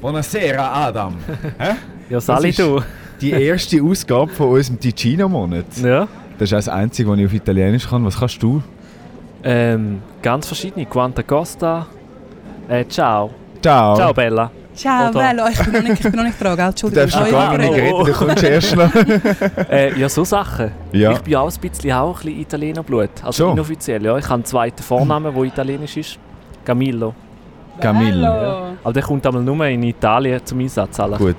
Buonasera, 0.00 0.86
Adam. 0.86 1.16
Hä? 1.58 1.72
Ja, 2.10 2.20
Sali, 2.20 2.50
ist- 2.50 2.58
du. 2.58 2.80
Die 3.20 3.32
erste 3.32 3.82
Ausgabe 3.82 4.30
von 4.32 4.50
unserem 4.50 4.78
Ticino-Monat. 4.78 5.64
Ja. 5.82 6.06
Das 6.38 6.48
ist 6.48 6.52
auch 6.52 6.58
das 6.58 6.68
Einzige, 6.68 7.10
was 7.10 7.18
ich 7.18 7.26
auf 7.26 7.34
Italienisch 7.34 7.88
kann. 7.88 8.04
Was 8.04 8.16
kannst 8.18 8.40
du? 8.40 8.62
Ähm, 9.42 10.00
ganz 10.22 10.46
verschiedene. 10.46 10.86
Quanta 10.86 11.22
Costa. 11.24 11.86
Äh, 12.68 12.84
ciao. 12.86 13.30
Ciao. 13.60 13.96
Ciao, 13.96 14.14
Bella. 14.14 14.50
Ciao, 14.72 15.10
Oder- 15.10 15.18
bello. 15.32 15.48
Ich 15.50 15.58
bin 15.64 15.72
noch 15.72 15.82
nicht, 15.82 15.92
ich 15.94 16.02
bin 16.02 16.12
noch 16.14 16.22
nicht 16.22 16.40
dran, 16.40 16.56
gell? 16.56 16.66
Du 16.80 16.86
Entschuldigung. 16.86 17.10
darfst 17.10 17.32
noch 17.32 17.32
gar 17.32 17.58
nicht 17.58 17.72
reden, 17.72 18.04
du 18.06 18.12
kommst 18.12 18.44
erst 18.44 18.76
noch. 18.76 18.90
Äh, 19.70 19.98
ja, 19.98 20.08
so 20.08 20.22
Sachen. 20.22 20.70
Ja. 20.92 21.10
Ich 21.10 21.18
bin 21.18 21.34
auch 21.34 21.50
ein 21.52 21.60
bisschen, 21.60 21.92
auch 21.92 22.16
ein 22.20 22.24
bisschen 22.26 22.40
Italienerblut. 22.40 23.10
Also 23.24 23.44
Schon? 23.46 23.54
inoffiziell, 23.54 24.04
ja. 24.04 24.16
Ich 24.16 24.24
habe 24.26 24.34
einen 24.34 24.44
zweiten 24.44 24.80
Vornamen, 24.84 25.34
der 25.34 25.42
italienisch 25.42 25.96
ist. 25.96 26.18
Camillo. 26.64 27.12
Camille. 27.80 28.12
Bello. 28.30 28.76
Aber 28.84 28.92
der 28.92 29.02
kommt 29.02 29.26
einmal 29.26 29.42
nur 29.42 29.66
in 29.66 29.82
Italien 29.82 30.40
zum 30.44 30.60
Einsatz. 30.60 30.98
Alle. 31.00 31.16
Gut. 31.16 31.36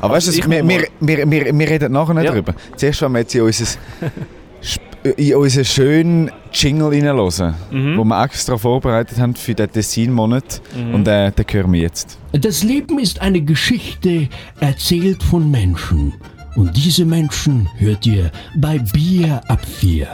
Aber 0.00 0.14
weißt 0.14 0.28
Also 0.28 0.40
du, 0.40 0.46
ich 0.46 0.50
wir, 0.50 0.68
wir, 0.68 0.86
wir, 1.00 1.30
wir, 1.30 1.58
wir 1.58 1.68
reden 1.70 1.92
nachher 1.92 2.14
nicht 2.14 2.24
Ja. 2.24 2.30
darüber. 2.32 2.54
Zuerst 2.76 3.02
wollen 3.02 3.12
wir 3.12 3.18
jetzt 3.20 3.34
in, 3.34 3.42
unser, 3.42 3.64
Sp- 4.62 5.14
in 5.16 5.34
unseren 5.36 5.64
schönen 5.64 6.30
Jingle 6.52 6.88
reinhören, 6.88 7.54
Mhm. 7.70 7.96
den 7.98 8.08
wir 8.08 8.24
extra 8.24 8.56
vorbereitet 8.56 9.18
haben 9.18 9.34
für 9.34 9.54
den 9.54 9.70
Tessin-Monat. 9.70 10.60
Mhm. 10.76 10.94
Und 10.94 11.08
äh, 11.08 11.30
den 11.32 11.44
hören 11.50 11.72
wir 11.72 11.80
jetzt. 11.82 12.18
Das 12.32 12.62
Leben 12.62 12.98
ist 12.98 13.20
eine 13.20 13.40
Geschichte 13.40 14.28
erzählt 14.60 15.22
von 15.22 15.50
Menschen. 15.50 16.14
Und 16.56 16.76
diese 16.76 17.04
Menschen 17.04 17.68
hört 17.78 18.04
ihr 18.06 18.30
bei 18.56 18.78
Bier 18.78 19.40
ab 19.48 19.60
4. 19.64 20.08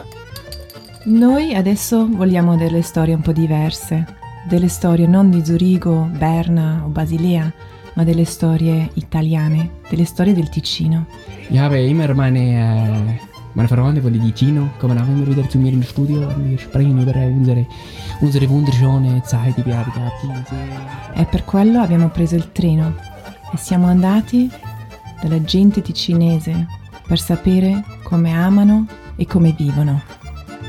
Noi 1.07 1.55
adesso 1.55 2.09
vogliamo 2.17 2.57
delle 2.57 2.83
storie 2.83 3.13
un 3.15 3.23
po' 3.23 3.33
diverse, 3.33 4.07
delle 4.49 4.69
storie 4.69 5.07
non 5.07 5.31
di 5.31 5.45
Zurigo, 5.45 6.09
Berna 6.17 6.83
o 6.85 6.89
Basilea, 6.89 7.51
ma 7.95 8.05
delle 8.05 8.25
storie 8.25 8.91
italiane, 8.95 9.71
delle 9.89 10.05
storie 10.05 10.35
del 10.35 10.49
Ticino. 10.49 11.07
Ich 11.49 11.59
habe 11.59 11.79
immer 11.81 12.13
meine, 12.15 12.39
äh, 12.41 13.21
meine 13.55 13.69
Freunde 13.69 14.01
von 14.03 14.13
Ticino 14.13 14.69
kommen 14.79 14.99
auch 14.99 15.07
immer 15.09 15.27
wieder 15.27 15.49
zu 15.49 15.59
mir 15.59 15.73
ins 15.73 15.89
Studio 15.89 16.27
und 16.29 16.51
wir 16.51 16.59
sprechen 16.59 17.01
über 17.01 17.15
unsere, 17.15 17.67
unsere 18.21 18.49
wunderschöne 18.49 19.23
Zeit, 19.25 19.57
die 19.57 19.65
wir 19.65 19.77
haben 19.77 19.93
gehabt. 19.93 20.21
Sehr- 20.49 21.23
E 21.23 21.25
per 21.27 21.45
quello 21.45 21.81
abbiamo 21.81 22.09
preso 22.09 22.35
il 22.35 22.51
treno 22.53 22.95
e 23.53 23.57
siamo 23.57 23.87
andati 23.87 24.51
dalla 25.23 25.41
gente 25.43 25.81
ticinese 25.81 26.67
per 27.07 27.21
sapere 27.21 27.85
come 28.03 28.33
amano 28.33 28.87
e 29.17 29.27
come 29.27 29.55
vivono. 29.57 30.03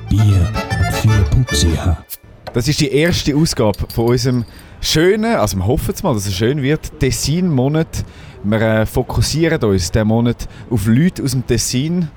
Bier 0.07 0.51
ab 0.53 0.93
4.ch. 1.01 2.14
Das 2.55 2.69
ist 2.69 2.79
die 2.79 2.89
erste 2.89 3.35
Ausgabe 3.35 3.79
von 3.93 4.05
unserem 4.05 4.45
schönen, 4.79 5.35
also 5.35 5.57
wir 5.57 5.67
hoffen 5.67 5.93
es 5.93 6.01
mal, 6.03 6.13
dass 6.13 6.25
es 6.25 6.33
schön 6.35 6.61
wird, 6.61 6.89
Tessin-Monat. 7.01 8.05
Wir 8.45 8.61
äh, 8.61 8.85
fokussieren 8.85 9.61
uns 9.65 9.91
diesen 9.91 10.07
Monat 10.07 10.47
auf 10.69 10.87
Leute 10.87 11.21
aus 11.21 11.31
dem 11.31 11.45
Tessin, 11.45 12.07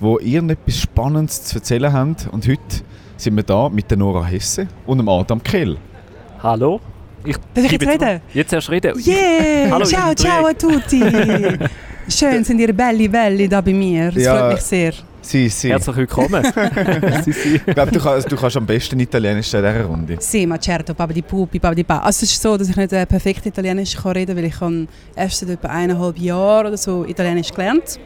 die 0.00 0.32
irgendetwas 0.34 0.78
Spannendes 0.78 1.42
zu 1.42 1.56
erzählen 1.56 1.92
haben. 1.92 2.14
Und 2.30 2.46
heute 2.46 2.62
sind 3.16 3.34
wir 3.34 3.42
da 3.42 3.68
mit 3.68 3.90
der 3.90 3.98
Nora 3.98 4.24
Hesse 4.24 4.68
und 4.86 4.98
dem 4.98 5.08
Adam 5.08 5.42
Kehl. 5.42 5.76
Hallo? 6.44 6.80
Ich 7.24 7.36
Darf 7.52 7.64
ich 7.64 7.72
jetzt 7.72 7.86
reden? 7.88 8.20
Jetzt 8.32 8.52
erst 8.52 8.70
reden. 8.70 8.96
Yeah! 9.04 9.68
Hallo, 9.68 9.84
ciao, 9.84 10.14
ciao 10.14 10.46
a 10.46 10.52
tutti! 10.52 11.02
Schön 12.08 12.44
sind 12.44 12.60
ihr 12.60 12.72
belli, 12.72 13.08
belli 13.08 13.48
da 13.48 13.60
bei 13.60 13.74
mir. 13.74 14.12
Das 14.12 14.22
Ja. 14.22 14.38
freut 14.38 14.52
mich 14.52 14.62
sehr. 14.62 14.92
Sie, 15.28 15.46
sie. 15.50 15.68
Herzlich 15.68 15.94
willkommen. 15.96 16.42
Sie, 17.22 17.32
sie. 17.32 17.56
Ich 17.56 17.74
glaube, 17.74 17.92
du, 17.92 18.00
kannst- 18.00 18.32
du 18.32 18.36
kannst 18.36 18.56
am 18.56 18.64
besten 18.64 18.98
Italienisch 18.98 19.52
in 19.52 19.60
dieser 19.60 19.84
Runde. 19.84 20.16
Sì, 20.20 20.46
ma 20.46 20.58
certo, 20.58 20.94
Papa 20.94 21.12
di 21.12 21.20
Pupi, 21.20 21.58
Papa 21.58 21.74
di 21.74 21.84
Pa. 21.84 21.98
Also 21.98 22.24
es 22.24 22.32
ist 22.32 22.40
so, 22.40 22.56
dass 22.56 22.70
ich 22.70 22.76
nicht 22.76 22.94
äh, 22.94 23.04
perfekt 23.04 23.44
Italienisch 23.44 23.94
kann 23.94 24.12
reden 24.12 24.34
weil 24.34 24.44
ich 24.46 24.58
habe 24.58 24.86
erst 25.14 25.40
seit 25.40 25.50
etwa 25.50 25.68
eineinhalb 25.68 26.16
Jahren 26.18 26.68
oder 26.68 26.78
so 26.78 27.04
Italienisch 27.04 27.50
gelernt. 27.50 28.00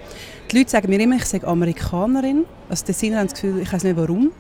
Die 0.50 0.58
Leute 0.58 0.70
sagen 0.70 0.88
mir 0.90 0.98
immer, 1.00 1.14
ich 1.14 1.24
sage 1.26 1.46
Amerikanerin. 1.46 2.44
Also 2.68 2.82
die 2.84 2.92
Tessiner 2.92 3.18
haben 3.18 3.28
das 3.28 3.34
Gefühl, 3.40 3.60
ich 3.62 3.72
weiß 3.72 3.84
nicht 3.84 3.96
warum. 3.96 4.32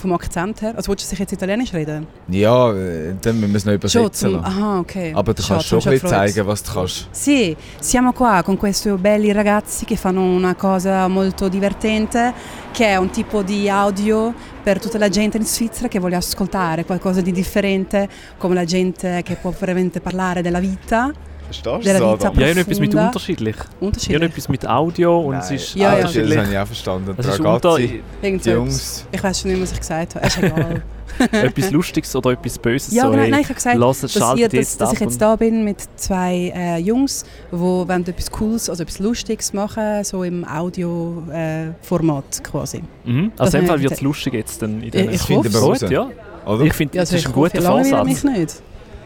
Vom 0.00 0.12
Akzent 0.12 0.62
her. 0.62 0.72
Also 0.76 0.90
willst 0.90 1.04
du 1.04 1.08
sich 1.10 1.18
jetzt 1.18 1.32
Italienisch 1.32 1.74
reden? 1.74 2.06
Ja, 2.28 2.72
äh, 2.72 3.14
dann 3.20 3.38
müssen 3.40 3.52
wir 3.52 3.56
es 3.56 3.64
noch 3.66 3.74
übersetzen. 3.74 4.30
zum... 4.30 4.44
Aha, 4.44 4.80
ok. 4.80 5.12
Aber 5.14 5.34
du 5.34 5.42
kannst 5.42 5.66
schon 5.66 5.80
ein 5.80 5.90
bisschen 5.90 6.08
zeigen, 6.08 6.46
was 6.46 6.62
du 6.62 6.72
kannst. 6.72 7.08
Sì, 7.12 7.54
siamo 7.80 8.12
qua 8.12 8.42
con 8.42 8.56
questi 8.56 8.90
belli 8.92 9.30
ragazzi 9.32 9.84
che 9.84 9.96
fanno 9.96 10.22
una 10.22 10.54
cosa 10.54 11.06
molto 11.08 11.48
divertente, 11.48 12.32
che 12.72 12.86
è 12.86 12.96
un 12.96 13.10
tipo 13.10 13.42
di 13.42 13.68
audio 13.68 14.32
per 14.62 14.80
tutta 14.80 14.96
la 14.98 15.08
gente 15.08 15.36
in 15.36 15.44
Svizzera 15.44 15.88
che 15.88 15.98
vuole 15.98 16.16
ascoltare 16.16 16.84
qualcosa 16.84 17.20
di 17.20 17.32
differente, 17.32 18.08
come 18.38 18.54
la 18.54 18.64
gente 18.64 19.22
che 19.22 19.36
può 19.36 19.52
veramente 19.58 20.00
parlare 20.00 20.40
della 20.40 20.60
vita. 20.60 21.12
Verstehst 21.52 21.86
Der 21.86 21.98
du 21.98 22.06
Adam? 22.06 22.34
Ja, 22.38 22.46
ich 22.46 22.50
habe 22.50 22.60
etwas 22.60 22.78
mit 22.78 22.90
Profunda. 22.90 23.06
unterschiedlich. 23.06 23.56
Ich 23.56 23.62
habe 23.64 23.86
Unterschiedlich. 23.86 24.22
etwas 24.22 24.48
mit 24.48 24.68
Audio 24.68 25.20
und 25.20 25.32
Nein. 25.32 25.40
es 25.42 25.50
ist 25.50 25.74
Ja, 25.74 25.90
ah, 25.90 25.96
ja. 25.96 26.02
das, 26.02 26.12
das 26.12 26.16
unterschiedlich. 26.16 26.38
habe 26.38 26.52
ich 26.52 26.58
auch 26.58 26.66
verstanden. 26.66 27.14
Es 27.18 27.26
ist 27.26 27.40
unter, 27.40 28.52
Jungs. 28.52 29.06
Ich 29.10 29.22
weiß 29.22 29.40
schon 29.40 29.50
nicht, 29.50 29.62
was 29.62 29.72
ich 29.72 29.78
gesagt 29.80 30.14
habe. 30.14 30.26
Ist 30.26 30.38
egal. 30.38 30.82
etwas 31.32 31.70
Lustiges 31.72 32.14
oder 32.14 32.30
etwas 32.30 32.56
Böses. 32.58 32.94
ja, 32.94 33.02
so, 33.04 33.10
genau, 33.10 33.22
ey, 33.24 33.30
nein, 33.30 33.40
ich 33.40 33.46
habe 33.46 33.54
gesagt, 33.54 33.80
dass, 33.82 34.12
schaltet 34.12 34.38
ihr, 34.40 34.46
dass, 34.48 34.52
jetzt 34.52 34.80
dass 34.80 34.92
ich 34.92 35.00
jetzt 35.00 35.20
da 35.20 35.36
bin 35.36 35.64
mit 35.64 35.76
zwei 35.96 36.52
äh, 36.54 36.78
Jungs, 36.78 37.24
die 37.50 37.58
wollen 37.58 38.06
etwas 38.06 38.30
Cooles, 38.30 38.70
also 38.70 38.82
etwas 38.84 39.00
Lustiges 39.00 39.52
machen, 39.52 40.04
so 40.04 40.22
im 40.22 40.44
Audio-Format 40.46 42.44
quasi. 42.44 42.82
Mhm. 43.04 43.32
Das 43.36 43.46
Also 43.46 43.58
in 43.58 43.64
dem 43.64 43.68
Fall 43.68 43.76
ich 43.78 43.82
wird 43.82 43.92
es 43.92 44.00
lustig 44.00 44.34
jetzt 44.34 44.62
dann 44.62 44.82
in 44.82 44.90
den 44.90 45.10
Ich 45.10 45.28
hoffe 45.28 45.48
es. 45.48 45.60
Gut, 45.80 45.90
ja. 45.90 46.08
Oder? 46.46 46.64
Ich 46.64 46.72
finde, 46.72 46.98
das 46.98 47.12
ist 47.12 47.26
ein 47.26 47.32
guter 47.32 47.60
langweilt 47.60 47.88
Vorsatz. 47.88 48.24
mich 48.24 48.38
nicht. 48.38 48.62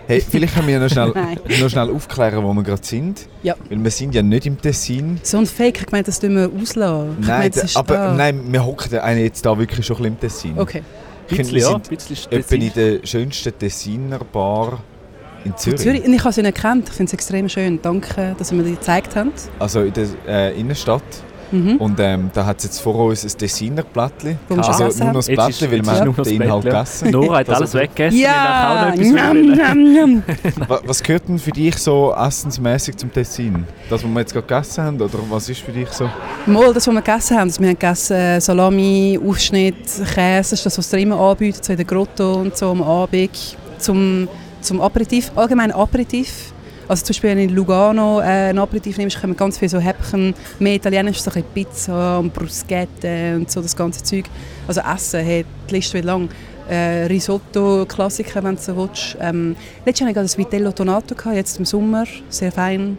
Hey, 0.06 0.20
vielleicht 0.20 0.54
können 0.54 0.68
wir 0.68 0.78
noch 0.80 0.88
schnell, 0.90 1.12
noch 1.60 1.68
schnell 1.70 1.90
aufklären, 1.90 2.44
wo 2.44 2.52
wir 2.52 2.62
gerade 2.62 2.84
sind. 2.84 3.26
Ja. 3.42 3.54
Weil 3.70 3.82
wir 3.82 3.90
sind 3.90 4.14
ja 4.14 4.22
nicht 4.22 4.46
im 4.46 4.60
Tessin. 4.60 5.18
So 5.22 5.38
ein 5.38 5.46
Fake, 5.46 5.80
ich 5.82 5.90
meine, 5.92 6.04
das 6.04 6.20
tun 6.20 6.34
wir 6.36 6.50
auslassen. 6.60 7.16
Ich 7.20 7.26
Nein, 7.26 7.38
meine, 7.38 7.50
da- 7.50 7.78
aber 7.80 7.94
da. 7.94 8.14
nein, 8.14 8.40
wir 8.52 8.64
hocken 8.64 8.98
einen 8.98 9.20
jetzt 9.24 9.44
da 9.46 9.58
wirklich 9.58 9.84
schon 9.86 9.96
ein 9.96 10.14
bisschen 10.16 10.50
im 10.52 10.54
Tessin. 10.54 10.58
Okay. 10.58 10.82
Ich 11.28 11.36
finde, 11.36 11.52
Bisschen, 11.52 11.54
wir 11.54 11.62
ja. 11.62 11.68
sind 11.70 11.88
bisschen 11.88 12.32
etwa 12.32 12.54
in 12.54 12.72
der 13.00 13.06
schönsten 13.06 13.58
Tessiner 13.58 14.18
Bar 14.18 14.78
in 15.44 15.56
Zürich. 15.56 15.80
Zürich. 15.80 16.04
Und 16.04 16.12
ich 16.12 16.22
habe 16.22 16.34
sie 16.34 16.42
nicht 16.42 16.54
gekannt. 16.56 16.88
Ich 16.90 16.94
finde 16.94 17.08
es 17.08 17.14
extrem 17.14 17.48
schön. 17.48 17.78
Danke, 17.80 18.34
dass 18.38 18.50
ihr 18.52 18.58
mir 18.58 18.64
die 18.64 18.72
gezeigt 18.74 19.16
habt. 19.16 19.48
Also 19.58 19.80
in 19.82 19.92
der 19.94 20.06
äh, 20.28 20.60
Innenstadt. 20.60 21.02
Mhm. 21.50 21.76
Und 21.76 22.00
ähm, 22.00 22.30
da 22.32 22.44
hat 22.46 22.58
es 22.58 22.64
jetzt 22.64 22.80
vor 22.80 22.94
uns 22.96 23.24
ein 23.24 23.38
schon 24.64 24.74
Also 24.74 24.98
nur 25.04 25.06
noch 25.12 25.18
das 25.20 25.26
Plättchen, 25.26 25.70
weil 25.70 25.82
noch 26.04 26.16
den 26.24 26.42
Inhalt 26.42 26.64
gegessen. 26.64 27.10
Nora 27.10 27.38
hat 27.38 27.48
Das 27.48 27.56
alles 27.56 27.70
also- 27.74 27.78
weggegessen. 27.78 28.18
Ja, 28.20 28.92
Ich 28.94 29.00
auch 29.00 29.14
noch 29.14 29.22
etwas 29.46 29.54
njam, 29.54 29.92
njam, 29.92 30.22
Was 30.86 31.02
gehört 31.02 31.28
denn 31.28 31.38
für 31.38 31.50
dich 31.52 31.76
so 31.76 32.14
essensmäßig 32.14 32.96
zum 32.96 33.12
Tessin? 33.12 33.64
Das, 33.90 34.02
was 34.02 34.10
wir 34.10 34.20
jetzt 34.20 34.32
gerade 34.32 34.46
gegessen 34.46 34.84
haben? 34.84 35.00
Oder 35.00 35.18
was 35.30 35.48
ist 35.48 35.60
für 35.60 35.72
dich 35.72 35.88
so? 35.90 36.08
Mal 36.46 36.72
das, 36.72 36.86
was 36.86 36.94
wir 36.94 37.02
gegessen 37.02 37.36
haben. 37.38 37.48
Also 37.48 37.60
wir 37.60 37.68
haben 37.68 37.78
gegessen 37.78 38.16
äh, 38.16 38.40
Salami, 38.40 39.18
Aufschnitt, 39.24 39.76
Käse. 40.14 40.40
Das 40.40 40.52
ist 40.52 40.66
das, 40.66 40.78
was 40.78 40.92
ihr 40.92 41.00
immer 41.00 41.18
anbietet, 41.18 41.64
so 41.64 41.72
in 41.72 41.76
der 41.76 41.86
Grotto 41.86 42.34
und 42.34 42.56
so 42.56 42.70
am 42.70 42.82
Abend. 42.82 43.56
Zum, 43.78 44.28
zum 44.60 44.80
Aperitif, 44.80 45.30
allgemein 45.36 45.70
Aperitif. 45.72 46.53
Also 46.88 47.04
zum 47.04 47.14
Beispiel, 47.14 47.30
wenn 47.30 47.38
du 47.38 47.44
in 47.44 47.50
Lugano 47.50 48.20
äh, 48.20 48.50
ein 48.50 48.58
Aperitif 48.58 48.98
nimmst, 48.98 49.20
kommen 49.20 49.36
ganz 49.36 49.58
viele 49.58 49.70
so 49.70 49.78
Häppchen, 49.78 50.34
mehr 50.58 50.74
italienisch, 50.74 51.20
so 51.20 51.30
ein 51.30 51.44
Pizza 51.54 52.18
und 52.18 52.32
Bruschette 52.32 53.36
und 53.36 53.50
so 53.50 53.62
das 53.62 53.74
ganze 53.74 54.02
Zeug. 54.02 54.24
Also 54.68 54.80
Essen, 54.80 55.24
hey, 55.24 55.44
die 55.68 55.74
Liste 55.74 55.94
wird 55.94 56.04
lang. 56.04 56.28
Äh, 56.68 57.06
Risotto, 57.06 57.84
Klassiker, 57.86 58.42
wenn 58.42 58.56
du 58.56 58.62
so 58.62 58.76
willst. 58.76 59.16
Ähm, 59.20 59.54
letztes 59.84 60.00
Jahr 60.00 60.10
hatte 60.10 60.20
ich 60.20 60.24
das 60.24 60.38
Vitello 60.38 60.72
Tonato, 60.72 61.14
gehabt, 61.14 61.36
jetzt 61.36 61.58
im 61.58 61.64
Sommer, 61.64 62.04
sehr 62.28 62.52
fein. 62.52 62.96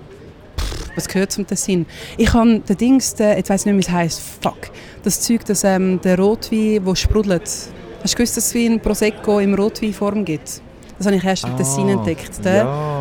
Was 0.95 1.07
gehört 1.07 1.31
zum 1.31 1.45
Tessin? 1.45 1.85
Ich 2.17 2.31
habe 2.33 2.59
den 2.59 2.77
Dings, 2.77 3.15
den, 3.15 3.37
jetzt 3.37 3.49
weiß 3.49 3.61
ich 3.61 3.65
nicht, 3.65 3.75
wie 3.75 3.89
es 3.89 3.91
heisst, 3.91 4.21
fuck. 4.41 4.69
Das 5.03 5.19
Zeug, 5.21 5.45
das, 5.45 5.63
ähm, 5.63 5.99
der 6.01 6.17
Rotwein, 6.17 6.83
der 6.85 6.95
sprudelt. 6.95 7.43
Hast 8.03 8.13
du 8.13 8.17
gewusst, 8.17 8.37
dass 8.37 8.45
es 8.45 8.53
wie 8.53 8.67
ein 8.67 8.79
Prosecco 8.79 9.39
im 9.39 9.55
Rotweinform 9.55 10.23
gibt? 10.23 10.61
Das 10.97 11.07
habe 11.07 11.17
ich 11.17 11.23
erst 11.23 11.43
im 11.43 11.57
Tessin 11.57 11.89
entdeckt. 11.89 12.31
Ah. 12.45 12.49
Ja. 12.49 12.94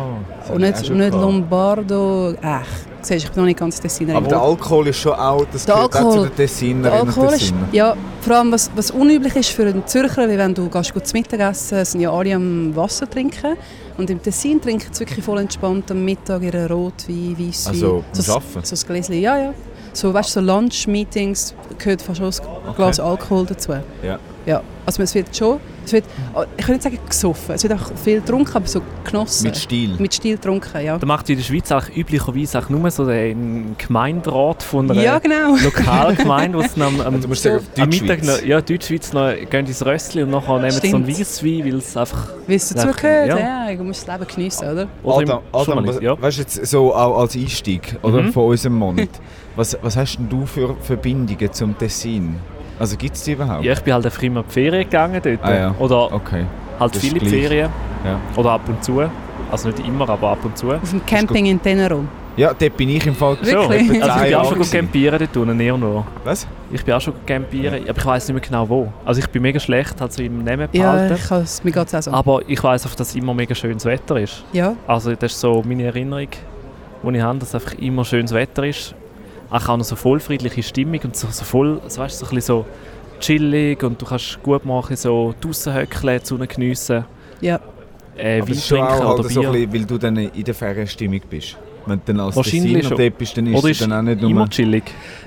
Und 0.53 0.61
nicht, 0.61 0.75
auch 0.85 0.89
nicht. 0.89 1.13
Lombardo. 1.13 2.33
Ach, 2.41 2.65
siehst, 3.01 3.25
ich 3.25 3.31
bin 3.31 3.41
noch 3.41 3.47
nicht 3.47 3.59
ganz 3.59 3.79
Tessiner. 3.79 4.15
Aber 4.15 4.27
der 4.27 4.41
Alkohol 4.41 4.87
ist 4.87 4.97
schon 4.97 5.13
auch, 5.13 5.45
das 5.51 5.65
Der 5.65 5.75
gehört 5.75 5.95
auch 5.95 5.99
zu 5.99 6.05
Alkohol- 6.07 6.27
den 6.29 6.35
Tessinerinnen 6.35 6.83
Der 6.83 6.93
Alkohol 6.93 7.33
ist, 7.33 7.53
ja, 7.71 7.95
vor 8.21 8.35
allem 8.35 8.51
was, 8.51 8.69
was 8.75 8.91
unüblich 8.91 9.35
ist 9.35 9.49
für 9.49 9.63
einen 9.67 9.85
Zürcher, 9.87 10.29
wie 10.29 10.37
wenn 10.37 10.53
du 10.53 10.69
gehst 10.69 10.93
gut 10.93 11.07
zu 11.07 11.15
Mittag 11.15 11.39
essen, 11.39 11.83
sind 11.85 12.01
ja 12.01 12.11
alle 12.11 12.35
am 12.35 12.75
Wasser 12.75 13.09
trinken. 13.09 13.55
Und 13.97 14.09
im 14.09 14.21
Tessin 14.21 14.61
trinken 14.61 14.87
sie 14.91 15.01
wirklich 15.01 15.23
voll 15.23 15.39
entspannt 15.39 15.89
am 15.91 16.03
Mittag 16.03 16.41
ihren 16.43 16.67
Rotwein, 16.67 17.35
Weisswein. 17.39 17.73
Also 17.73 18.03
so, 18.11 18.33
Arbeiten? 18.33 18.59
so 18.63 18.75
ein 18.75 18.87
Gläschen, 18.87 19.21
ja, 19.21 19.37
ja. 19.37 19.53
So, 19.93 20.13
weißt 20.13 20.35
du, 20.35 20.41
so 20.41 20.45
Lunch-Meetings 20.45 21.53
gehört 21.77 22.01
fast 22.01 22.17
schon 22.17 22.27
ein 22.67 22.75
Glas 22.75 22.99
Alkohol 22.99 23.45
dazu. 23.45 23.71
Ja. 24.03 24.19
Ja, 24.45 24.61
also 24.85 25.01
es 25.01 25.15
wird 25.15 25.35
schon 25.35 25.59
Es 25.85 25.93
wird, 25.93 26.05
oh, 26.33 26.43
ich 26.57 26.67
will 26.67 26.75
nicht 26.75 26.83
sagen 26.83 26.99
gesoffen, 27.07 27.55
es 27.55 27.63
wird 27.63 27.73
auch 27.73 27.91
viel 28.03 28.19
getrunken, 28.21 28.55
aber 28.55 28.67
so 28.67 28.81
genossen. 29.03 29.43
Mit 29.45 29.57
Stil. 29.57 29.95
Mit 29.99 30.13
Stil 30.13 30.35
getrunken, 30.35 30.83
ja. 30.83 30.97
Da 30.97 31.05
macht 31.05 31.29
in 31.29 31.37
der 31.37 31.43
Schweiz 31.43 31.71
eigentlich 31.71 31.97
üblicherweise 31.97 32.59
auch 32.59 32.69
nur 32.69 32.89
so 32.91 33.05
einen 33.05 33.75
Gemeinderat 33.77 34.63
von 34.63 34.89
einer 34.89 35.01
Ja, 35.01 35.19
genau. 35.19 35.55
Lokalgemeinde, 35.63 36.57
wo 36.57 36.61
sie 36.63 36.81
am, 36.81 36.99
am, 37.01 37.15
Also 37.15 37.27
musst 37.27 37.45
du 37.45 37.49
sagen, 37.49 37.63
auf 37.75 37.81
am 37.81 37.89
Mittag 37.89 38.23
noch, 38.23 38.41
ja, 38.41 38.61
Deutschschweiz 38.61 39.13
noch 39.13 39.31
gehen 39.49 39.65
ins 39.65 39.85
Rössli 39.85 40.23
und 40.23 40.31
nachher 40.31 40.57
nehmen 40.59 40.71
sie 40.71 40.77
so 40.79 40.87
Stimmt. 40.87 41.07
Weisswein, 41.07 41.65
weil 41.65 41.75
es 41.75 41.97
einfach... 41.97 42.29
Wie 42.47 42.55
es 42.55 42.69
Ja, 42.71 42.75
dazugehört, 42.85 43.27
ja. 43.29 43.69
ja. 43.69 43.75
Du 43.75 43.83
musst 43.83 44.07
das 44.07 44.19
Leben 44.19 44.27
geniessen, 44.35 44.69
oder? 44.69 44.87
Oder 45.03 45.39
Adam, 45.51 45.83
Adam 45.83 46.01
ja. 46.01 46.21
weißt 46.21 46.37
du 46.37 46.41
jetzt 46.41 46.65
so 46.65 46.93
auch 46.93 47.19
als 47.19 47.35
Einstieg 47.35 47.95
oder, 48.01 48.21
Mhm. 48.23 48.33
von 48.33 48.45
unserem 48.45 48.75
Monat, 48.75 49.09
was, 49.55 49.77
was 49.81 49.95
hast 49.97 50.17
denn 50.17 50.29
du 50.29 50.45
für 50.45 50.75
Verbindungen 50.81 51.51
zum 51.53 51.77
Tessin? 51.77 52.35
Also 52.79 52.97
gibt 52.97 53.15
es 53.15 53.23
die 53.23 53.31
überhaupt? 53.33 53.63
ja, 53.63 53.73
ich 53.73 53.81
bin 53.81 53.93
halt 53.93 54.05
einfach 54.05 54.21
immer 54.23 54.41
in 54.41 54.45
die 54.47 54.53
Ferien 54.53 54.83
gegangen 54.83 55.21
dort. 55.23 55.39
Ah, 55.43 55.55
ja. 55.55 55.75
Oder 55.79 56.13
Okay. 56.13 56.45
halt 56.79 56.95
das 56.95 57.01
viele. 57.01 57.19
Ferien. 57.25 57.69
Ja. 58.03 58.19
Oder 58.35 58.51
ab 58.51 58.61
und 58.67 58.83
zu. 58.83 59.01
Also 59.51 59.69
nicht 59.69 59.85
immer, 59.87 60.09
aber 60.09 60.29
ab 60.31 60.39
und 60.43 60.57
zu. 60.57 60.71
Auf 60.73 60.89
dem 60.89 61.05
Camping 61.05 61.45
in 61.45 61.61
Tenero. 61.61 62.03
Ja, 62.37 62.53
dort 62.53 62.75
bin 62.75 62.89
ich 62.89 63.05
im 63.07 63.15
Fall 63.15 63.37
Wirklich? 63.41 64.03
Also 64.03 64.25
ich 64.25 64.29
bin 64.29 64.35
auch 64.35 64.49
schon 64.53 64.61
campieren 64.69 65.19
dort 65.19 65.37
unten, 65.37 65.55
näher 65.55 65.77
noch. 65.77 66.03
Was? 66.25 66.45
Ich 66.69 66.83
bin 66.83 66.93
auch 66.93 66.99
schon 66.99 67.13
campieren, 67.25 67.87
aber 67.87 67.97
ich 67.97 68.05
weiß 68.05 68.27
nicht 68.27 68.33
mehr 68.35 68.41
genau 68.45 68.67
wo. 68.67 68.91
Also 69.05 69.21
ich 69.21 69.27
bin 69.29 69.41
mega 69.41 69.57
schlecht, 69.57 70.01
halt 70.01 70.11
so 70.11 70.21
im 70.21 70.43
Namen 70.43 70.67
Ja, 70.73 70.91
behalten. 70.91 71.15
ich 71.15 71.29
has, 71.31 71.63
mir 71.63 71.71
geht 71.71 71.87
es 71.87 71.95
auch 71.95 72.01
so. 72.01 72.11
Aber 72.11 72.41
ich 72.45 72.61
weiß 72.61 72.83
einfach, 72.83 72.97
dass 72.97 73.15
immer 73.15 73.33
mega 73.33 73.55
schönes 73.55 73.85
Wetter 73.85 74.19
ist. 74.19 74.43
Ja, 74.51 74.75
Also 74.85 75.15
das 75.15 75.31
ist 75.31 75.39
so 75.39 75.63
meine 75.65 75.83
Erinnerung, 75.83 76.27
die 77.03 77.15
ich 77.15 77.21
habe, 77.21 77.39
dass 77.39 77.55
einfach 77.55 77.73
immer 77.75 78.03
schönes 78.03 78.33
Wetter 78.33 78.65
ist. 78.65 78.93
Auch 79.49 79.69
auch 79.69 79.77
noch 79.77 79.85
so 79.85 79.95
voll 79.95 80.19
friedliche 80.19 80.63
Stimmung 80.63 80.99
und 81.03 81.15
so, 81.15 81.27
so 81.29 81.43
voll, 81.45 81.81
so, 81.87 82.01
weißt, 82.01 82.21
du, 82.21 82.25
so 82.25 82.31
ein 82.31 82.35
bisschen 82.35 82.55
so 82.55 82.65
chillig 83.19 83.83
und 83.83 84.01
du 84.01 84.05
kannst 84.05 84.41
gut 84.43 84.65
machen, 84.65 84.95
so 84.95 85.33
draussen 85.39 85.73
höckeln, 85.73 86.19
die 86.21 86.25
Sonne 86.25 86.47
geniessen, 86.47 87.05
ja. 87.41 87.59
äh, 88.17 88.39
Aber 88.41 88.49
Wein 88.49 88.57
trinken 88.57 88.83
auch 88.83 89.13
oder 89.13 89.23
halt 89.23 89.31
so 89.31 89.41
ein 89.41 89.51
Bier. 89.51 89.67
bisschen, 89.67 89.73
weil 89.73 89.85
du 89.85 89.97
dann 89.97 90.17
in 90.17 90.43
der 90.43 90.53
Ferienstimmung 90.53 91.21
bist. 91.29 91.57
Wenn 91.87 91.99
du 91.99 92.13
dann 92.13 92.19
als 92.21 92.35
Wahrscheinlich 92.35 92.87
schon. 92.87 92.97
dort 92.97 93.17
bist, 93.19 93.37
dann 93.37 93.45
ist 93.45 93.59
Oder 93.59 93.65
es 93.69 93.79
ist 93.79 93.81
dann 93.81 93.93
auch 93.93 94.01
nicht 94.01 94.19
nur... 94.19 94.31
immer 94.31 94.49
chillig. 94.49 94.83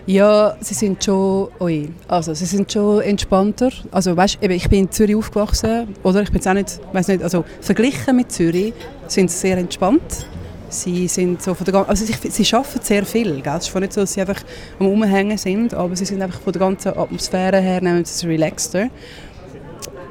Ja, 0.06 0.56
sie 0.60 0.74
sind 0.74 1.04
schon, 1.04 1.48
oi, 1.60 1.88
also 2.08 2.34
sie 2.34 2.46
sind 2.46 2.72
schon 2.72 3.00
entspannter. 3.02 3.70
Also 3.92 4.16
weißt, 4.16 4.42
eben, 4.42 4.54
ich 4.54 4.68
bin 4.68 4.80
in 4.80 4.90
Zürich 4.90 5.14
aufgewachsen, 5.14 5.94
oder 6.02 6.22
ich 6.22 6.28
bin 6.30 6.36
jetzt 6.36 6.48
auch 6.48 6.54
nicht, 6.54 6.80
weiß 6.92 7.08
nicht, 7.08 7.22
also 7.22 7.44
verglichen 7.60 8.16
mit 8.16 8.32
Zürich 8.32 8.72
sind 9.06 9.30
sie 9.30 9.38
sehr 9.38 9.58
entspannt. 9.58 10.26
Sie 10.70 11.08
sind 11.08 11.42
so 11.42 11.54
von 11.54 11.64
der 11.64 11.72
gan- 11.72 11.86
also 11.86 12.04
sie, 12.04 12.14
sie 12.28 12.54
arbeiten 12.54 12.80
sehr 12.82 13.04
viel, 13.06 13.40
gell? 13.40 13.54
Es 13.58 13.68
ist 13.68 13.74
nicht 13.74 13.92
so, 13.92 14.02
dass 14.02 14.12
sie 14.12 14.20
einfach 14.20 14.42
am 14.78 14.86
Umhängen 14.86 15.38
sind, 15.38 15.72
aber 15.72 15.96
sie 15.96 16.04
sind 16.04 16.20
einfach 16.20 16.40
von 16.40 16.52
der 16.52 16.60
ganzen 16.60 16.88
Atmosphäre 16.96 17.58
her, 17.60 17.80
nehmen 17.80 18.04
sie 18.04 18.12
es 18.12 18.24
relaxter. 18.24 18.88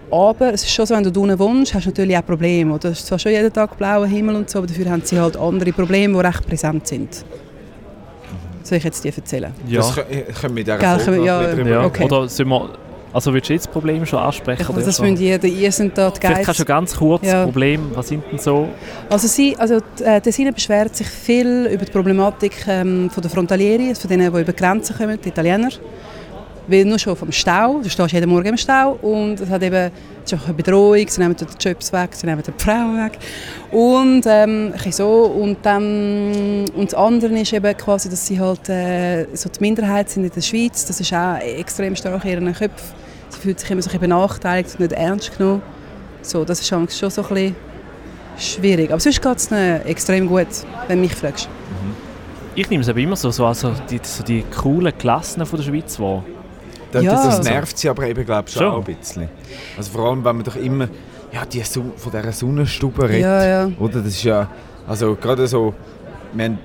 Aber 0.09 0.53
es 0.53 0.63
ist 0.63 0.71
schon 0.71 0.85
so, 0.85 0.95
wenn 0.95 1.03
du 1.03 1.11
drinnen 1.11 1.37
wohnst, 1.37 1.73
hast 1.73 1.85
du 1.85 1.89
natürlich 1.89 2.17
auch 2.17 2.25
Probleme. 2.25 2.73
Oder? 2.73 2.89
Es 2.89 2.99
ist 2.99 3.07
zwar 3.07 3.19
schon 3.19 3.33
jeden 3.33 3.51
Tag 3.51 3.77
blauer 3.77 4.07
Himmel 4.07 4.35
und 4.37 4.49
so, 4.49 4.59
aber 4.59 4.67
dafür 4.67 4.89
haben 4.89 5.01
sie 5.03 5.19
halt 5.19 5.35
andere 5.35 5.71
Probleme, 5.73 6.13
die 6.13 6.25
recht 6.25 6.47
präsent 6.47 6.87
sind. 6.87 7.25
Soll 8.63 8.77
ich 8.79 8.83
jetzt 8.83 9.03
die 9.03 9.09
erzählen? 9.09 9.53
Ja. 9.67 9.79
Das 9.81 9.95
können 9.95 10.09
wir 10.09 10.47
in 10.49 10.55
dieser 10.55 10.77
Gell, 10.77 10.99
Folge 10.99 11.25
ja, 11.25 11.53
ja. 11.57 11.85
okay. 11.85 12.05
Oder 12.05 12.27
sind 12.27 12.47
wir, 12.47 12.69
also 13.17 13.33
willst 13.33 13.49
du 13.49 13.53
jetzt 13.53 13.65
das 13.65 13.73
Problem 13.73 14.05
schon 14.05 14.19
ansprechen? 14.19 14.61
Ich, 14.61 14.85
das 14.85 15.01
müssen 15.01 15.17
ihr 15.17 15.71
sind 15.71 15.97
da 15.97 16.11
die 16.11 16.19
Vielleicht 16.19 16.43
kannst 16.43 16.59
du 16.59 16.65
ganz 16.65 16.95
kurz 16.95 17.25
Ja. 17.25 17.45
Problem, 17.45 17.89
was 17.95 18.09
sind 18.09 18.23
denn 18.31 18.37
so? 18.37 18.69
Also 19.09 19.27
sie, 19.27 19.57
also 19.57 19.79
äh, 20.03 20.21
Tessiner 20.21 20.51
beschwert 20.51 20.95
sich 20.95 21.07
viel 21.07 21.65
über 21.65 21.83
die 21.83 21.91
Problematik 21.91 22.53
ähm, 22.67 23.09
von 23.09 23.23
der 23.23 23.31
Frontalieri, 23.31 23.95
von 23.95 24.07
denen, 24.07 24.31
die 24.31 24.41
über 24.41 24.53
Grenzen 24.53 24.95
kommen, 24.95 25.17
die 25.19 25.29
Italiener. 25.29 25.69
Weil 26.67 26.85
nur 26.85 26.99
schon 26.99 27.15
vom 27.15 27.31
Stau, 27.31 27.79
du 27.81 27.89
stehst 27.89 28.11
jeden 28.11 28.29
Morgen 28.29 28.49
im 28.49 28.57
Stau 28.57 28.99
und 29.01 29.39
es 29.39 29.49
hat 29.49 29.63
eben 29.63 29.89
es 30.23 30.33
ist 30.33 30.39
auch 30.39 30.45
eine 30.45 30.53
Bedrohung, 30.53 31.07
sie 31.07 31.21
nehmen 31.21 31.35
die 31.35 31.45
Jobs 31.59 31.91
weg, 31.93 32.09
sie 32.11 32.27
nehmen 32.27 32.43
die 32.45 32.63
Frauen 32.63 33.03
weg. 33.03 33.17
Und 33.71 34.25
ähm, 34.27 34.73
so. 34.91 35.23
Und, 35.23 35.65
dann, 35.65 36.65
und 36.75 36.91
das 36.91 36.93
andere 36.93 37.39
ist 37.39 37.51
eben 37.51 37.75
quasi, 37.77 38.09
dass 38.09 38.27
sie 38.27 38.39
halt 38.39 38.69
äh, 38.69 39.25
so 39.33 39.49
die 39.49 39.59
Minderheit 39.61 40.07
sind 40.09 40.25
in 40.25 40.31
der 40.31 40.41
Schweiz, 40.41 40.85
das 40.85 40.99
ist 40.99 41.13
auch 41.13 41.37
extrem 41.37 41.95
stark 41.95 42.25
in 42.25 42.31
ihren 42.31 42.53
Köpfen. 42.53 43.06
Sie 43.37 43.43
fühlt 43.43 43.59
sich 43.59 43.69
immer 43.69 43.81
so 43.81 43.87
ein 43.89 43.91
bisschen 43.91 44.01
benachteiligt 44.01 44.71
und 44.73 44.79
nicht 44.79 44.91
ernst 44.93 45.37
genommen. 45.37 45.61
So, 46.23 46.43
das 46.43 46.59
ist 46.59 46.67
schon 46.67 46.87
so 46.87 47.05
ein 47.05 47.11
bisschen 47.27 47.55
schwierig. 48.37 48.89
Aber 48.91 48.99
sonst 48.99 49.21
geht 49.21 49.37
es 49.37 49.51
extrem 49.85 50.27
gut, 50.27 50.47
wenn 50.87 50.97
du 50.97 51.03
mich 51.03 51.15
fragst. 51.15 51.47
Ich 52.55 52.67
nehme 52.71 52.81
es 52.81 52.89
aber 52.89 52.99
immer 52.99 53.15
so, 53.15 53.29
so, 53.29 53.45
also 53.45 53.73
die, 53.91 53.99
so 54.01 54.23
die 54.23 54.43
coolen 54.43 54.97
Klassen 54.97 55.45
von 55.45 55.59
der 55.59 55.65
Schweiz 55.65 55.99
wahr. 55.99 56.23
Das, 56.91 57.03
Ja. 57.03 57.13
das 57.13 57.43
nervt 57.43 57.77
sie 57.77 57.89
aber 57.89 58.07
eben, 58.07 58.25
glaube 58.25 58.45
ich, 58.47 58.53
schon 58.55 58.63
Schon. 58.63 58.71
auch 58.71 58.87
ein 58.87 58.95
bisschen. 58.95 59.29
Also 59.77 59.91
vor 59.91 60.09
allem, 60.09 60.25
wenn 60.25 60.37
man 60.37 60.43
doch 60.43 60.55
immer 60.55 60.87
ja, 61.31 61.45
die 61.45 61.61
Son 61.61 61.91
von 61.95 62.11
dieser 62.11 62.31
Sonnenstube 62.31 63.03
redet. 63.07 63.21
Ja, 63.21 63.45
ja. 63.45 63.71
Oder? 63.79 63.99
Das 63.99 64.07
ist 64.07 64.23
ja, 64.23 64.49
also 64.87 65.15
gerade 65.15 65.45
so, 65.45 65.75
wir 66.33 66.45
haben 66.45 66.57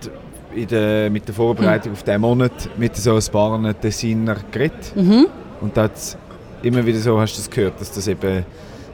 in 0.55 0.67
der, 0.69 1.11
mit 1.11 1.29
der 1.29 1.35
Vorbereitung 1.35 1.93
auf 1.93 2.03
diesen 2.03 2.21
Monat 2.23 2.71
mit 2.79 2.97
so 2.97 3.15
ein 3.15 3.23
paar 3.31 3.81
Tessiner 3.81 4.37
geredet. 4.51 4.97
Mhm. 4.97 5.27
Und 5.61 5.77
da 5.77 5.91
immer 6.63 6.85
wieder 6.85 6.99
so, 6.99 7.19
hast 7.21 7.35
du 7.35 7.39
das 7.39 7.51
gehört, 7.51 7.81
dass 7.81 7.93
das 7.93 8.07
eben, 8.09 8.45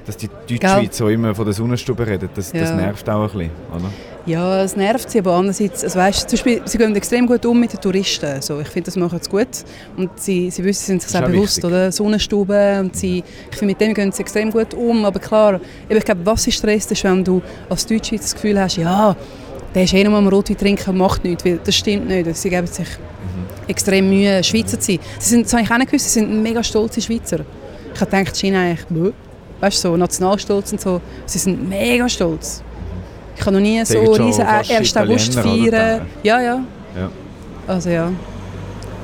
dass 0.07 0.17
die? 0.17 0.29
Deutschschweiz 0.49 0.97
so 0.97 1.09
immer 1.09 1.35
von 1.35 1.45
der 1.45 1.55
Sonnenstube 1.55 2.07
redet. 2.07 2.31
Das, 2.35 2.51
das 2.53 2.71
Ja. 2.71 2.77
nervt 2.77 3.09
auch 3.11 3.23
ein 3.23 3.39
bisschen, 3.39 3.51
oder? 3.75 3.91
Ja, 4.27 4.63
es 4.63 4.77
nervt 4.77 5.11
sie, 5.11 5.21
aber 5.21 5.33
andererseits, 5.37 5.85
also 5.85 5.99
weißt, 5.99 6.29
zum 6.29 6.37
Beispiel, 6.37 6.61
sie 6.67 6.77
gehen 6.77 6.95
extrem 6.97 7.27
gut 7.27 7.47
um 7.47 7.59
mit 7.61 7.73
den 7.73 7.81
Touristen. 7.81 8.43
So, 8.43 8.61
ich 8.61 8.69
finde, 8.69 8.87
das 8.87 8.97
machen 8.97 9.19
sie 9.23 9.31
gut. 9.31 9.49
Und 9.97 10.11
sie, 10.21 10.51
sie 10.51 10.63
wissen, 10.65 10.81
sie 10.81 10.87
sind 10.87 11.03
sich 11.03 11.13
Das 11.13 11.21
sehr 11.21 11.29
ist 11.29 11.33
bewusst, 11.35 11.57
wichtig. 11.59 11.65
oder? 11.71 11.93
Sonnenstuben. 11.93 12.81
Und 12.81 12.97
sie, 12.97 13.25
ich 13.51 13.57
finde, 13.57 13.73
mit 13.73 13.81
dem 13.81 13.95
gehen 13.95 14.13
sie 14.13 14.21
extrem 14.23 14.51
gut 14.51 14.75
um. 14.75 15.05
Aber 15.07 15.19
klar, 15.19 15.61
ich 15.89 16.05
glaube, 16.05 16.21
was 16.25 16.43
sie 16.43 16.53
stresst, 16.53 16.93
ist, 16.93 17.05
wenn 17.05 17.25
du 17.25 17.41
als 17.71 17.87
Deutschschweizer 17.87 18.23
das 18.25 18.35
Gefühl 18.35 18.61
hast, 18.61 18.77
ja, 18.77 19.17
der 19.75 19.85
ist 19.85 19.95
eh 19.95 20.09
mal 20.09 20.19
am 20.19 20.29
Rotwein 20.29 20.57
trinken 20.57 20.97
macht 20.97 21.25
nichts. 21.25 21.45
Weil 21.45 21.61
das 21.63 21.75
stimmt 21.75 22.09
nicht. 22.09 22.37
Sie 22.37 22.51
geben 22.51 22.67
sich 22.67 22.89
extrem 23.67 24.09
Mühe, 24.09 24.43
Schweizer 24.43 24.81
zu 24.81 24.93
sein. 24.93 25.01
Sie 25.19 25.31
sind, 25.31 25.45
das 25.45 25.53
habe 25.53 25.63
ich 25.63 25.71
auch 25.71 25.79
nicht 25.79 25.91
gewusst, 25.91 26.07
sie 26.07 26.21
sind 26.21 26.43
mega 26.43 26.63
stolze 26.63 27.01
Schweizer. 27.01 27.41
Ich 27.95 28.01
habe 28.01 28.11
gedacht, 28.11 28.37
China 28.37 28.63
eigentlich, 28.63 29.15
weißt 29.61 29.85
du, 29.85 29.89
so 29.89 29.97
Nationalstolz 29.97 30.73
und 30.73 30.81
so. 30.81 31.01
Sie 31.27 31.39
sind 31.39 31.69
mega 31.69 32.09
stolz. 32.09 32.63
Ich 33.37 33.43
habe 33.43 33.53
noch 33.53 33.61
nie 33.61 33.85
so 33.85 34.01
riesen 34.13 34.45
fast 34.45 34.71
1. 34.71 34.97
August 34.97 35.35
feiern. 35.35 36.07
Ja, 36.23 36.41
ja. 36.41 36.61
Ja. 36.97 37.11
Also 37.67 37.91
ja. 37.91 38.11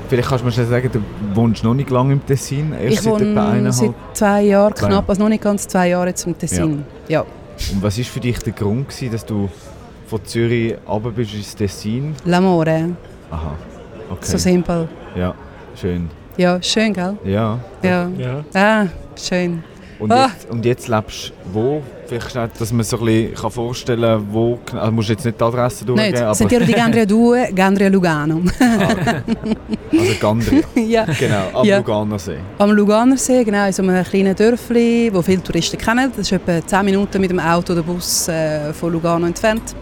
Vielleicht 0.08 0.28
kannst 0.28 0.42
du 0.42 0.46
mir 0.46 0.52
schon 0.52 0.68
sagen, 0.68 0.90
du 0.92 1.00
wohnst 1.34 1.64
noch 1.64 1.74
nicht 1.74 1.90
lange 1.90 2.14
im 2.14 2.26
Tessin, 2.26 2.72
erst 2.72 3.00
Ich 3.00 3.04
wohne 3.04 3.72
seit 3.72 3.94
zwei 4.12 4.42
Jahren 4.42 4.74
knapp, 4.74 5.08
also 5.08 5.22
noch 5.22 5.28
nicht 5.28 5.42
ganz 5.42 5.66
zwei 5.66 5.88
Jahre 5.88 6.08
jetzt 6.08 6.26
im 6.26 6.36
Tessin. 6.36 6.84
Ja. 7.08 7.20
Und 7.20 7.82
was 7.82 7.96
war 7.96 8.04
für 8.04 8.20
dich 8.20 8.38
der 8.40 8.52
Grund, 8.52 8.88
gewesen, 8.88 9.12
dass 9.12 9.24
du 9.24 9.48
von 10.06 10.24
Zürich 10.24 10.76
runter 10.88 11.10
bist 11.10 11.34
ins 11.34 11.54
Tessin? 11.54 12.14
L'amore, 12.24 12.90
Aha, 13.30 13.52
okay. 14.10 14.26
so 14.26 14.38
simpel. 14.38 14.88
Ja, 15.16 15.34
schön. 15.80 16.10
Ja, 16.36 16.60
schön, 16.62 16.92
gell? 16.92 17.16
Ja. 17.24 17.58
Ja. 17.82 18.08
Ja. 18.18 18.44
Ah, 18.54 18.86
schön. 19.16 19.62
Und, 20.04 20.12
Ah. 20.12 20.26
jetzt, 20.34 20.50
und 20.50 20.64
jetzt 20.66 20.88
lebst 20.88 21.28
du 21.30 21.54
wo? 21.54 21.82
Vielleicht 22.06 22.30
schnell, 22.32 22.50
dass 22.58 22.72
man 22.72 22.84
sich 22.84 23.00
ein 23.00 23.06
bisschen 23.06 23.50
vorstellen 23.50 24.02
kann, 24.02 24.26
wo... 24.30 24.58
genau- 24.66 24.80
Also 24.82 24.92
musst 24.92 25.08
jetzt 25.08 25.24
nicht 25.24 25.40
die 25.40 25.44
Adresse 25.44 25.84
durchgeben, 25.86 26.12
Nicht. 26.12 26.22
aber... 26.22 26.34
Sentiero 26.34 26.64
di 26.64 26.72
Gandria 26.72 27.08
2, 27.08 27.52
Gandria 27.52 27.88
Lugano. 27.88 28.42
Also 29.92 30.12
Gandria, 30.20 30.62
ja. 30.86 31.04
genau, 31.18 31.60
am 31.60 31.64
Ja. 31.66 31.78
Luganersee. 31.78 32.36
Am 32.58 32.70
Luganersee, 32.72 33.44
genau, 33.44 33.66
in 33.66 33.72
so 33.72 33.82
einem 33.82 34.04
kleinen 34.04 34.34
Dörfli, 34.36 35.10
wo 35.12 35.22
viele 35.22 35.42
Touristen 35.42 35.78
kennen. 35.78 36.10
Das 36.14 36.26
ist 36.30 36.32
etwa 36.32 36.64
10 36.66 36.84
Minuten 36.84 37.20
mit 37.20 37.30
dem 37.30 37.40
Auto 37.40 37.72
oder 37.72 37.82
Bus 37.82 38.28
äh, 38.28 38.72
von 38.74 38.92
Lugano 38.92 39.26
entfernt. 39.26 39.74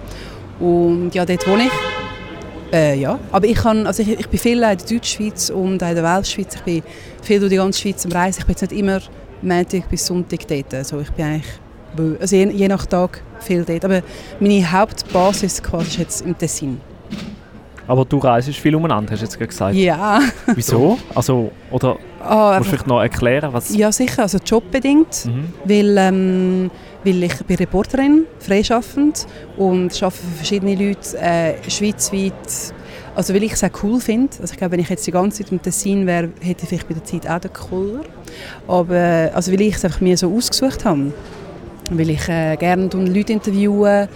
Und 0.60 1.10
ja, 1.14 1.24
dort 1.24 1.46
wohne 1.48 1.64
ich. 1.64 2.72
Äh, 2.72 2.98
ja, 3.00 3.18
aber 3.32 3.46
ich, 3.46 3.56
kann, 3.56 3.86
also 3.86 4.02
ich, 4.02 4.18
ich 4.18 4.28
bin 4.28 4.38
viel 4.38 4.54
in 4.54 4.60
der 4.60 4.76
Deutschschweiz 4.76 5.50
und 5.50 5.82
auch 5.82 5.88
in 5.88 5.94
der 5.94 6.04
Weltschweiz. 6.04 6.54
Ich 6.54 6.62
bin 6.62 6.82
viel 7.20 7.38
durch 7.40 7.50
die 7.50 7.56
ganze 7.56 7.80
Schweiz 7.80 8.04
am 8.06 8.12
Reisen. 8.12 8.38
Ich 8.40 8.46
bin 8.46 8.52
jetzt 8.58 8.62
nicht 8.70 8.78
immer 8.80 9.00
Montag 9.42 9.88
bis 9.88 10.06
Sonntag 10.06 10.46
dort. 10.46 10.74
Also 10.74 11.00
ich 11.00 11.10
bin 11.10 11.24
eigentlich, 11.24 12.20
also 12.20 12.36
je, 12.36 12.50
je 12.50 12.68
nach 12.68 12.86
Tag 12.86 13.22
viel 13.40 13.64
dort. 13.64 13.84
Aber 13.84 14.02
meine 14.40 14.70
Hauptbasis 14.70 15.62
quasi 15.62 15.86
ist 15.86 15.98
jetzt 15.98 16.20
im 16.22 16.36
Tessin. 16.36 16.80
Aber 17.86 18.04
du 18.04 18.18
reist 18.18 18.48
viel 18.50 18.74
umeinander, 18.74 19.12
hast 19.12 19.20
du 19.20 19.24
jetzt 19.24 19.38
gerade 19.38 19.48
gesagt. 19.48 19.74
Ja, 19.74 20.20
Wieso? 20.54 20.98
Also, 21.14 21.50
oder 21.70 21.96
ah, 22.20 22.54
musst 22.56 22.66
du 22.66 22.70
vielleicht 22.70 22.86
noch 22.86 23.00
erklären, 23.00 23.52
was... 23.52 23.74
ja 23.74 23.90
sicher, 23.90 24.22
also 24.22 24.38
jobbedingt. 24.38 25.26
Mhm. 25.26 25.52
weil, 25.64 25.96
ähm, 25.98 26.70
weil 27.04 27.24
ich 27.24 27.34
bin 27.44 27.56
Reporterin, 27.56 28.24
freischaffend 28.38 29.26
und 29.56 29.92
arbeite 30.00 30.16
für 30.16 30.36
verschiedene 30.36 30.74
Leute 30.76 31.18
äh, 31.18 31.54
schweizweit. 31.68 32.72
Also 33.14 33.34
weil 33.34 33.42
ich 33.42 33.52
es 33.52 33.64
auch 33.64 33.70
cool 33.82 34.00
finde. 34.00 34.30
Also 34.40 34.52
ich 34.52 34.58
glaube, 34.58 34.72
wenn 34.72 34.80
ich 34.80 34.88
jetzt 34.88 35.06
die 35.06 35.10
ganze 35.10 35.42
Zeit 35.42 35.52
im 35.52 35.60
Tessin 35.60 36.06
wäre, 36.06 36.30
hätte 36.40 36.62
ich 36.62 36.68
vielleicht 36.68 36.88
bei 36.88 36.94
der 36.94 37.04
Zeit 37.04 37.28
auch 37.28 37.38
den 37.38 37.52
Kohler. 37.52 38.00
Aber 38.66 38.94
äh, 38.94 39.30
also 39.34 39.52
weil 39.52 39.60
ich 39.60 39.74
es 39.74 39.84
einfach 39.84 40.00
mir 40.00 40.16
so 40.16 40.34
ausgesucht 40.34 40.84
habe. 40.84 41.12
Weil 41.90 42.10
ich 42.10 42.28
äh, 42.28 42.56
gerne 42.56 42.88
Leute 42.92 43.32
interviewe, 43.34 44.08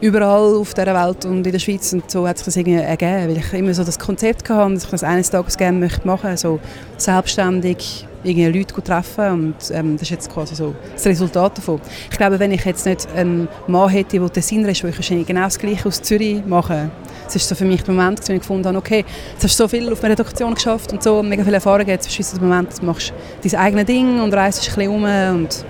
überall 0.00 0.56
auf 0.56 0.74
dieser 0.74 0.94
Welt 0.94 1.24
und 1.24 1.46
in 1.46 1.52
der 1.52 1.58
Schweiz 1.58 1.92
und 1.92 2.10
so 2.10 2.26
hat 2.26 2.38
sich 2.38 2.46
das 2.46 2.56
irgendwie 2.56 2.78
ergeben, 2.78 3.28
weil 3.28 3.38
ich 3.38 3.52
immer 3.52 3.74
so 3.74 3.84
das 3.84 3.98
Konzept 3.98 4.48
hatte, 4.48 4.74
dass 4.74 4.84
ich 4.84 4.90
das 4.90 5.04
eines 5.04 5.30
Tages 5.30 5.56
gerne 5.56 5.78
möchte 5.78 6.06
machen, 6.06 6.36
so 6.36 6.60
selbstständig 6.96 8.06
irgendwie 8.26 8.58
Leute 8.58 8.82
treffen 8.82 9.30
und 9.30 9.54
ähm, 9.72 9.94
das 9.94 10.02
ist 10.02 10.10
jetzt 10.10 10.32
quasi 10.32 10.54
so 10.54 10.74
das 10.92 11.06
Resultat 11.06 11.58
davon. 11.58 11.80
Ich 12.10 12.16
glaube, 12.16 12.38
wenn 12.38 12.52
ich 12.52 12.64
jetzt 12.64 12.86
nicht 12.86 13.08
einen 13.14 13.48
Mann 13.66 13.88
hätte, 13.88 14.18
der 14.18 14.32
Tessiner 14.32 14.68
ist, 14.68 14.82
würde 14.82 14.90
ich 14.90 14.98
wahrscheinlich 14.98 15.26
genau 15.26 15.44
das 15.44 15.58
Gleiche 15.58 15.88
aus 15.88 16.02
Zürich 16.02 16.44
machen. 16.44 16.90
Es 17.26 17.36
ist 17.36 17.48
so 17.48 17.54
für 17.54 17.64
mich 17.64 17.82
der 17.82 17.94
Moment, 17.94 18.20
wo 18.28 18.32
ich 18.32 18.40
gefunden 18.40 18.66
habe, 18.66 18.78
okay, 18.78 19.04
jetzt 19.32 19.44
hast 19.44 19.58
du 19.58 19.64
so 19.64 19.68
viel 19.68 19.92
auf 19.92 20.00
der 20.00 20.10
Redaktion 20.10 20.54
geschafft 20.54 20.92
und 20.92 21.02
so, 21.02 21.22
mega 21.22 21.42
viel 21.42 21.54
Erfahrung, 21.54 21.86
jetzt 21.86 22.06
ist 22.06 22.30
so 22.30 22.38
der 22.38 22.46
Moment, 22.46 22.80
du 22.80 22.86
machst 22.86 23.12
dein 23.42 23.60
eigenes 23.60 23.86
Ding 23.86 24.20
und 24.20 24.32
reist 24.32 24.68
ein 24.68 24.74
bisschen 24.74 24.90
um 24.90 25.04
und 25.04 25.64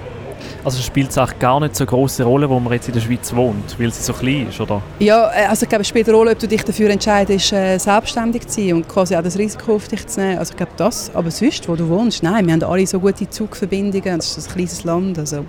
Also 0.66 0.82
spielt 0.82 1.10
es 1.10 1.16
auch 1.16 1.38
gar 1.38 1.60
nicht 1.60 1.76
so 1.76 1.84
eine 1.84 1.90
grosse 1.90 2.24
Rolle, 2.24 2.50
wo 2.50 2.58
man 2.58 2.72
jetzt 2.72 2.88
in 2.88 2.94
der 2.94 3.00
Schweiz 3.00 3.32
wohnt, 3.32 3.78
weil 3.78 3.92
sie 3.92 4.02
so 4.02 4.12
klein 4.12 4.48
ist, 4.48 4.60
oder? 4.60 4.82
Ja, 4.98 5.30
äh, 5.32 5.46
also 5.46 5.62
ich 5.62 5.68
glaube, 5.68 5.82
es 5.82 5.88
spielt 5.88 6.08
eine 6.08 6.16
Rolle, 6.16 6.32
ob 6.32 6.40
du 6.40 6.48
dich 6.48 6.64
dafür 6.64 6.90
entscheidest, 6.90 7.52
äh, 7.52 7.78
selbstständig 7.78 8.48
zu 8.48 8.60
sein 8.60 8.72
und 8.72 8.88
quasi 8.88 9.14
auch 9.14 9.22
das 9.22 9.38
Risiko 9.38 9.76
auf 9.76 9.86
dich 9.86 10.04
zu 10.08 10.18
nehmen. 10.20 10.38
Also 10.38 10.50
ich 10.50 10.56
glaube 10.56 10.72
das. 10.76 11.14
Aber 11.14 11.30
sonst, 11.30 11.68
wo 11.68 11.76
du 11.76 11.88
wohnst, 11.88 12.24
nein, 12.24 12.46
wir 12.46 12.52
haben 12.52 12.64
alle 12.64 12.84
so 12.84 12.98
gute 12.98 13.30
Zugverbindungen. 13.30 14.18
Es 14.18 14.36
ist 14.36 14.48
ein 14.48 14.54
kleines 14.54 14.82
Land. 14.82 15.20
Also. 15.20 15.44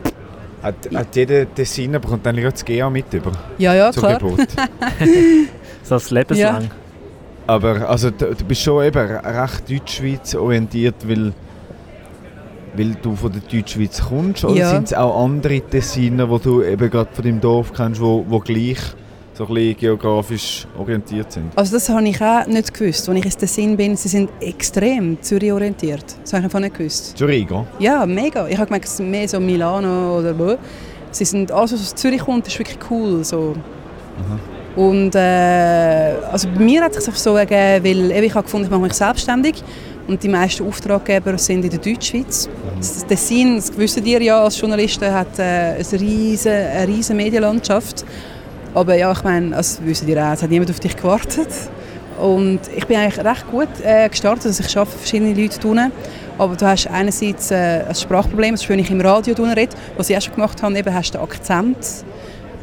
Hat, 0.61 0.75
hat 0.93 1.15
jeder 1.15 1.51
Tessiner 1.51 1.97
bekommt 1.97 2.23
dann 2.23 2.35
das 2.35 2.63
GA 2.63 2.87
mit 2.87 3.11
über 3.11 3.31
Ja, 3.57 3.73
ja, 3.73 3.91
zur 3.91 4.03
klar. 4.03 4.19
Geburt? 4.19 4.47
So 5.81 5.95
als 5.95 6.11
lebenslang. 6.11 6.69
Aber 7.47 7.89
also, 7.89 8.11
du, 8.11 8.35
du 8.35 8.45
bist 8.45 8.61
schon 8.61 8.83
eben 8.83 8.99
recht 8.99 9.67
Deutschschweiz 9.67 10.35
orientiert, 10.35 10.95
weil, 11.07 11.33
weil 12.77 12.95
du 13.01 13.15
von 13.15 13.31
der 13.31 13.41
Deutschschweiz 13.41 14.01
kommst? 14.07 14.45
Oder 14.45 14.55
Ja. 14.55 14.69
sind 14.71 14.85
es 14.85 14.93
auch 14.93 15.23
andere 15.23 15.61
Tessiner, 15.61 16.27
die 16.27 16.39
du 16.43 16.61
eben 16.63 16.89
gerade 16.89 17.09
von 17.13 17.23
deinem 17.23 17.41
Dorf 17.41 17.73
kennst, 17.73 17.99
wo, 18.01 18.25
wo 18.27 18.39
gleich 18.39 18.77
so 19.33 19.45
ein 19.47 19.53
bisschen 19.53 19.77
geografisch 19.77 20.67
orientiert 20.79 21.31
sind? 21.31 21.51
Also 21.55 21.75
das 21.75 21.89
habe 21.89 22.07
ich 22.07 22.19
auch 22.21 22.47
nicht 22.47 22.73
gewusst. 22.73 23.07
Als 23.07 23.17
ich 23.19 23.25
in 23.25 23.31
Tessin 23.31 23.77
bin, 23.77 23.95
sie 23.95 24.07
sind 24.09 24.29
extrem 24.39 25.21
Zürich 25.21 25.51
orientiert. 25.51 26.05
Das 26.23 26.33
habe 26.33 26.39
ich 26.41 26.45
einfach 26.45 26.59
nicht 26.59 26.75
gewusst. 26.77 27.17
Zurigo? 27.17 27.67
Ja, 27.79 28.05
mega. 28.05 28.47
Ich 28.47 28.57
habe 28.57 28.65
gemerkt, 28.65 28.85
es 28.85 28.97
sind 28.97 29.11
mehr 29.11 29.27
so 29.27 29.39
Milano 29.39 30.17
oder 30.19 30.37
wo. 30.37 30.55
Sie 31.11 31.25
sind, 31.25 31.51
alles 31.51 31.73
was 31.73 31.81
aus 31.81 31.95
Zürich 31.95 32.21
kommt, 32.21 32.47
ist 32.47 32.57
wirklich 32.59 32.79
cool. 32.89 33.23
So. 33.23 33.53
Und 34.75 35.15
äh, 35.15 36.15
also 36.31 36.47
bei 36.55 36.59
mir 36.59 36.83
hat 36.83 36.95
es 36.95 37.05
sich 37.05 37.15
so 37.15 37.35
ergeben, 37.35 37.83
weil 38.11 38.23
ich 38.23 38.33
habe 38.33 38.43
gefunden, 38.43 38.65
ich 38.65 38.71
mache 38.71 38.81
mich 38.81 38.93
selbstständig 38.93 39.63
und 40.07 40.23
die 40.23 40.29
meisten 40.29 40.65
Auftraggeber 40.65 41.37
sind 41.37 41.63
in 41.63 41.69
der 41.69 41.79
Deutschschweiz. 41.79 42.49
Das 42.77 43.05
Tessin, 43.05 43.57
das 43.57 43.77
wissen 43.77 44.05
ihr 44.05 44.21
ja 44.21 44.41
als 44.41 44.59
Journalisten, 44.59 45.11
hat 45.11 45.37
äh, 45.37 45.41
eine, 45.41 45.83
riesen, 45.93 46.51
eine 46.51 46.87
riesen 46.87 47.17
Medienlandschaft. 47.17 48.05
Aber 48.73 48.95
ja, 48.95 49.11
ich 49.11 49.23
meine, 49.23 49.51
das 49.51 49.83
wissen 49.83 50.07
ihr 50.07 50.23
auch, 50.23 50.33
es 50.33 50.43
hat 50.43 50.49
niemand 50.49 50.71
auf 50.71 50.79
dich 50.79 50.95
gewartet. 50.95 51.49
Und 52.19 52.59
ich 52.75 52.85
bin 52.87 52.97
eigentlich 52.97 53.23
recht 53.23 53.51
gut 53.51 53.67
äh, 53.83 54.07
gestartet, 54.09 54.47
also 54.47 54.63
ich 54.63 54.77
arbeite 54.77 54.97
verschiedene 54.97 55.33
Leute 55.33 55.59
tun. 55.59 55.79
Aber 56.37 56.55
du 56.55 56.65
hast 56.65 56.87
einerseits 56.87 57.51
äh, 57.51 57.83
ein 57.87 57.95
Sprachproblem, 57.95 58.51
das 58.51 58.61
ist, 58.61 58.69
wenn 58.69 58.79
ich 58.79 58.89
im 58.89 59.01
Radio 59.01 59.33
rede, 59.33 59.75
was 59.97 60.09
ich 60.09 60.17
auch 60.17 60.21
schon 60.21 60.35
gemacht 60.35 60.61
habe, 60.61 60.77
eben 60.77 60.93
hast 60.93 61.13
du 61.13 61.17
den 61.17 61.23
Akzent. 61.23 61.77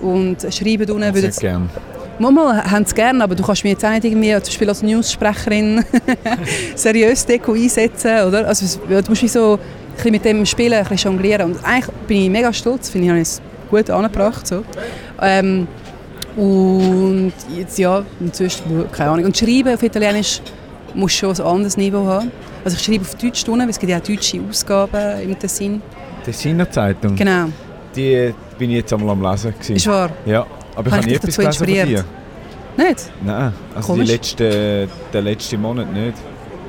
Und 0.01 0.41
Schreiben 0.53 0.87
tun 0.87 1.01
würde 1.01 1.21
Sehr 1.21 1.25
jetzt 1.25 1.41
gern. 1.41 1.71
Manchmal 2.18 2.71
haben 2.71 2.85
sie 2.85 2.90
es 2.90 2.94
gerne, 2.94 3.25
aber 3.25 3.35
du 3.35 3.42
kannst 3.42 3.64
mir 3.64 3.71
jetzt 3.71 3.85
auch 3.85 3.90
nicht 3.90 4.04
irgendwie, 4.04 4.33
zum 4.35 4.42
Beispiel 4.44 4.68
als 4.68 4.83
News-Sprecherin 4.83 5.85
seriös 6.76 7.26
Deko 7.26 7.52
einsetzen, 7.52 8.23
oder? 8.26 8.47
Also 8.47 8.78
du 8.88 9.02
musst 9.09 9.23
wie 9.23 9.28
so 9.28 9.54
ein 9.54 9.94
bisschen 9.97 10.12
mit 10.12 10.25
dem 10.25 10.47
spielen, 10.47 10.75
ein 10.75 10.85
bisschen 10.85 11.12
jonglieren. 11.12 11.52
Und 11.52 11.64
eigentlich 11.64 11.94
bin 12.06 12.23
ich 12.23 12.30
mega 12.30 12.52
stolz, 12.52 12.88
finde 12.88 13.06
ich, 13.06 13.11
habe 13.11 13.21
ich 13.21 13.28
es 13.28 13.42
gut 13.71 13.90
angebracht. 13.90 14.47
So. 14.47 14.62
Ähm, 15.21 15.66
und 16.37 17.33
jetzt, 17.56 17.78
ja, 17.78 18.04
sonst, 18.33 18.62
keine 18.92 19.11
Ahnung. 19.11 19.26
Und 19.26 19.37
schreiben 19.37 19.75
auf 19.75 19.83
Italienisch 19.83 20.40
muss 20.94 21.12
schon 21.12 21.35
ein 21.35 21.40
anderes 21.40 21.76
Niveau 21.76 22.06
haben. 22.06 22.30
Also 22.64 22.76
ich 22.76 22.85
schreibe 22.85 23.02
auf 23.02 23.14
Deutsch, 23.16 23.44
tun, 23.44 23.59
weil 23.61 23.68
es 23.68 23.78
gibt 23.78 23.90
ja 23.90 23.99
auch 23.99 24.02
deutsche 24.02 24.40
Ausgaben 24.49 25.21
im 25.21 25.38
Tessin. 25.38 25.83
Tessiner 26.25 26.71
Zeitung, 26.71 27.14
Genau, 27.16 27.47
die 27.94 28.33
bin 28.59 28.71
ich 28.71 28.76
jetzt 28.76 28.92
einmal 28.92 29.11
am 29.11 29.23
Lesen. 29.23 29.52
Gewesen. 29.52 29.76
ist 29.76 29.87
wahr. 29.87 30.11
Ja, 30.25 30.47
aber 30.76 30.87
ich 30.87 30.93
Habe 30.93 30.97
habe 31.02 31.07
nie 31.09 31.14
etwas 31.14 31.35
dazu 31.37 31.40
gelesen 31.40 31.59
von 31.59 31.66
dir. 31.66 32.04
Nicht? 32.76 33.11
Nein, 33.25 33.52
also 33.75 33.81
die 33.81 33.93
Komisch. 33.99 34.09
letzte, 34.09 34.88
der 35.12 35.23
letzte 35.23 35.57
Monat 35.59 35.93
nicht. 35.93 36.14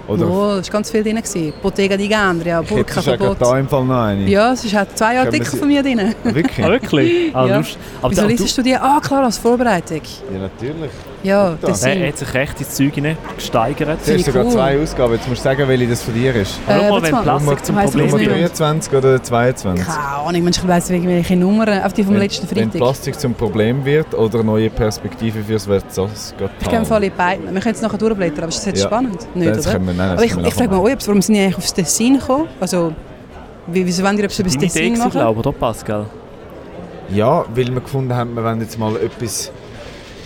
Oder 0.08 0.28
Oh, 0.30 0.50
es 0.60 0.68
war 0.68 0.74
ganz 0.74 0.92
viel 0.92 1.02
drin. 1.04 1.20
Bottega 1.64 1.98
di 1.98 2.08
Gandria, 2.08 2.62
Burka-Verbot. 2.62 3.42
da 3.42 3.58
im 3.58 3.68
Fall 3.68 3.86
noch 3.86 4.04
eine. 4.04 4.30
Ja, 4.30 4.54
es 4.54 4.72
hat 4.72 4.96
zwei 4.96 5.20
Artikel 5.20 5.48
von 5.58 5.68
mir 5.68 5.82
drin. 5.82 6.14
Wirklich? 6.24 6.64
Ah, 6.64 6.70
wirklich? 6.70 7.36
Ah, 7.36 7.48
Ja. 7.48 7.64
Wieso 8.08 8.28
liest 8.28 8.56
du 8.56 8.62
die? 8.62 8.76
Ah, 8.76 9.00
klar, 9.02 9.24
als 9.24 9.40
Vorbereitung. 9.40 10.02
Ja, 10.32 10.40
natürlich. 10.42 10.92
Ja, 11.26 11.58
Da. 11.60 11.68
das 11.68 11.84
Er 11.84 11.94
sind... 11.94 12.08
hat 12.08 12.18
sich 12.18 12.34
recht 12.34 12.60
ins 12.60 12.76
Zeug 12.76 12.94
gesteigert. 13.36 14.00
Du 14.06 14.14
hast 14.14 14.26
sogar 14.26 14.46
cool. 14.46 14.52
zwei 14.52 14.80
Ausgaben. 14.82 15.14
Jetzt 15.14 15.28
musst 15.28 15.42
du 15.42 15.44
sagen, 15.44 15.68
welche 15.68 15.88
das 15.88 16.04
von 16.04 16.14
dir 16.14 16.36
ist. 16.36 16.60
Schau 16.68 16.74
mal, 16.74 16.90
warte 16.92 17.04
wenn 17.04 17.12
mal. 17.12 17.22
Plastik 17.24 17.66
zum 17.66 17.76
Problem 17.76 18.06
Nummer 18.08 18.20
wird. 18.20 18.32
23 18.60 18.94
oder 18.94 19.24
22? 19.24 19.86
Keine 19.88 20.00
Ahnung, 20.00 20.48
ich 20.48 20.68
weiss 20.68 20.90
welche 20.90 21.36
Nummern. 21.36 21.82
Auf 21.84 21.94
die 21.94 22.04
vom 22.04 22.14
Wenn- 22.14 22.22
letzten 22.22 22.50
Wenn 22.52 22.64
Freitag. 22.72 22.78
Plastik 22.82 23.20
zum 23.20 23.34
Problem 23.34 23.84
wird 23.86 24.14
oder 24.14 24.44
neue 24.44 24.70
Perspektive 24.70 25.44
fürs 25.44 25.66
Versatzgottal. 25.66 26.50
Ich 26.62 26.72
im 26.72 26.86
Fall 26.86 27.04
in 27.04 27.12
beiden. 27.16 27.54
Wir 27.54 27.62
können 27.62 27.76
es 27.76 27.82
nachher 27.82 27.98
durchblättern, 27.98 28.40
aber 28.40 28.50
ist 28.50 28.58
das 28.60 28.66
jetzt 28.66 28.82
Ja. 28.82 28.88
spannend? 28.88 29.36
Nicht, 29.36 29.50
Das 29.56 29.66
oder? 29.66 29.74
können 29.74 29.88
wir, 29.88 29.94
nein, 29.94 30.10
das 30.18 30.18
Aber 30.18 30.42
ich, 30.42 30.48
ich 30.48 30.54
frage 30.54 30.70
mich 30.70 30.80
euch, 30.80 31.08
warum 31.08 31.22
sind 31.22 31.36
die 31.36 31.42
eigentlich 31.42 31.58
aufs 31.58 31.74
Tessin 31.74 32.20
gekommen? 32.20 32.48
Also, 32.60 32.94
wie, 33.68 33.86
wieso 33.86 34.04
wollen 34.04 34.18
die 34.18 34.24
etwas 34.24 34.40
über 34.40 34.50
das 34.50 34.58
Tessin 34.58 34.98
machen? 34.98 35.12
glaube 35.12 35.40
ich, 35.42 35.46
oder 35.48 35.52
Pascal? 35.58 36.06
Ja, 37.10 37.46
weil 37.54 37.68
wir 37.74 37.82
gefunden 37.82 38.14
haben, 38.16 38.36
wir 38.36 38.44
wollen 38.44 38.62
jetzt 38.62 38.80
mal 38.80 38.96
etwas, 38.98 39.52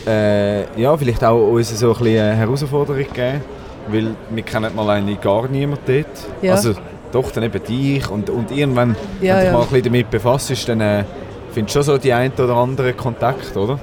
äh, 0.07 0.79
ja, 0.81 0.95
vielleicht 0.97 1.23
auch 1.23 1.49
uns 1.51 1.77
so 1.77 1.93
ein 1.93 1.97
bisschen 1.99 2.21
eine 2.21 2.35
Herausforderung 2.35 3.05
geben, 3.13 3.41
weil 3.89 4.15
wir 4.29 4.43
kennen 4.43 4.75
mal 4.75 4.89
eigentlich 4.89 5.21
gar 5.21 5.47
niemand 5.47 5.81
dort. 5.87 6.05
Ja. 6.41 6.53
Also 6.53 6.73
doch, 7.11 7.31
dann 7.31 7.43
eben 7.43 7.63
dich 7.63 8.09
und, 8.09 8.29
und 8.29 8.51
irgendwann, 8.51 8.95
Ja, 9.21 9.35
wenn 9.35 9.39
du 9.41 9.45
ja. 9.47 9.51
mal 9.53 9.61
ein 9.61 9.67
bisschen 9.67 9.83
damit 9.85 10.09
befasst, 10.11 10.69
dann 10.69 10.81
äh, 10.81 11.03
findest 11.51 11.75
du 11.75 11.79
schon 11.79 11.83
so 11.95 11.97
die 11.97 12.13
ein 12.13 12.31
oder 12.33 12.55
andere 12.55 12.93
Kontakt, 12.93 13.55
oder? 13.57 13.79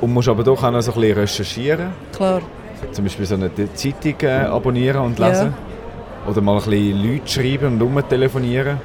Und 0.00 0.12
musst 0.14 0.28
aber 0.28 0.44
doch 0.44 0.62
auch 0.62 0.70
noch 0.70 0.80
so 0.80 0.92
ein 0.92 1.00
bisschen 1.00 1.18
recherchieren. 1.18 1.88
Klar. 2.14 2.40
Zum 2.92 3.04
Beispiel 3.04 3.26
so 3.26 3.34
eine 3.34 3.50
Zeitung 3.74 4.14
äh, 4.22 4.28
abonnieren 4.46 5.02
und 5.02 5.18
Ja. 5.18 5.28
lesen. 5.28 5.54
Oder 6.28 6.40
mal 6.40 6.58
ein 6.58 6.70
bisschen 6.70 7.02
Leute 7.02 7.26
schreiben 7.28 7.66
und 7.74 7.82
rumtelefonieren. 7.82 8.76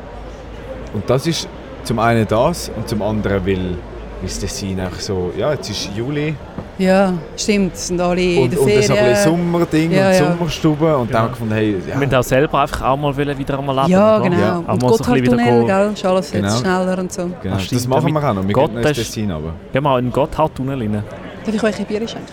Und 0.94 1.08
das 1.10 1.28
ist 1.28 1.48
zum 1.84 2.00
einen 2.00 2.28
das 2.28 2.72
und 2.76 2.88
zum 2.88 3.02
anderen, 3.04 3.46
weil, 3.46 3.78
das 4.24 4.40
Tessin 4.40 4.80
einfach 4.80 5.00
so, 5.00 5.32
ja, 5.38 5.52
jetzt 5.54 5.70
ist 5.70 5.90
Juli 5.96 6.36
Ja, 6.78 7.14
stimmt. 7.38 7.74
Es 7.76 7.88
sind 7.88 8.00
alle 8.02 8.22
in 8.22 8.44
und, 8.44 8.52
der 8.54 8.60
und 8.62 8.68
Ferien. 8.70 8.84
so 8.88 8.94
ein 8.94 9.06
bisschen 9.10 9.24
Sommerding 9.32 9.92
Ja, 9.92 10.08
und 10.08 10.14
ja. 10.14 10.26
Sommerstube 10.32 10.98
und 10.98 11.14
dann 11.14 11.22
Genau. 11.22 11.24
wir 11.24 11.30
gefunden, 11.30 11.54
hey, 11.54 11.76
Wir 11.86 11.94
ja, 11.94 12.00
müssen 12.00 12.16
auch 12.16 12.24
selber 12.24 12.62
einfach 12.62 12.82
auch 12.82 12.98
mal 12.98 13.16
wieder 13.18 13.60
einmal 13.60 13.76
leben. 13.76 13.88
Ja, 13.92 14.20
genau. 14.20 14.38
Ja. 14.40 14.64
Auch 14.68 14.74
Und 14.74 14.82
wieder 14.82 14.88
Gotthardtunnel, 14.90 15.60
go- 15.62 15.66
gell? 15.68 15.92
Ist 15.94 16.06
alles 16.06 16.32
Genau. 16.32 16.48
jetzt 16.48 16.60
schneller 16.60 16.98
und 17.00 17.12
so. 17.14 17.30
genau, 17.42 17.56
Ach, 17.56 17.60
stimmt, 17.60 17.82
das 17.82 17.88
machen 17.88 18.14
wir 18.14 18.30
auch 18.30 18.34
noch. 18.34 18.48
Wir 18.48 18.54
Gott, 18.54 18.70
gehen 18.72 18.78
ins 18.78 18.88
das 18.88 18.98
Tessin 18.98 19.32
runter. 19.32 19.54
Gehen 19.72 19.84
wir 19.84 19.90
auch 19.92 19.98
in 19.98 20.06
den 20.06 20.12
Gotthardtunnel 20.14 20.80
rein. 20.80 21.04
Darf 21.46 21.56
ich 21.56 21.64
euch 21.64 21.80
ein 21.80 21.86
Bier 21.86 22.08
schenken? 22.08 22.28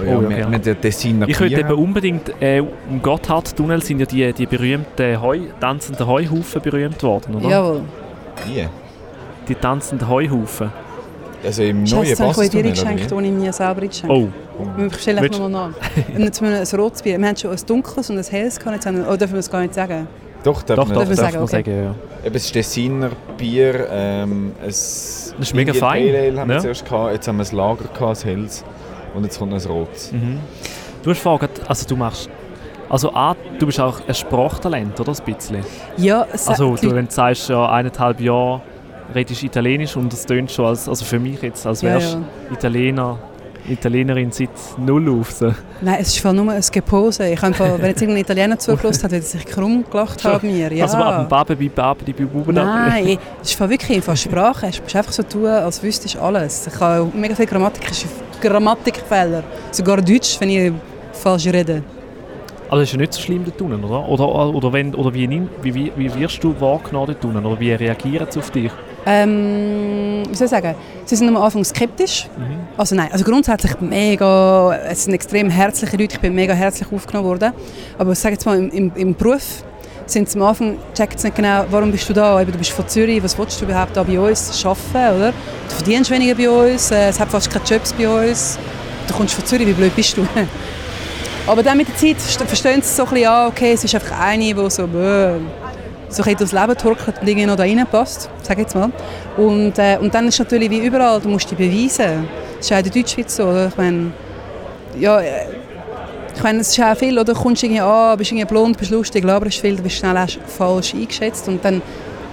Oh, 0.00 0.02
ja, 0.04 0.16
Oh, 0.16 0.22
ja, 0.22 0.28
wir, 0.30 0.36
wir 0.38 0.44
haben 0.46 0.62
den 0.62 0.80
Tessiner 0.80 1.28
Ich 1.28 1.38
würde 1.38 1.60
eben 1.60 1.72
unbedingt, 1.72 2.32
äh, 2.42 2.58
im 2.58 3.02
Gotthardtunnel 3.02 3.82
sind 3.82 4.00
ja 4.00 4.06
die, 4.06 4.32
die 4.32 4.46
berühmten 4.46 5.20
Heu, 5.20 5.38
tanzenden 5.60 6.06
Heuhaufen 6.06 6.62
berühmt 6.62 7.02
worden, 7.02 7.34
oder? 7.36 7.48
Jawohl. 7.48 7.80
Hier. 8.50 8.70
Die 9.48 9.54
tanzenden 9.54 10.08
Heuhaufen. 10.08 10.70
Also 11.44 11.62
im 11.62 11.82
neuen 11.82 12.04
jetzt 12.06 12.20
habe 12.20 12.30
ich 12.44 12.54
oder 12.54 12.62
geschenkt, 12.70 13.10
mir 13.10 13.52
selber 13.52 13.80
geschenkt. 13.86 14.10
Oh, 14.14 14.28
Wir 14.76 14.88
bestellen 14.88 15.18
einfach 15.18 15.38
nochmal 15.40 15.70
nach. 15.70 16.14
Und 16.14 16.22
jetzt 16.22 16.40
müssen 16.40 16.54
wir 16.54 16.60
ein 16.60 16.80
rotes 16.80 17.02
Bier. 17.02 17.18
Wir 17.18 17.28
haben 17.28 17.36
schon 17.36 17.50
ein 17.50 17.66
dunkles 17.66 18.10
und 18.10 18.18
ein 18.18 18.24
helles 18.24 18.58
gehabt. 18.58 18.76
Jetzt 18.76 18.86
haben 18.86 18.98
wir, 18.98 19.08
oh, 19.10 19.16
dürfen 19.16 19.32
wir 19.32 19.38
das 19.38 19.50
gar 19.50 19.60
nicht 19.60 19.74
sagen? 19.74 20.06
Doch, 20.44 20.62
darf 20.62 20.76
doch, 20.76 20.86
man- 20.86 20.94
doch, 20.94 21.00
Darf 21.04 21.08
man 21.08 21.16
darf 21.16 21.24
sagen, 21.26 21.34
man 21.36 21.44
okay. 21.44 21.56
sagen, 21.56 21.84
ja. 22.22 22.26
Eben, 22.26 22.36
es 22.36 22.44
ist 22.44 22.52
Tessiner 22.52 23.10
Bier. 23.36 23.88
Ähm, 23.90 24.52
ein 24.60 24.68
ist 24.68 25.54
mega 25.54 25.72
fein. 25.72 26.02
Ale 26.14 26.40
haben 26.40 26.48
wir 26.48 26.56
Ja. 26.56 26.60
zuerst 26.62 26.84
gehabt, 26.84 27.12
jetzt 27.14 27.28
haben 27.28 27.38
wir 27.38 27.44
ein 27.48 27.56
Lager 27.56 27.84
gehabt, 27.92 28.24
ein 28.24 28.28
Helles. 28.28 28.64
Und 29.14 29.24
jetzt 29.24 29.38
kommt 29.38 29.52
ein 29.52 29.60
Rotes. 29.60 30.12
Mhm. 30.12 30.38
Du 31.02 31.10
hast 31.10 31.18
vorhin, 31.20 31.48
also 31.66 31.86
du 31.88 31.96
machst, 31.96 32.30
also 32.88 33.12
A, 33.14 33.34
du 33.58 33.66
bist 33.66 33.80
auch 33.80 34.00
ein 34.06 34.14
Sprachtalent, 34.14 34.98
oder? 35.00 35.12
Ein 35.12 35.34
bisschen. 35.34 35.58
Ja, 35.96 36.26
es 36.32 36.46
Also 36.46 36.76
du, 36.76 36.94
wenn 36.94 37.06
du 37.06 37.10
sagst, 37.12 37.48
ja, 37.48 37.68
eineinhalb 37.70 38.20
Jahre 38.20 38.62
redest 39.14 39.42
Italienisch 39.42 39.96
und 39.96 40.12
das 40.12 40.26
tönt 40.26 40.50
schon 40.50 40.66
als, 40.66 40.88
also 40.88 41.04
für 41.04 41.18
mich 41.18 41.40
jetzt, 41.42 41.66
als 41.66 41.82
Ja, 41.82 41.90
wärst 41.90 42.14
ja. 42.14 42.54
Italiener, 42.54 43.18
Italienerin 43.68 44.32
seit 44.32 44.50
null 44.78 45.08
auf. 45.08 45.30
So. 45.30 45.52
Nein, 45.80 45.98
es 46.00 46.08
ist 46.08 46.18
voll 46.18 46.32
nur 46.32 46.52
ein 46.52 46.62
Gepose. 46.72 47.28
Ich 47.28 47.36
habe 47.36 47.48
einfach, 47.48 47.78
wenn 47.78 47.86
jetzt 47.86 48.02
irgendein 48.02 48.22
Italiener 48.22 48.58
zugelassen 48.58 49.04
hat, 49.04 49.12
wird 49.12 49.22
er 49.22 49.28
sich 49.28 49.46
krumm 49.46 49.84
gelacht 49.88 50.24
haben 50.24 50.50
mir. 50.50 50.72
Ja. 50.72 50.84
Also 50.84 50.98
ab 50.98 51.24
dem 51.24 51.28
Babe, 51.28 51.56
bei 51.56 51.68
Babe, 51.68 52.04
die 52.04 52.12
Buben. 52.12 52.54
Nein, 52.54 53.18
es 53.42 53.50
ist 53.50 53.60
wirklich 53.60 53.96
einfach 53.96 54.16
Sprache. 54.16 54.66
Es 54.66 54.78
ist 54.78 54.96
einfach 54.96 55.12
so 55.12 55.22
tun, 55.22 55.46
als 55.46 55.82
wüsstest 55.82 56.16
du 56.16 56.20
alles. 56.20 56.66
Ich 56.66 56.80
habe 56.80 57.10
mega 57.14 57.34
viele 57.34 57.46
grammatikische 57.46 58.06
Grammatikfehler. 58.40 59.44
Sogar 59.70 60.02
Deutsch, 60.02 60.40
wenn 60.40 60.50
ich 60.50 60.72
falsch 61.12 61.46
rede. 61.46 61.82
Aber 62.68 62.80
das 62.80 62.88
ist 62.88 62.94
ja 62.94 62.98
nicht 63.00 63.12
so 63.12 63.20
schlimm 63.20 63.44
dort 63.44 63.60
unten, 63.60 63.84
oder? 63.84 64.08
Oder, 64.08 64.54
oder, 64.54 64.72
wenn, 64.72 64.94
oder 64.94 65.12
wie, 65.12 65.28
wie, 65.62 65.92
wie 65.94 66.14
wirst 66.14 66.42
du 66.42 66.58
wahrgenommen 66.58 67.08
dort 67.08 67.24
unten? 67.24 67.44
Oder 67.44 67.60
wie 67.60 67.72
reagieren 67.72 68.26
sie 68.30 68.38
auf 68.38 68.50
dich? 68.50 68.72
Ähm, 69.04 70.22
wie 70.28 70.34
soll 70.34 70.44
ich 70.46 70.50
sagen? 70.50 70.74
Sie 71.04 71.16
sind 71.16 71.28
am 71.28 71.36
Anfang 71.36 71.64
skeptisch. 71.64 72.28
Mhm. 72.36 72.58
Also 72.76 72.94
nein, 72.94 73.08
also 73.12 73.24
grundsätzlich 73.24 73.80
mega, 73.80 74.74
es 74.88 75.04
sind 75.04 75.12
extrem 75.14 75.50
herzliche 75.50 75.96
Leute, 75.96 76.14
ich 76.14 76.20
bin 76.20 76.34
mega 76.34 76.54
herzlich 76.54 76.88
aufgenommen 76.92 77.28
worden. 77.28 77.52
Aber 77.98 78.12
ich 78.12 78.18
sage 78.18 78.34
jetzt 78.34 78.46
mal, 78.46 78.56
im, 78.58 78.70
im, 78.70 78.92
im 78.94 79.14
Beruf 79.14 79.42
sind 80.06 80.28
sie 80.28 80.38
am 80.38 80.46
Anfang, 80.46 80.76
checken 80.94 81.18
sie 81.18 81.26
nicht 81.28 81.36
genau, 81.36 81.64
warum 81.70 81.90
bist 81.90 82.08
du 82.08 82.12
da? 82.12 82.40
Eben, 82.40 82.52
du 82.52 82.58
bist 82.58 82.70
von 82.70 82.86
Zürich, 82.88 83.22
was 83.22 83.36
willst 83.38 83.60
du 83.60 83.64
überhaupt 83.64 83.96
da 83.96 84.02
bei 84.02 84.18
uns 84.18 84.64
arbeiten, 84.64 85.16
oder? 85.18 85.32
Du 85.68 85.74
verdienst 85.74 86.10
weniger 86.10 86.34
bei 86.34 86.48
uns, 86.48 86.90
äh, 86.90 87.08
es 87.08 87.18
hat 87.18 87.28
fast 87.30 87.50
keine 87.50 87.64
Jobs 87.64 87.92
bei 87.92 88.08
uns. 88.08 88.58
Du 89.08 89.14
kommst 89.14 89.34
von 89.34 89.44
Zürich, 89.44 89.66
wie 89.66 89.72
blöd 89.72 89.94
bist 89.96 90.16
du? 90.16 90.26
Aber 91.46 91.62
dann 91.62 91.76
mit 91.76 91.88
der 91.88 91.96
Zeit 91.96 92.16
verste- 92.18 92.46
verstehen 92.46 92.80
sie 92.82 92.88
so 92.94 93.02
ein 93.02 93.08
bisschen, 93.10 93.22
ja, 93.24 93.48
okay, 93.48 93.72
es 93.72 93.82
ist 93.82 93.94
einfach 93.94 94.18
eine, 94.20 94.54
die 94.54 94.70
so, 94.70 94.86
bäh, 94.86 95.34
so 96.12 96.22
ein 96.22 96.36
durchs 96.36 96.52
Leben 96.52 96.76
turkelt 96.76 97.20
und 97.20 97.28
irgendwie 97.28 97.46
noch 97.46 97.56
da 97.56 97.62
reinpasst, 97.62 98.28
sag 98.42 98.58
jetzt 98.58 98.74
mal. 98.74 98.90
Und, 99.36 99.78
äh, 99.78 99.98
und 100.00 100.14
dann 100.14 100.28
ist 100.28 100.38
natürlich 100.38 100.70
wie 100.70 100.80
überall, 100.80 101.20
du 101.20 101.28
musst 101.28 101.50
dich 101.50 101.58
beweisen. 101.58 102.28
Das 102.56 102.66
ist 102.66 102.72
auch 102.72 102.78
in 102.78 102.84
der 102.84 102.92
Deutschschweiz 102.92 103.36
so, 103.36 103.44
oder? 103.44 103.68
Ich 103.68 103.76
meine, 103.76 104.12
ja, 104.98 105.20
äh, 105.20 105.46
ich 106.34 106.42
meine, 106.42 106.60
es 106.60 106.68
ist 106.68 106.82
auch 106.82 106.96
viel, 106.96 107.18
oder 107.18 107.32
du 107.32 107.40
kommst 107.40 107.62
irgendwie 107.62 107.80
an, 107.80 108.16
bist 108.16 108.32
irgendwie 108.32 108.46
blond, 108.46 108.78
bist 108.78 108.90
lustig, 108.90 109.24
laberst 109.24 109.60
viel, 109.60 109.76
du 109.76 109.82
bist 109.82 109.96
schnell 109.96 110.26
falsch 110.46 110.94
eingeschätzt 110.94 111.48
und 111.48 111.64
dann, 111.64 111.82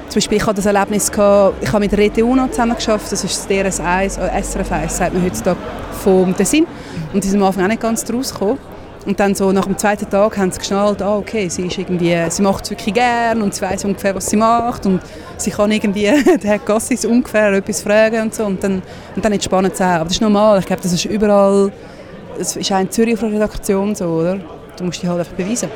zum 0.07 0.15
Beispiel, 0.15 0.37
ich 0.37 0.45
hatte 0.45 0.55
das 0.55 0.65
Erlebnis, 0.65 1.11
gehabt, 1.11 1.61
ich 1.61 1.71
habe 1.71 1.81
mit 1.81 1.95
Rete 1.95 2.23
UNO 2.25 2.47
zusammen 2.47 2.75
geschafft, 2.75 3.11
das 3.11 3.23
ist 3.23 3.49
das 3.49 3.49
DRS1, 3.49 4.19
äh, 4.19 4.41
SRF 4.41 4.71
1, 4.71 4.97
sagt 4.97 5.13
man 5.13 5.23
heutzutage, 5.23 5.57
vom 6.03 6.35
Tessin 6.35 6.65
und 7.13 7.23
die 7.23 7.27
sind 7.27 7.41
am 7.41 7.47
Anfang 7.47 7.65
auch 7.65 7.67
nicht 7.67 7.81
ganz 7.81 8.03
draus 8.03 8.33
gekommen. 8.33 8.57
Und 9.05 9.19
dann 9.19 9.33
so 9.33 9.51
nach 9.51 9.65
dem 9.65 9.77
zweiten 9.77 10.09
Tag 10.09 10.37
haben 10.37 10.51
sie 10.51 10.59
geschnallt, 10.59 11.01
ah, 11.01 11.17
okay, 11.17 11.47
sie, 11.47 11.67
ist 11.67 11.77
irgendwie, 11.77 12.17
sie 12.29 12.41
macht 12.41 12.65
es 12.65 12.71
wirklich 12.71 12.93
gern 12.93 13.41
und 13.41 13.55
sie 13.55 13.61
weiß 13.61 13.85
ungefähr, 13.85 14.13
was 14.13 14.29
sie 14.29 14.35
macht 14.35 14.85
und 14.85 15.01
sie 15.37 15.51
kann 15.51 15.71
irgendwie 15.71 16.03
den 16.25 16.41
Herrn 16.41 16.61
Gassis 16.65 17.05
ungefähr 17.05 17.53
etwas 17.53 17.81
fragen 17.81 18.23
und 18.23 18.35
so 18.35 18.45
und 18.45 18.61
dann, 18.63 18.81
und 19.15 19.23
dann 19.23 19.31
entspannen 19.31 19.71
sie 19.73 19.83
auch. 19.83 19.87
Aber 19.87 20.05
das 20.05 20.13
ist 20.13 20.21
normal, 20.21 20.59
ich 20.59 20.65
glaube, 20.65 20.81
das 20.81 20.91
ist 20.91 21.05
überall, 21.05 21.71
es 22.37 22.55
ist 22.55 22.71
auch 22.71 22.79
in 22.79 22.91
Zürich 22.91 23.13
auf 23.13 23.21
der 23.21 23.31
Redaktion 23.31 23.95
so, 23.95 24.05
oder? 24.05 24.39
Du 24.77 24.83
musst 24.83 25.01
dich 25.01 25.09
halt 25.09 25.19
einfach 25.19 25.33
beweisen. 25.33 25.69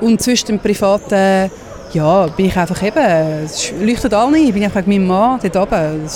Und 0.00 0.22
zwischen 0.22 0.46
dem 0.46 0.58
privaten, 0.60 1.50
ja, 1.92 2.26
bin 2.28 2.46
ich 2.46 2.56
einfach 2.56 2.80
eben, 2.82 3.44
es 3.44 3.72
leuchtet 3.80 4.14
alle 4.14 4.32
nicht, 4.32 4.48
ich 4.48 4.54
bin 4.54 4.62
einfach 4.62 4.86
mit 4.86 4.86
meinem 4.86 5.06
Mann 5.08 5.40
dort 5.42 5.56
oben, 5.56 6.08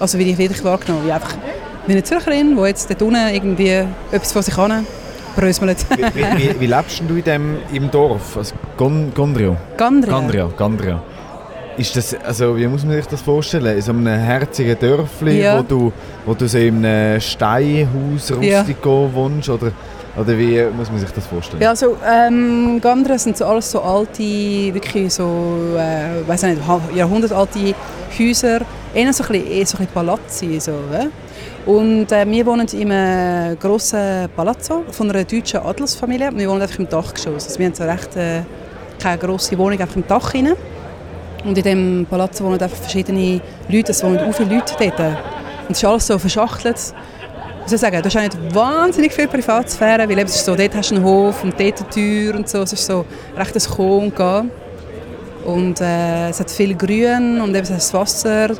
also 0.00 0.18
wie 0.18 0.30
ich 0.30 0.38
wirklich 0.38 0.64
wahrgenommen, 0.64 1.08
einfach 1.10 1.34
wie 1.86 1.92
eine 1.92 2.02
Zürcherin, 2.02 2.56
die 2.56 2.62
jetzt 2.62 2.90
dort 2.90 3.02
unten 3.02 3.28
irgendwie 3.32 3.84
etwas 4.12 4.32
von 4.32 4.42
sich 4.42 4.54
kann. 4.54 4.86
Wie, 5.36 5.42
wie, 5.44 6.60
wie, 6.60 6.66
lebst 6.66 7.02
du 7.06 7.14
in 7.16 7.22
dem, 7.24 7.56
im 7.72 7.90
Dorf? 7.90 8.38
Also 8.38 8.54
Gon, 8.76 9.12
Gondrio? 9.14 9.56
Gandria. 9.76 10.12
Gandria, 10.14 10.48
Gandria. 10.56 11.02
Ist 11.76 11.94
das, 11.94 12.14
also 12.24 12.56
wie 12.56 12.66
muss 12.66 12.84
man 12.86 12.96
sich 12.96 13.04
das 13.06 13.20
vorstellen? 13.20 13.76
In 13.76 13.82
so 13.82 13.92
einem 13.92 14.06
herzigen 14.06 14.78
Dörfli, 14.78 15.42
Ja. 15.42 15.58
wo, 15.58 15.62
du, 15.62 15.92
wo 16.24 16.32
du 16.32 16.48
so 16.48 16.56
in 16.56 16.82
einem 16.86 17.20
Steinhaus 17.20 18.30
Ja. 18.40 18.60
Rustico 18.60 19.10
wohnst? 19.12 19.50
Oder, 19.50 19.72
oder 20.18 20.38
wie 20.38 20.62
muss 20.74 20.90
man 20.90 20.98
sich 21.00 21.10
das 21.10 21.26
vorstellen? 21.26 21.60
Ja, 21.62 21.68
also 21.68 21.98
ähm, 22.02 22.80
Gandria 22.80 23.18
sind 23.18 23.36
so 23.36 23.44
alles 23.44 23.70
so 23.70 23.82
alte, 23.82 24.22
wirklich 24.22 25.12
so, 25.12 25.74
äh, 25.76 26.26
weiß 26.26 26.44
nicht, 26.44 26.62
jahrhundertalte 26.94 27.74
Häuser, 28.18 28.60
eher 28.94 29.12
so 29.12 29.24
ein 29.24 29.28
bisschen, 29.32 29.66
so 29.66 29.76
ein 29.76 29.86
bisschen 29.86 29.86
Palazzi, 29.92 30.58
so, 30.60 30.70
äh? 30.94 31.08
Und 31.66 32.12
äh, 32.12 32.24
wir 32.30 32.46
wohnen 32.46 32.68
in 32.68 32.92
einem 32.92 33.58
grossen 33.58 34.28
Palazzo 34.36 34.84
von 34.92 35.10
einer 35.10 35.24
deutschen 35.24 35.58
Adelsfamilie. 35.58 36.30
Wir 36.32 36.48
wohnen 36.48 36.62
einfach 36.62 36.78
im 36.78 36.88
Dachgeschoss. 36.88 37.48
Also 37.48 37.58
wir 37.58 37.66
haben 37.66 37.74
so 37.74 37.82
recht 37.82 38.16
äh, 38.16 38.42
keine 39.00 39.18
grosse 39.18 39.58
Wohnung, 39.58 39.80
einfach 39.80 39.96
im 39.96 40.06
Dach 40.06 40.32
rein. 40.32 40.52
Und 41.44 41.58
in 41.58 41.64
diesem 41.64 42.06
Palazzo 42.08 42.44
wohnen 42.44 42.60
einfach 42.60 42.76
verschiedene 42.76 43.40
Leute, 43.68 43.90
es 43.90 44.04
wohnen 44.04 44.20
auch 44.20 44.32
viele 44.32 44.54
Leute 44.54 44.74
dort. 44.78 45.00
Und 45.00 45.72
es 45.72 45.78
ist 45.78 45.84
alles 45.84 46.06
so 46.06 46.18
verschachtelt. 46.20 46.76
Ich 47.64 47.70
soll 47.70 47.78
sagen, 47.78 48.00
du 48.00 48.04
hast 48.04 48.16
auch 48.16 48.22
nicht 48.22 48.54
wahnsinnig 48.54 49.12
viel 49.12 49.26
Privatsphäre, 49.26 50.08
weil 50.08 50.18
eben, 50.18 50.28
es 50.28 50.36
ist 50.36 50.44
so, 50.44 50.54
dort 50.54 50.72
hast 50.72 50.92
du 50.92 50.94
einen 50.94 51.04
Hof 51.04 51.42
und 51.42 51.58
dort 51.58 51.80
eine 51.80 51.90
Tür 51.90 52.36
und 52.36 52.48
so. 52.48 52.62
Es 52.62 52.74
ist 52.74 52.86
so 52.86 53.04
recht 53.36 53.56
ein 53.56 53.74
Kommen 53.74 54.04
und 54.04 54.16
Gehen. 54.16 54.50
Und 55.44 55.80
äh, 55.80 56.28
es 56.28 56.38
hat 56.38 56.48
viel 56.48 56.76
Grün 56.76 57.40
und 57.40 57.56
eben 57.56 57.66
es 57.66 57.72
hat 57.72 57.94
Wasser. 57.94 58.50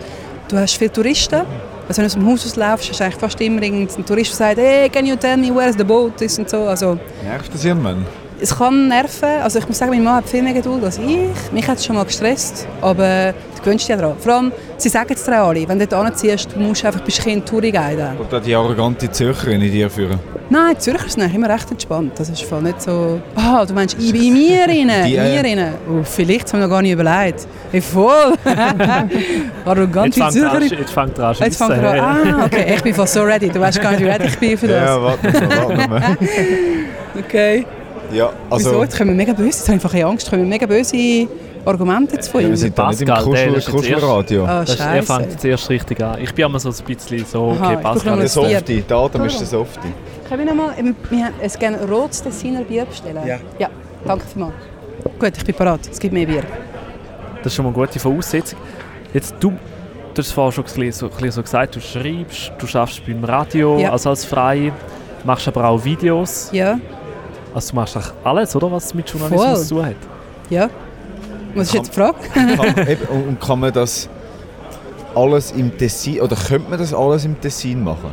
Du 0.48 0.56
hast 0.56 0.76
viele 0.76 0.92
Touristen. 0.92 1.42
Also 1.88 2.02
wenn 2.02 2.04
du 2.04 2.06
aus 2.06 2.14
dem 2.14 2.26
Haus 2.26 2.46
auslaufst, 2.46 2.88
du 3.00 3.04
eigentlich 3.04 3.20
fast 3.20 3.40
immer 3.40 3.62
irgendeinen 3.62 4.04
Tourist, 4.04 4.30
der 4.32 4.36
sagt, 4.36 4.58
hey, 4.58 4.88
can 4.88 5.06
you 5.06 5.14
tell 5.16 5.36
me 5.36 5.54
where's 5.54 5.76
the 5.76 5.84
boat 5.84 6.20
is 6.20 6.38
und 6.38 6.50
so. 6.50 6.64
Also, 6.64 6.98
Nervt 7.22 7.52
das 7.54 7.64
irgendwann? 7.64 8.04
Es 8.40 8.56
kann 8.56 8.88
nerven. 8.88 9.40
Also 9.42 9.58
ich 9.58 9.68
muss 9.68 9.78
sagen, 9.78 9.90
mein 9.92 10.04
Mann 10.04 10.16
hat 10.16 10.28
viel 10.28 10.42
mehr 10.42 10.52
Geduld 10.52 10.82
als 10.84 10.98
ich. 10.98 11.52
Mich 11.52 11.66
hat 11.66 11.78
es 11.78 11.84
schon 11.86 11.96
mal 11.96 12.04
gestresst, 12.04 12.66
aber 12.80 13.32
du 13.56 13.62
gewöhnst 13.62 13.88
dich 13.88 13.96
daran. 13.96 14.16
Vor 14.18 14.32
allem, 14.34 14.52
sie 14.76 14.88
sagen 14.88 15.12
es 15.12 15.24
dir 15.24 15.40
alle, 15.42 15.68
wenn 15.68 15.78
du 15.78 15.86
dort 15.86 16.06
anziehst, 16.06 16.48
du 16.54 16.58
musst 16.60 16.84
einfach 16.84 17.00
bist 17.00 17.24
kein 17.24 17.44
Touri-Guide. 17.44 18.12
Kommt 18.16 18.32
da 18.32 18.40
die 18.40 18.54
arrogante 18.54 19.10
Zürcherin 19.10 19.62
in 19.62 19.72
dir 19.72 19.88
führen? 19.90 20.18
Nein, 20.48 20.74
die 20.74 20.78
Zürcher 20.78 21.08
sind 21.08 21.34
immer 21.34 21.48
recht 21.48 21.68
entspannt. 21.72 22.12
Das 22.16 22.28
ist 22.28 22.42
voll 22.42 22.62
nicht 22.62 22.80
so... 22.80 23.20
Ah, 23.34 23.64
du 23.64 23.74
meinst, 23.74 23.98
in, 23.98 24.14
in 24.14 24.32
mir 24.32 24.60
rein, 24.68 24.92
Die, 25.06 25.14
in 25.14 25.20
äh, 25.20 25.42
mir 25.42 25.44
rein. 25.44 25.74
Oh, 25.90 26.02
vielleicht, 26.04 26.44
das 26.44 26.52
haben 26.52 26.60
wir 26.60 26.66
noch 26.68 26.74
gar 26.74 26.82
nicht 26.82 26.92
überlegt. 26.92 27.48
Hey, 27.72 27.80
voll! 27.80 28.34
Jetzt 28.44 28.56
Arrogante 29.66 30.24
an, 30.24 30.30
Zürcherin. 30.30 30.68
jetzt 30.78 30.92
fängt 30.92 31.18
er 31.18 31.24
an 31.28 31.36
Jetzt 31.40 31.56
fängt 31.58 31.70
er 31.72 32.02
an. 32.04 32.34
Ah, 32.34 32.44
okay, 32.44 32.74
ich 32.76 32.82
bin 32.82 32.94
voll 32.94 33.06
so 33.08 33.22
ready. 33.22 33.48
Du 33.48 33.58
weißt 33.60 33.80
gar 33.80 33.90
nicht, 33.92 34.00
wie 34.02 34.08
ready 34.08 34.26
ich 34.26 34.38
bin 34.38 34.56
für 34.56 34.68
das. 34.68 34.84
Ja, 34.88 35.02
warte 35.02 35.32
mal, 35.32 35.68
warte 35.68 35.88
mal. 35.88 36.16
Okay. 37.18 37.64
Ja, 38.12 38.30
Wieso? 38.50 38.70
also... 38.70 38.82
Jetzt 38.82 38.96
kommen 38.96 39.10
wir 39.10 39.16
mega 39.16 39.32
böse. 39.32 39.46
Jetzt 39.48 39.68
habe 39.68 39.78
ich 39.78 39.84
einfach 39.84 40.08
Angst. 40.10 40.30
Kommen 40.30 40.48
mega 40.48 40.66
böse 40.66 41.28
Argumente 41.64 42.14
jetzt 42.14 42.28
von 42.28 42.40
Ja, 42.42 42.48
wir 42.48 42.56
sind 42.56 42.78
da 42.78 42.90
nicht 42.90 43.02
im 43.02 43.08
Kuschel, 43.08 43.52
jetzt 43.54 43.70
Kuschelradio. 43.70 44.44
Ah, 44.44 44.60
Das 44.60 44.70
ist, 44.74 44.80
er 44.80 45.02
fängt 45.02 45.40
zuerst 45.40 45.68
richtig 45.68 46.00
an. 46.00 46.20
Ich 46.22 46.32
bin 46.32 46.46
immer 46.46 46.60
so 46.60 46.68
ein 46.68 46.94
bisschen 46.94 47.24
so, 47.26 47.50
Aha, 47.50 47.64
okay, 47.66 47.74
ich 47.74 47.80
Pascal. 47.82 48.18
Der. 48.18 48.28
Softie, 48.28 48.80
der 48.82 48.96
Adam 48.96 49.24
ist 49.24 49.40
der 49.40 49.46
Softie. 49.48 49.92
Können 50.28 50.46
wir 50.46 50.54
nochmal, 50.54 50.74
wir 51.10 51.24
haben 51.24 51.34
ein 51.42 51.50
gerne 51.58 51.88
rotes 51.88 52.22
Tessiner 52.22 52.62
Bier 52.62 52.84
bestellen? 52.84 53.20
Ja. 53.26 53.38
Ja, 53.58 53.68
danke 54.06 54.24
vielmals. 54.32 54.54
Gut, 55.18 55.32
ich 55.36 55.44
bin 55.44 55.54
parat. 55.54 55.80
Es 55.90 55.98
gibt 55.98 56.14
mehr 56.14 56.26
Bier. 56.26 56.42
Das 57.38 57.46
ist 57.46 57.54
schon 57.56 57.64
mal 57.64 57.72
eine 57.74 57.86
gute 57.86 57.98
Voraussetzung. 57.98 58.58
Jetzt, 59.12 59.34
du, 59.40 59.50
du 59.50 60.22
hast 60.22 60.30
vorhin 60.32 60.52
schon 60.52 60.64
ein 60.64 60.66
bisschen 60.90 61.10
so, 61.10 61.30
so 61.30 61.42
gesagt, 61.42 61.74
du 61.76 61.80
schreibst, 61.80 62.52
du 62.58 62.66
schaffst 62.66 63.04
beim 63.06 63.24
Radio, 63.24 63.78
Ja. 63.78 63.90
also 63.90 64.10
als 64.10 64.24
Frei, 64.24 64.72
machst 65.24 65.48
aber 65.48 65.64
auch 65.64 65.84
Videos. 65.84 66.48
Ja, 66.52 66.78
Also 67.56 67.70
du 67.70 67.76
machst 67.76 67.96
eigentlich 67.96 68.12
alles, 68.22 68.54
oder, 68.54 68.70
was 68.70 68.92
mit 68.92 69.08
Journalismus 69.08 69.46
Voll. 69.46 69.64
zu 69.64 69.74
tun 69.76 69.86
hat. 69.86 69.96
ja. 70.50 70.68
Was 71.54 71.68
ist 71.68 71.74
jetzt 71.74 71.88
die 71.88 71.94
Frage? 71.94 72.18
Kann, 72.34 72.86
eben, 72.86 73.28
und 73.28 73.40
kann 73.40 73.58
man 73.60 73.72
das 73.72 74.10
alles 75.14 75.52
im 75.52 75.74
Tessin, 75.78 76.20
oder 76.20 76.36
könnte 76.36 76.68
man 76.68 76.78
das 76.78 76.92
alles 76.92 77.24
im 77.24 77.40
Tessin 77.40 77.82
machen? 77.82 78.10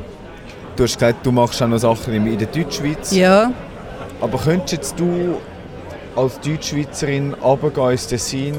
Du 0.78 0.84
hast 0.84 0.94
gesagt, 0.94 1.26
du 1.26 1.34
machst 1.34 1.62
auch 1.62 1.68
noch 1.68 1.78
Sachen 1.78 2.14
in 2.26 2.38
der 2.38 2.48
Deutschschweiz. 2.48 3.14
Ja, 3.14 3.52
Aber 4.22 4.38
könntest 4.38 4.72
jetzt 4.72 4.98
du 4.98 5.36
als 6.16 6.40
Deutschschweizerin 6.40 7.34
runtergehen 7.34 7.92
ins 7.92 8.08
Tessin 8.08 8.56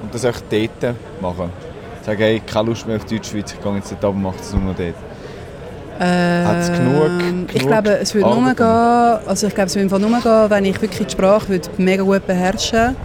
und 0.00 0.14
das 0.14 0.24
auch 0.24 0.40
dort 0.50 0.94
machen? 1.20 1.50
Sagen, 2.02 2.18
hey, 2.18 2.40
keine 2.46 2.70
Lust 2.70 2.86
mehr 2.86 2.96
auf 2.96 3.04
Deutschschweiz, 3.04 3.52
ich 3.52 3.60
gehe 3.62 3.74
jetzt 3.74 3.92
dort 3.92 4.04
runter 4.04 4.08
und 4.08 4.22
mache 4.22 4.38
das 4.38 4.54
nur 4.54 4.72
genug- 6.72 7.10
Ähm, 7.20 7.46
Ich 7.52 7.66
glaube, 7.66 7.98
es 7.98 8.14
würde 8.14 8.28
nur 8.28 8.54
gehen, 8.54 9.28
also 9.28 9.46
ich 9.46 9.54
glaube, 9.54 9.68
es 9.68 9.76
würde 9.76 9.98
nur 9.98 10.20
gehen, 10.20 10.50
wenn 10.50 10.64
ich 10.64 10.80
wirklich 10.82 11.06
die 11.06 11.12
Sprache 11.12 11.48
würde 11.48 11.68
mega 11.78 12.02
gut 12.02 12.26
beherrschen 12.26 12.96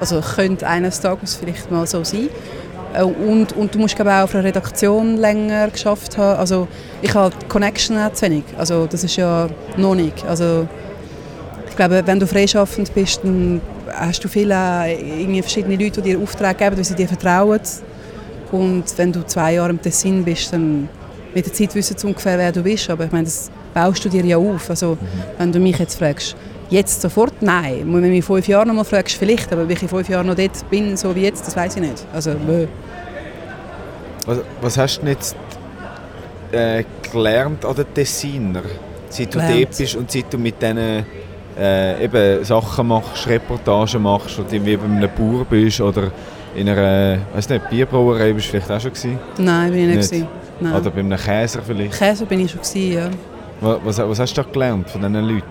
Also 0.00 0.20
könnte 0.20 0.66
eines 0.66 1.00
Tages 1.00 1.34
vielleicht 1.34 1.70
mal 1.70 1.86
so 1.86 2.04
sein. 2.04 2.28
Äh, 2.94 3.02
Und, 3.02 3.52
und 3.56 3.74
du 3.74 3.78
musst 3.80 3.96
glaube 3.96 4.12
auch 4.12 4.22
auf 4.22 4.34
einer 4.34 4.44
Redaktion 4.44 5.16
länger 5.16 5.68
geschafft 5.68 6.16
haben. 6.16 6.38
Also 6.38 6.68
ich 7.02 7.12
habe 7.14 7.34
die 7.42 7.46
Connection 7.46 7.98
auch 7.98 8.12
zu 8.12 8.22
wenig. 8.26 8.44
Also 8.56 8.86
das 8.86 9.04
ist 9.04 9.16
ja 9.16 9.48
noch 9.76 9.94
nicht. 9.94 10.24
Also 10.26 10.66
ich 11.68 11.76
glaube, 11.76 12.02
wenn 12.06 12.18
du 12.20 12.26
freischaffend 12.26 12.94
bist, 12.94 13.20
dann 13.24 13.60
hast 13.92 14.22
du 14.24 14.28
viele 14.28 14.54
äh, 14.86 15.20
irgendwie 15.22 15.42
verschiedene 15.42 15.76
Leute, 15.76 16.00
die 16.00 16.12
dir 16.14 16.18
Aufträge 16.20 16.54
geben, 16.54 16.76
weil 16.76 16.84
sie 16.84 16.94
dir 16.94 17.08
vertrauen. 17.08 17.60
Und 18.52 18.84
wenn 18.96 19.12
du 19.12 19.26
zwei 19.26 19.54
Jahre 19.54 19.70
im 19.70 19.82
Tessin 19.82 20.24
bist, 20.24 20.52
dann 20.52 20.88
mit 21.38 21.46
der 21.46 21.52
Zeit 21.52 21.74
wissen 21.74 21.96
sie 21.96 22.06
ungefähr, 22.06 22.36
wer 22.36 22.50
du 22.52 22.62
bist. 22.62 22.90
Aber 22.90 23.04
ich 23.04 23.12
meine, 23.12 23.24
das 23.24 23.50
baust 23.72 24.04
du 24.04 24.08
dir 24.08 24.24
ja 24.24 24.36
auf. 24.36 24.68
Also, 24.70 24.98
wenn 25.38 25.52
du 25.52 25.60
mich 25.60 25.78
jetzt 25.78 25.98
fragst, 25.98 26.36
jetzt 26.68 27.00
sofort? 27.00 27.34
Nein. 27.40 27.80
Wenn 27.84 28.02
du 28.02 28.08
mich 28.08 28.16
in 28.16 28.22
fünf 28.22 28.48
Jahren 28.48 28.68
noch 28.68 28.74
mal 28.74 28.84
fragst, 28.84 29.16
vielleicht. 29.16 29.52
Aber 29.52 29.62
ob 29.62 29.70
ich 29.70 29.80
in 29.80 29.88
fünf 29.88 30.08
Jahren 30.08 30.26
noch 30.26 30.34
dort 30.34 30.68
bin, 30.68 30.96
so 30.96 31.14
wie 31.14 31.22
jetzt, 31.22 31.46
das 31.46 31.56
weiß 31.56 31.76
ich 31.76 31.82
nicht. 31.82 32.04
Also. 32.12 32.34
Was, 34.26 34.38
was 34.60 34.78
hast 34.78 35.00
du 35.00 35.06
jetzt 35.06 35.36
äh, 36.52 36.84
gelernt 37.10 37.64
an 37.64 37.76
den 37.76 37.94
Tessiner? 37.94 38.62
Seit 39.08 39.34
du 39.34 39.38
Gelernt. 39.38 39.62
dort 39.62 39.78
bist 39.78 39.94
und 39.96 40.10
seit 40.10 40.32
du 40.32 40.38
mit 40.38 40.60
diesen 40.60 41.06
äh, 41.58 42.04
eben 42.04 42.44
Sachen 42.44 42.88
machst, 42.88 43.26
Reportagen 43.26 44.02
machst 44.02 44.38
oder 44.38 44.52
irgendwie 44.52 44.76
bei 44.76 44.84
einem 44.84 45.08
Bauer 45.16 45.46
bist 45.48 45.80
oder 45.80 46.10
in 46.54 46.68
einer 46.68 47.18
weiß 47.34 47.48
nicht, 47.48 47.70
Bierbrauerei 47.70 48.32
bist 48.32 48.48
du 48.48 48.50
vielleicht 48.50 48.70
auch 48.70 48.80
schon 48.80 48.92
gewesen? 48.92 49.18
Nein, 49.38 49.70
bin 49.70 49.80
ich 49.80 49.86
nicht. 49.86 49.96
Nicht? 49.96 50.10
gewesen. 50.10 50.47
Nein. 50.60 50.74
Oder 50.74 50.90
bei 50.90 51.00
einem 51.00 51.18
Käser 51.18 51.60
vielleicht? 51.62 51.98
Käse 51.98 52.26
bin 52.26 52.40
ich 52.40 52.50
schon 52.50 52.60
gewesen, 52.60 52.92
ja. 52.92 53.10
Was, 53.60 53.98
was, 53.98 54.18
hast 54.18 54.36
du 54.36 54.42
da 54.42 54.48
gelernt 54.50 54.88
von 54.88 55.00
diesen 55.00 55.14
Leuten? 55.14 55.44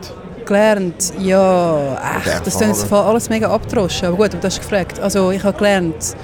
Gelernt, 0.46 1.14
ja, 1.20 1.94
echt, 2.18 2.48
das 2.48 2.58
klingt 2.58 2.92
alles 2.92 3.30
mega 3.30 3.50
abgedroschen. 3.50 4.08
Aber 4.08 4.18
gut, 4.18 4.30
aber 4.30 4.38
du 4.38 4.48
hast 4.48 4.60
gefragt. 4.60 5.00
Also 5.00 5.32
ich 5.32 5.44
habe 5.44 5.58
gelernt, 5.58 6.16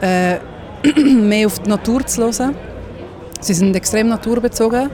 äh, 0.00 0.36
mehr 1.00 1.46
auf 1.46 1.58
die 1.58 1.68
Natur 1.68 2.04
zu 2.06 2.22
hören. 2.22 2.54
Sie 3.40 3.54
sind 3.54 3.76
extrem 3.76 4.08
naturbezogen. 4.08 4.88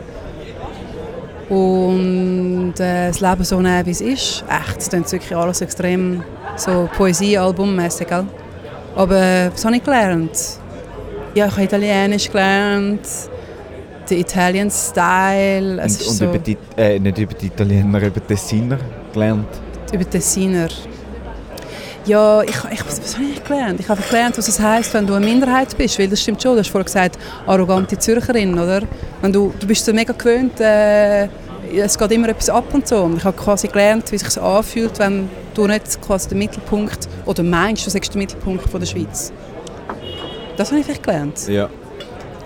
Und 1.49 2.75
äh, 2.79 3.09
das 3.09 3.21
Leben 3.21 3.45
so 3.45 3.61
nehmen, 3.61 3.87
wie 3.87 3.91
es 3.91 4.01
ist. 4.01 4.45
Echt, 4.49 4.79
es 4.79 4.89
klingt 4.89 5.11
wirklich 5.11 5.37
alles 5.37 5.61
extrem 5.61 6.23
So 6.57 6.89
Poesiealbum-mässig? 6.97 8.09
Aber 8.97 9.51
was 9.53 9.65
habe 9.65 9.77
ich 9.77 9.85
gelernt? 9.85 10.59
Ja, 11.39 11.47
ich 11.47 11.53
habe 11.53 11.63
Italienisch 11.63 12.29
gelernt, 12.33 13.07
den 14.11 14.19
Italian 14.19 14.69
Style. 14.73 15.81
Es 15.81 15.93
Und, 15.95 16.01
ist 16.01 16.09
und 16.09 16.17
so, 16.17 16.25
über 16.25 16.39
die, 16.39 16.59
äh, 16.77 16.99
nicht 16.99 17.17
über 17.17 17.33
die 17.35 17.47
Italiener, 17.47 17.99
über 18.03 18.19
die 18.19 18.27
Tessiner 18.35 18.77
gelernt. 19.13 19.47
über 19.93 20.03
den 20.03 20.11
Tessiner. 20.11 20.67
Ja, 22.07 22.43
ich, 22.43 22.57
ich, 22.73 22.85
was, 22.85 23.01
was 23.01 23.15
habe 23.15 23.27
ich 23.33 23.45
gelernt? 23.45 23.79
Ich 23.79 23.89
habe 23.89 24.03
gelernt, 24.03 24.37
was 24.37 24.49
es 24.49 24.59
heisst, 24.59 24.93
wenn 24.95 25.07
du 25.07 25.15
eine 25.15 25.25
Minderheit 25.25 25.79
bist. 25.79 25.97
Weil 26.01 26.09
das 26.09 26.21
stimmt 26.23 26.43
schon, 26.43 26.55
du 26.55 26.59
hast 26.59 26.71
vorhin 26.71 26.87
gesagt, 26.87 27.17
arrogante 27.47 27.97
Zürcherin, 27.97 28.55
oder? 28.59 28.81
Wenn 29.23 29.33
du, 29.33 29.55
du 29.61 29.65
bist 29.69 29.85
so 29.85 29.93
mega 29.93 30.13
gewöhnt, 30.13 30.59
äh, 30.59 31.29
es 31.73 31.97
geht 31.97 32.11
immer 32.11 32.31
etwas 32.31 32.51
ab 32.51 32.65
und 32.75 32.89
so. 32.89 32.97
Und 33.05 33.19
ich 33.19 33.25
habe 33.25 33.37
quasi 33.37 33.69
gelernt, 33.69 34.11
wie 34.11 34.17
es 34.17 34.23
sich 34.23 34.43
anfühlt, 34.43 34.99
wenn 34.99 35.31
du 35.55 35.69
nicht 35.69 36.03
quasi 36.03 36.31
der 36.31 36.39
Mittelpunkt, 36.39 37.07
oder 37.27 37.45
meinst, 37.45 37.87
du 37.87 37.91
sagst 37.91 38.13
der 38.13 38.19
Mittelpunkt 38.19 38.69
von 38.69 38.81
der 38.81 38.89
Schweiz. 38.89 39.33
Das 40.59 40.71
habe 40.71 40.81
ich 40.81 40.87
vielleicht 40.87 41.05
gelernt. 41.05 41.49
Ja. 41.49 41.69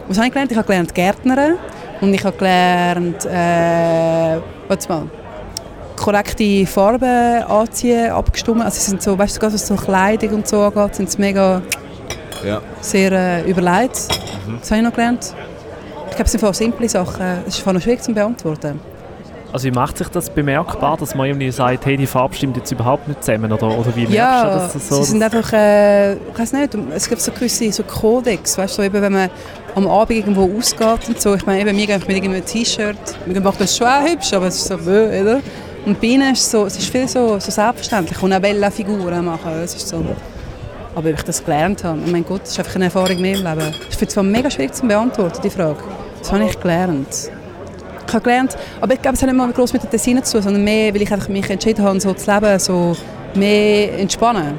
Was 0.06 0.18
habe 0.18 0.26
ich 0.26 0.32
gelernt? 0.32 0.52
Ich 0.52 0.58
habe 0.58 0.66
gelernt 0.66 0.94
Gärtnern 0.94 1.56
und 2.00 2.12
ich 2.14 2.22
habe 2.24 2.36
gelernt, 2.36 3.24
äh, 3.24 4.38
warte 4.68 4.88
mal, 4.88 5.10
korrekte 5.96 6.66
Farben 6.66 7.42
anziehen, 7.44 8.10
abgestimmt. 8.10 8.60
Also 8.62 8.78
sie 8.80 8.90
sind 8.90 9.02
so, 9.02 9.18
weißt 9.18 9.42
du, 9.42 9.46
was 9.46 9.66
so 9.66 9.74
Kleidung 9.76 10.34
und 10.34 10.48
so 10.48 10.60
angeht, 10.60 10.94
sind 10.94 11.10
sie 11.10 11.20
mega 11.20 11.62
Ja. 12.44 12.60
sehr 12.80 13.12
äh, 13.12 13.50
überlegt. 13.50 13.96
Das 14.60 14.70
habe 14.70 14.80
ich 14.80 14.86
noch 14.86 14.92
gelernt. 14.92 15.34
Ich 16.10 16.16
glaube, 16.16 16.24
es 16.24 16.32
sind 16.32 16.40
voll 16.40 16.52
simple 16.54 16.88
Sachen. 16.88 17.24
Es 17.46 17.54
ist 17.56 17.60
voll 17.62 17.72
noch 17.72 17.80
schwierig 17.80 18.02
zu 18.02 18.12
beantworten. 18.12 18.78
Also 19.52 19.66
wie 19.66 19.70
macht 19.70 19.98
sich 19.98 20.08
das 20.08 20.30
bemerkbar, 20.30 20.96
dass 20.96 21.14
man 21.14 21.26
irgendwie 21.26 21.50
sagt, 21.50 21.84
hey, 21.84 21.98
die 21.98 22.06
Farbe 22.06 22.34
stimmt 22.34 22.56
jetzt 22.56 22.72
überhaupt 22.72 23.06
nicht 23.06 23.22
zusammen? 23.22 23.52
Oder, 23.52 23.66
oder 23.78 23.94
wie 23.94 24.06
merkst 24.06 24.12
du, 24.12 24.16
Ja, 24.16 24.70
das 24.72 24.88
so... 24.88 24.96
sie 25.02 25.10
sind 25.10 25.22
einfach, 25.22 25.52
äh, 25.52 26.14
ich 26.14 26.38
weiß 26.38 26.54
nicht, 26.54 26.74
es 26.94 27.08
gibt 27.08 27.20
so 27.20 27.32
gewisse 27.32 27.70
so 27.70 27.82
Kodex, 27.82 28.56
weißt 28.56 28.78
du, 28.78 28.82
so 28.82 28.86
eben, 28.86 29.02
wenn 29.02 29.12
man 29.12 29.28
am 29.74 29.86
Abend 29.86 30.16
irgendwo 30.18 30.50
ausgeht 30.56 31.06
und 31.08 31.20
so. 31.20 31.34
Ich 31.34 31.44
meine, 31.44 31.60
eben, 31.60 31.76
wir 31.76 31.86
gehen 31.86 32.00
mit 32.06 32.16
irgendeinem 32.16 32.46
T-Shirt, 32.46 32.96
wir 33.26 33.40
machen 33.42 33.56
das 33.58 33.76
schon 33.76 33.86
auch 33.86 34.02
hübsch, 34.02 34.32
aber 34.32 34.46
es 34.46 34.56
ist 34.56 34.68
so, 34.68 34.74
oder? 34.74 35.40
Und 35.84 36.00
bei 36.00 36.06
ihnen 36.06 36.32
ist 36.32 36.40
es 36.40 36.50
so, 36.50 36.64
es 36.64 36.78
ist 36.78 36.88
viel 36.88 37.06
so, 37.06 37.38
so 37.38 37.50
selbstverständlich 37.50 38.22
und 38.22 38.32
auch 38.32 38.40
Bella 38.40 38.70
Figuren 38.70 39.24
machen, 39.24 39.52
es 39.62 39.74
ist 39.74 39.88
so. 39.88 39.96
Aber 40.94 41.08
ob 41.08 41.14
ich 41.14 41.22
das 41.22 41.44
gelernt 41.44 41.84
habe, 41.84 41.98
mein 42.10 42.24
Gott, 42.24 42.42
das 42.42 42.52
ist 42.52 42.58
einfach 42.58 42.76
eine 42.76 42.84
Erfahrung 42.86 43.20
mehr 43.20 43.36
im 43.36 43.44
Leben. 43.44 43.74
Ich 43.90 43.96
finde 43.96 44.06
es 44.06 44.14
zwar 44.14 44.24
mega 44.24 44.50
schwierig 44.50 44.74
zu 44.74 44.86
beantworten, 44.86 45.40
die 45.42 45.50
Frage. 45.50 45.78
Das 46.20 46.32
habe 46.32 46.44
ich 46.44 46.58
gelernt. 46.58 47.30
Ich 48.12 48.14
habe 48.14 48.24
gelernt, 48.24 48.58
aber 48.78 48.92
ich 48.92 49.00
glaube, 49.00 49.14
es 49.14 49.22
hat 49.22 49.30
nicht 49.30 49.38
mal 49.38 49.50
groß 49.50 49.72
mit 49.72 49.84
den 49.84 49.90
Tessinen 49.90 50.22
zu 50.22 50.32
tun, 50.34 50.42
sondern 50.42 50.62
mehr, 50.62 50.92
weil 50.92 51.00
ich 51.00 51.10
einfach 51.10 51.30
mich 51.30 51.48
entschieden 51.48 51.82
habe, 51.82 51.98
so 51.98 52.12
zu 52.12 52.30
leben, 52.30 52.58
so 52.58 52.94
mehr 53.34 53.98
entspannen. 53.98 54.52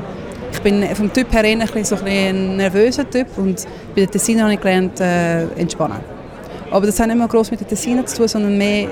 Ich 0.52 0.60
bin 0.60 0.84
vom 0.96 1.14
Typ 1.14 1.32
her 1.32 1.44
eher 1.44 1.52
ein, 1.52 1.60
bisschen 1.60 1.86
so 1.86 2.04
ein, 2.04 2.58
nervöser 2.58 3.08
Typ 3.08 3.28
und 3.38 3.64
bei 3.94 4.02
den 4.02 4.10
Tessinen 4.10 4.42
habe 4.42 4.56
ich 4.56 4.60
gelernt, 4.60 5.00
äh, 5.00 5.44
entspannen. 5.56 6.00
Aber 6.72 6.88
das 6.88 7.00
hat 7.00 7.06
nicht 7.06 7.20
mal 7.20 7.28
groß 7.28 7.52
mit 7.52 7.60
den 7.60 7.68
Tessinen 7.68 8.08
zu 8.08 8.18
tun, 8.18 8.28
sondern 8.28 8.58
mehr, 8.58 8.88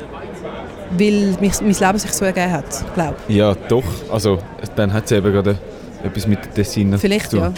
weil 0.92 1.36
mich, 1.40 1.60
mein 1.60 1.74
Leben 1.74 1.98
sich 1.98 2.14
so 2.14 2.26
ergeben 2.26 2.52
hat, 2.52 2.94
glaube 2.94 3.16
Ja, 3.30 3.56
doch. 3.68 3.84
Also, 4.12 4.38
dann 4.76 4.94
hat 4.94 5.06
es 5.06 5.12
eben 5.12 5.32
gerade 5.34 5.58
etwas 6.04 6.28
mit 6.28 6.46
den 6.46 6.54
Tessiner 6.54 7.00
Vielleicht, 7.00 7.32
zu 7.32 7.38
tun. 7.38 7.46
ja. 7.46 7.54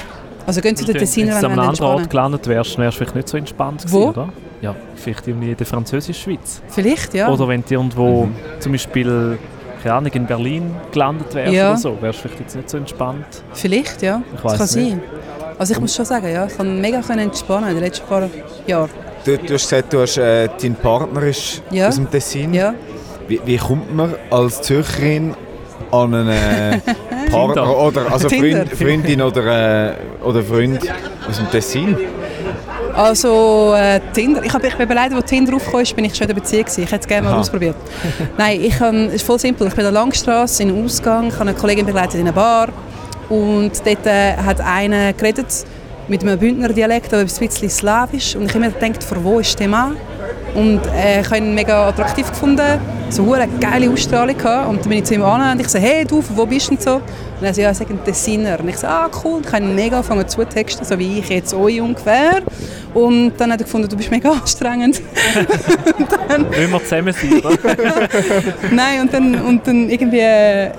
Also 0.45 0.61
gehen 0.61 0.77
Sie 0.77 0.85
den 0.85 0.93
Wenn 0.93 1.01
Tessiner, 1.01 1.31
du 1.31 1.35
wenn 1.35 1.45
an 1.45 1.51
Sie 1.51 1.59
einem 1.59 1.69
anderen 1.69 1.85
Ort 1.85 2.09
gelandet 2.09 2.47
wärst, 2.47 2.77
wärst 2.77 2.95
du 2.95 2.99
vielleicht 2.99 3.15
nicht 3.15 3.27
so 3.27 3.35
entspannt 3.35 3.83
Wo? 3.87 4.11
gewesen, 4.11 4.19
oder? 4.21 4.33
Ja, 4.63 4.73
vielleicht 4.95 5.27
irgendwie 5.27 5.51
in 5.51 5.57
der 5.57 5.65
französischen 5.65 6.13
Schweiz. 6.15 6.61
Vielleicht, 6.69 7.13
ja. 7.13 7.27
Oder 7.29 7.47
wenn 7.49 7.63
du 7.67 7.73
irgendwo 7.73 8.29
zum 8.59 8.71
Beispiel, 8.71 9.37
keine 9.83 9.95
Ahnung, 9.95 10.11
in 10.13 10.25
Berlin 10.25 10.73
gelandet 10.93 11.35
wärst 11.35 11.51
Ja. 11.53 11.69
oder 11.71 11.77
so, 11.77 11.97
wärst 12.01 12.19
du 12.19 12.29
vielleicht 12.29 12.39
jetzt 12.39 12.55
nicht 12.55 12.69
so 12.69 12.77
entspannt. 12.77 13.25
Vielleicht, 13.51 14.01
ja. 14.01 14.21
Ich 14.33 14.41
Das 14.41 14.59
weiss 14.59 14.73
kann 14.75 14.83
nicht. 14.83 14.91
sein. 14.91 15.01
Also 15.59 15.73
ich 15.73 15.79
muss 15.81 15.93
schon 15.95 16.05
sagen, 16.05 16.31
ja, 16.31 16.45
ich 16.45 16.55
kann 16.55 16.79
mega 16.79 16.99
entspannen 16.99 17.69
in 17.69 17.75
den 17.75 17.83
letzten 17.83 18.07
paar 18.07 18.29
Jahren. 18.65 18.89
Du, 19.25 19.37
du 19.37 19.53
hast 19.53 19.69
gesagt, 19.69 19.91
du 19.91 19.99
hast, 19.99 20.17
äh, 20.17 20.47
dein 20.61 20.75
Partner 20.75 21.23
ist 21.23 21.61
Ja. 21.69 21.89
aus 21.89 21.95
dem 21.95 22.09
Tessin. 22.09 22.53
Ja. 22.53 22.73
Wie, 23.27 23.41
wie 23.45 23.57
kommt 23.57 23.93
man 23.93 24.13
als 24.31 24.61
Zürcherin 24.61 25.33
an 25.91 26.13
einen 26.13 26.29
äh, 26.29 26.79
Partner 27.31 27.77
oder 27.77 28.11
also. 28.13 28.29
Freund, 28.29 28.69
Freundin 28.73 29.21
oder, 29.21 29.91
äh, 29.91 29.93
oder 30.23 30.41
Freund 30.41 30.79
aus 31.29 31.37
dem 31.37 31.51
Tessin? 31.51 31.97
Also 32.95 33.73
äh, 33.75 33.99
Tinder, 34.13 34.43
ich, 34.43 34.53
hab, 34.53 34.63
ich 34.63 34.75
bin 34.75 34.87
beleidigt, 34.87 35.15
als 35.15 35.29
Tinder 35.29 35.55
aufgekommen 35.55 35.83
ist, 35.83 35.95
bin 35.95 36.05
ich 36.05 36.15
schon 36.15 36.27
in 36.27 36.35
der 36.35 36.41
Beziehung 36.41 36.65
gewesen. 36.65 36.83
Ich 36.83 36.91
hätte 36.91 37.01
es 37.01 37.07
gerne 37.07 37.23
mal 37.23 37.33
Aha. 37.33 37.39
ausprobiert. 37.39 37.75
Nein, 38.37 38.61
ich 38.61 38.79
es 38.79 39.13
ist 39.13 39.25
voll 39.25 39.39
simpel. 39.39 39.67
Ich 39.67 39.73
bin 39.73 39.85
an 39.85 39.93
der 39.93 40.01
Langstrasse 40.01 40.63
in 40.63 40.69
einem 40.69 40.85
Ausgang, 40.85 41.27
ich 41.27 41.33
habe 41.33 41.49
eine 41.49 41.53
Kollegin 41.53 41.85
begleitet 41.85 42.15
in 42.15 42.21
einer 42.21 42.33
Bar 42.33 42.69
und 43.29 43.71
dort 43.83 44.05
äh, 44.05 44.35
hat 44.37 44.61
einer 44.61 45.13
geredet 45.13 45.47
mit 46.07 46.21
einem 46.21 46.37
Bündner 46.37 46.69
Dialekt, 46.69 47.13
aber 47.13 47.23
ein 47.23 47.27
bisschen 47.27 47.69
slawisch 47.69 48.35
und 48.35 48.45
ich 48.45 48.53
habe 48.53 48.65
mir 48.65 48.71
gedacht, 48.71 49.03
von 49.03 49.23
wo 49.23 49.39
ist 49.39 49.59
der 49.59 49.69
Mann? 49.69 49.95
Und 50.55 50.81
äh, 50.95 51.21
ich 51.21 51.27
habe 51.27 51.37
ihn 51.37 51.55
mega 51.55 51.87
attraktiv 51.89 52.29
gefunden, 52.29 52.79
so 53.09 53.33
eine 53.33 53.47
geile 53.59 53.89
Ausstrahlung 53.89 54.37
gehabt. 54.37 54.69
Und 54.69 54.81
dann 54.81 54.89
bin 54.89 54.99
ich 54.99 55.05
zu 55.05 55.15
ihm 55.15 55.23
an 55.23 55.53
und 55.53 55.61
ich 55.61 55.69
so, 55.69 55.79
hey 55.79 56.05
du, 56.05 56.23
wo 56.35 56.45
bist 56.45 56.67
du 56.67 56.75
denn 56.75 56.83
so? 56.83 56.95
Und 56.95 57.47
er 57.47 57.53
so, 57.53 57.61
ja, 57.61 57.71
ich 57.71 57.77
sage 57.77 57.93
ein 57.93 58.03
Tessiner. 58.03 58.59
Und 58.59 58.69
ich 58.69 58.77
so, 58.77 58.87
ah 58.87 59.09
cool, 59.23 59.41
ich 59.45 59.51
habe 59.51 59.63
ihn 59.63 59.75
mega 59.75 59.97
angefangen 59.97 60.27
zu 60.27 60.45
texten, 60.45 60.85
so 60.85 60.97
wie 60.97 61.19
ich 61.19 61.29
jetzt 61.29 61.53
euch 61.53 61.81
ungefähr. 61.81 62.41
Und 62.93 63.33
dann 63.37 63.51
hat 63.51 63.59
er 63.59 63.63
gefunden, 63.63 63.89
du 63.89 63.97
bist 63.97 64.11
mega 64.11 64.31
anstrengend. 64.41 65.01
Wollen 66.29 66.71
wir 66.71 66.83
zusammen 66.83 67.13
sein, 67.13 67.39
oder? 67.39 67.57
Nein, 68.71 69.01
und 69.01 69.13
dann, 69.13 69.35
und 69.41 69.67
dann 69.67 69.89
irgendwie, 69.89 70.19
äh, 70.19 70.71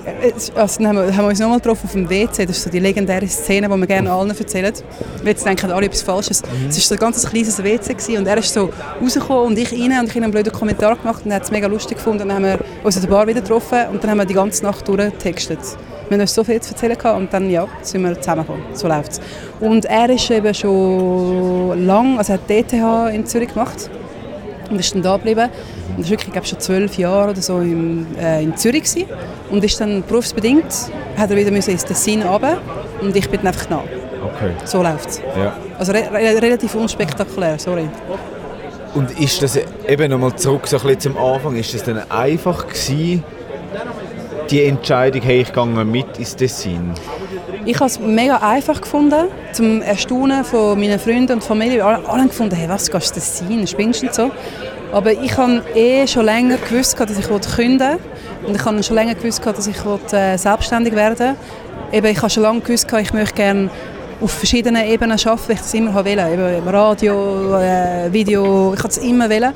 also 0.55 0.77
dann 0.77 0.87
haben 0.87 0.95
wir, 0.95 1.15
haben 1.15 1.25
wir 1.25 1.29
uns 1.29 1.39
nochmal 1.39 1.59
getroffen 1.59 1.85
auf 1.85 1.91
dem 1.91 2.09
WC, 2.09 2.45
das 2.45 2.57
ist 2.57 2.63
so 2.63 2.69
die 2.69 2.79
legendäre 2.79 3.27
Szene, 3.27 3.67
die 3.67 3.75
wir 3.75 3.87
gerne 3.87 4.11
allen 4.11 4.29
erzählen. 4.29 4.73
Jetzt 5.25 5.45
denken 5.45 5.71
alle 5.71 5.85
etwas 5.87 6.01
Falsches. 6.01 6.41
Es 6.69 6.75
war 6.77 6.81
so 6.81 6.95
ein 6.95 6.99
ganz 6.99 7.29
kleines 7.29 7.61
WC 7.61 7.93
gewesen, 7.93 8.17
und 8.17 8.27
er 8.27 8.37
ist 8.37 8.53
so 8.53 8.69
rausgekommen 9.01 9.34
und 9.43 9.57
ich 9.57 9.71
rein 9.71 9.99
und 9.99 10.07
ich 10.07 10.15
habe 10.15 10.23
einen 10.23 10.31
blöden 10.31 10.51
Kommentar 10.51 10.95
gemacht 10.95 11.23
und 11.25 11.31
er 11.31 11.37
hat 11.37 11.43
es 11.43 11.51
mega 11.51 11.67
lustig 11.67 11.97
gefunden 11.97 12.23
und 12.23 12.29
dann 12.29 12.37
haben 12.37 12.45
wir 12.45 12.59
uns 12.83 12.95
in 12.95 13.01
der 13.01 13.09
Bar 13.09 13.27
wieder 13.27 13.41
getroffen 13.41 13.79
und 13.91 14.03
dann 14.03 14.11
haben 14.11 14.17
wir 14.17 14.25
die 14.25 14.33
ganze 14.33 14.63
Nacht 14.63 14.87
durchgetextet. 14.87 15.59
Wir 16.07 16.17
haben 16.17 16.21
uns 16.21 16.35
so 16.35 16.43
viel 16.43 16.61
zu 16.61 16.71
erzählen 16.71 16.97
gehabt 16.97 17.17
und 17.17 17.33
dann 17.33 17.49
ja, 17.49 17.67
sind 17.81 18.03
wir 18.03 18.19
zusammengekommen. 18.19 18.63
So 18.73 18.87
läuft 18.87 19.13
es. 19.13 19.21
Und 19.59 19.85
er 19.85 20.09
ist 20.09 20.29
eben 20.29 20.53
schon 20.53 21.85
lang, 21.85 22.17
also 22.17 22.33
er 22.33 22.39
hat 22.39 22.49
DTH 22.49 23.15
in 23.15 23.25
Zürich 23.25 23.49
gemacht 23.49 23.89
und 24.69 24.79
ist 24.79 24.93
dann 24.93 25.01
da 25.01 25.17
geblieben. 25.17 25.49
Und 25.97 26.03
war 26.03 26.09
wirklich, 26.09 26.27
ich 26.27 26.33
glaube, 26.33 26.47
schon 26.47 26.59
zwölf 26.59 26.97
Jahre 26.97 27.31
oder 27.31 27.41
so 27.41 27.59
in, 27.59 28.05
äh, 28.17 28.43
in 28.43 28.55
Zürich 28.55 28.83
gewesen. 28.83 29.07
und 29.49 29.63
ist 29.63 29.79
dann 29.79 30.03
berufsbedingt, 30.03 30.65
hat 31.17 31.31
er 31.31 31.37
wieder 31.37 31.51
müssen 31.51 31.71
ins 31.71 31.85
Tessin 31.85 32.21
runter 32.23 32.57
und 33.01 33.15
ich 33.15 33.29
bin 33.29 33.39
dann 33.39 33.47
einfach 33.47 33.69
nach. 33.69 33.83
Okay. 33.83 34.51
So 34.65 34.81
läuft 34.81 35.09
es. 35.09 35.21
Ja. 35.37 35.55
Also 35.77 35.91
re 35.91 36.03
re 36.11 36.41
relativ 36.41 36.75
unspektakulär, 36.75 37.59
sorry. 37.59 37.87
Und 38.95 39.19
ist 39.19 39.41
das 39.41 39.59
eben 39.87 40.09
nochmal 40.09 40.35
zurück 40.37 40.67
so 40.67 40.79
ein 40.79 40.99
zum 40.99 41.17
Anfang, 41.17 41.57
ist 41.57 41.73
das 41.73 41.83
dann 41.83 42.09
einfach 42.09 42.65
gewesen, 42.65 43.23
die 44.49 44.63
Entscheidung, 44.63 45.21
hey, 45.21 45.41
ich 45.41 45.51
gehe 45.51 45.65
mit 45.65 46.17
ins 46.17 46.35
Tessin? 46.35 46.93
Ich 47.65 47.75
habe 47.75 47.87
es 47.87 47.99
mega 47.99 48.37
einfach 48.37 48.79
gefunden, 48.79 49.27
zum 49.51 49.81
Erstaunen 49.81 50.45
von 50.45 50.79
meinen 50.79 50.97
Freunden 50.97 51.33
und 51.33 51.43
Familie. 51.43 51.83
Alle, 51.83 52.07
alle 52.07 52.27
gefunden, 52.27 52.55
hey, 52.55 52.69
was 52.69 52.89
gehst 52.89 53.15
du 53.15 53.19
das 53.19 53.69
spinnst 53.69 54.01
du 54.01 54.13
so. 54.13 54.31
Aber 54.93 55.11
ich 55.11 55.35
habe 55.35 55.61
eh 55.73 56.07
schon 56.07 56.23
länger 56.23 56.57
gewusst, 56.57 56.97
dass 56.97 57.19
ich 57.19 57.29
wollte. 57.29 57.99
Und 58.47 58.55
ich 58.55 58.63
habe 58.63 58.81
schon 58.81 58.95
länger 58.95 59.15
gewusst, 59.15 59.45
dass 59.45 59.67
ich 59.67 60.13
äh, 60.13 60.37
selbstständig 60.37 60.95
werden 60.95 61.35
Eben, 61.91 62.07
Ich 62.07 62.17
habe 62.17 62.29
schon 62.29 62.43
lange 62.43 62.61
gewusst, 62.61 62.87
ich 62.97 63.13
möchte 63.13 63.35
gerne 63.35 63.69
auf 64.21 64.31
verschiedenen 64.31 64.85
Ebenen 64.85 65.17
arbeiten, 65.19 65.47
weil 65.47 65.55
ich 65.55 65.61
das 65.61 65.73
immer 65.73 65.93
wollte. 65.93 66.11
Eben 66.11 66.67
Radio, 66.67 67.57
äh, 67.59 68.11
Video, 68.11 68.73
ich 68.73 68.79
habe 68.79 68.89
es 68.89 68.97
immer 68.97 69.29
wollen. 69.29 69.53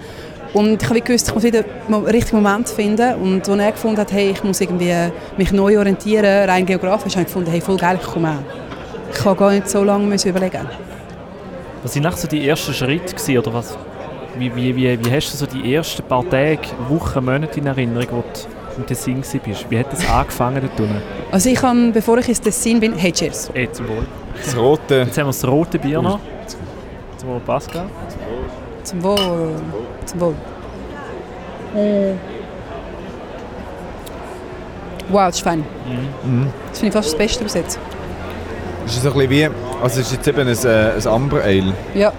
Und 0.54 0.82
ich 0.82 0.89
habe 0.89 1.02
gewusst, 1.02 1.28
ich 1.28 1.34
muss 1.34 1.43
wieder 1.43 1.63
den 1.63 1.93
richtigen 2.06 2.41
Moment 2.41 2.67
finden. 2.69 3.15
Und 3.15 3.48
als 3.48 3.60
er 3.60 3.72
gefunden 3.72 4.00
hat, 4.00 4.12
hey, 4.12 4.32
ich 4.32 4.43
muss 4.43 4.60
irgendwie 4.62 4.93
mich 5.38 5.52
neu 5.52 5.78
orientieren, 5.78 6.50
rein 6.50 6.65
geografisch, 6.65 7.13
habe 7.13 7.22
ich 7.22 7.28
gefunden, 7.28 7.52
hey, 7.52 7.62
voll 7.62 7.78
geil, 7.78 8.00
ich 8.02 8.08
komme 8.08 8.30
auch. 8.30 9.13
Ich 9.13 9.19
kann 9.19 9.38
gar 9.38 9.52
nicht 9.52 9.69
so 9.69 9.84
lange 9.84 10.15
überlegen. 10.15 10.67
Was 11.84 11.95
waren 11.95 12.15
so 12.15 12.28
die 12.28 12.48
ersten 12.48 12.74
Schritte 12.74 13.13
gewesen, 13.13 13.38
oder 13.38 13.54
was? 13.54 13.78
Wie, 14.38 14.54
wie, 14.56 14.76
wie, 14.76 15.06
wie 15.06 15.12
hast 15.12 15.34
du 15.34 15.38
so 15.38 15.45
die 15.45 15.74
ersten 15.74 16.04
paar 16.04 16.28
Tage, 16.30 16.60
Wochen, 16.88 17.24
Monate 17.24 17.60
in 17.60 17.67
Erinnerung, 17.67 18.08
wo 18.12 18.22
du 18.22 18.59
im 18.79 18.85
Tessin 18.85 19.17
warst? 19.17 19.69
Wie 19.69 19.79
hat 19.79 19.91
das 19.91 20.09
angefangen 20.09 20.61
dort 20.61 20.79
unten? 20.79 21.01
Also 21.31 21.49
ich 21.49 21.61
habe, 21.61 21.91
bevor 21.91 22.17
ich 22.17 22.27
ins 22.29 22.41
Tessin 22.41 22.79
bin, 22.79 22.95
hey, 22.95 23.11
cheers. 23.11 23.51
Eh, 23.53 23.69
zum 23.71 23.87
Wohl. 23.87 24.05
Das 24.35 24.55
rote. 24.57 24.95
Jetzt 24.99 25.17
haben 25.17 25.25
wir 25.25 25.31
das 25.31 25.47
rote 25.47 25.79
Bier 25.79 26.01
noch. 26.01 26.19
Zum 27.17 27.29
Wohl, 27.29 27.39
Pascal. 27.41 27.85
Zum 28.83 29.03
Wohl. 29.03 29.55
Zum 30.05 30.19
Wohl. 30.21 30.35
Mm. 31.73 32.17
Wow, 35.09 35.27
das 35.27 35.35
ist 35.37 35.41
fein. 35.41 35.59
Mhm. 36.23 36.47
Das 36.69 36.79
finde 36.79 36.87
ich 36.89 36.93
fast 36.93 37.09
das 37.09 37.17
Beste 37.17 37.43
bis 37.43 37.53
jetzt. 37.55 37.79
Das 38.85 38.95
ist 38.95 39.03
so 39.03 39.09
ein 39.09 39.15
bisschen 39.15 39.29
wie, 39.31 39.45
also 39.81 39.99
es 39.99 40.07
ist 40.07 40.13
jetzt 40.13 40.27
eben 40.27 40.47
ein, 40.47 40.47
äh, 40.47 40.91
ein 40.97 41.07
Amber 41.07 41.43
Ale. 41.43 41.73
Ja. 41.93 42.13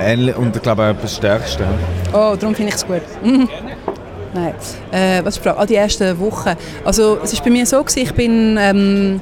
Ähnlich, 0.00 0.36
und 0.36 0.54
ich 0.56 0.62
glaube 0.62 0.82
auch 0.84 1.00
das 1.00 1.16
Stärkste. 1.16 1.64
Oh, 2.12 2.36
darum 2.38 2.54
finde 2.54 2.70
ich 2.70 2.74
es 2.76 2.86
gut. 2.86 3.02
Nein. 4.34 4.54
Äh, 4.92 5.24
was 5.24 5.36
ist 5.36 5.44
die 5.44 5.48
Frage? 5.48 5.58
Ah, 5.58 5.66
die 5.66 5.74
ersten 5.74 6.18
Wochen. 6.20 6.50
Also 6.84 7.18
es 7.22 7.34
war 7.36 7.44
bei 7.44 7.50
mir 7.50 7.66
so, 7.66 7.78
gewesen, 7.82 8.00
ich 8.00 8.14
bin... 8.14 8.56
Ähm, 8.58 9.20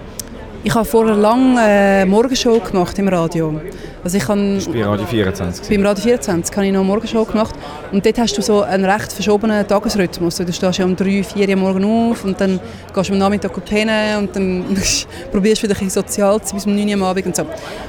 ich 0.65 0.75
habe 0.75 0.85
vorher 0.85 1.15
lange 1.15 1.61
äh, 1.61 2.05
Morgenshow 2.05 2.59
gemacht 2.59 2.99
im 2.99 3.07
Radio. 3.07 3.61
Also 4.03 4.17
ich 4.17 4.29
war 4.29 4.37
bei 4.37 4.85
Radio 4.85 5.07
24. 5.07 5.69
beim 5.69 5.87
Radio 5.87 6.03
24 6.03 6.57
habe 6.57 6.67
ich 6.67 6.73
noch 6.73 6.83
Morgenshow 6.83 7.25
gemacht 7.25 7.55
und 7.93 8.05
dort 8.05 8.19
hast 8.19 8.37
du 8.37 8.43
so 8.43 8.63
einen 8.63 8.85
recht 8.85 9.13
verschobenen 9.13 9.67
Tagesrhythmus. 9.67 10.37
Du 10.37 10.53
stehst 10.53 10.79
ja 10.79 10.85
um 10.85 10.97
3, 10.97 11.23
4 11.23 11.49
Uhr 11.49 11.57
morgen 11.57 11.85
auf 11.85 12.25
und 12.25 12.41
dann 12.41 12.59
gehst 12.93 13.09
du 13.09 13.13
am 13.13 13.19
Nachmittag 13.19 13.65
pennen 13.65 14.19
und 14.19 14.35
dann 14.35 14.65
probierst 15.33 15.63
du 15.63 15.69
wieder 15.69 15.81
ein 15.81 15.91
sozial 15.91 16.41
zu 16.43 16.49
sein 16.49 16.57
bis 16.57 16.67
um 16.67 16.75
9 16.75 16.89
Uhr 16.89 16.95
am 16.95 17.03
Abend 17.05 17.27
und 17.27 17.37
so. 17.37 17.43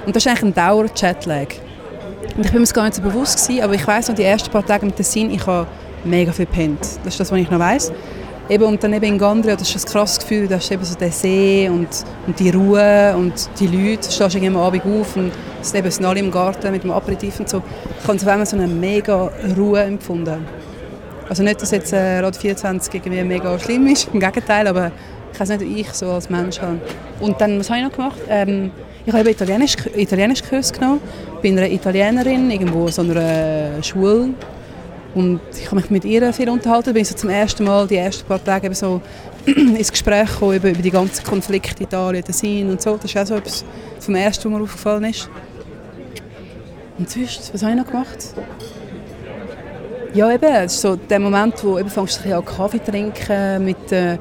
Und 0.05 0.15
das 0.15 0.25
ist 0.25 0.27
eigentlich 0.27 0.43
ein 0.43 0.53
Dauer-Chatlag. 0.53 1.55
Und 2.37 2.45
ich 2.45 2.51
bin 2.51 2.61
mir 2.61 2.65
das 2.67 2.73
gar 2.73 2.83
nicht 2.83 2.95
so 2.95 3.01
bewusst 3.01 3.43
gewesen, 3.43 3.63
aber 3.63 3.73
ich 3.73 3.87
weiss 3.87 4.07
noch, 4.07 4.15
die 4.15 4.23
ersten 4.23 4.49
paar 4.51 4.65
Tage 4.65 4.85
mit 4.85 4.95
Tessin, 4.95 5.31
ich 5.31 5.45
habe 5.45 5.67
mega 6.03 6.31
viel 6.31 6.45
gepennt. 6.45 6.81
Das 7.03 7.13
ist 7.13 7.19
das, 7.19 7.31
was 7.31 7.39
ich 7.39 7.49
noch 7.49 7.59
weiss. 7.59 7.91
Eben, 8.49 8.63
und 8.63 8.83
dann 8.83 8.93
eben 8.93 9.05
in 9.05 9.17
Gandria, 9.19 9.55
das 9.55 9.69
ist 9.73 9.85
ein 9.85 9.91
krasses 9.91 10.19
Gefühl, 10.19 10.47
da 10.47 10.55
ist 10.55 10.71
eben 10.71 10.83
so 10.83 10.95
der 10.95 11.11
See 11.11 11.69
und, 11.69 11.87
und 12.25 12.39
die 12.39 12.49
Ruhe 12.49 13.13
und 13.15 13.47
die 13.59 13.67
Leute. 13.67 14.07
Du 14.07 14.11
stehst 14.11 14.35
irgendwie 14.35 14.47
am 14.47 14.57
Abend 14.57 14.83
auf 14.85 15.15
und 15.15 15.31
es 15.61 15.73
eben 15.73 15.91
sind 15.91 16.05
alle 16.05 16.19
im 16.19 16.31
Garten 16.31 16.71
mit 16.71 16.83
dem 16.83 16.89
Aperitif 16.89 17.39
und 17.39 17.47
so. 17.47 17.61
Ich 18.01 18.07
habe 18.07 18.17
auf 18.17 18.27
einmal 18.27 18.47
so 18.47 18.57
eine 18.57 18.67
mega 18.67 19.29
Ruhe 19.55 19.81
empfunden. 19.83 20.45
Also 21.29 21.43
nicht, 21.43 21.61
dass 21.61 21.69
jetzt 21.69 21.93
äh, 21.93 22.19
Radio 22.21 22.41
24 22.41 22.91
irgendwie 22.91 23.23
mega 23.23 23.59
schlimm 23.59 23.85
ist, 23.85 24.09
im 24.11 24.19
Gegenteil, 24.19 24.67
aber 24.67 24.91
ich 25.31 25.39
weiß 25.39 25.49
nicht, 25.49 25.61
ich 25.61 25.93
so 25.93 26.07
als 26.07 26.27
Mensch 26.27 26.59
habe. 26.59 26.79
Und 27.19 27.39
dann, 27.39 27.59
was 27.59 27.69
habe 27.69 27.81
ich 27.81 27.85
noch 27.85 27.93
gemacht? 27.93 28.19
Ähm, 28.27 28.71
ich 29.05 29.13
habe 29.13 29.29
Italienisch, 29.29 29.75
Italienisch 29.95 30.41
Kurs 30.43 30.73
genommen, 30.73 31.01
bin 31.43 31.55
eine 31.55 31.71
Italienerin, 31.71 32.49
irgendwo 32.49 32.87
in 32.87 32.91
so 32.91 33.03
einer 33.03 33.83
Schule. 33.83 34.29
Und 35.15 35.39
ich 35.53 35.65
habe 35.65 35.77
mich 35.77 35.89
mit 35.89 36.05
ihr 36.05 36.31
viel 36.33 36.49
unterhalten, 36.49 36.93
bin 36.93 37.03
so 37.03 37.15
zum 37.15 37.29
ersten 37.29 37.63
Mal 37.63 37.87
die 37.87 37.95
ersten 37.95 38.27
paar 38.27 38.43
Tage 38.43 38.67
eben 38.67 38.75
so 38.75 39.01
ins 39.45 39.91
Gespräch 39.91 40.29
gekommen, 40.31 40.55
über, 40.55 40.69
über 40.69 40.81
die 40.81 40.91
ganzen 40.91 41.23
Konflikte 41.25 41.83
Italien, 41.83 42.23
Tessin 42.23 42.69
und 42.69 42.81
so. 42.81 42.95
Das 42.95 43.05
ist 43.05 43.17
auch 43.17 43.25
so 43.25 43.35
etwas 43.35 43.65
vom 43.99 44.15
Ersten, 44.15 44.51
was 44.51 44.57
mir 44.57 44.63
aufgefallen 44.63 45.05
ist. 45.05 45.29
Und 46.97 47.09
sonst, 47.09 47.53
was 47.53 47.63
habe 47.63 47.71
ich 47.71 47.77
noch 47.77 47.87
gemacht? 47.87 48.17
Ja, 50.13 50.31
eben, 50.31 50.43
es 50.43 50.73
ist 50.73 50.81
so 50.81 50.95
der 50.95 51.19
Moment, 51.19 51.63
wo 51.63 51.79
eben 51.79 51.89
du 51.89 51.99
ein 51.99 52.05
bisschen 52.05 52.33
an 52.33 52.45
Kaffee 52.45 52.79
trinken 52.79 53.63
mit 53.63 53.91
äh, 53.91 54.17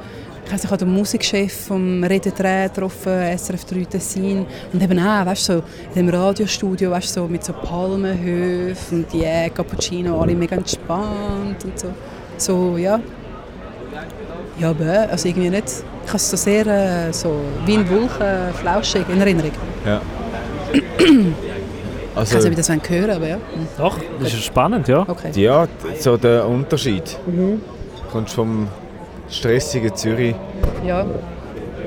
ich 0.48 0.54
weiss, 0.54 0.64
ich 0.64 0.70
habe 0.70 0.78
den 0.78 0.94
Musikchef 0.94 1.66
vom 1.66 2.02
Rede 2.02 2.30
Dreh 2.30 2.68
getroffen, 2.68 3.12
SRF 3.36 3.64
3 3.66 3.84
Tessin. 3.84 4.46
Und 4.72 4.82
eben 4.82 4.98
auch, 4.98 5.26
weißt 5.26 5.48
du, 5.50 5.52
so 5.52 5.62
in 5.94 6.06
dem 6.06 6.08
Radiostudio, 6.08 6.90
weißt 6.90 7.16
du, 7.16 7.20
so 7.20 7.28
mit 7.28 7.44
so 7.44 7.52
Palmenhöfen 7.52 9.04
und 9.04 9.12
die 9.12 9.18
yeah, 9.20 9.50
Cappuccino, 9.50 10.20
alle 10.20 10.34
mega 10.34 10.56
entspannt 10.56 11.62
und 11.64 11.78
so. 11.78 11.88
So, 12.38 12.76
ja. 12.78 12.98
Ja, 14.58 14.70
aber, 14.70 15.10
also 15.10 15.28
irgendwie 15.28 15.50
nicht. 15.50 15.66
Ich 16.04 16.08
habe 16.08 16.16
es 16.16 16.30
so 16.30 16.36
sehr, 16.36 16.66
äh, 16.66 17.12
so 17.12 17.40
wie 17.66 17.74
ein 17.74 17.88
Wolken, 17.90 18.54
flauschig 18.54 19.04
in 19.08 19.20
Erinnerung. 19.20 19.52
Ja. 19.84 20.00
Ich 20.72 20.82
Also, 22.16 22.36
weiß 22.36 22.44
nicht, 22.44 22.52
wie 22.52 22.56
das 22.56 22.68
hören 22.68 22.82
können, 22.82 23.10
aber 23.10 23.28
ja. 23.28 23.34
Hm. 23.36 23.68
Doch, 23.76 23.98
das 24.18 24.32
ist 24.32 24.44
spannend, 24.44 24.88
ja. 24.88 25.04
Okay. 25.06 25.30
ja, 25.34 25.68
so 26.00 26.16
der 26.16 26.48
Unterschied. 26.48 27.16
Du 27.26 27.60
kommst 28.10 28.34
vom 28.34 28.66
stressigen 29.30 29.94
Zürich 29.94 30.34
Ja, 30.86 31.06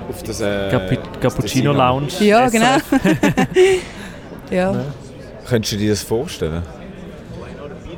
auf 0.10 0.24
das, 0.24 0.42
äh, 0.42 0.70
Capu 0.70 0.96
Cappuccino. 1.20 1.74
Lounge. 1.74 2.10
ja 2.20 2.50
genau. 2.50 2.78
ja. 4.52 4.86
Könntest 5.48 5.74
du 5.74 5.78
dir 5.78 5.92
das 5.92 6.04
vorstellen? 6.04 6.64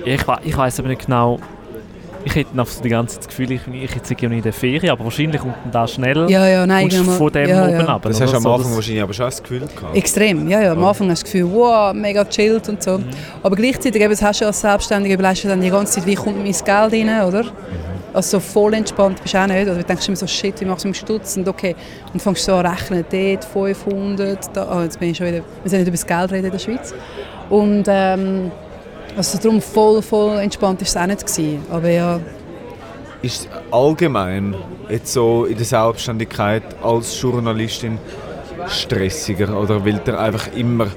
Ich, 0.05 0.21
ich 0.43 0.57
weiß 0.57 0.79
aber 0.79 0.89
nicht 0.89 1.05
genau. 1.05 1.39
Ich 2.25 2.35
hätte 2.35 2.55
noch 2.55 2.67
so 2.67 2.81
die 2.81 2.89
ganze 2.89 3.15
Zeit 3.15 3.23
das 3.23 3.27
Gefühl, 3.29 3.51
ich, 3.51 3.61
ich 3.67 3.95
jetzt 3.95 4.09
irgendwie 4.09 4.37
in 4.37 4.41
der 4.43 4.53
Ferien, 4.53 4.89
aber 4.91 5.03
wahrscheinlich 5.03 5.41
kommt 5.41 5.55
dann 5.65 5.71
da 5.71 5.87
schnell 5.87 6.29
Ja, 6.29 6.47
ja, 6.47 6.65
nein. 6.65 6.87
genau. 6.89 7.11
von 7.11 7.31
dem 7.31 7.49
ja, 7.49 7.63
oben 7.63 7.71
ja. 7.73 7.85
ab. 7.87 8.01
Das 8.03 8.21
hast 8.21 8.31
du 8.31 8.37
am 8.37 8.43
So, 8.43 8.51
Anfang 8.53 8.67
das- 8.69 8.75
wahrscheinlich 8.77 9.03
aber 9.03 9.13
schon 9.13 9.25
das 9.25 9.41
Gefühl 9.43 9.59
gehabt. 9.59 9.95
Extrem, 9.97 10.47
ja, 10.49 10.61
ja. 10.61 10.71
Am 10.71 10.81
Ja. 10.81 10.87
Anfang 10.89 11.09
hast 11.09 11.21
du 11.21 11.25
das 11.25 11.31
Gefühl, 11.31 11.51
wow, 11.51 11.93
mega 11.93 12.23
chillt 12.25 12.69
und 12.69 12.81
so. 12.81 12.99
Aber 13.41 13.55
gleichzeitig 13.55 14.01
eben, 14.01 14.11
das 14.11 14.21
hast 14.21 14.41
du 14.41 14.45
als 14.45 14.61
Selbstständiger, 14.61 15.15
überlegst 15.15 15.43
du 15.43 15.47
dann 15.49 15.59
die 15.61 15.69
ganze 15.69 15.93
Zeit, 15.95 16.05
wie 16.05 16.15
kommt 16.15 16.37
mein 16.37 16.51
Geld 16.51 16.67
rein, 17.09 17.23
oder? 17.27 17.43
Also 18.13 18.37
so 18.37 18.39
voll 18.39 18.75
entspannt 18.75 19.19
bist 19.23 19.33
du 19.33 19.39
auch 19.39 19.47
nicht. 19.47 19.63
Oder 19.63 19.75
du 19.75 19.83
denkst 19.83 20.07
immer 20.07 20.15
so, 20.17 20.27
shit, 20.27 20.61
wie 20.61 20.65
machst 20.65 20.83
du 20.85 20.87
mit 20.89 20.95
dem 20.97 20.99
Stutz? 21.03 21.35
Und 21.35 21.47
okay, 21.47 21.75
und 22.13 22.21
fängst 22.21 22.45
so 22.45 22.53
an 22.53 22.65
rechnen, 22.67 23.03
dort 23.11 23.43
500, 23.43 24.55
da, 24.55 24.67
ah, 24.67 24.83
jetzt 24.83 24.99
bin 24.99 25.09
ich 25.09 25.17
schon 25.17 25.27
wieder, 25.27 25.37
wir 25.63 25.69
sollen 25.69 25.81
nicht 25.81 25.87
über 25.87 25.97
das 25.97 26.05
Geld 26.05 26.31
reden 26.31 26.45
in 26.45 26.51
der 26.51 26.59
Schweiz. 26.59 26.93
Und 27.49 27.85
ähm, 27.87 28.51
also 29.15 29.37
darum 29.37 29.61
voll, 29.61 30.01
voll 30.01 30.39
entspannt 30.39 30.79
war 30.81 30.87
es 30.87 30.97
auch 30.97 31.05
nicht. 31.05 31.25
Gewesen. 31.25 31.59
Aber 31.69 31.89
ja, 31.89 32.19
Ist 33.21 33.47
allgemein 33.71 34.55
jetzt 34.89 35.13
so 35.13 35.45
in 35.45 35.55
der 35.55 35.65
Selbstständigkeit 35.65 36.63
als 36.83 37.19
Journalistin 37.21 37.97
stressiger 38.67 39.57
oder 39.59 39.83
weil 39.85 39.99
du 40.03 40.17
einfach 40.17 40.47
immer 40.55 40.87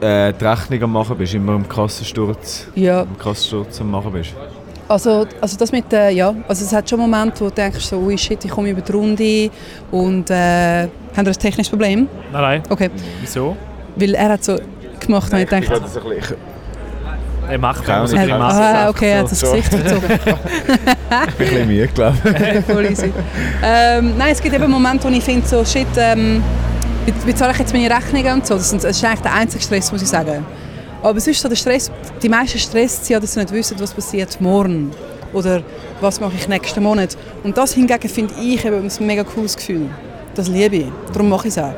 äh, 0.00 0.32
die 0.32 0.44
Rechnung 0.44 0.82
am 0.82 0.92
machen 0.92 1.16
bist, 1.16 1.34
immer 1.34 1.54
im 1.54 1.68
Kassensturz, 1.68 2.66
ja 2.74 3.02
im 3.02 3.18
Kassensturz 3.18 3.80
am 3.80 3.90
machen 3.90 4.12
bist? 4.12 4.34
Also, 4.88 5.26
also 5.40 5.56
das 5.56 5.72
mit, 5.72 5.92
äh, 5.92 6.10
ja, 6.10 6.34
also 6.48 6.64
es 6.64 6.72
hat 6.72 6.88
schon 6.90 6.98
Momente, 6.98 7.40
wo 7.40 7.48
du 7.48 7.54
denkst, 7.54 7.80
so, 7.80 7.96
ui 7.98 8.18
shit, 8.18 8.44
ich 8.44 8.50
komme 8.50 8.70
über 8.70 8.80
die 8.80 8.92
Runde 8.92 9.50
und 9.90 10.28
äh, 10.30 10.82
haben 10.82 10.90
wir 11.16 11.28
ein 11.28 11.32
technisches 11.32 11.70
Problem? 11.70 12.08
Nein, 12.32 12.42
nein. 12.42 12.62
Okay, 12.68 12.90
Wieso? 13.20 13.56
weil 13.96 14.14
er 14.14 14.30
hat 14.30 14.44
so 14.44 14.56
gemacht 15.00 15.32
und 15.32 15.38
ich 15.38 15.48
dachte, 15.48 15.68
das 15.68 15.96
ein 15.96 16.02
bisschen, 16.08 16.36
Er 17.48 17.58
macht 17.58 17.84
Keine 17.84 17.98
Ahnung. 18.02 18.16
er, 18.16 18.26
Grimassen. 18.26 18.62
ah, 18.62 18.88
okay, 18.88 19.10
er 19.10 19.18
hat 19.18 19.30
das. 19.30 19.40
Gesicht 19.40 19.68
verzogen. 19.68 20.10
ein 21.10 21.34
bisschen 21.38 21.66
müde, 21.66 21.88
glaube 21.88 22.16
ich. 22.24 22.64
Voll 22.72 22.86
easy. 22.86 23.12
Ähm, 23.62 24.16
nein, 24.16 24.32
es 24.32 24.40
gibt 24.40 24.54
eben 24.54 24.70
Momente, 24.70 25.04
wo 25.04 25.12
ich 25.12 25.24
finde, 25.24 25.46
so, 25.46 25.64
shit, 25.64 25.86
ähm, 25.96 26.42
wie, 27.04 27.12
wie 27.26 27.34
zahle 27.34 27.52
ich 27.52 27.58
jetzt 27.58 27.72
meine 27.72 27.90
Rechnungen 27.94 28.34
und 28.34 28.46
so. 28.46 28.54
Das, 28.54 28.70
sind, 28.70 28.82
das 28.84 28.96
ist 28.96 29.04
eigentlich 29.04 29.20
der 29.20 29.34
einzige 29.34 29.62
Stress, 29.62 29.90
muss 29.90 30.02
ich 30.02 30.08
sagen. 30.08 30.46
Aber 31.02 31.18
sonst 31.18 31.40
so 31.40 31.48
der 31.48 31.56
Stress, 31.56 31.90
die 32.22 32.28
meisten 32.28 32.58
Stress 32.58 32.98
sind 32.98 33.10
ja, 33.10 33.20
dass 33.20 33.32
sie 33.34 33.40
nicht 33.40 33.52
wissen, 33.52 33.78
was 33.80 33.92
passiert 33.92 34.40
morgen. 34.40 34.92
Oder 35.32 35.62
was 36.00 36.20
mache 36.20 36.34
ich 36.36 36.46
nächsten 36.46 36.82
Monat. 36.82 37.16
Und 37.42 37.56
das 37.56 37.72
hingegen 37.72 38.08
finde 38.08 38.34
ich 38.40 38.64
eben 38.64 38.88
ein 38.88 39.06
mega 39.06 39.24
cooles 39.24 39.56
Gefühl. 39.56 39.88
Das 40.34 40.48
liebe 40.48 40.76
ich. 40.76 40.92
Darum 41.12 41.28
mache 41.28 41.48
ich 41.48 41.56
es 41.56 41.62
auch. 41.62 41.74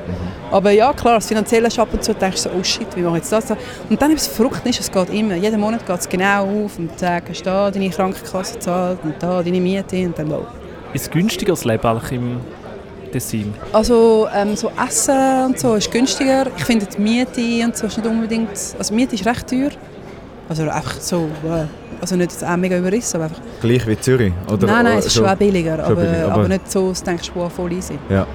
Aber 0.53 0.71
ja, 0.71 0.93
klar, 0.93 1.17
das 1.17 1.27
Finanzielle 1.27 1.67
ist 1.67 1.79
ab 1.79 1.89
und 1.93 2.05
zu, 2.05 2.15
denkst 2.15 2.45
du 2.45 2.49
so, 2.49 2.55
oh 2.57 2.63
shit, 2.63 2.87
wie 2.95 3.01
mache 3.01 3.17
ich 3.17 3.25
jetzt 3.25 3.33
das? 3.33 3.57
Und 3.91 4.01
dann, 4.01 4.15
was 4.15 4.29
verrückt 4.29 4.65
ist, 4.65 4.79
es 4.79 4.93
geht 4.93 5.11
immer. 5.11 5.35
Jeden 5.35 5.59
Monat 5.61 5.85
geht 5.85 5.99
es 5.99 6.09
genau 6.09 6.45
auf 6.45 6.79
und 6.79 6.97
sagst, 6.97 7.45
da 7.45 7.71
deine 7.71 7.91
Krankenkasse 7.91 8.59
zahlt 8.61 8.99
und 9.03 9.15
da 9.19 9.43
deine 9.43 9.61
Miete 9.61 9.97
und 10.07 10.17
dann 10.17 10.31
wow. 10.31 10.47
Ist 10.93 11.03
es 11.03 11.11
günstiger 11.11 11.53
das 11.53 11.65
Leben 11.65 11.85
eigentlich 11.85 12.13
im 12.13 12.41
Tessin? 13.11 13.53
Also 13.73 14.29
ähm, 14.33 14.55
so 14.55 14.71
Essen 14.87 15.47
und 15.47 15.59
so 15.59 15.75
ist 15.75 15.91
günstiger. 15.91 16.47
Ich 16.57 16.65
finde 16.65 16.87
die 16.87 17.01
Miete 17.01 17.65
und 17.65 17.77
so 17.77 17.89
ist 17.89 17.97
nicht 17.97 18.07
unbedingt... 18.07 18.51
Also 18.79 18.95
Miete 18.95 19.17
ist 19.17 19.27
recht 19.27 19.49
teuer. 19.49 19.71
Also 20.49 20.63
einfach 20.69 21.01
so... 21.01 21.29
Äh, 21.45 21.65
also 22.01 22.17
nicht 22.17 22.33
jetzt 22.33 22.45
auch 22.45 22.57
mega 22.57 22.77
überrissen, 22.77 23.17
aber 23.17 23.25
einfach... 23.25 23.41
Gleich 23.61 23.87
wie 23.87 23.99
Zürich? 23.99 24.33
Oder, 24.53 24.67
nein, 24.67 24.85
nein, 24.85 24.99
es 24.99 25.05
äh, 25.05 25.09
ist 25.09 25.15
schon 25.15 25.27
auch 25.27 25.35
billiger, 25.37 25.77
schon 25.77 25.85
aber, 25.85 25.95
billiger, 25.95 26.25
aber, 26.27 26.35
aber- 26.35 26.49
nicht 26.49 26.71
so, 26.71 26.91
dass 26.91 27.01
du 27.01 27.07
denkst, 27.07 27.31
wow, 27.35 27.51
voll 27.51 27.73
easy. 27.73 27.99
Ja. 28.09 28.27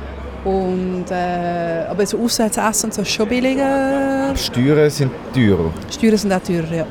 Und, 0.43 1.05
äh, 1.11 1.85
aber 1.89 2.05
so 2.05 2.17
auswärts 2.19 2.57
essen 2.57 2.85
und 2.85 2.93
so 2.93 3.01
ist 3.01 3.11
schon 3.11 3.27
billiger. 3.27 4.33
Steuern 4.35 4.89
sind 4.89 5.11
teurer. 5.33 5.71
Steuern 5.91 6.17
sind 6.17 6.31
auch 6.33 6.41
teurer, 6.41 6.73
ja. 6.73 6.85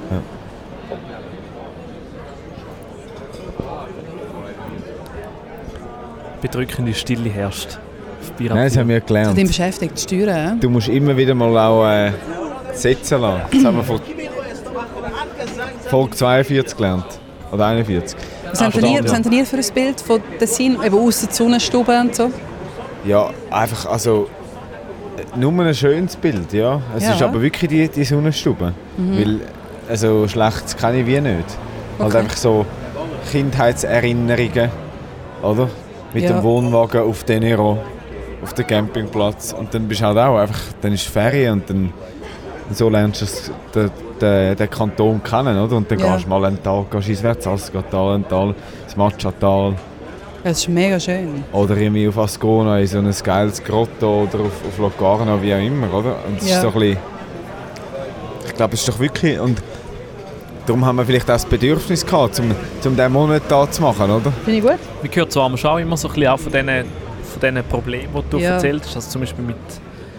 Bedrückende 6.42 6.94
Stille 6.94 7.30
herrscht. 7.30 7.78
Nein, 8.38 8.56
das 8.56 8.76
haben 8.76 8.88
wir 8.88 9.00
gelernt. 9.00 9.36
dem 9.36 9.48
beschäftigt, 9.48 9.96
die 9.96 10.02
Steuern. 10.02 10.58
äh? 10.58 10.60
Du 10.60 10.70
musst 10.70 10.88
immer 10.88 11.16
wieder 11.16 11.34
mal 11.34 11.56
auch 11.58 11.88
äh, 11.88 12.12
setzen 12.72 13.20
lassen. 13.20 13.42
Das 13.50 13.64
haben 13.64 13.76
wir 13.76 13.82
von 13.82 14.00
Folge 15.88 16.16
42 16.16 16.76
gelernt. 16.76 17.18
Oder 17.50 17.66
41. 17.66 18.16
Was 18.50 18.60
habt 18.60 18.76
ihr, 18.76 18.80
verdammt, 18.80 19.26
was 19.26 19.32
ja. 19.32 19.38
ihr 19.38 19.46
für 19.46 19.56
ein 19.56 19.74
Bild 19.74 20.00
von 20.00 20.20
Tessin, 20.38 20.78
eben 20.84 20.98
aus 20.98 21.20
der 21.20 21.32
Sonnenstube 21.32 21.98
und 21.98 22.14
so? 22.14 22.30
Ja, 23.04 23.30
einfach, 23.50 23.86
also... 23.86 24.28
Nur 25.34 25.52
ein 25.64 25.74
schönes 25.74 26.14
Bild, 26.16 26.52
ja. 26.52 26.80
Es 26.96 27.04
Ja. 27.04 27.12
ist 27.14 27.22
aber 27.22 27.42
wirklich 27.42 27.68
die, 27.68 27.88
die 27.88 28.04
Sonnenstube. 28.04 28.72
Weil, 28.96 29.40
also 29.88 30.28
schlecht 30.28 30.78
kenne 30.78 31.00
ich 31.00 31.06
wie 31.06 31.20
nicht. 31.20 31.44
Halt 31.98 32.08
Okay. 32.10 32.18
einfach 32.18 32.36
so 32.36 32.64
Kindheitserinnerungen, 33.30 34.70
oder? 35.42 35.68
Mit 36.14 36.22
Ja. 36.24 36.32
dem 36.32 36.42
Wohnwagen 36.44 37.02
auf 37.02 37.24
den 37.24 37.40
Nero, 37.42 37.78
auf 38.42 38.52
dem 38.54 38.66
Campingplatz. 38.66 39.52
Und 39.52 39.74
dann 39.74 39.88
bist 39.88 40.00
du 40.00 40.06
halt 40.06 40.18
auch 40.18 40.36
einfach, 40.38 40.60
dann 40.80 40.92
ist 40.92 41.06
Ferien 41.08 41.54
und 41.54 41.68
dann 41.70 41.92
so 42.70 42.88
lernst 42.88 43.20
du 43.22 43.24
das, 43.26 43.50
den, 43.74 43.90
den, 44.20 44.56
den 44.56 44.70
Kanton 44.70 45.20
kennen, 45.22 45.58
oder? 45.58 45.76
Und 45.76 45.90
dann 45.90 45.98
Ja. 45.98 46.12
gehst 46.14 46.26
du 46.26 46.28
mal 46.28 46.44
einen 46.44 46.62
Tag, 46.62 46.90
gehst 46.92 47.08
ins 47.08 47.20
Verzassgatal, 47.20 48.14
ein 48.16 48.28
Tal, 48.28 48.54
das 48.84 48.96
Matchatal 48.96 49.74
Das 50.44 50.58
ist 50.58 50.68
mega 50.68 50.98
schön. 51.00 51.44
oder 51.52 51.76
irgendwie 51.76 52.08
auf 52.08 52.16
Ascona 52.18 52.78
in 52.78 52.86
so 52.86 52.98
ein 52.98 53.12
geiles 53.24 53.62
Grotto 53.62 54.22
oder 54.22 54.40
auf, 54.44 54.52
auf 54.68 54.78
Locarno, 54.78 55.40
wie 55.42 55.52
auch 55.52 55.58
immer, 55.58 55.92
oder? 55.92 56.14
Und 56.26 56.38
es 56.40 56.48
Ja. 56.48 56.56
ist 56.56 56.62
so 56.62 56.68
ein 56.68 56.74
bisschen, 56.74 56.96
ich 58.46 58.54
glaube, 58.54 58.74
es 58.74 58.80
ist 58.80 58.88
doch 58.88 58.98
wirklich, 58.98 59.38
und 59.40 59.60
darum 60.66 60.84
haben 60.86 60.96
wir 60.96 61.04
vielleicht 61.04 61.24
auch 61.28 61.34
das 61.34 61.44
Bedürfnis 61.46 62.06
gehabt, 62.06 62.38
um, 62.38 62.50
um 62.50 62.96
diesen 62.96 63.12
Monat 63.12 63.42
da 63.48 63.68
zu 63.70 63.82
machen, 63.82 64.10
oder? 64.10 64.32
Finde 64.44 64.58
ich 64.58 64.62
gut. 64.64 64.78
Wir 65.02 65.10
hören 65.22 65.30
zwar 65.30 65.72
auch 65.72 65.78
immer 65.78 65.96
so 65.96 66.08
ein 66.08 66.14
bisschen 66.14 66.28
auch 66.30 66.38
von 66.38 66.52
diesen, 66.52 66.68
von 66.68 67.40
diesen 67.40 67.64
Problemen, 67.68 68.08
die 68.14 68.30
du 68.30 68.38
Ja. 68.38 68.50
erzählt 68.52 68.84
hast. 68.84 68.96
Also 68.96 69.10
zum 69.10 69.20
Beispiel 69.22 69.44
mit 69.44 69.56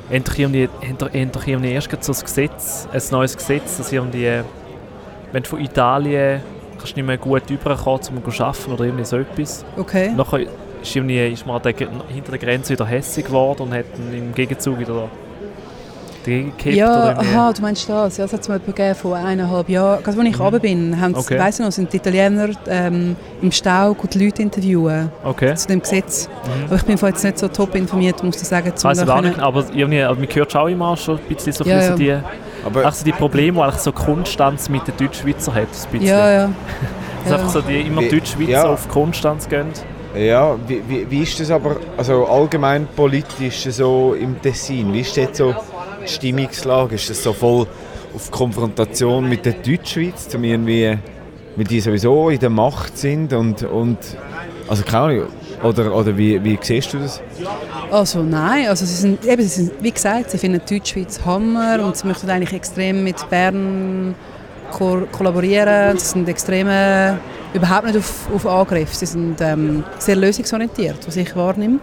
endlich 0.10 0.40
irgendwie, 0.40 0.70
endlich- 0.82 1.14
endlich 1.14 1.48
irgendwie 1.48 1.72
erst 1.72 1.90
so 2.04 2.12
ein 2.14 2.20
Gesetz, 2.20 2.88
ein 2.92 3.02
neues 3.12 3.38
Gesetz, 3.38 3.78
dass 3.78 3.92
irgendwie, 3.92 4.42
wenn 5.32 5.44
du 5.44 5.50
von 5.50 5.62
Italien 5.62 6.42
kannst 6.80 6.96
nicht 6.96 7.06
mehr 7.06 7.18
gut 7.18 7.44
rüberkommen, 7.50 8.00
um 8.26 8.32
zu 8.32 8.44
arbeiten 8.44 8.72
oder 8.72 8.84
irgendwie 8.86 9.06
so 9.06 9.18
etwas. 9.18 9.64
Okay. 9.78 10.12
Nachher 10.16 10.40
ist, 10.82 10.96
irgendwie, 10.96 11.28
ist 11.28 11.46
man 11.46 11.62
hinter 11.62 12.32
der 12.32 12.40
Grenze 12.40 12.74
wieder 12.74 12.86
hässig 12.86 13.26
geworden 13.26 13.64
und 13.64 13.74
hat 13.74 13.86
im 14.12 14.34
Gegenzug 14.34 14.80
wieder 14.80 15.10
gekippt. 16.24 16.76
Ja, 16.76 17.18
aha, 17.18 17.54
du 17.54 17.62
meinst 17.62 17.88
das. 17.90 18.18
Ja, 18.18 18.26
das 18.26 18.34
hat 18.34 18.42
es 18.42 18.48
mal 18.48 18.56
jemanden 18.56 18.76
gegeben 18.76 18.96
vor 18.96 19.16
eineinhalb 19.16 19.70
Jahren. 19.70 20.04
Gerade 20.04 20.20
als 20.20 20.28
ich 20.28 20.40
runter 20.40 20.60
bin, 20.60 21.00
haben 21.00 21.16
Okay. 21.16 21.40
weiss 21.40 21.60
noch, 21.60 21.72
sind 21.72 21.92
die 21.92 21.98
Italiener 21.98 22.50
ähm, 22.68 23.16
im 23.42 23.52
Stau 23.52 23.94
gut 23.94 24.16
Leute 24.16 24.42
interviewen 24.42 25.12
Okay. 25.24 25.56
zu 25.56 25.68
dem 25.68 25.82
Gesetz. 25.82 26.28
Mhm. 26.28 26.66
Aber 26.66 26.76
ich 26.76 26.84
bin 26.84 26.98
jetzt 26.98 27.24
nicht 27.24 27.40
so 27.40 27.48
top 27.48 27.76
informiert, 27.76 28.24
muss 28.24 28.42
ich 28.42 28.48
sagen. 28.48 28.72
Weiss 28.82 29.02
ich 29.02 29.10
auch 29.10 29.22
nicht, 29.22 29.40
aber 29.40 29.66
irgendwie, 29.74 30.02
aber 30.02 30.20
man 30.20 30.28
hört 30.28 30.52
schon 30.52 30.62
auch 30.62 30.68
immer 30.68 30.98
schon 30.98 31.18
ein 31.18 31.36
bisschen 31.36 31.54
so, 31.54 31.64
Ja, 31.64 31.82
so 31.92 31.96
die, 31.96 32.16
Aber 32.66 32.86
also 32.86 33.06
die 33.06 33.12
Probleme, 33.12 33.58
die 33.58 33.64
eigentlich 33.64 33.82
so 33.82 33.92
Konstanz 33.92 34.70
mit 34.70 34.88
den 34.88 34.98
Deutschschweizer 34.98 35.54
hat. 35.54 35.64
Ein 35.64 35.92
bisschen. 35.92 36.02
Ja, 36.02 36.32
ja. 36.32 36.50
Dass 37.24 37.34
einfach 37.34 37.50
so 37.50 37.62
die 37.62 37.82
immer 37.82 38.02
Deutschschweizer 38.02 38.52
ja. 38.52 38.66
auf 38.66 38.88
Konstanz 38.88 39.48
gehen. 39.48 39.68
Ja, 40.16 40.58
wie, 40.68 40.82
wie, 40.88 41.10
wie 41.10 41.22
ist 41.22 41.40
das 41.40 41.52
aber 41.52 41.78
also 41.96 42.26
allgemein 42.26 42.88
politisch 42.96 43.64
so 43.66 44.16
im 44.20 44.42
Tessin? 44.42 44.92
Wie 44.92 45.02
ist 45.02 45.16
jetzt 45.16 45.38
so 45.38 45.54
die 46.04 46.08
Stimmungslage? 46.08 46.96
Ist 46.96 47.10
das 47.10 47.22
so 47.22 47.34
voll 47.34 47.68
auf 48.16 48.32
Konfrontation 48.32 49.30
mit 49.30 49.46
der 49.46 49.54
Deutschschweiz, 49.54 50.34
um 50.34 50.44
irgendwie, 50.44 50.98
weil 51.56 51.66
die 51.66 51.80
sowieso 51.80 52.30
in 52.30 52.40
der 52.40 52.50
Macht 52.50 52.98
sind 52.98 53.34
und, 53.34 53.62
und 53.64 54.00
also 54.68 54.84
keine 54.84 55.04
Ahnung, 55.04 55.28
oder, 55.64 55.96
oder 55.96 56.18
wie, 56.18 56.44
wie 56.44 56.58
siehst 56.60 56.94
du 56.94 57.00
das? 57.00 57.22
Also 57.92 58.22
nein, 58.22 58.68
also 58.68 58.86
sie 58.86 58.94
sind, 58.94 59.26
eben, 59.26 59.42
sie 59.42 59.64
sind, 59.64 59.72
wie 59.82 59.92
gesagt, 59.92 60.32
sie 60.32 60.38
finden 60.38 60.62
die 60.68 60.78
Deutschschweiz 60.78 61.20
Hammer 61.26 61.84
und 61.84 61.98
sie 61.98 62.08
möchten 62.08 62.30
eigentlich 62.30 62.54
extrem 62.54 63.04
mit 63.04 63.28
Bern 63.30 64.14
ko 64.72 65.08
kollaborieren. 65.12 65.98
Sie 65.98 66.06
sind 66.06 66.30
extrem 66.30 66.68
überhaupt 67.54 67.86
nicht 67.86 67.98
auf, 67.98 68.28
auf 68.34 68.46
Angriff. 68.46 68.94
Sie 68.94 69.06
sind 69.06 69.42
ähm, 69.42 69.84
sehr 69.98 70.16
lösungsorientiert, 70.16 70.98
was 71.08 71.16
ich 71.16 71.36
wahrnehme. 71.36 71.80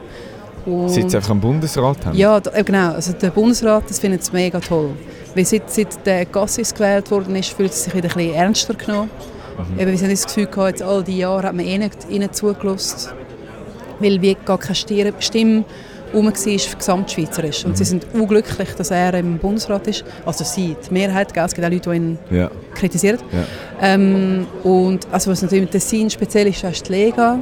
Und 0.64 0.90
Seit 0.90 1.10
sie 1.10 1.16
einfach 1.16 1.30
einen 1.30 1.40
Bundesrat 1.40 2.06
haben? 2.06 2.16
ja, 2.16 2.40
da, 2.40 2.50
äh, 2.52 2.64
genau. 2.64 2.92
Also 2.92 3.12
der 3.12 3.30
Bundesrat, 3.30 3.84
das 3.88 3.98
findet 3.98 4.22
es 4.22 4.32
mega 4.32 4.58
toll. 4.58 4.90
Weil 5.34 5.44
seit, 5.44 5.70
seit 5.70 6.04
der 6.06 6.24
Gassis 6.24 6.74
gewählt 6.74 7.10
worden 7.10 7.36
ist, 7.36 7.50
fühlt 7.50 7.70
es 7.70 7.84
sich 7.84 7.94
wieder 7.94 8.08
ein 8.08 8.14
bisschen 8.14 8.34
ernster 8.34 8.74
genommen. 8.74 9.10
Eben, 9.78 9.92
wir 9.92 9.98
haben 9.98 10.10
das 10.10 10.26
Gefühl 10.26 10.46
gehabt, 10.46 10.82
all 10.82 11.02
die 11.02 11.18
Jahre 11.18 11.48
hat 11.48 11.54
man 11.54 11.64
eh 11.64 11.78
nicht 11.78 12.10
ihnen 12.10 12.32
zugelassen, 12.32 13.10
weil 14.00 14.20
wie 14.20 14.36
gar 14.44 14.58
keine 14.58 14.74
Stimme 14.74 15.64
Stimme 16.08 16.14
rum 16.14 16.26
war 16.26 16.32
gesamtschweizerisch. 16.78 17.64
Und 17.64 17.76
sie 17.76 17.84
sind 17.84 18.06
unglücklich, 18.14 18.68
dass 18.76 18.90
er 18.90 19.14
im 19.14 19.38
Bundesrat 19.38 19.86
ist. 19.86 20.04
Also 20.24 20.44
sie, 20.44 20.76
die 20.88 20.92
Mehrheit, 20.92 21.32
gell? 21.34 21.44
es 21.44 21.54
gibt 21.54 21.66
auch 21.66 21.70
Leute, 21.70 21.90
die 21.90 21.96
ihn 21.96 22.18
Ja. 22.30 22.50
kritisieren. 22.74 23.18
Ja. 23.32 23.44
Ähm, 23.94 24.46
und 24.62 25.06
also 25.12 25.30
was 25.30 25.42
natürlich 25.42 25.62
mit 25.64 25.70
Tessin 25.72 26.08
speziell 26.10 26.46
ist, 26.48 26.62
ist 26.64 26.88
die 26.88 26.92
Lega. 26.92 27.38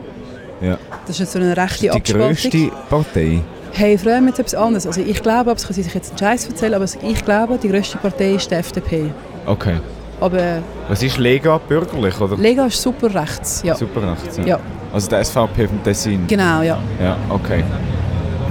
ja. 0.60 0.78
Das 1.06 1.16
ist 1.16 1.20
jetzt 1.20 1.32
so 1.32 1.38
eine 1.38 1.54
rechte 1.56 1.80
Die 1.82 1.90
Abspaltung. 1.90 2.28
grösste 2.28 2.70
Partei? 2.88 3.40
Hey, 3.72 3.98
früher 3.98 4.20
mit 4.20 4.38
etwas 4.38 4.54
anderes. 4.54 4.86
Also 4.86 5.00
ich 5.02 5.20
glaube, 5.22 5.50
aber 5.50 5.52
es 5.54 5.66
kann 5.66 5.74
sich 5.74 5.92
jetzt 5.92 6.10
einen 6.10 6.18
Scheiß 6.18 6.46
erzählen, 6.48 6.74
aber 6.74 6.84
ich 6.84 7.24
glaube, 7.24 7.58
die 7.58 7.68
grösste 7.68 7.98
Partei 7.98 8.34
ist 8.34 8.50
die 8.50 8.54
FDP. 8.54 9.10
Okay. 9.46 9.74
Aber 10.20 10.62
Was 10.88 11.02
ist 11.02 11.18
Lega 11.18 11.58
bürgerlich 11.58 12.18
oder? 12.20 12.36
Lega 12.36 12.66
ist 12.66 12.80
super 12.80 13.12
rechts, 13.14 13.62
ja. 13.64 13.74
Super 13.74 14.12
rechts. 14.12 14.38
Ja. 14.46 14.58
Also 14.92 15.10
der 15.10 15.24
SVP 15.24 15.66
vom 15.68 15.82
Tessin? 15.82 16.24
Genau, 16.28 16.62
ja. 16.62 16.78
Ja, 17.02 17.16
okay. 17.28 17.64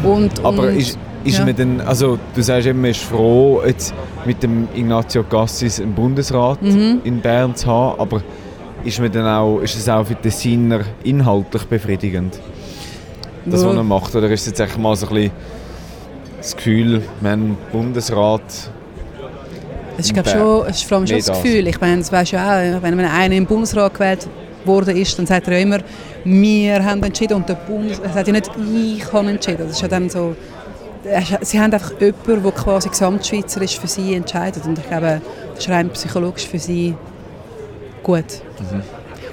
Und, 0.03 0.43
Aber 0.43 0.63
und, 0.63 0.77
ist, 0.77 0.97
ist 1.23 1.37
ja. 1.39 1.45
man 1.45 1.55
denn, 1.55 1.81
also 1.81 2.17
du 2.35 2.41
sagst 2.41 2.67
eben, 2.67 2.81
man 2.81 2.91
ist 2.91 3.01
froh, 3.01 3.61
jetzt 3.65 3.93
mit 4.25 4.43
dem 4.43 4.67
Ignazio 4.75 5.23
Cassis 5.23 5.79
einen 5.79 5.93
Bundesrat 5.93 6.61
Mhm. 6.61 7.01
in 7.03 7.21
Bern 7.21 7.55
zu 7.55 7.67
haben, 7.67 7.99
aber 7.99 8.21
ist, 8.83 8.99
man 8.99 9.11
dann 9.11 9.25
auch, 9.25 9.59
ist 9.59 9.75
es 9.75 9.87
auch 9.87 10.05
für 10.05 10.15
die 10.15 10.21
Tessiner 10.23 10.81
inhaltlich 11.03 11.63
befriedigend, 11.65 12.37
das, 13.45 13.61
Ja. 13.61 13.69
was 13.69 13.75
er 13.77 13.83
macht? 13.83 14.15
Oder 14.15 14.29
ist 14.29 14.45
es 14.47 14.57
jetzt 14.57 14.77
mal 14.77 14.95
so 14.95 15.07
ein 15.07 15.13
bisschen 15.13 15.31
das 16.37 16.55
Gefühl, 16.57 17.01
wir 17.21 17.31
haben 17.31 17.41
einen 17.41 17.57
Bundesrat, 17.71 18.41
Es 19.97 20.07
ist, 20.07 20.13
glaub, 20.13 20.27
schon, 20.27 20.67
es 20.67 20.77
ist 20.77 20.83
vor 20.85 20.97
allem 20.97 21.07
schon 21.07 21.17
das. 21.19 21.27
Gefühl. 21.41 21.67
Ich 21.67 21.79
meine, 21.79 21.97
das 21.99 22.11
weisst 22.11 22.33
du 22.33 22.35
ja 22.35 22.77
auch, 22.77 22.81
wenn 22.81 22.99
einer 22.99 23.35
im 23.35 23.45
Bundesrat 23.45 23.93
gewählt 23.93 24.27
worden 24.65 24.97
ist, 24.97 25.17
dann 25.17 25.25
sagt 25.27 25.47
er 25.47 25.53
ja 25.53 25.59
immer, 25.59 25.79
wir 26.23 26.83
haben 26.83 27.03
entschieden 27.03 27.35
und 27.35 27.49
der 27.49 27.55
Bundes... 27.55 27.99
Er 27.99 28.09
sagt 28.09 28.27
ja 28.27 28.33
nicht, 28.33 28.49
ich 28.73 29.13
habe 29.13 29.29
entschieden. 29.29 29.67
Das 29.67 29.71
ist 29.77 29.81
ja 29.81 29.87
dann 29.87 30.09
so... 30.09 30.35
Sie 31.41 31.59
haben 31.59 31.73
einfach 31.73 31.91
jemanden, 31.99 32.43
der 32.43 32.51
quasi 32.53 32.89
gesamtschweizerisch 32.89 33.77
für 33.79 33.87
sie 33.87 34.15
entscheidet. 34.15 34.65
Und 34.65 34.79
ich 34.79 34.87
glaube, 34.87 35.21
das 35.53 35.59
ist 35.59 35.69
rein 35.69 35.89
psychologisch 35.89 36.47
für 36.47 36.59
sie 36.59 36.95
gut. 38.03 38.23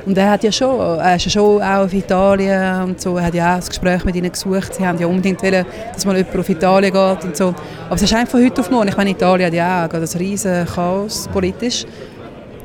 Und 0.07 0.17
er 0.17 0.31
hat 0.31 0.43
ja 0.43 0.51
schon, 0.51 0.81
er 0.81 1.17
ist 1.17 1.27
ja 1.27 1.31
schon 1.31 1.63
auch 1.63 1.85
auf 1.85 1.93
Italien 1.93 2.83
und 2.83 3.01
so, 3.01 3.19
er 3.19 3.27
hat 3.27 3.35
ja 3.35 3.53
auch 3.53 3.57
das 3.57 3.69
Gespräch 3.69 4.05
mit 4.05 4.17
ihnen 4.17 4.33
gesucht. 4.33 4.75
Sie 4.75 4.87
haben 4.87 4.99
ja 4.99 5.07
unbedingt 5.07 5.43
wollen, 5.43 5.67
dass 5.93 6.07
mal 6.07 6.17
jemand 6.17 6.39
auf 6.39 6.49
Italien 6.49 6.93
geht 6.93 7.25
und 7.25 7.37
so. 7.37 7.55
Aber 7.87 7.95
es 7.95 8.03
ist 8.03 8.15
einfach 8.15 8.33
von 8.33 8.45
heute 8.45 8.61
auf 8.63 8.71
morgen. 8.71 8.89
Ich 8.89 8.97
meine, 8.97 9.11
Italien 9.11 9.47
hat 9.47 9.55
ja 9.55 9.87
auch 9.87 9.93
ein 9.93 10.03
riesen 10.19 10.67
Chaos 10.67 11.29
politisch. 11.33 11.85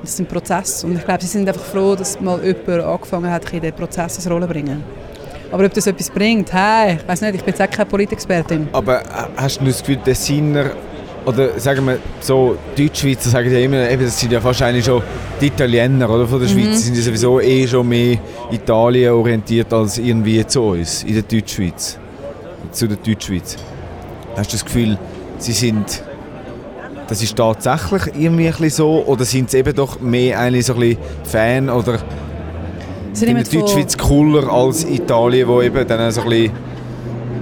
Das 0.06 0.14
ist 0.14 0.20
ein 0.20 0.28
Prozess 0.28 0.84
und 0.84 0.96
ich 0.98 1.04
glaube, 1.04 1.22
sie 1.22 1.28
sind 1.28 1.48
einfach 1.48 1.64
froh, 1.64 1.96
dass 1.96 2.22
mal 2.22 2.40
jemand 2.46 2.84
angefangen 2.84 3.32
hat, 3.32 3.52
in 3.52 3.60
den 3.60 3.74
Prozess 3.74 4.24
eine 4.24 4.34
Rolle 4.36 4.46
zu 4.46 4.54
bringen. 4.54 4.84
Aber 5.52 5.66
ob 5.66 5.74
das 5.74 5.88
etwas 5.88 6.12
bringt, 6.12 6.54
hey, 6.54 6.98
ich 6.98 7.08
weiß 7.08 7.22
nicht, 7.22 7.36
ich 7.36 7.44
bin 7.44 7.56
jetzt 7.56 7.62
auch 7.62 7.76
keine 7.76 7.90
Politexpertin. 7.90 8.68
aber 8.72 9.02
äh, 9.02 9.06
hast 9.38 9.60
du 9.60 9.66
das 9.66 9.80
Gefühl, 9.80 9.96
die 9.98 10.04
Tessiner, 10.12 10.66
oder 11.26 11.60
sagen 11.60 11.88
wir 11.88 11.98
so, 12.20 12.56
Deutschschweizer 12.78 13.32
sagen 13.32 13.52
ja 13.52 13.58
immer, 13.58 13.90
eben, 13.90 14.06
das 14.06 14.20
sind 14.20 14.32
ja 14.32 14.40
eigentlich 14.40 14.86
schon 14.86 15.02
die 15.42 15.48
Italiener 15.48 16.08
oder, 16.08 16.28
von 16.28 16.40
der 16.40 16.50
Mhm. 16.50 16.54
Schweiz, 16.54 16.78
die 16.78 16.84
sind 16.84 16.98
ja 16.98 17.02
sowieso 17.02 17.40
eh 17.42 17.68
schon 17.68 17.88
mehr 17.90 18.20
Italien 18.52 19.12
orientiert 19.12 19.74
als 19.74 19.98
irgendwie 19.98 20.46
zu 20.46 20.62
uns, 20.62 21.04
in 21.04 21.16
der 21.16 21.24
Deutschschweiz, 21.24 21.98
zu 22.72 22.88
der 22.88 22.98
Deutschschweiz. 22.98 23.56
Hast 24.38 24.52
du 24.52 24.56
das 24.58 24.66
Gefühl, 24.66 25.00
sie 25.40 25.54
sind, 25.54 26.04
das 27.08 27.22
ist 27.22 27.36
tatsächlich 27.36 28.16
irgendwie 28.18 28.48
ein 28.48 28.70
so, 28.70 29.04
oder 29.06 29.26
sind 29.26 29.52
sie 29.52 29.60
eben 29.60 29.76
doch 29.76 30.00
mehr 30.00 30.40
eigentlich 30.40 30.66
so 30.66 30.74
ein 30.74 30.80
bisschen 30.80 30.98
Fan, 31.24 31.70
oder 31.70 32.00
Sie 33.16 33.28
in 33.28 33.36
der 33.36 33.46
Deutschschweiz 33.46 33.98
cooler 33.98 34.52
als 34.52 34.84
Italien, 34.84 35.48
wo 35.48 35.62
eben 35.62 35.88
dann 35.88 36.12
so 36.12 36.22
ein 36.22 36.30
bisschen 36.30 36.52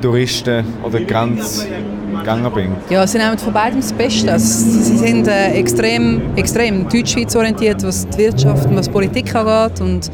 Touristen 0.04 0.64
oder 0.84 1.00
Grenzgänger 1.00 2.52
bringt? 2.52 2.78
Ja, 2.92 3.08
sie 3.08 3.18
nehmen 3.18 3.40
von 3.40 3.52
beidem 3.52 3.80
das 3.80 3.92
Beste. 3.92 4.32
Also, 4.32 4.46
sie 4.46 4.98
sind 4.98 5.28
äh, 5.28 5.54
extrem, 5.54 6.22
extrem 6.36 6.88
Deutschschweiz 6.88 7.36
orientiert, 7.36 7.82
was 7.82 8.08
die 8.08 8.18
Wirtschaft 8.20 8.68
und 8.68 8.76
was 8.76 8.86
die 8.86 8.92
Politik 8.92 9.34
angeht. 9.34 9.82
Und, 9.82 10.12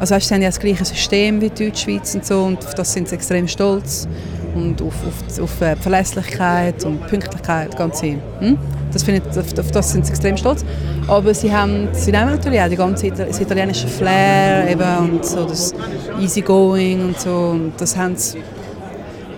also, 0.00 0.14
weißt, 0.14 0.28
sie 0.28 0.34
haben 0.34 0.42
ja 0.42 0.48
das 0.48 0.58
gleiche 0.58 0.86
System 0.86 1.38
wie 1.42 1.50
die 1.50 1.66
Deutschschweiz 1.66 2.14
und 2.14 2.24
so 2.24 2.42
und 2.44 2.64
auf 2.64 2.74
das 2.74 2.90
sind 2.90 3.06
sie 3.06 3.16
extrem 3.16 3.46
stolz. 3.46 4.08
Und 4.54 4.80
auf, 4.82 4.94
auf, 5.06 5.40
auf 5.42 5.60
äh, 5.60 5.76
Verlässlichkeit 5.76 6.84
und 6.84 7.06
Pünktlichkeit, 7.08 7.76
ganze, 7.76 8.16
hm? 8.38 8.56
das 8.92 9.02
finde 9.02 9.22
ich, 9.28 9.38
auf, 9.38 9.58
auf 9.58 9.70
das 9.72 9.92
sind 9.92 10.06
sie 10.06 10.12
extrem 10.12 10.36
stolz. 10.36 10.64
Aber 11.08 11.34
sie, 11.34 11.52
haben, 11.52 11.88
sie 11.92 12.12
nehmen 12.12 12.30
natürlich 12.30 12.60
auch 12.60 12.68
die 12.68 12.76
ganze 12.76 13.10
das 13.10 13.40
italienische 13.40 13.88
Flair 13.88 14.70
eben 14.70 15.10
und 15.10 15.26
so 15.26 15.44
das 15.44 15.74
Easygoing 16.20 17.08
und 17.08 17.20
so. 17.20 17.30
Und 17.30 17.72
das 17.78 17.96
haben 17.96 18.16
sie 18.16 18.38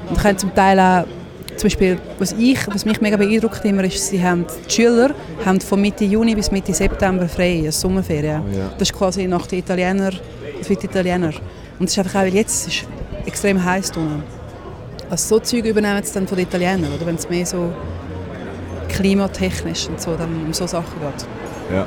und 0.08 0.18
können 0.18 0.38
zum 0.38 0.54
Teil 0.54 0.78
auch, 0.78 1.06
zum 1.56 1.64
Beispiel, 1.64 1.98
was, 2.18 2.32
ich, 2.32 2.58
was 2.68 2.84
mich 2.84 3.00
mega 3.00 3.16
beeindruckt 3.16 3.64
immer 3.64 3.84
ist, 3.84 4.06
sie 4.08 4.22
haben, 4.22 4.44
die 4.68 4.72
Schüler 4.72 5.10
haben 5.44 5.60
von 5.60 5.80
Mitte 5.80 6.04
Juni 6.04 6.34
bis 6.34 6.50
Mitte 6.50 6.74
September 6.74 7.28
frei, 7.28 7.58
eine 7.58 7.72
Sommerferien. 7.72 8.42
Oh 8.42 8.56
ja. 8.56 8.68
Das 8.78 8.90
ist 8.90 8.92
quasi 8.92 9.26
nach 9.26 9.46
den 9.46 9.60
Italiener, 9.60 10.12
für 10.62 10.76
die 10.76 10.86
Italiener. 10.86 11.32
Und 11.78 11.86
es 11.86 11.92
ist 11.92 11.98
einfach 11.98 12.20
auch, 12.20 12.24
weil 12.24 12.34
jetzt 12.34 12.68
ist 12.68 12.82
es 12.82 13.26
extrem 13.26 13.62
heiß 13.62 13.90
drinnen. 13.90 14.22
Also 15.08 15.36
so 15.36 15.40
Zeug 15.40 15.64
übernehmen 15.64 16.02
sie 16.02 16.14
dann 16.14 16.26
von 16.26 16.36
den 16.36 16.46
Italienern, 16.46 16.92
oder 16.92 17.06
wenn 17.06 17.14
es 17.14 17.28
mehr 17.28 17.46
so 17.46 17.72
klimatechnisch 18.88 19.88
und 19.88 20.00
so, 20.00 20.14
dann 20.16 20.46
um 20.46 20.52
so 20.52 20.66
Sachen 20.66 21.00
geht. 21.00 21.76
Ja. 21.76 21.86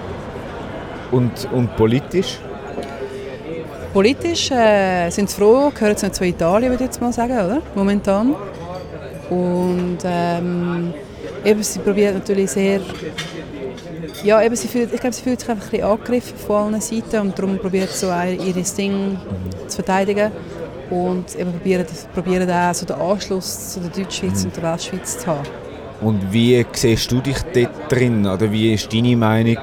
Und, 1.11 1.47
und 1.51 1.75
politisch? 1.75 2.37
Politisch 3.93 4.51
äh, 4.51 5.09
sind 5.09 5.29
sie 5.29 5.35
froh, 5.35 5.71
gehören 5.73 5.97
sie 5.97 6.05
nicht 6.05 6.15
zu 6.15 6.23
Italien, 6.23 6.71
würde 6.71 6.83
ich 6.83 6.89
jetzt 6.89 7.01
mal 7.01 7.11
sagen, 7.11 7.33
oder? 7.33 7.61
Momentan. 7.73 8.35
Und 9.29 9.97
ähm, 10.03 10.93
eben, 11.43 11.63
sie 11.63 11.79
probieren 11.79 12.15
natürlich 12.15 12.51
sehr... 12.51 12.79
Ja, 14.23 14.41
eben, 14.41 14.55
sie 14.55 14.67
fühlt, 14.67 14.93
ich 14.93 14.99
glaube, 14.99 15.15
sie 15.15 15.23
fühlt 15.23 15.39
sich 15.39 15.49
einfach 15.49 15.65
ein 15.65 15.71
bisschen 15.71 15.87
angegriffen 15.87 16.37
von 16.37 16.73
allen 16.73 16.81
Seiten 16.81 17.19
und 17.21 17.39
darum 17.39 17.57
probiert 17.57 17.89
sie 17.89 18.05
so 18.05 18.11
ihr 18.11 18.53
Ding 18.53 19.17
zu 19.67 19.75
verteidigen. 19.75 20.31
Und 20.89 21.35
eben 21.35 21.51
probieren, 21.51 21.85
probieren 22.13 22.49
auch 22.49 22.73
so 22.73 22.85
den 22.85 22.95
Anschluss 22.95 23.73
zu 23.73 23.79
der 23.79 23.89
Deutschschweiz 23.89 24.43
und 24.43 24.55
der 24.55 24.73
Westschweiz 24.73 25.19
zu 25.19 25.27
haben. 25.27 25.47
Und 26.01 26.33
wie 26.33 26.65
siehst 26.71 27.11
du 27.11 27.19
dich 27.19 27.37
dort 27.53 27.91
drin? 27.91 28.25
Oder 28.25 28.51
wie 28.51 28.73
ist 28.73 28.91
deine 28.91 29.15
Meinung? 29.15 29.57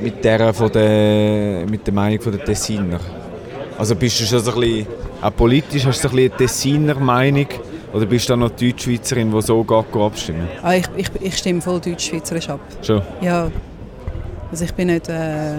mit 0.00 0.24
der, 0.24 0.52
von 0.54 0.70
der, 0.72 1.64
mit 1.68 1.86
der 1.86 1.94
Meinung 1.94 2.20
von 2.20 2.32
der 2.32 2.44
Tessiner? 2.44 3.00
Also 3.78 3.94
bist 3.94 4.20
du 4.20 4.24
schon 4.24 4.40
so 4.40 4.52
ein 4.52 4.60
bisschen, 4.60 4.86
auch 5.20 5.34
politisch, 5.34 5.86
hast 5.86 6.04
du 6.04 6.08
so 6.08 6.14
ein 6.14 6.16
bisschen 6.16 6.32
eine 6.32 6.36
Tessiner 6.36 6.94
Meinung? 6.94 7.46
Oder 7.92 8.06
bist 8.06 8.28
du 8.28 8.32
dann 8.32 8.40
noch 8.40 8.50
Deutschschweizerin, 8.50 9.32
die 9.32 9.42
so 9.42 9.64
geht 9.64 9.96
abstimmen? 9.96 10.48
Ah, 10.62 10.74
ich, 10.74 10.86
ich, 10.96 11.08
ich 11.20 11.36
stimme 11.36 11.60
voll 11.60 11.80
deutsch-schweizerisch 11.80 12.48
ab. 12.48 12.60
Schon, 12.82 13.02
Ja. 13.20 13.50
Also 14.50 14.64
ich 14.64 14.74
bin 14.74 14.88
nicht... 14.88 15.08
Äh, 15.08 15.54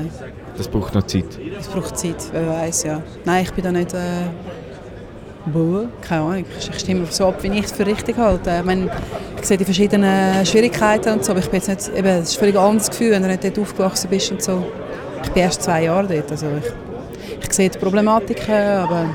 das 0.58 0.68
braucht 0.68 0.94
noch 0.96 1.04
Zeit. 1.04 1.26
es 1.60 1.68
braucht 1.68 1.98
Zeit, 1.98 2.16
wer 2.32 2.48
weiß 2.48 2.84
ja. 2.84 3.02
Nein, 3.26 3.44
ich 3.44 3.54
bin 3.54 3.64
da 3.64 3.72
nicht... 3.72 3.94
Äh, 3.94 3.98
Boah, 5.46 5.86
keine 6.08 6.22
Ahnung. 6.22 6.46
Ich, 6.60 6.80
stimme 6.80 7.08
so 7.10 7.28
ab, 7.30 7.42
wie 7.42 7.48
ich 7.48 7.66
es 7.66 7.72
für 7.72 7.86
richtig 7.86 8.16
halte. 8.18 8.58
Ich, 8.60 8.64
meine, 8.66 8.92
ich 9.40 9.46
sehe 9.48 9.58
die 9.58 9.66
verschiedenen 9.66 10.46
Schwierigkeiten 10.46 11.14
und 11.14 11.26
so, 11.26 11.32
aber 11.32 11.40
ich 11.40 11.50
bin 11.50 11.60
jetzt 11.60 11.68
nicht... 11.88 11.98
Eben, 11.98 12.08
es 12.08 12.30
ist 12.30 12.36
völlig 12.38 12.56
anderes 12.56 12.90
Gefühl, 12.92 13.12
wenn 13.12 13.24
du 13.24 13.28
nicht 13.28 13.44
dort 13.44 13.58
aufgewachsen 13.58 14.10
bist 14.10 14.32
und 14.32 14.44
so. 14.44 14.64
Ich 15.24 15.32
bin 15.32 15.42
erst 15.44 15.64
zwei 15.64 15.84
Jahre 15.86 16.06
dort, 16.08 16.30
also 16.32 16.46
ich, 16.60 17.44
ich 17.44 17.54
sehe 17.54 17.70
die 17.70 17.78
Problematiken, 17.80 18.54
aber... 18.54 19.06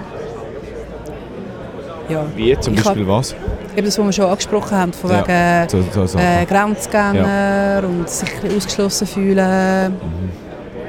Ja. 2.09 2.25
Wie 2.35 2.59
zum 2.59 2.75
Ich 2.75 2.83
Beispiel 2.83 3.07
was? 3.07 3.35
Eben 3.77 3.85
das, 3.87 3.99
was 3.99 4.07
wir 4.07 4.13
schon 4.13 4.25
angesprochen 4.27 4.77
haben, 4.77 4.93
von 4.93 5.11
Ja, 5.11 5.27
wegen 5.27 5.69
So, 5.69 5.83
so, 5.93 6.07
so. 6.07 6.19
äh, 6.19 6.45
Grenzgänger 6.47 7.83
und 7.85 8.09
sich 8.09 8.31
ausgeschlossen 8.57 9.07
fühlen. 9.07 9.93
Mhm. 9.93 10.46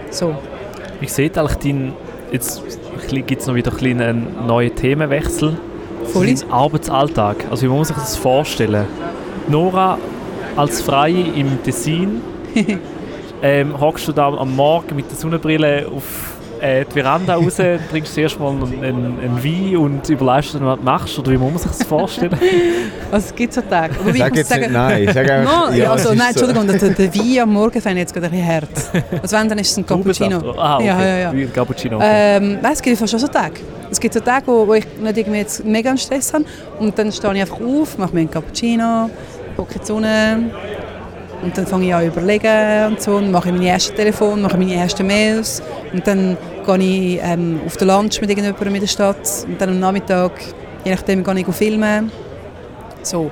So. 0.10 0.36
Wie 1.00 1.08
sieht 1.08 1.38
eigentlich 1.38 1.58
dein... 1.58 1.94
Jetzt 2.32 2.62
gibt 3.08 3.42
es 3.42 3.48
noch 3.48 3.56
wieder 3.56 3.72
ein 3.72 4.02
einen 4.02 4.48
neuen 4.48 4.76
Themenwechsel. 4.76 5.58
Voll. 6.06 6.28
Dein 6.28 6.52
Arbeitsalltag. 6.52 7.46
Also 7.50 7.64
wie 7.64 7.70
muss 7.70 7.90
man 7.90 8.00
sich 8.00 8.04
das 8.04 8.18
vorstellen? 8.18 8.86
Nora 9.48 9.98
als 10.56 10.82
Freie 10.82 11.24
im 11.36 11.62
Tessin. 11.64 12.22
ähm, 13.42 13.80
hockst 13.80 14.08
du 14.08 14.12
da 14.12 14.28
am 14.28 14.56
Morgen 14.56 14.96
mit 14.96 15.10
der 15.10 15.18
Sonnenbrille 15.18 15.88
auf 15.88 16.37
äh, 16.62 16.86
die 16.86 16.92
Veranda 16.94 17.36
raus, 17.36 17.56
trinkst 17.56 18.14
zuerst 18.14 18.40
mal 18.40 18.50
einen, 18.50 18.84
einen, 18.84 19.20
einen 19.20 19.44
Wein 19.44 19.78
und 19.78 20.10
überlegst 20.10 20.56
dann, 20.56 20.66
was 20.66 20.78
du 20.78 20.84
machst? 20.84 21.20
Oder 21.20 21.32
wie 21.32 21.38
muss 21.38 21.52
man 21.52 21.60
sich 21.60 21.72
das 21.72 21.88
vorstellen? 21.88 22.38
Also 23.10 23.28
es 23.30 23.36
gibt 23.36 23.54
so 23.54 23.62
Tage. 23.62 23.96
Aber 23.98 24.14
wie 24.14 24.18
Sag 24.20 24.28
ich 24.28 24.32
muss 24.32 24.38
jetzt 24.40 24.50
nicht 24.50 24.62
sagen, 24.64 24.74
nein, 24.74 25.10
sag 25.14 25.30
einfach, 25.30 25.70
No, 25.70 25.74
ja, 25.74 25.92
also, 25.92 26.10
es 26.10 26.14
ist 26.14 26.18
nein, 26.18 26.34
so. 26.34 26.46
Entschuldigung, 26.46 26.80
der, 26.80 26.90
der 26.90 27.16
Wein 27.16 27.40
am 27.40 27.54
Morgen 27.54 27.82
fände 27.82 27.98
ich 27.98 28.02
jetzt 28.02 28.14
gerade 28.14 28.26
ein 28.26 28.32
bisschen 28.32 28.48
hart. 28.48 29.22
Also 29.22 29.38
wenn, 29.38 29.48
dann 29.48 29.58
ist 29.60 29.72
es 29.72 29.78
ein 29.78 29.86
Cappuccino. 29.86 30.54
Ah, 30.58 30.76
okay. 30.76 30.88
Ja, 30.88 31.02
ja, 31.02 31.18
ja. 31.20 31.34
Wie 31.34 31.44
ein 31.44 31.54
Cappuccino. 31.54 31.96
okay. 31.96 32.38
Ähm, 32.38 32.58
nein, 32.62 32.74
es 32.74 32.82
gibt 32.82 32.98
fast 32.98 33.12
schon 33.12 33.20
so 33.20 33.28
Tage. 33.28 33.62
Es 33.90 34.00
gibt 34.00 34.14
so 34.14 34.20
Tage, 34.20 34.48
wo, 34.48 34.68
wo 34.68 34.74
ich 34.74 34.86
nicht 35.02 35.18
irgendwie 35.18 35.40
jetzt 35.40 35.64
mega 35.64 35.96
Stress 35.96 36.34
habe. 36.34 36.44
Und 36.80 37.00
dann 37.00 37.14
stehe 37.14 37.34
ich 37.34 37.42
einfach 37.42 37.62
auf, 37.62 37.98
mache 37.98 38.14
mir 38.14 38.22
einen 38.22 38.32
Cappuccino, 38.32 39.10
gucke 39.56 39.76
in 39.76 39.80
die 39.80 39.86
Sonne. 39.86 40.50
Und 41.42 41.58
dann 41.58 41.68
fange 41.68 41.88
ich 41.88 41.96
an 41.96 42.06
überlegen 42.06 42.88
und 42.88 43.02
so. 43.02 43.16
Und 43.18 43.32
mache 43.32 43.52
meine 43.52 43.68
ersten 43.68 43.96
Telefon, 43.96 44.42
mache 44.42 44.58
meine 44.58 44.76
ersten 44.76 45.06
Mails. 45.06 45.62
Und 45.94 46.06
dann 46.08 46.38
gehe 46.66 46.78
ich 46.78 47.20
ähm, 47.22 47.62
auf 47.66 47.78
den 47.78 47.88
Lunch 47.88 48.20
mit 48.22 48.30
irgendjemandem 48.30 48.76
in 48.76 48.82
der 48.82 48.88
Stadt. 48.88 49.46
Und 49.48 49.60
dann 49.62 49.70
am 49.70 49.80
Nachmittag, 49.80 50.32
je 50.84 50.92
nachdem, 50.92 51.24
gehe 51.24 51.40
ich 51.40 51.56
filmen. 51.56 52.12
So. 53.04 53.32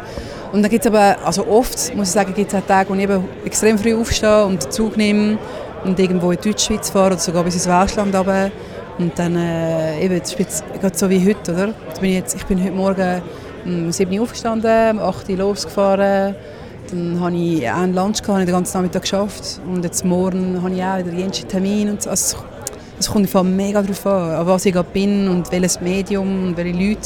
Und 0.52 0.62
dann 0.62 0.72
gibt 0.72 0.86
es 0.86 0.92
aber, 0.92 1.18
also 1.26 1.46
oft, 1.48 1.94
muss 1.96 2.10
ich 2.10 2.14
sagen, 2.14 2.34
gibt 2.34 2.54
es 2.54 2.58
auch 2.58 2.66
Tage, 2.66 2.90
wo 2.90 2.94
ich 2.94 3.02
eben 3.02 3.26
extrem 3.44 3.78
früh 3.78 3.94
aufstehe 3.94 4.46
und 4.46 4.64
den 4.64 4.72
Zug 4.72 4.96
nehme 4.96 5.38
und 5.84 6.00
irgendwo 6.00 6.32
in 6.32 6.40
die 6.42 6.50
Deutschschweiz 6.50 6.90
fahre 6.90 7.08
oder 7.08 7.18
sogar 7.18 7.44
bis 7.44 7.56
ins 7.56 7.68
Welschland 7.68 8.16
runter. 8.16 8.52
Und 8.98 9.18
dann, 9.20 9.36
äh, 9.36 10.00
eben, 10.00 10.22
gerade 10.80 10.98
so 10.98 11.10
wie 11.10 11.28
heute, 11.28 11.52
oder? 11.52 11.68
Bin 12.00 12.10
ich, 12.10 12.16
jetzt, 12.16 12.36
ich 12.36 12.46
bin 12.46 12.64
heute 12.64 12.72
Morgen 12.72 13.22
um 13.66 13.92
7 13.92 14.14
Uhr 14.14 14.24
aufgestanden, 14.24 15.00
um 15.00 15.00
8 15.00 15.30
Uhr 15.30 15.38
losgefahren. 15.38 16.36
Dann 16.90 17.20
habe 17.20 17.36
ich 17.36 17.70
einen 17.70 17.94
Lunch 17.94 18.22
gehabt, 18.22 18.30
habe 18.30 18.46
den 18.46 18.54
ganzen 18.54 18.78
Nachmittag 18.78 19.04
geschafft. 19.04 19.60
Und 19.68 19.84
jetzt 19.84 20.06
morgen 20.06 20.62
habe 20.62 20.74
ich 20.74 20.84
auch 20.84 20.98
wieder 21.00 21.12
jeden 21.12 21.32
Termin. 21.32 21.90
Und 21.90 22.02
so. 22.02 22.10
also, 22.10 22.38
es 23.00 23.10
kommt 23.10 23.26
einfach 23.26 23.44
mega 23.44 23.82
darauf 23.82 24.06
an, 24.06 24.32
an 24.32 24.48
was 24.48 24.66
ich 24.66 24.74
gerade 24.74 24.90
bin 24.94 25.28
und 25.28 25.52
welches 25.52 25.82
Medium 25.82 26.48
und 26.48 26.58
welche 26.58 26.78
Leute. 26.78 27.00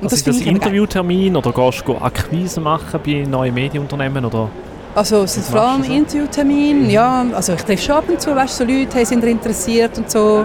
Und 0.00 0.04
also 0.04 0.16
ist 0.16 0.26
das 0.26 0.36
eben 0.36 0.44
geil. 0.44 0.54
Interviewtermin 0.56 1.36
oder 1.36 1.52
gehst 1.52 1.82
du 1.86 1.96
Akquise 1.96 2.60
machen 2.60 3.00
bei 3.04 3.24
neuen 3.28 3.52
Medienunternehmen? 3.52 4.24
Oder? 4.24 4.48
Also 4.94 5.22
es 5.22 5.34
sind 5.34 5.46
vor 5.46 5.60
allem 5.60 5.82
so? 5.82 5.92
Interviewtermine, 5.92 6.90
ja, 6.90 7.26
also 7.34 7.54
ich 7.54 7.62
treffe 7.62 7.82
schon 7.82 7.94
ab 7.96 8.04
und 8.08 8.20
zu, 8.20 8.34
weißt, 8.34 8.56
so 8.56 8.64
Leute, 8.64 8.88
hey, 8.94 9.04
sind 9.04 9.24
interessiert 9.24 9.98
und 9.98 10.10
so. 10.10 10.44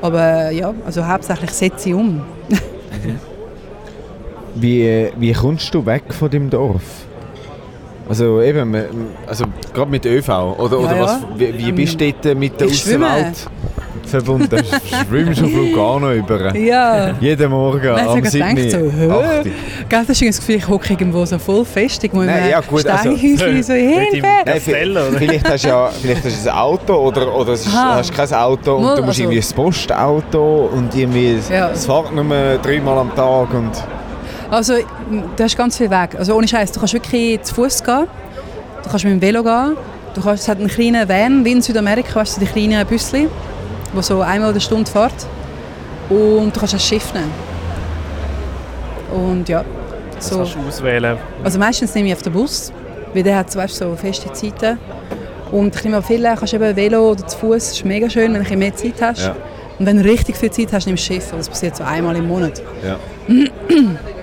Aber 0.00 0.50
ja, 0.50 0.72
also 0.86 1.06
hauptsächlich 1.06 1.50
setze 1.50 1.88
ich 1.88 1.94
um. 1.94 2.22
Wie, 4.56 5.10
wie 5.16 5.32
kommst 5.32 5.74
du 5.74 5.84
weg 5.84 6.04
von 6.14 6.30
dem 6.30 6.48
Dorf? 6.48 6.82
Also 8.08 8.42
eben, 8.42 8.74
also 9.26 9.44
gerade 9.72 9.90
mit 9.90 10.04
ÖV 10.04 10.28
oder, 10.58 10.78
oder 10.78 10.96
Ja, 10.96 11.02
was, 11.02 11.12
ja. 11.12 11.28
wie, 11.38 11.58
wie 11.58 11.68
Ähm, 11.70 11.74
bist 11.74 12.00
du 12.00 12.12
dort 12.22 12.36
mit 12.38 12.60
der 12.60 12.66
ich 12.68 12.80
schwimme. 12.80 13.06
Außenwelt 13.06 13.36
verbunden? 14.06 14.48
Du 14.50 14.96
schwimmst 15.08 15.42
auf 15.42 15.50
Lugano 15.52 16.12
über. 16.12 16.54
Ja. 16.54 17.14
Jeden 17.18 17.50
Morgen 17.50 17.80
Nein, 17.94 18.06
am 18.06 18.18
ich 18.18 18.28
7. 18.30 18.44
habe 18.46 18.54
gedacht 18.56 18.70
so, 18.72 18.98
hä? 18.98 19.10
8. 19.10 19.44
Gell, 19.88 20.04
das 20.06 20.20
ist 20.20 20.28
das 20.28 20.38
Gefühl, 20.38 20.54
ich 20.56 20.68
hocke 20.68 20.92
irgendwo 20.92 21.24
so 21.24 21.38
voll 21.38 21.64
fest, 21.64 22.02
Nein, 22.12 22.44
in 22.44 22.50
ja, 22.50 22.60
gut, 22.60 22.86
also- 22.86 23.10
so 23.62 23.72
oder? 25.08 25.18
Vielleicht 25.18 25.48
hast 25.48 25.64
du 25.64 25.68
ja 25.68 25.90
vielleicht 26.02 26.24
hast 26.26 26.44
du 26.46 26.50
ein 26.52 26.58
Auto 26.58 26.94
oder, 26.94 27.34
oder 27.34 27.52
ist, 27.54 27.66
Aha. 27.68 27.94
hast 27.96 28.12
kein 28.14 28.32
Auto 28.34 28.74
und 28.76 28.82
Mal, 28.82 28.96
du 28.96 29.02
musst 29.04 29.18
also- 29.18 29.22
irgendwie 29.32 29.38
ein 29.48 29.54
Postauto 29.56 30.70
und 30.76 30.94
irgendwie 30.94 31.38
Ja. 31.50 31.70
es 31.70 31.86
fährt 31.86 32.14
nur 32.14 32.24
dreimal 32.62 32.98
am 32.98 33.14
Tag 33.14 33.54
und 33.54 33.70
Also, 34.50 34.74
du 35.36 35.42
hast 35.42 35.56
ganz 35.56 35.76
viel 35.76 35.90
Weg. 35.90 36.16
Also 36.18 36.34
ohne 36.36 36.46
Scheiß, 36.46 36.72
du 36.72 36.78
kannst 36.80 36.94
wirklich 36.94 37.42
zu 37.42 37.54
Fuß 37.54 37.82
gehen, 37.82 38.06
du 38.82 38.90
kannst 38.90 39.04
mit 39.04 39.14
dem 39.14 39.20
Velo 39.22 39.42
gehen, 39.42 39.76
du 40.14 40.20
kannst, 40.20 40.42
es 40.44 40.48
hat 40.48 40.58
einen 40.58 40.68
kleinen 40.68 41.08
Van, 41.08 41.44
wie 41.44 41.52
in 41.52 41.62
Südamerika, 41.62 42.16
weißt 42.16 42.36
du, 42.36 42.40
die 42.40 42.46
kleinen 42.46 42.86
Büsschen, 42.86 43.28
die 43.96 44.02
so 44.02 44.20
einmal 44.20 44.48
in 44.50 44.54
der 44.54 44.60
Stunde 44.60 44.90
fährt. 44.90 45.14
Und 46.10 46.54
du 46.54 46.60
kannst 46.60 46.74
ein 46.74 46.80
Schiff 46.80 47.12
nehmen. 47.14 47.30
Und 49.12 49.48
ja, 49.48 49.64
Das 50.16 50.28
so. 50.28 50.38
kannst 50.38 50.54
du 50.56 50.68
auswählen. 50.68 51.16
Also 51.42 51.58
meistens 51.58 51.94
nehme 51.94 52.08
ich 52.08 52.14
auf 52.14 52.22
den 52.22 52.32
Bus, 52.32 52.72
weil 53.12 53.22
der 53.22 53.36
hat 53.36 53.54
weißt, 53.54 53.76
so 53.76 53.94
feste 53.96 54.32
Zeiten. 54.32 54.78
Und 55.50 55.74
ich 55.74 55.84
nehme 55.84 55.98
auch 55.98 56.04
viele, 56.04 56.34
kannst 56.36 56.52
eben 56.52 56.76
Velo 56.76 57.12
oder 57.12 57.26
zu 57.26 57.38
Fuß, 57.38 57.72
ist 57.72 57.84
mega 57.84 58.10
schön, 58.10 58.34
wenn 58.34 58.44
du 58.44 58.56
mehr 58.56 58.74
Zeit 58.74 59.00
hast. 59.00 59.22
Ja. 59.22 59.36
Und 59.78 59.86
wenn 59.86 59.96
du 59.96 60.04
richtig 60.04 60.36
viel 60.36 60.50
Zeit 60.50 60.72
hast, 60.72 60.86
nimmst 60.86 61.08
du 61.08 61.14
Schiff. 61.14 61.32
Das 61.36 61.48
passiert 61.48 61.76
so 61.76 61.84
einmal 61.84 62.16
im 62.16 62.26
Monat. 62.28 62.62
ja. 62.84 62.96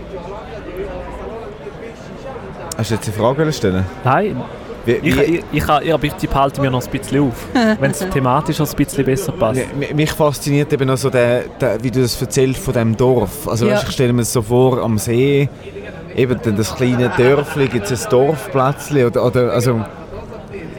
Hast 2.82 2.90
du 2.90 2.96
jetzt 2.96 3.08
eine 3.08 3.16
Frage 3.18 3.54
stellen? 3.54 3.86
Nein, 4.04 4.42
Wie, 4.86 4.92
ich, 4.94 5.04
wie, 5.16 5.22
ich, 5.22 5.44
ich, 5.52 5.64
ich, 5.64 5.94
aber 5.94 6.08
die 6.08 6.26
behalten 6.28 6.62
mir 6.62 6.72
noch 6.72 6.84
ein 6.84 6.90
bisschen 6.90 7.22
auf. 7.30 7.46
Wenn 7.80 7.92
es 7.92 8.00
thematisch 8.00 8.58
noch 8.58 8.68
ein 8.68 8.76
bisschen 8.76 9.06
besser 9.06 9.32
passt. 9.34 9.60
Ja, 9.60 9.66
mi- 9.78 9.94
mich 9.94 10.12
fasziniert 10.12 10.74
eben 10.74 10.88
noch 10.88 10.98
so 10.98 11.12
der, 11.12 11.44
der, 11.60 11.84
wie 11.84 11.92
du 11.92 12.02
das 12.02 12.20
erzählst 12.20 12.60
von 12.64 12.74
dem 12.74 12.98
Dorf. 12.98 13.48
Also 13.48 13.68
Ja. 13.68 13.74
weißt, 13.76 13.84
ich 13.88 13.92
stelle 13.94 14.14
mir 14.14 14.24
das 14.24 14.34
so 14.34 14.42
vor 14.42 14.82
am 14.82 14.98
See, 14.98 15.48
eben 16.16 16.40
dann 16.42 16.58
das 16.58 16.76
kleine 16.76 17.10
Dörfli, 17.16 17.68
gibt 17.68 17.92
es 17.92 18.06
ein 18.06 18.10
Dorfplätzchen 18.10 19.06
oder, 19.06 19.26
oder 19.28 19.52
also 19.54 19.82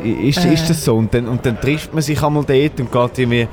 ist, 0.02 0.44
Äh. 0.44 0.54
ist 0.54 0.68
das 0.68 0.84
so? 0.84 0.96
Und 0.96 1.14
dann, 1.14 1.28
und 1.28 1.46
dann 1.46 1.60
trifft 1.60 1.94
man 1.94 2.02
sich 2.02 2.20
einmal 2.20 2.42
dort 2.44 2.80
und 2.80 2.90
geht 2.90 3.18
irgendwie, 3.20 3.46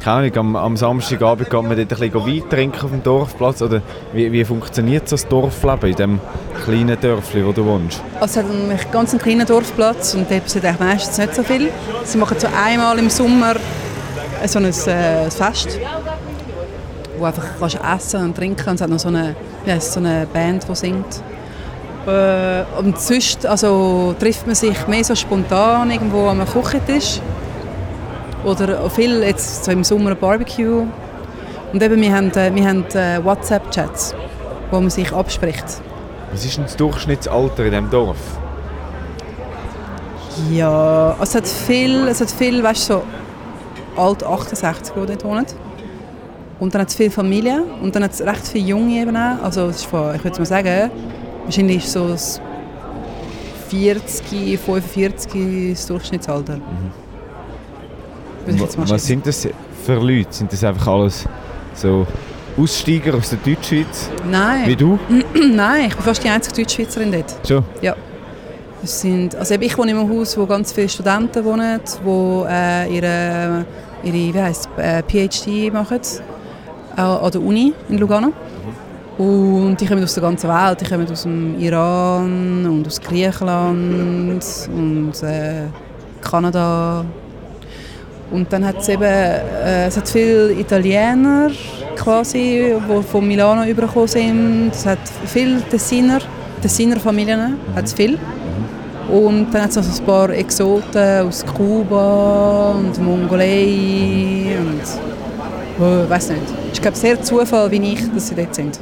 keine 0.00 0.18
Ahnung, 0.18 0.36
am, 0.36 0.56
am 0.56 0.76
Samstagabend 0.76 1.50
geht 1.50 1.62
man 1.62 1.76
dort 1.76 1.80
ein 1.80 2.10
bisschen 2.10 2.14
Wein 2.14 2.50
trinken 2.50 2.84
auf 2.84 2.90
dem 2.90 3.02
Dorfplatz 3.02 3.62
oder 3.62 3.82
wie, 4.12 4.30
wie 4.32 4.44
funktioniert 4.44 5.10
das 5.10 5.26
Dorfleben 5.26 5.90
in 5.90 5.96
dem 5.96 6.20
kleinen 6.64 7.00
Dörfli, 7.00 7.44
wo 7.44 7.52
du 7.52 7.64
wohnst? 7.64 8.02
Also 8.20 8.40
es 8.40 8.46
hat 8.46 8.52
einen 8.52 8.78
ganz 8.92 9.10
einen 9.10 9.20
kleinen 9.20 9.46
Dorfplatz 9.46 10.14
und 10.14 10.30
dort 10.30 10.42
eigentlich 10.56 10.78
meistens 10.78 11.18
nicht 11.18 11.34
so 11.34 11.42
viel. 11.42 11.70
Sie 12.04 12.18
machen 12.18 12.38
so 12.38 12.48
einmal 12.56 12.98
im 12.98 13.10
Sommer 13.10 13.56
so 14.46 14.58
ein 14.58 14.66
äh, 14.66 15.30
Fest, 15.30 15.78
wo 17.18 17.24
einfach 17.24 17.44
kannst 17.58 17.78
essen 17.96 18.24
und 18.24 18.36
trinken 18.36 18.68
und 18.68 18.74
es 18.76 18.80
hat 18.80 18.90
noch 18.90 18.98
so 18.98 19.08
eine, 19.08 19.34
heisst, 19.66 19.92
so 19.92 20.00
eine 20.00 20.26
Band, 20.32 20.66
die 20.68 20.74
singt. 20.74 21.22
Äh, 22.06 22.62
und 22.78 23.00
sonst 23.00 23.44
also, 23.46 24.14
trifft 24.18 24.46
man 24.46 24.54
sich 24.54 24.86
mehr 24.86 25.02
so 25.02 25.14
spontan 25.14 25.90
irgendwo 25.90 26.28
am 26.28 26.44
Küchentisch 26.46 27.20
oder 28.46 28.88
viel 28.88 29.22
jetzt 29.22 29.64
so 29.64 29.72
im 29.72 29.84
Sommer 29.84 30.10
ein 30.10 30.16
Barbecue. 30.16 30.86
Und 31.72 31.82
eben, 31.82 32.00
wir 32.00 32.14
haben, 32.14 32.30
äh, 32.30 32.54
wir 32.54 32.66
haben 32.66 32.84
äh, 32.94 33.22
WhatsApp-Chats, 33.22 34.14
wo 34.70 34.80
man 34.80 34.88
sich 34.88 35.12
abspricht. 35.12 35.64
Was 36.32 36.44
ist 36.44 36.56
denn 36.56 36.64
das 36.64 36.76
Durchschnittsalter 36.76 37.64
in 37.64 37.70
diesem 37.70 37.90
Dorf? 37.90 38.16
Ja, 40.50 41.16
es 41.20 41.34
hat 41.34 41.46
viel, 41.46 42.06
es 42.08 42.20
hat 42.20 42.30
viel, 42.30 42.62
weißt 42.62 42.90
du, 42.90 42.94
so 42.94 43.02
alt 44.00 44.22
68, 44.22 44.94
die 44.94 45.06
dort 45.06 45.24
wohnen. 45.24 45.46
Und 46.60 46.74
dann 46.74 46.82
hat 46.82 46.88
es 46.88 46.94
viele 46.94 47.10
Familien 47.10 47.64
und 47.82 47.94
dann 47.94 48.04
hat 48.04 48.12
es 48.12 48.22
recht 48.22 48.46
viele 48.46 48.66
Junge 48.66 49.00
eben 49.00 49.16
auch. 49.16 49.42
Also 49.42 49.66
es 49.66 49.76
ist 49.76 49.86
von, 49.86 50.14
ich 50.14 50.24
würde 50.24 50.38
mal 50.38 50.46
sagen, 50.46 50.90
wahrscheinlich 51.44 51.84
ist 51.84 51.92
so 51.92 52.08
das 52.08 52.40
40, 53.68 54.58
45 54.58 55.72
das 55.72 55.86
Durchschnittsalter. 55.86 56.58
Mal 56.58 57.05
Was 58.76 59.06
sind 59.06 59.26
das 59.26 59.48
für 59.84 59.94
Leute? 59.94 60.28
Sind 60.30 60.52
das 60.52 60.62
einfach 60.64 60.86
alles 60.86 61.24
so 61.74 62.06
Aussteiger 62.56 63.14
aus 63.14 63.30
der 63.30 63.38
Deutschschweiz? 63.38 64.10
Wie 64.24 64.30
Nein, 64.30 64.76
du? 64.76 64.98
nein, 65.54 65.88
ich 65.88 65.94
bin 65.94 66.04
fast 66.04 66.24
die 66.24 66.28
einzige 66.28 66.62
Deutschschweizerin 66.62 67.12
dort. 67.12 67.34
Schon? 67.46 67.64
Ja. 67.82 67.94
Es 68.82 69.00
sind, 69.00 69.34
also 69.34 69.54
ich 69.54 69.76
wohne 69.76 69.90
in 69.90 69.98
einem 69.98 70.10
Haus, 70.10 70.36
wo 70.38 70.46
ganz 70.46 70.72
viele 70.72 70.88
Studenten 70.88 71.44
wohnen, 71.44 71.80
die 71.84 72.44
äh, 72.48 72.94
ihre, 72.94 73.64
ihre 74.04 74.34
wie 74.34 74.40
heisst, 74.40 74.68
äh, 74.76 75.02
PhD 75.02 75.72
machen 75.72 76.00
äh, 76.96 77.00
an 77.00 77.30
der 77.30 77.40
Uni 77.40 77.72
in 77.88 77.98
Lugano. 77.98 78.32
Und 79.18 79.76
die 79.80 79.86
kommen 79.86 80.04
aus 80.04 80.14
der 80.14 80.22
ganzen 80.22 80.48
Welt. 80.50 80.80
Die 80.80 80.84
kommen 80.84 81.10
aus 81.10 81.22
dem 81.22 81.58
Iran 81.58 82.66
und 82.66 82.86
aus 82.86 83.00
Griechenland 83.00 84.42
und 84.68 85.22
äh, 85.22 85.62
Kanada. 86.20 87.04
Und 88.30 88.52
dann 88.52 88.66
hat 88.66 88.78
es 88.78 88.88
eben 88.88 89.02
äh, 89.02 89.86
es 89.86 89.96
hat 89.96 90.08
viele 90.08 90.52
Italiener 90.52 91.50
quasi, 91.96 92.74
die 92.76 93.02
von 93.02 93.26
Milano 93.26 93.64
übergekommen 93.64 94.08
sind. 94.08 94.70
Es 94.72 94.84
hat 94.84 94.98
viele 95.26 95.62
Tessiner, 95.62 96.20
Tessiner 96.60 96.98
Familien, 96.98 97.56
hat 97.74 97.84
es 97.84 97.92
viel. 97.92 98.18
Und 99.08 99.52
dann 99.52 99.62
hat 99.62 99.70
es 99.70 99.76
also 99.76 100.02
ein 100.02 100.06
paar 100.06 100.30
Exoten 100.30 101.26
aus 101.26 101.44
Kuba 101.46 102.72
und 102.72 103.00
Mongolei 103.00 104.56
und 104.58 104.82
oh, 105.78 106.10
weiß 106.10 106.30
nicht. 106.30 106.42
Ist 106.72 106.82
glaube 106.82 106.96
sehr 106.96 107.22
Zufall, 107.22 107.70
wie 107.70 107.92
ich, 107.92 108.12
dass 108.12 108.28
sie 108.28 108.34
dort 108.34 108.54
sind. 108.54 108.80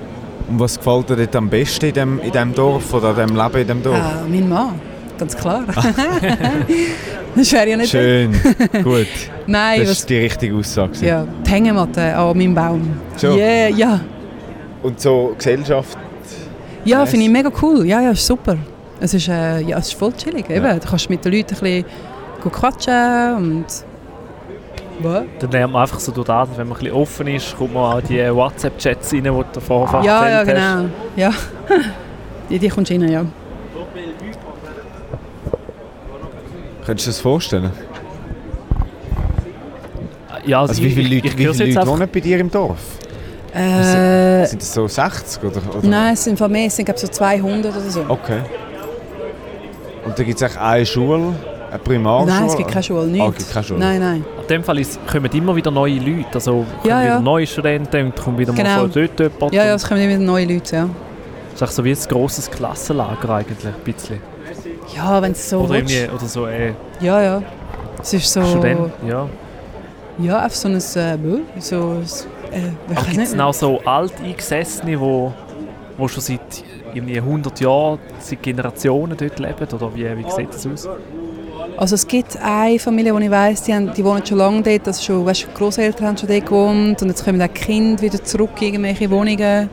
Und 0.48 0.60
was 0.60 0.78
gefällt 0.78 1.10
dir 1.10 1.16
dort 1.16 1.36
am 1.36 1.48
besten 1.50 1.86
in 1.86 1.94
dem, 1.94 2.18
in 2.20 2.32
dem 2.32 2.54
Dorf 2.54 2.92
oder 2.94 3.12
dem 3.12 3.36
Leben 3.36 3.56
in 3.56 3.66
dem 3.66 3.82
Dorf? 3.82 3.98
Ah, 3.98 4.22
mein 4.26 4.48
Mann, 4.48 4.80
ganz 5.18 5.36
klar. 5.36 5.64
das 7.36 7.52
wäre 7.52 7.70
ja 7.70 7.76
nicht 7.76 7.90
Schön, 7.90 8.32
gut. 8.82 9.06
Nein, 9.46 9.80
Das 9.80 9.90
was, 9.90 9.98
ist 10.00 10.10
die 10.10 10.18
richtige 10.18 10.54
Aussage. 10.56 11.04
ja, 11.06 11.26
die 11.46 11.50
Hängematte 11.50 12.16
an 12.16 12.36
meinem 12.36 12.54
Baum. 12.54 12.96
So. 13.16 13.34
Yeah, 13.36 13.68
ja, 13.68 14.00
Und 14.82 15.00
so 15.00 15.34
Gesellschaft, 15.36 15.96
ja 16.84 16.98
Nice. 17.00 17.10
finde 17.10 17.26
ich 17.26 17.30
mega 17.32 17.50
cool. 17.62 17.86
Ja, 17.86 18.00
ja, 18.00 18.10
ist 18.10 18.26
super. 18.26 18.56
Es 19.00 19.12
ist, 19.14 19.28
äh, 19.28 19.60
ja, 19.60 19.78
es 19.78 19.88
ist 19.88 19.94
voll 19.98 20.12
chillig. 20.12 20.48
Eben. 20.50 20.64
Ja. 20.64 20.74
Du 20.78 20.88
kannst 20.88 21.08
mit 21.10 21.24
den 21.24 21.32
Leuten 21.32 21.54
ein 21.54 21.60
bisschen 21.60 21.84
gut 22.42 22.52
quatschen 22.52 23.36
und... 23.36 23.64
Was? 25.00 25.24
Dann 25.40 25.50
lernt 25.50 25.72
man 25.72 25.82
einfach 25.82 25.98
so 25.98 26.12
durch 26.12 26.26
das, 26.28 26.48
wenn 26.56 26.68
man 26.68 26.76
ein 26.76 26.84
bisschen 26.84 26.96
offen 26.96 27.26
ist, 27.26 27.56
kommt 27.58 27.74
man 27.74 27.82
auch 27.94 27.98
in 27.98 28.06
die 28.06 28.32
WhatsApp-Chats 28.32 29.12
rein, 29.12 29.24
die 29.24 29.30
du 29.52 29.60
vorher 29.60 30.02
Ja, 30.04 30.28
ja, 30.28 30.38
erzählt 30.38 30.58
hast. 30.60 30.76
genau. 30.76 30.90
Ja. 31.16 31.30
die, 32.50 32.58
die 32.60 32.68
kommst 32.68 32.90
du 32.92 32.94
rein, 32.94 33.08
ja. 33.10 33.24
Könntest 36.84 37.06
du 37.06 37.10
dir 37.10 37.14
das 37.14 37.20
vorstellen? 37.20 37.70
Ja, 40.46 40.60
also, 40.60 40.72
Also 40.72 40.82
wie 40.82 40.90
viele 40.90 41.14
Leute, 41.14 41.28
ich, 41.28 41.38
wie 41.38 41.46
viele 41.54 41.72
Leute 41.74 41.86
wohnen 41.88 42.08
bei 42.12 42.20
dir 42.20 42.38
im 42.38 42.50
Dorf? 42.50 42.78
Äh, 43.54 44.44
Sind 44.46 44.60
das 44.62 44.74
so 44.74 44.86
60 44.88 45.42
oder? 45.44 45.56
oder? 45.78 45.86
nein, 45.88 46.14
es 46.14 46.24
sind 46.24 46.36
von 46.36 46.50
mehr, 46.50 46.66
es 46.66 46.76
sind 46.76 46.84
glaube 46.86 46.98
so 47.00 47.06
200 47.06 47.72
oder 47.72 47.80
so. 47.88 48.04
Okay. 48.08 48.40
Und 50.04 50.18
da 50.18 50.22
gibt 50.22 50.36
es 50.36 50.42
eigentlich 50.42 50.60
eine 50.60 50.84
Schule, 50.86 51.34
eine 51.70 51.78
Primarschule? 51.78 52.32
Nein, 52.34 52.46
es 52.48 52.56
gibt 52.56 52.70
keine 52.70 52.82
Schule, 52.82 53.02
Ah, 53.02 53.06
nichts. 53.06 53.28
es 53.28 53.36
gibt 53.38 53.52
keine 53.52 53.64
Schule. 53.64 53.78
Nein, 53.80 54.00
nein. 54.00 54.24
in 54.42 54.46
dem 54.48 54.64
Fall 54.64 54.78
ist, 54.80 54.98
kommen 55.06 55.30
immer 55.32 55.54
wieder 55.56 55.70
neue 55.70 55.94
Leute, 55.98 56.26
also 56.34 56.50
kommen 56.52 56.66
Ja, 56.84 57.00
ja. 57.00 57.06
wieder 57.06 57.20
neue 57.20 57.46
Studenten 57.46 58.06
und 58.06 58.16
kommen 58.16 58.38
wieder 58.38 58.52
Genau. 58.52 58.68
mal 58.68 58.90
von 58.90 58.92
dort 58.92 59.20
jemand. 59.20 59.54
Ja, 59.54 59.64
ja, 59.64 59.74
es 59.74 59.88
kommen 59.88 60.00
immer 60.00 60.10
wieder 60.14 60.24
neue 60.24 60.44
Leute, 60.46 60.76
ja. 60.76 60.88
Das 61.52 61.54
ist 61.54 61.62
eigentlich 61.62 61.70
so 61.70 61.84
wie 61.84 61.92
ein 61.92 62.08
grosses 62.20 62.50
Klassenlager 62.50 63.30
eigentlich, 63.30 63.64
ein 63.64 63.74
bisschen. 63.84 64.33
Ja, 64.94 65.22
wenn 65.22 65.32
es 65.32 65.48
so 65.48 65.60
oder, 65.60 65.74
willst. 65.74 65.94
irgendwie, 65.94 66.14
oder 66.14 66.26
so 66.26 66.46
äh, 66.46 66.72
Ja, 67.00 67.22
ja. 67.22 67.42
Es 68.00 68.12
ist 68.12 68.32
so... 68.32 68.42
Studenten, 68.44 68.92
ja. 69.08 69.28
Ja, 70.18 70.40
einfach 70.40 70.56
so 70.56 70.68
ein... 70.68 70.76
Äh, 70.76 70.80
so 71.60 71.76
ein 71.76 72.04
äh, 72.52 72.94
Aber 72.94 73.06
gibt 73.06 73.18
es 73.18 73.38
auch 73.38 73.54
so 73.54 73.80
Alteingesessene, 73.80 75.00
wo, 75.00 75.32
wo 75.96 76.08
schon 76.08 76.22
seit 76.22 76.64
irgendwie 76.92 77.18
100 77.18 77.60
Jahren, 77.60 77.98
seit 78.20 78.42
Generationen 78.42 79.16
dort 79.16 79.38
leben? 79.38 79.68
Oder 79.72 79.94
wie, 79.94 80.04
wie 80.04 80.30
sieht 80.30 80.54
das 80.54 80.66
aus? 80.66 80.88
Also 81.76 81.94
es 81.96 82.06
gibt 82.06 82.36
eine 82.40 82.78
Familie, 82.78 83.12
die 83.18 83.24
ich 83.24 83.30
weiss, 83.30 83.62
die, 83.62 83.74
haben, 83.74 83.92
die 83.92 84.04
wohnen 84.04 84.24
schon 84.24 84.38
lange 84.38 84.62
dort, 84.62 84.86
also 84.86 85.02
schon, 85.02 85.26
weißt, 85.26 85.48
die 85.50 85.54
Grosseltern 85.54 86.08
haben 86.08 86.16
schon 86.16 86.28
dort 86.28 86.46
gewohnt 86.46 87.02
und 87.02 87.08
jetzt 87.08 87.24
kommen 87.24 87.42
auch 87.42 87.52
Kinder 87.52 88.00
wieder 88.00 88.22
zurück 88.22 88.50
in 88.60 88.68
irgendwelche 88.68 89.10
Wohnungen. 89.10 89.68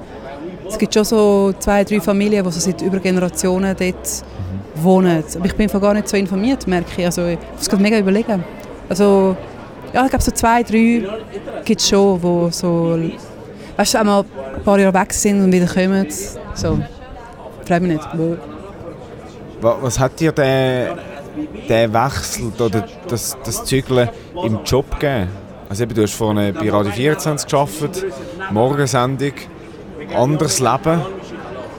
Es 0.72 0.78
gibt 0.78 0.94
schon 0.94 1.04
so 1.04 1.54
zwei, 1.60 1.84
drei 1.84 2.00
Familien, 2.00 2.46
die 2.46 2.52
so 2.52 2.60
seit 2.60 2.82
über 2.82 3.00
Generationen 3.00 3.76
dort 3.78 4.24
wohnen. 4.76 5.22
Aber 5.36 5.46
ich 5.46 5.56
bin 5.56 5.68
gar 5.68 5.94
nicht 5.94 6.08
so 6.08 6.16
informiert, 6.16 6.66
merke 6.66 6.90
ich. 6.98 7.06
Also 7.06 7.26
ich 7.26 7.38
muss 7.58 7.70
gerade 7.70 7.84
mega 7.84 8.00
überlegen. 8.00 8.42
Also 8.88 9.36
ja, 9.94 10.04
ich 10.06 10.10
glaube 10.10 10.24
so 10.24 10.32
zwei, 10.32 10.64
drei 10.64 11.04
gibt 11.66 11.82
es 11.82 11.90
schon, 11.90 12.24
wo 12.24 12.50
so, 12.50 12.98
weißt 13.76 13.94
du, 13.94 14.00
einmal 14.00 14.24
ein 14.56 14.64
paar 14.64 14.80
Jahre 14.80 14.94
weg 14.94 15.12
sind 15.12 15.44
und 15.44 15.52
wieder 15.52 15.68
kommen. 15.68 16.08
So, 16.54 16.80
freut 17.68 17.82
mich 17.82 17.92
nicht. 17.92 18.08
Was 19.60 20.00
hat 20.00 20.20
dir 20.20 20.32
der, 20.32 20.98
der 21.68 21.94
Wechsel 21.94 22.52
oder 22.58 22.88
das, 23.10 23.38
das 23.44 23.66
Zügeln 23.66 24.10
im 24.46 24.60
Job 24.64 24.90
gegeben? 24.92 25.28
Also 25.68 25.84
eben, 25.84 25.94
du 25.94 26.02
hast 26.04 26.14
vorne 26.14 26.54
bei 26.54 26.70
Radio 26.70 26.92
24 26.92 27.50
gearbeitet, 27.50 28.06
Morgensendung, 28.52 29.34
anderes 30.16 30.60
Leben. 30.60 31.02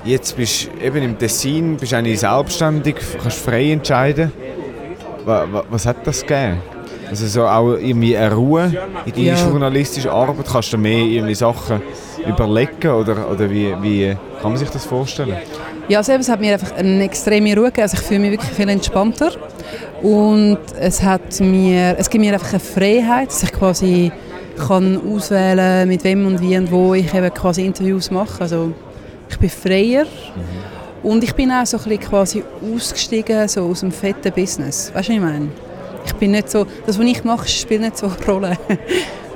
Jetzt 0.05 0.37
bist 0.37 0.69
du 0.81 0.85
eben 0.85 1.03
im 1.03 1.19
Tessin, 1.19 1.77
bist 1.77 1.95
eigentlich 1.95 2.21
selbstständig, 2.21 2.97
kannst 3.23 3.39
frei 3.39 3.71
entscheiden. 3.73 4.33
Wa- 5.25 5.47
wa- 5.51 5.65
Was 5.71 5.87
hat 5.87 6.05
das 6.07 6.23
gegeben? 6.23 6.59
Also 7.09 7.27
so 7.27 7.47
auch 7.47 7.75
irgendwie 7.75 8.17
eine 8.17 8.35
Ruhe 8.35 8.73
in 9.05 9.13
deiner 9.13 9.39
Ja. 9.39 9.49
journalistischen 9.49 10.11
Arbeit? 10.11 10.47
Kannst 10.51 10.73
du 10.73 10.79
mehr 10.79 10.99
irgendwie 11.05 11.35
Sachen 11.35 11.83
überlegen 12.27 12.91
oder, 12.91 13.31
oder 13.31 13.49
wie, 13.51 13.75
wie 13.83 14.17
kann 14.41 14.53
man 14.53 14.57
sich 14.57 14.71
das 14.71 14.87
vorstellen? 14.87 15.37
Ja, 15.89 15.99
also 15.99 16.13
es 16.13 16.29
hat 16.29 16.41
mir 16.41 16.55
einfach 16.55 16.73
eine 16.75 17.05
extreme 17.05 17.55
Ruhe 17.55 17.67
gegeben. 17.67 17.83
Also 17.83 17.99
ich 17.99 18.03
fühle 18.03 18.21
mich 18.21 18.31
wirklich 18.33 18.51
viel 18.53 18.69
entspannter. 18.69 19.31
Und 20.03 20.59
es, 20.81 21.03
hat 21.03 21.39
mir, 21.41 21.95
es 21.99 22.09
gibt 22.11 22.25
mir 22.25 22.33
einfach 22.33 22.51
eine 22.51 22.61
Freiheit, 22.61 23.29
dass 23.29 23.43
ich 23.45 23.53
quasi 23.53 24.11
kann 24.57 25.01
auswählen 25.07 25.89
mit 25.89 26.05
wem 26.05 26.27
und 26.27 26.41
wie 26.41 26.57
und 26.57 26.71
wo 26.71 26.95
ich 26.95 27.13
eben 27.13 27.33
quasi 27.33 27.65
Interviews 27.65 28.11
mache. 28.11 28.41
Also 28.41 28.73
ich 29.29 29.39
bin 29.39 29.51
freier. 29.51 30.07
Und 31.03 31.25
ich 31.25 31.35
bin 31.35 31.51
auch 31.51 31.67
so 31.67 31.79
ein 31.79 31.85
bisschen 31.85 32.01
quasi 32.01 32.45
ausgestiegen 32.75 33.49
so 33.49 33.63
aus 33.63 33.81
dem 33.81 33.91
fetten 33.91 34.33
Business. 34.33 34.93
Weißt 34.95 35.09
du, 35.09 35.13
was 35.13 35.17
ich 35.17 35.21
meine? 35.21 35.49
Ich 36.07 36.15
bin 36.15 36.31
nicht 36.31 36.51
so, 36.51 36.67
das, 36.87 36.99
was 36.99 37.07
ich 37.07 37.25
mache, 37.25 37.49
spielt 37.49 37.81
nicht 37.81 37.97
so 37.97 38.07
eine 38.07 38.27
Rolle. 38.27 38.59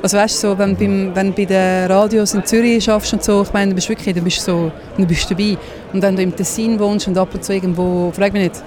Also 0.03 0.19
weißt 0.19 0.45
du, 0.45 0.49
so, 0.49 0.59
wenn, 0.59 0.77
beim, 0.77 1.17
wenn 1.17 1.29
du 1.29 1.33
bei 1.33 1.47
den 1.47 1.91
Radios 1.91 2.35
in 2.35 2.45
Zürich 2.45 2.85
schaffst 2.85 3.13
und 3.15 3.25
so, 3.25 3.43
ich 3.43 3.53
meine, 3.53 3.71
du 3.71 3.75
bist 3.75 3.89
wirklich, 3.89 4.15
du 4.15 4.21
bist 4.21 4.41
so, 4.41 4.71
du 4.97 5.07
bist 5.07 5.29
dabei. 5.29 5.57
Und 5.93 6.03
wenn 6.03 6.15
du 6.15 6.23
im 6.23 6.37
Tessin 6.37 6.79
wohnst 6.79 7.09
und 7.09 7.19
ab 7.19 7.31
und 7.35 7.43
zu 7.43 7.55
irgendwo, 7.55 8.13
frag 8.15 8.33
mich 8.33 8.43
nicht, 8.45 8.63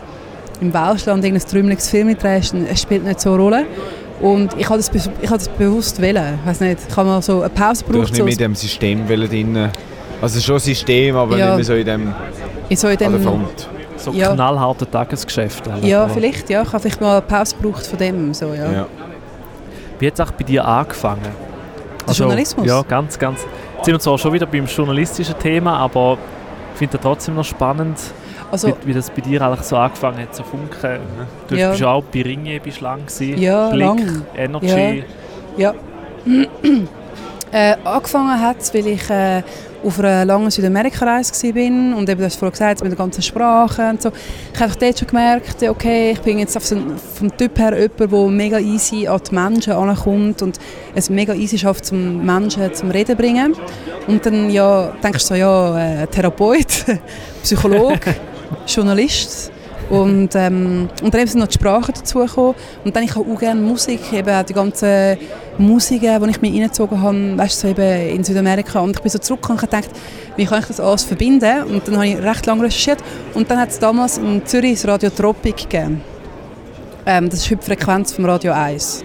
im 0.59 0.73
Welschland 0.73 1.23
irgendein 1.23 1.47
trümmeliges 1.47 1.89
Film 1.89 2.17
drehst, 2.17 2.53
dann 2.53 2.65
es 2.65 2.81
spielt 2.81 3.05
nicht 3.05 3.21
so 3.21 3.33
eine 3.33 3.41
Rolle. 3.41 3.65
Und 4.21 4.53
ich 4.57 4.65
habe 4.67 4.77
das, 4.77 4.89
be- 4.89 4.97
ich 4.97 5.27
habe 5.29 5.37
das 5.37 5.47
bewusst 5.49 6.01
wählen. 6.01 6.37
Ich 6.41 6.49
weiß 6.49 6.59
nicht, 6.61 6.79
ich 6.89 6.97
habe 6.97 7.07
mal 7.07 7.21
so 7.21 7.39
eine 7.41 7.49
Pause 7.49 7.55
Du 7.59 7.63
hast 7.63 7.85
gebraucht, 7.85 8.11
nicht 8.11 8.17
so 8.17 8.23
mit 8.25 8.39
dem 8.39 8.55
System 8.55 9.07
drin. 9.07 9.69
Also 10.21 10.39
schon 10.41 10.59
System, 10.59 11.15
aber 11.15 11.37
Ja. 11.37 11.47
nicht 11.47 11.55
mehr 11.55 11.65
so 11.65 11.73
in 11.73 11.85
dem 11.85 12.13
in 12.67 12.75
so 12.77 12.87
in 12.89 12.97
dem, 12.97 13.21
Front. 13.21 13.69
So 13.95 14.11
Ja. 14.11 14.33
knallharte 14.33 14.89
Tagesgeschäfte. 14.89 15.71
eigentlich, 15.71 15.89
Ja, 15.91 16.07
vielleicht, 16.07 16.49
ja. 16.49 16.61
Ich 16.61 16.67
habe 16.67 16.79
vielleicht 16.79 16.99
mal 17.01 17.13
eine 17.13 17.21
Pause 17.21 17.55
gebraucht 17.55 17.87
von 17.87 17.97
dem, 17.97 18.33
so, 18.33 18.53
ja. 18.53 18.71
Ja. 18.71 18.85
Wie 19.99 20.07
hat 20.07 20.13
es 20.13 20.19
auch 20.19 20.31
bei 20.31 20.43
dir 20.43 20.65
angefangen? 20.65 21.21
Also, 22.05 22.23
Journalismus? 22.23 22.65
Ja, 22.67 22.81
ganz, 22.83 23.17
ganz. 23.17 23.39
Jetzt 23.77 23.85
sind 23.85 23.93
wir 23.93 23.99
zwar 23.99 24.17
schon 24.17 24.33
wieder 24.33 24.45
beim 24.45 24.65
journalistischen 24.65 25.37
Thema, 25.39 25.77
aber 25.77 26.17
ich 26.73 26.79
finde 26.79 26.97
es 26.97 27.03
trotzdem 27.03 27.35
noch 27.35 27.45
spannend, 27.45 27.97
Also, 28.51 28.67
wie, 28.69 28.73
wie 28.87 28.93
das 28.93 29.09
bei 29.09 29.21
dir 29.21 29.41
eigentlich 29.41 29.61
so 29.61 29.75
angefangen 29.77 30.19
hat 30.19 30.33
zu 30.35 30.43
funken. 30.43 30.99
Du 31.47 31.55
Ja. 31.55 31.69
bist 31.69 31.81
ja 31.81 31.91
auch 31.91 32.03
bei 32.03 32.21
Ringe 32.21 32.59
bislang 32.59 33.05
gewesen. 33.05 33.37
Ja, 33.41 33.69
Blick, 33.69 33.79
lang. 33.85 34.25
Energy. 34.35 35.03
Ja. 35.57 35.73
äh, 37.51 37.75
angefangen 37.83 38.39
hat 38.41 38.59
es, 38.59 38.73
weil 38.73 38.87
ich 38.87 39.09
äh, 39.09 39.41
auf 39.83 39.99
einer 39.99 40.25
langen 40.25 40.51
Südamerika-Reise 40.51 41.33
war 41.55 41.97
und 41.97 42.09
eben, 42.09 42.19
du 42.19 42.25
hast 42.25 42.35
vorhin 42.35 42.51
gesagt, 42.51 42.81
mit 42.83 42.91
der 42.91 42.97
ganzen 42.97 43.21
Sprache 43.21 43.89
und 43.89 44.01
so. 44.01 44.11
Ich 44.53 44.59
habe 44.59 44.73
dort 44.77 44.99
schon 44.99 45.07
gemerkt, 45.07 45.61
ja, 45.61 45.71
okay, 45.71 46.11
ich 46.11 46.21
bin 46.21 46.39
jetzt 46.39 46.57
auf 46.57 46.65
so, 46.65 46.75
vom 47.15 47.35
Typ 47.37 47.57
her 47.57 47.73
jemand, 47.79 48.11
der 48.11 48.27
mega 48.29 48.59
easy 48.59 49.07
an 49.07 49.21
die 49.29 49.35
Menschen 49.35 49.73
ankommt 49.73 50.41
und 50.41 50.59
es 50.95 51.09
mega 51.09 51.33
easy 51.33 51.57
schafft, 51.57 51.85
zum 51.85 52.25
Menschen 52.25 52.73
zum 52.73 52.91
Reden 52.91 53.11
zu 53.11 53.15
bringen. 53.15 53.55
Und 54.07 54.25
dann 54.25 54.49
ja, 54.49 54.91
denkst 55.01 55.23
du 55.23 55.27
so, 55.29 55.35
ja, 55.35 56.01
äh, 56.03 56.07
Therapeut, 56.07 56.85
Psychologe, 57.43 58.15
Journalist. 58.67 59.51
Und, 59.89 60.35
ähm, 60.35 60.87
und 61.01 61.13
dann 61.13 61.27
sind 61.27 61.39
noch 61.39 61.47
die 61.47 61.55
Sprachen 61.55 61.93
dazugekommen. 61.95 62.53
Und 62.85 62.95
dann 62.95 63.03
ich 63.03 63.15
auch 63.15 63.39
gerne 63.39 63.59
Musik, 63.59 64.13
eben 64.13 64.45
die 64.45 64.53
ganzen 64.53 65.17
Musiken, 65.57 66.23
die 66.23 66.29
ich 66.29 66.41
mir 66.41 66.53
reingezogen 66.53 67.01
habe, 67.01 67.37
weißt 67.37 67.59
so 67.59 67.67
eben 67.67 68.09
in 68.15 68.23
Südamerika. 68.23 68.79
Und 68.81 68.95
ich 68.95 69.01
bin 69.01 69.09
so 69.09 69.17
zurückgekommen 69.17 69.59
und 69.59 69.69
gedacht, 69.69 69.89
wie 70.35 70.45
kann 70.45 70.59
ich 70.59 70.67
das 70.67 70.79
alles 70.79 71.03
verbinden? 71.03 71.63
Und 71.63 71.87
dann 71.87 71.95
habe 71.95 72.07
ich 72.07 72.17
recht 72.17 72.45
lange 72.45 72.63
recherchiert. 72.63 72.99
Und 73.33 73.49
dann 73.49 73.59
hat 73.59 73.69
es 73.69 73.79
damals 73.79 74.19
in 74.19 74.45
Zürich 74.45 74.73
das 74.73 74.87
Radio 74.87 75.09
Tropic 75.09 75.63
gegeben. 75.63 76.01
Ähm, 77.05 77.29
das 77.29 77.39
ist 77.39 77.49
heute 77.49 77.61
die 77.61 77.65
Frequenz 77.65 78.13
vom 78.13 78.25
Radio 78.25 78.53
1. 78.53 79.03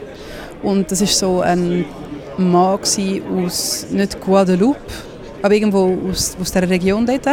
Und 0.63 0.91
das 0.91 1.01
ist 1.01 1.19
so 1.19 1.41
ein 1.41 1.87
Mann 2.37 2.79
aus, 2.79 3.87
nicht 3.91 4.21
Guadeloupe, 4.21 4.79
aber 5.45 5.55
irgendwo 5.55 5.99
aus, 6.11 6.35
aus 6.41 6.51
dieser 6.53 6.71
Region 6.71 7.05
dort, 7.05 7.29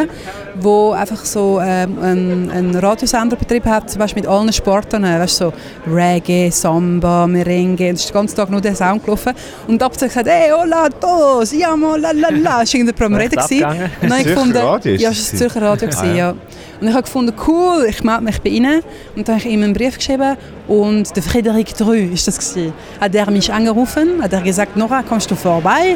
wo 0.60 0.92
einfach 0.92 1.24
so 1.24 1.62
ähm, 1.64 1.98
einen, 2.02 2.52
einen 2.52 2.76
Radiosender 2.76 3.38
betrieben 3.38 3.70
hat, 3.72 3.90
zum 3.90 4.00
Beispiel 4.00 4.24
mit 4.24 4.30
allen 4.30 4.52
Sportarten, 4.52 5.04
weißt, 5.04 5.38
so 5.38 5.54
Reggae, 5.90 6.50
Samba, 6.50 7.26
Merengue, 7.26 7.88
und 7.88 7.96
es 7.96 8.02
ist 8.02 8.10
den 8.10 8.14
ganzen 8.16 8.36
Tag 8.36 8.50
nur 8.50 8.60
der 8.60 8.76
Sound 8.76 9.06
gelaufen. 9.06 9.32
Und 9.66 9.82
ab 9.82 9.94
und 9.94 9.98
zu 10.00 10.08
gesagt, 10.08 10.28
hey, 10.28 10.52
hola, 10.52 10.90
todos, 10.90 11.52
siamo, 11.52 11.96
la 11.96 12.12
la 12.12 12.28
la, 12.32 12.58
war 12.58 12.62
irgendein 12.64 13.06
am 13.06 13.14
Reden. 13.16 13.30
gewesen. 13.38 13.64
Und 13.64 14.10
dann 14.10 14.12
habe 14.12 14.20
ich 14.20 14.26
Zürcher 14.26 14.36
gefunden, 14.36 14.58
Radio 14.58 14.94
ist 14.94 15.02
ja, 15.02 15.10
das 15.10 15.18
es 15.20 15.32
war 15.32 15.32
gewesen? 15.32 15.38
Zürcher 15.54 15.62
Radio, 15.62 15.88
gewesen, 15.88 16.04
Ah, 16.04 16.08
ja. 16.08 16.16
ja. 16.18 16.36
Und 16.82 16.88
ich 16.88 16.94
habe 16.94 17.04
gefunden, 17.04 17.34
cool, 17.48 17.86
ich 17.88 18.04
melde 18.04 18.24
mich 18.26 18.42
bei 18.42 18.50
ihnen. 18.50 18.82
Und 19.16 19.26
dann 19.26 19.36
habe 19.40 19.48
ich 19.48 19.54
ihm 19.54 19.64
einen 19.64 19.72
Brief 19.74 19.96
geschrieben 19.98 20.36
und 20.68 21.16
der 21.16 21.24
Frédéric 21.24 21.78
Dreux 21.78 22.12
ist 22.14 22.28
das 22.28 22.38
gewesen. 22.40 22.74
Hat 23.00 23.16
er 23.16 23.32
mich 23.32 23.54
angerufen, 23.54 24.22
hat 24.22 24.34
er 24.34 24.42
gesagt, 24.42 24.76
Nora, 24.76 25.02
kommst 25.02 25.32
du 25.32 25.36
vorbei? 25.36 25.96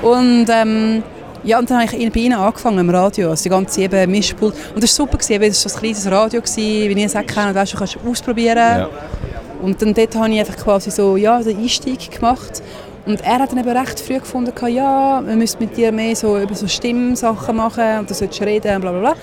Und 0.00 0.46
ähm, 0.48 1.02
ja, 1.44 1.58
und 1.58 1.70
dann 1.70 1.78
habe 1.82 1.86
ich 1.96 2.00
ihn- 2.02 2.10
bei 2.12 2.20
ihnen 2.20 2.38
angefangen 2.38 2.78
im 2.78 2.90
Radio, 2.90 3.30
also 3.30 3.42
die 3.42 3.48
ganze 3.48 3.82
eben 3.82 4.10
Mischpult. 4.10 4.54
Und 4.74 4.82
das 4.82 4.98
war 4.98 5.06
super, 5.06 5.18
gewesen, 5.18 5.40
weil 5.40 5.48
es 5.50 5.64
war 5.64 5.70
so 5.70 5.76
ein 5.76 5.80
kleines 5.80 6.10
Radio, 6.10 6.40
gewesen, 6.40 6.56
wie 6.96 7.00
ihr 7.00 7.06
es 7.06 7.16
auch 7.16 7.26
kennt, 7.26 7.54
weißt, 7.54 7.72
du 7.74 7.78
kannst 7.78 7.98
ausprobieren. 8.08 8.56
Ja. 8.58 8.88
Und 9.62 9.80
dann 9.82 9.92
dort 9.94 10.14
habe 10.16 10.30
ich 10.30 10.40
einfach 10.40 10.56
quasi 10.56 10.90
so, 10.90 11.16
ja, 11.16 11.42
den 11.42 11.58
Einstieg 11.58 12.10
gemacht. 12.10 12.62
Und 13.06 13.22
er 13.22 13.38
hat 13.38 13.50
dann 13.50 13.58
eben 13.58 13.68
recht 13.76 13.98
früh 13.98 14.18
gefunden, 14.18 14.52
ja, 14.68 15.22
wir 15.26 15.34
müssen 15.34 15.56
mit 15.60 15.76
dir 15.76 15.90
mehr 15.90 16.14
so 16.14 16.38
über 16.38 16.54
so 16.54 16.68
Stimmsachen 16.68 17.56
machen 17.56 18.00
und 18.00 18.10
du 18.10 18.14
solltest 18.14 18.42
reden 18.42 18.74
und 18.76 18.80
bla 18.82 18.90
bla 18.92 19.00
bla. 19.00 19.14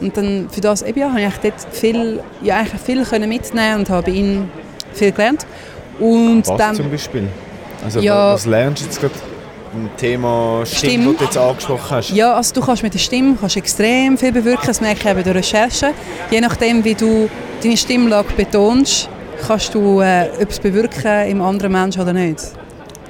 Und 0.00 0.16
dann 0.16 0.48
für 0.50 0.60
das 0.60 0.82
eben, 0.82 1.00
ja, 1.00 1.08
habe 1.10 1.20
ich 1.20 1.34
dort 1.42 1.54
viel, 1.72 2.20
ja, 2.42 2.56
eigentlich 2.58 2.80
viel 2.80 3.04
können 3.04 3.28
mitnehmen 3.28 3.80
und 3.80 3.90
habe 3.90 4.02
bei 4.10 4.16
ihm 4.16 4.48
viel 4.92 5.10
gelernt. 5.12 5.46
Und 5.98 6.46
Was 6.46 6.56
dann, 6.56 6.74
zum 6.76 6.90
Beispiel? 6.90 7.28
Also 7.84 8.00
Ja. 8.00 8.32
was 8.34 8.46
lernst 8.46 8.82
du 8.82 8.86
jetzt 8.86 9.00
gerade 9.00 9.14
im 9.74 9.96
Thema 9.96 10.62
Stimme, 10.64 10.92
Stimme. 10.92 11.04
das 11.12 11.18
du 11.18 11.24
jetzt 11.24 11.38
angesprochen 11.38 11.90
hast? 11.90 12.10
ja, 12.10 12.34
also 12.34 12.54
du 12.54 12.60
kannst 12.60 12.82
mit 12.82 12.94
der 12.94 12.98
Stimme 12.98 13.36
kannst 13.38 13.56
extrem 13.56 14.16
viel 14.16 14.32
bewirken, 14.32 14.66
das 14.66 14.80
merke 14.80 15.00
ich 15.00 15.10
eben 15.10 15.24
durch 15.24 15.36
Recherchen. 15.36 15.90
Je 16.30 16.40
nachdem, 16.40 16.84
wie 16.84 16.94
du 16.94 17.28
deine 17.62 17.76
Stimmlage 17.76 18.32
betonst, 18.36 19.08
kannst 19.46 19.74
du 19.74 20.00
äh, 20.00 20.28
etwas 20.40 20.58
bewirken 20.60 21.28
im 21.28 21.42
anderen 21.42 21.72
Menschen 21.72 22.02
oder 22.02 22.12
nicht. 22.12 22.40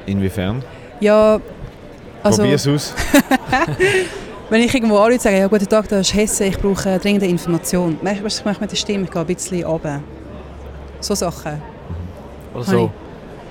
Inwiefern? 0.07 0.63
Ja, 1.01 1.41
also... 2.23 2.43
Probier's 2.43 2.67
aus. 2.67 2.95
Wenn 4.51 4.61
ich 4.61 4.75
irgendwo 4.75 4.97
anrufe 4.97 5.15
und 5.15 5.23
sage, 5.23 5.39
ja, 5.39 5.47
guten 5.47 5.69
Tag, 5.69 5.89
da 5.89 6.01
ist 6.01 6.15
Hesse, 6.15 6.45
ich 6.45 6.59
brauche 6.59 6.99
dringende 6.99 7.27
Information. 7.27 7.99
Weißt 8.03 8.21
du, 8.21 8.25
was 8.25 8.39
ich 8.39 8.45
mache 8.45 8.61
mit 8.61 8.71
der 8.71 8.77
Stimme? 8.77 9.05
Ich 9.05 9.11
gehe 9.11 9.21
ein 9.21 9.27
bisschen 9.27 9.65
runter. 9.65 10.01
So 11.01 11.15
Sachen. 11.15 11.63
Oder 12.53 12.67
Habe 12.67 12.77
so. 12.77 12.91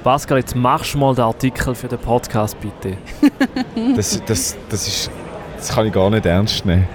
Pascal, 0.04 0.40
jetzt 0.40 0.54
machst 0.56 0.94
du 0.94 0.98
mal 0.98 1.16
den 1.16 1.24
Artikel 1.24 1.74
für 1.74 1.88
den 1.88 2.00
Podcast, 2.00 2.58
bitte. 2.60 2.98
Das, 3.96 4.22
das, 4.26 4.58
das, 4.70 4.88
ist, 4.88 5.12
das 5.58 5.70
kann 5.74 5.88
ich 5.88 5.94
gar 5.94 6.10
nicht 6.10 6.26
ernst 6.26 6.66
nehmen. 6.66 6.88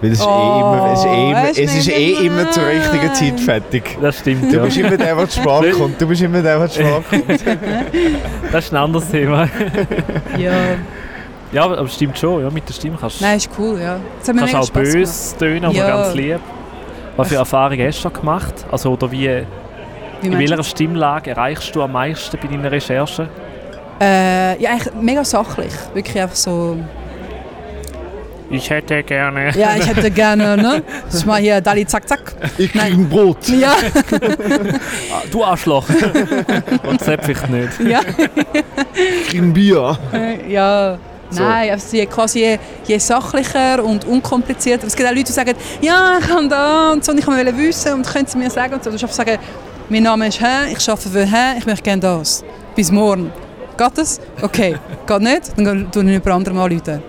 Weil 0.00 0.12
es 0.12 0.20
ist 0.20 0.26
eh 0.26 0.28
Oh, 0.28 0.60
immer, 0.60 0.92
es 0.92 1.50
ist 1.50 1.58
eh 1.58 1.62
es 1.64 1.74
ist 1.76 1.88
eh 1.88 2.26
immer 2.26 2.50
zur 2.50 2.66
richtigen 2.66 3.14
Zeit 3.14 3.40
fertig. 3.40 3.98
Das 4.00 4.18
stimmt, 4.18 4.50
Du 4.52 4.56
ja. 4.56 4.64
bist 4.64 4.76
immer 4.78 4.96
der, 4.96 5.14
der 5.14 5.28
zu 5.28 5.40
spät 5.40 5.72
kommt. 5.74 6.00
Du 6.00 6.06
bist 6.06 6.22
immer 6.22 6.42
der, 6.42 6.58
der 6.58 6.68
zu 6.68 6.80
spät 6.80 7.10
kommt. 7.10 7.44
Das 8.52 8.64
ist 8.64 8.72
ein 8.72 8.76
anderes 8.76 9.08
Thema. 9.10 9.48
Ja. 10.38 10.52
Ja, 11.52 11.64
aber 11.64 11.78
aber 11.78 11.88
stimmt 11.88 12.18
schon, 12.18 12.42
ja, 12.42 12.50
mit 12.50 12.68
der 12.68 12.74
Stimme 12.74 12.96
kannst 13.00 13.20
du 13.20 13.24
Nein, 13.24 13.36
ist 13.36 13.48
cool, 13.58 13.78
ja. 13.80 13.98
Kannst 14.24 14.54
auch 14.54 14.70
böse 14.70 15.36
tönen, 15.38 15.64
aber 15.64 15.74
Ja. 15.74 15.86
ganz 15.88 16.14
lieb. 16.14 16.40
Was 17.16 17.28
für 17.28 17.36
Erfahrungen 17.36 17.86
hast 17.86 17.98
du 17.98 18.02
schon 18.02 18.12
gemacht? 18.14 18.54
Also, 18.70 18.92
oder 18.92 19.10
wie, 19.10 19.26
gemacht. 19.26 19.46
Wie 20.22 20.26
in 20.28 20.38
welcher 20.38 20.62
Stimmlage 20.64 21.30
erreichst 21.30 21.74
du 21.74 21.82
am 21.82 21.92
meisten 21.92 22.38
bei 22.40 22.48
deinen 22.48 22.64
Recherchen? 22.66 23.28
Äh, 24.00 24.60
ja, 24.62 24.70
eigentlich 24.70 24.92
mega 25.00 25.24
sachlich. 25.24 25.72
Wirklich 25.94 26.20
einfach 26.20 26.36
so... 26.36 26.76
Ich 28.48 28.70
hätte 28.70 29.02
gerne. 29.02 29.50
Ja, 29.58 29.70
ich 29.76 29.88
hätte 29.88 30.08
gerne, 30.08 30.56
ne? 30.62 30.82
Das 31.06 31.14
ist 31.16 31.26
mal 31.26 31.40
hier 31.40 31.60
Dali 31.60 31.84
Zack 31.84 32.06
Zack. 32.08 32.32
Ich 32.56 32.70
krieg 32.70 32.80
Nein. 32.80 32.92
ein 32.92 33.08
Brot. 33.08 33.48
Ja, 33.48 33.72
Ah, 35.12 35.22
Du 35.32 35.42
Arschloch! 35.42 35.84
Und 36.88 37.00
Sepp 37.00 37.28
ich 37.28 37.42
nicht. 37.48 37.80
ja. 37.80 38.00
Ich 38.94 39.28
krieg 39.30 39.42
ein 39.42 39.52
Bier. 39.52 39.98
Äh, 40.12 40.48
ja. 40.52 40.96
So. 41.28 41.42
Nein, 41.42 41.70
also 41.72 41.96
je, 41.96 42.06
quasi 42.06 42.38
je, 42.38 42.58
je 42.86 42.98
sachlicher 42.98 43.82
und 43.82 44.04
unkomplizierter. 44.04 44.86
Es 44.86 44.94
gibt 44.94 45.08
auch 45.08 45.12
Leute, 45.12 45.24
die 45.24 45.32
sagen, 45.32 45.54
ja, 45.80 46.18
ich 46.20 46.28
kann 46.28 46.48
da 46.48 46.92
und 46.92 47.04
so, 47.04 47.10
und 47.10 47.18
ich 47.18 47.26
wollte 47.26 47.56
wissen 47.58 47.94
und 47.94 48.06
können 48.06 48.26
Sie 48.28 48.38
mir 48.38 48.48
sagen 48.48 48.74
und 48.74 48.84
so. 48.84 48.90
Du 48.90 48.94
einfach 48.96 49.10
sagen, 49.10 49.36
mein 49.88 50.02
Name 50.02 50.26
ist 50.26 50.40
Hä, 50.40 50.72
ich 50.72 50.88
arbeite 50.88 51.08
für 51.08 51.24
Hä, 51.24 51.58
ich 51.58 51.66
möchte 51.66 51.82
gerne 51.82 52.00
das. 52.00 52.44
Bis 52.74 52.90
morgen. 52.90 53.32
Geht 53.76 53.98
das? 53.98 54.20
Okay. 54.42 54.76
Geht 55.06 55.20
nicht? 55.20 55.52
Dann 55.56 55.90
tue 55.90 56.02
ich 56.02 56.10
jemand 56.10 56.28
anderem 56.28 56.58
anrufen. 56.58 57.02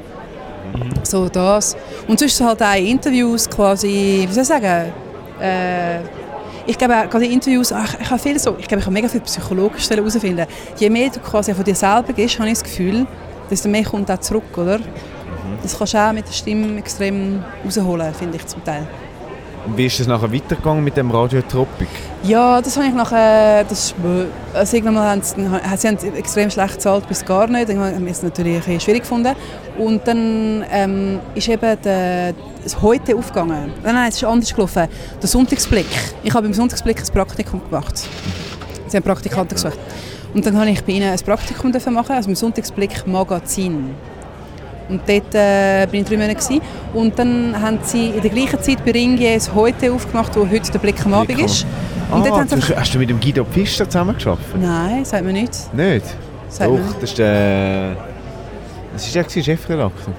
So 1.04 1.28
das. 1.30 1.76
Und 2.08 2.20
sonst 2.20 2.40
halt 2.42 2.62
auch 2.62 2.76
Interviews 2.76 3.50
quasi, 3.50 4.26
wie 4.28 4.34
soll 4.34 4.44
ich 4.44 4.48
sagen, 4.48 4.92
äh, 5.42 6.00
ich 6.68 6.78
glaube, 6.78 6.98
auch 6.98 7.10
gerade 7.10 7.26
in 7.26 7.34
Interviews, 7.34 7.72
ach, 7.72 7.96
ich 8.00 8.10
habe 8.10 8.22
viel 8.22 8.38
so, 8.38 8.56
ich 8.60 8.68
glaube, 8.68 8.82
ich 8.82 8.86
habe 8.86 8.94
mega 8.94 9.08
viel 9.08 9.22
psychologisch 9.22 9.90
herausfinden. 9.90 10.46
Je 10.78 10.90
mehr 10.90 11.10
du 11.10 11.20
quasi 11.22 11.54
von 11.54 11.64
dir 11.64 11.76
selber 11.76 12.14
gehst, 12.14 12.38
habe 12.38 12.50
ich 12.50 12.56
das 12.56 12.64
Gefühl, 12.64 13.08
desto 13.50 13.70
mehr 13.70 13.86
kommt 13.86 14.12
auch 14.12 14.20
zurück, 14.20 14.58
oder? 14.58 14.80
Das 15.64 15.78
kannst 15.78 15.94
du 15.94 15.98
auch 15.98 16.12
mit 16.12 16.28
der 16.28 16.34
Stimme 16.34 16.78
extrem 16.78 17.44
rausholen, 17.66 18.14
finde 18.14 18.38
ich 18.38 18.46
zum 18.46 18.64
Teil. 18.64 18.86
Wie 19.76 19.86
ist 19.86 20.00
es 20.00 20.08
nachher 20.08 20.32
weitergegangen 20.32 20.84
mit 20.84 20.96
dem 20.98 21.12
Radiotropic? 21.12 21.90
Ja, 22.24 22.62
das 22.62 22.78
habe 22.78 22.88
ich 22.88 22.94
nachher, 22.94 23.64
das 23.66 23.94
also 24.54 24.78
irgendwann 24.78 25.06
haben 25.06 25.22
sie, 25.22 25.36
sie 25.78 25.88
haben 25.88 26.16
extrem 26.16 26.50
schlecht 26.50 26.76
gezahlt, 26.76 27.08
bis 27.08 27.24
gar 27.26 27.48
nicht. 27.48 27.70
Irgendwann 27.70 27.94
haben 27.94 28.06
wir 28.06 28.12
es 28.12 28.24
natürlich 28.24 28.68
ein 28.68 28.80
schwierig 28.80 29.02
gefunden. 29.02 29.36
Und 29.78 30.08
dann 30.08 30.66
ähm, 30.72 31.20
ist 31.36 31.48
eben 31.48 31.78
der, 31.84 32.34
das 32.64 32.82
heute 32.82 33.16
aufgegangen. 33.16 33.74
Nein, 33.84 33.96
nein, 33.96 34.10
es 34.10 34.16
ist 34.16 34.24
anders 34.24 34.54
gelaufen. 34.54 34.88
Der 35.22 35.30
Sonntagsblick. 35.30 35.88
Ich 36.24 36.34
habe 36.34 36.44
beim 36.44 36.54
Sonntagsblick 36.54 37.00
ein 37.00 37.14
Praktikum 37.14 37.62
gemacht. 37.70 38.08
Sie 38.88 38.98
haben 38.98 39.04
Praktikanten 39.04 39.56
gesucht. 39.56 39.80
Und 40.34 40.46
dann 40.46 40.58
habe 40.58 40.70
ich 40.70 40.84
bei 40.84 40.94
ihnen 40.94 41.12
ein 41.12 41.20
Praktikum 41.20 41.72
machen, 41.94 42.16
also 42.16 42.30
im 42.30 42.36
Sonntagsblick 42.36 43.06
Magazin. 43.06 43.96
Und 44.90 45.02
dort 45.08 45.36
äh, 45.36 45.86
bin 45.92 46.02
ich 46.02 46.08
drei 46.08 46.16
Monate. 46.18 46.36
Gewesen. 46.36 46.62
Und 46.94 47.20
dann 47.20 47.62
haben 47.62 47.80
sie 47.84 48.08
in 48.10 48.22
der 48.22 48.32
gleichen 48.32 48.62
Zeit 48.62 48.84
bei 48.86 48.92
Ringier 48.92 49.34
das 49.36 49.54
heute 49.54 49.92
aufgemacht, 49.92 50.36
wo 50.36 50.48
heute 50.50 50.72
der 50.72 50.80
Blick 50.80 51.06
am 51.06 51.14
Abend 51.14 51.40
ist. 51.40 51.66
Und 52.10 52.26
dort 52.26 52.40
Ah, 52.40 52.46
du, 52.46 52.56
hast- 52.56 52.76
hast 52.76 52.94
du 52.96 53.00
mit 53.00 53.10
dem 53.10 53.20
Guido 53.20 53.44
Pfister 53.44 53.86
zusammengearbeitet? 53.90 54.56
Nein, 54.62 55.04
sagt 55.04 55.26
man 55.26 55.34
nicht. 55.34 55.74
Nicht? 55.74 56.06
Sagt 56.50 56.72
Doch, 56.72 56.94
das 57.02 57.10
ist 57.10 57.18
der... 57.18 57.98
Das 58.94 59.06
ist 59.06 59.14
der 59.14 59.44
Chefredakteur. 59.44 60.14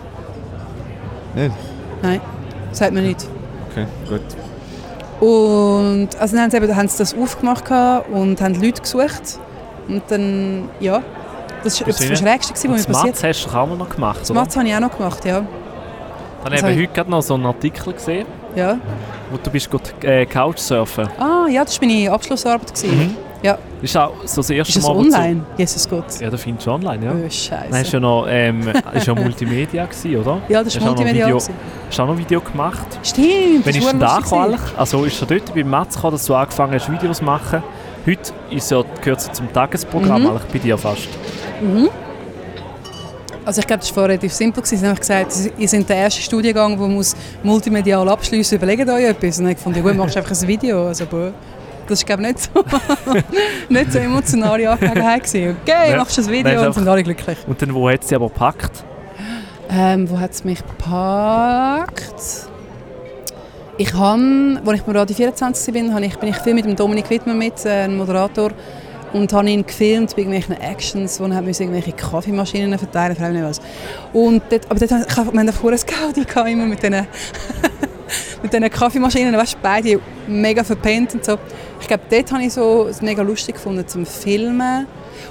Nicht? 1.35 1.53
Nein, 2.03 2.21
sagt 2.73 2.93
man 2.93 3.05
nicht. 3.07 3.27
Okay, 3.71 3.87
gut. 4.09 4.21
Und 5.21 6.09
also 6.21 6.37
dann 6.37 6.45
haben 6.45 6.51
sie, 6.51 6.57
eben, 6.59 6.77
haben 6.77 6.89
sie 6.89 6.99
das 6.99 7.15
aufgemacht 7.17 7.65
und 8.13 8.41
haben 8.41 8.55
Leute 8.63 8.83
gesucht. 8.83 9.39
Und 9.89 10.03
dann, 10.09 10.69
ja, 10.81 11.03
das 11.65 11.81
war 11.81 11.87
das? 11.87 11.99
Schrägste, 12.19 12.55
was 12.55 12.65
mir 12.65 12.77
das 12.77 12.87
passiert 12.87 13.15
Matz 13.15 13.25
hast 13.25 13.47
du 13.47 13.57
auch 13.57 13.67
noch 13.77 13.89
gemacht, 13.89 14.21
Das? 14.21 14.33
Mathe 14.33 14.59
habe 14.59 14.69
ich 14.69 14.75
auch 14.75 14.81
noch 14.81 14.97
gemacht, 14.97 15.25
ja. 15.25 15.43
Dann 16.45 16.53
das 16.53 16.63
habe 16.63 16.73
ich 16.73 16.79
heute 16.83 16.93
gerade 16.93 17.11
noch 17.11 17.23
so 17.23 17.35
einen 17.35 17.47
Artikel 17.47 17.93
gesehen, 17.93 18.27
ja. 18.55 18.79
wo 19.31 19.37
du 19.43 19.51
bist 19.51 19.71
gut, 19.71 19.83
äh, 20.05 20.25
Couchsurfen. 20.25 21.09
Ah, 21.19 21.47
ja, 21.51 21.65
das 21.65 21.81
war 21.81 21.89
meine 21.89 22.11
Abschlussarbeit. 22.11 22.75
Gewesen. 22.75 22.99
Mhm. 22.99 23.17
Ja. 23.43 23.53
Das 23.81 23.91
ist 23.91 23.97
auch 23.97 24.13
so 24.25 24.41
das 24.41 24.51
erste 24.51 24.71
Ist 24.71 24.77
das 24.79 24.85
Mal, 24.85 24.97
wo 24.97 25.03
du- 25.03 25.09
online? 25.15 25.45
Jesus 25.57 25.89
Gott. 25.89 26.21
Ja, 26.21 26.29
das 26.29 26.43
findest 26.43 26.67
du 26.67 26.73
online, 26.73 27.05
ja. 27.05 27.13
Oh, 27.13 27.31
Scheiße. 27.31 27.91
du 27.91 27.97
ja 27.97 28.01
noch, 28.01 28.27
ähm, 28.29 28.69
ist 28.95 29.07
ja 29.07 29.15
Multimedia 29.15 29.85
gewesen, 29.87 30.17
oder? 30.17 30.41
Ja, 30.49 30.65
das 30.65 30.75
noch 30.77 30.87
Multimedia. 30.87 31.27
Video-. 31.27 31.37
Hast 31.39 31.99
du 31.99 32.03
auch 32.03 32.07
noch 32.07 32.15
ein 32.15 32.19
Video 32.19 32.41
gemacht? 32.41 32.99
Stimmt, 33.03 33.65
das 33.65 33.77
ist 33.77 33.93
denn 33.93 34.01
da 34.01 34.17
eigentlich? 34.17 34.61
Also 34.77 35.05
ist 35.05 35.21
er 35.21 35.27
dort 35.29 35.55
bei 35.55 35.63
Matz 35.63 35.95
gekommen, 35.95 36.13
dass 36.15 36.25
du 36.27 36.35
angefangen 36.35 36.75
hast, 36.75 36.91
Videos 36.91 37.19
zu 37.19 37.25
machen? 37.25 37.63
Heute 38.09 38.33
ist 38.51 38.71
ja, 38.71 38.83
gehört 39.03 39.21
es 39.21 39.33
zum 39.33 39.53
Tagesprogramm 39.53 40.23
Mhm. 40.23 40.29
eigentlich 40.29 40.45
bei 40.53 40.59
dir 40.61 40.79
fast. 40.79 41.09
Also 43.45 43.61
ich 43.61 43.67
glaube, 43.67 43.81
das 43.81 43.95
war 43.97 44.05
relativ 44.05 44.33
simpel. 44.33 44.65
Sie 44.65 44.79
haben 44.79 44.95
gesagt, 44.97 45.33
ihr 45.59 45.69
seid 45.69 45.89
der 45.89 45.97
erste 45.97 46.23
Studiengang, 46.23 46.79
der 46.79 46.89
muss 46.89 47.15
multimedial 47.43 48.09
abschließen 48.09 48.57
Überlegt 48.57 48.89
euch 48.89 49.05
etwas. 49.05 49.39
Und 49.41 49.49
ich 49.49 49.57
gefunden, 49.57 49.79
ja 49.79 49.83
gut, 49.85 49.97
machst 49.97 50.15
du 50.17 50.21
einfach 50.21 50.33
ein 50.41 50.49
Video. 50.49 50.87
Also, 50.87 51.05
boah, 51.07 51.33
das 51.87 52.09
war 52.09 52.17
nicht 52.19 52.39
so, 52.41 52.65
nicht 53.69 53.93
so 53.93 53.99
emotionale 53.99 54.71
Angelegenheit. 54.71 55.25
gewesen. 55.25 55.57
Okay, 55.63 55.91
Ja. 55.91 55.97
machst 55.99 56.17
du 56.17 56.23
ein 56.23 56.29
Video 56.31 56.67
und 56.67 56.73
sind 56.75 56.89
alle 56.89 57.03
glücklich. 57.03 57.39
Und 57.47 57.61
dann, 57.61 57.75
wo 57.75 57.91
hat 57.91 58.05
sie 58.05 58.15
aber 58.15 58.29
gepackt? 58.29 58.85
Ähm, 59.71 60.09
wo 60.09 60.19
hat 60.19 60.31
es 60.31 60.45
mich 60.45 60.61
gepackt? 60.67 62.15
Ich 63.81 63.95
habe, 63.95 64.61
als 64.67 64.81
ich 64.81 64.95
Radio 64.95 65.15
24 65.17 65.73
war, 65.75 65.95
habe 65.95 66.05
ich, 66.05 66.17
bin 66.19 66.29
ich 66.31 66.37
viel 66.39 66.55
mit 66.55 66.65
dem 66.65 66.75
Dominik 66.75 67.09
Wittmann 67.11 67.39
mit, 67.39 67.65
äh, 67.65 67.85
einem 67.85 67.97
Moderator, 67.97 68.51
und 69.13 69.33
habe 69.33 69.49
ihn 69.49 69.65
gefilmt 69.65 70.15
bei 70.17 70.23
irgendwelchen 70.23 70.61
Actions, 70.61 71.19
wo 71.21 71.25
er 71.27 71.41
irgendwelche 71.43 71.93
Kaffeemaschinen 71.93 72.77
verteilen, 72.79 73.13
ich 73.13 73.21
weiß 73.23 73.33
nicht 73.33 73.45
was. 73.45 73.61
Und 74.13 74.43
dort, 74.51 74.69
aber 74.69 74.81
dort, 74.81 74.91
habe 74.91 75.05
ich- 75.09 75.33
wir 75.33 75.41
haben 75.41 75.53
vorher 75.53 75.79
ein 75.79 75.87
Gaudi 75.87 76.25
gehabt, 76.25 76.49
immer 76.51 76.67
mit 76.67 76.83
diesen 76.83 77.07
mit 78.43 78.53
diesen 78.53 78.69
Kaffeemaschinen, 78.69 79.35
weißt 79.35 79.55
du, 79.55 79.59
beide 79.63 80.01
mega 80.27 80.63
verpennt 80.65 81.15
und 81.15 81.25
so. 81.25 81.39
Ich 81.81 81.87
glaube, 81.87 82.03
dort 82.11 82.33
habe 82.33 82.43
ich 82.43 82.53
so 82.53 82.89
es 82.91 83.01
mega 83.01 83.23
lustig 83.23 83.55
gefunden 83.55 83.87
zum 83.87 84.05
Filmen. 84.05 84.87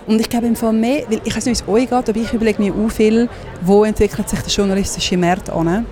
Und 0.07 0.19
ich 0.21 0.29
glaube 0.29 0.47
im 0.47 0.55
Fall 0.55 0.73
mehr, 0.73 1.03
weil 1.09 1.19
ich 1.23 1.35
weiß 1.35 1.45
nicht, 1.45 1.59
wie 1.67 1.71
es 1.71 1.75
euch 1.83 1.89
geht, 1.89 2.09
aber 2.09 2.15
ich 2.15 2.33
überlege 2.33 2.61
mir 2.61 2.73
auch 2.73 2.89
viel, 2.89 3.27
wo 3.61 3.83
entwickelt 3.83 4.27
sich 4.29 4.39
der 4.39 4.49
journalistische 4.51 5.17
Markt 5.17 5.49
an. 5.49 5.85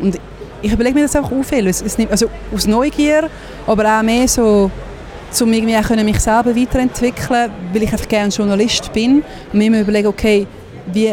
Und 0.00 0.18
ich 0.64 0.72
überlege 0.72 0.94
mir 0.94 1.02
das 1.02 1.14
auch 1.14 1.30
auch 1.30 1.44
viel. 1.44 1.66
Es, 1.66 1.82
es 1.82 1.98
nimmt, 1.98 2.10
also 2.10 2.26
aus 2.54 2.66
Neugier, 2.66 3.28
aber 3.66 3.98
auch 3.98 4.02
mehr 4.02 4.26
so, 4.26 4.70
um 5.40 5.52
irgendwie 5.52 5.76
auch 5.76 5.82
können 5.82 6.06
mich 6.06 6.18
selber 6.20 6.56
weiterentwickeln, 6.56 7.50
weil 7.72 7.82
ich 7.82 7.92
einfach 7.92 8.08
gerne 8.08 8.30
Journalist 8.30 8.90
bin 8.92 9.22
und 9.52 9.58
mir 9.58 9.66
immer 9.66 9.80
überlege, 9.80 10.08
okay, 10.08 10.46
wie, 10.86 11.12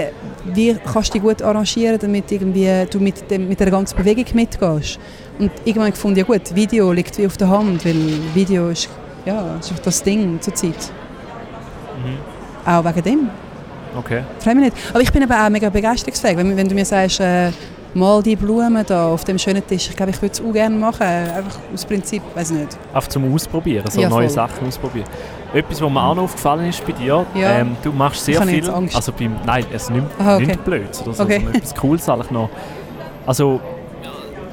wie 0.53 0.77
kannst 0.91 1.09
du 1.09 1.13
dich 1.13 1.21
gut 1.21 1.41
arrangieren, 1.41 1.99
damit 1.99 2.31
irgendwie 2.31 2.69
du 2.89 2.99
mit, 2.99 3.29
dem, 3.29 3.49
mit 3.49 3.59
der 3.59 3.71
ganzen 3.71 3.97
Bewegung 3.97 4.25
mitgehst. 4.33 4.99
Und 5.37 5.51
irgendwann 5.65 5.83
habe 5.83 5.89
ich 5.89 5.95
gefunden, 5.95 6.19
ja 6.19 6.23
gut, 6.23 6.55
Video 6.55 6.91
liegt 6.93 7.17
wie 7.17 7.25
auf 7.25 7.35
der 7.35 7.49
Hand, 7.49 7.83
weil 7.85 7.95
Video 8.33 8.69
ist, 8.69 8.89
ja, 9.25 9.57
ist 9.59 9.69
einfach 9.69 9.83
das 9.83 10.01
Ding 10.01 10.39
zur 10.39 10.55
Zeit. 10.55 10.91
Auch 12.65 12.85
wegen 12.85 13.03
dem. 13.03 13.29
Okay. 13.97 14.23
Freue 14.39 14.55
mich 14.55 14.65
nicht. 14.65 14.77
Aber 14.91 15.01
ich 15.01 15.11
bin 15.11 15.23
aber 15.23 15.45
auch 15.45 15.49
mega 15.49 15.69
begeisterungsfähig. 15.69 16.37
Wenn, 16.37 16.55
wenn 16.55 16.69
du 16.69 16.75
mir 16.75 16.85
sagst, 16.85 17.19
äh, 17.19 17.51
mal 17.93 18.21
die 18.23 18.35
Blumen 18.35 18.83
da 18.87 19.07
auf 19.07 19.23
dem 19.23 19.37
schönen 19.37 19.65
Tisch, 19.65 19.89
ich 19.89 19.95
glaube, 19.95 20.11
ich 20.11 20.21
würde 20.21 20.33
es 20.33 20.41
auch 20.41 20.53
gerne 20.53 20.75
machen. 20.75 21.01
Einfach 21.03 21.59
aus 21.73 21.85
Prinzip, 21.85 22.21
weiß 22.35 22.51
nicht. 22.51 22.77
Einfach 22.93 23.09
zum 23.09 23.33
Ausprobieren, 23.33 23.85
so 23.89 24.01
Ja, 24.01 24.09
neue. 24.09 24.29
Sachen 24.29 24.67
ausprobieren. 24.67 25.07
Etwas, 25.53 25.81
was 25.81 25.89
mir 25.89 26.01
auch 26.03 26.15
noch 26.15 26.23
aufgefallen 26.23 26.69
ist 26.69 26.85
bei 26.85 26.93
dir, 26.93 27.25
Ja. 27.35 27.51
ähm, 27.59 27.75
du 27.83 27.91
machst 27.91 28.23
sehr 28.23 28.41
viel, 28.43 28.57
jetzt 28.57 28.69
Angst. 28.69 28.95
also 28.95 29.11
beim, 29.11 29.35
nein, 29.45 29.65
es 29.73 29.89
nimmt 29.89 30.09
Aha, 30.19 30.35
okay. 30.37 30.45
nicht 30.45 30.63
blöd 30.63 30.87
oder 31.03 31.13
so, 31.13 31.23
Okay. 31.23 31.35
sondern 31.39 31.55
etwas 31.55 31.75
Cooles 31.75 32.07
eigentlich 32.09 32.31
noch. 32.31 32.49
Also, 33.25 33.59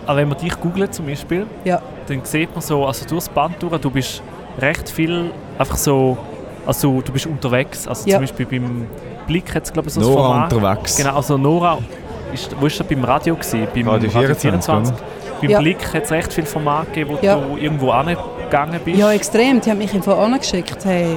aber 0.07 0.17
wenn 0.19 0.29
man 0.29 0.39
dich 0.39 0.59
googelt 0.61 0.93
zum 0.93 1.07
Beispiel, 1.07 1.47
Ja. 1.65 1.81
dann 2.09 2.21
sieht 2.25 2.51
man 2.53 2.61
so, 2.63 2.85
also 2.85 3.07
durchs 3.07 3.29
Band 3.29 3.55
durch, 3.63 3.79
du 3.81 3.91
bist 3.91 4.23
recht 4.59 4.89
viel 4.91 5.31
einfach 5.57 5.77
so, 5.77 6.19
also 6.67 7.01
du 7.01 7.13
bist 7.13 7.27
unterwegs, 7.27 7.87
also 7.87 8.09
Ja. 8.09 8.17
zum 8.17 8.23
Beispiel 8.25 8.47
beim 8.47 8.87
Blick 9.29 9.55
jetzt 9.55 9.73
glaube 9.73 9.89
ich 9.89 9.95
so 9.95 10.01
ein 10.01 10.07
Nora 10.07 10.23
Format. 10.49 10.53
unterwegs. 10.53 10.97
Genau, 10.97 11.15
also 11.17 11.39
Nora, 11.39 11.79
ist, 12.33 12.55
wo 12.61 12.67
ist 12.67 12.79
das 12.81 12.87
beim 12.87 13.05
Radio 13.05 13.35
gewesen? 13.35 13.67
Beim 13.75 13.89
Radio 13.89 14.11
24, 14.11 14.95
Beim 15.41 15.51
Ja. 15.51 15.61
Blick 15.61 15.95
hat 15.95 16.05
es 16.05 16.11
recht 16.11 16.33
viel 16.33 16.45
Format 16.47 16.87
gegeben, 16.93 17.17
wo 17.21 17.25
Ja. 17.27 17.37
du 17.37 17.57
irgendwo 17.57 17.91
angegangen 17.91 18.81
bist. 18.85 18.99
ja, 18.99 19.13
extrem. 19.13 19.61
Die 19.61 19.71
haben 19.71 19.79
mich 19.79 19.95
einfach 19.95 20.19
angeschickt. 20.19 20.85
Hey, 20.85 21.17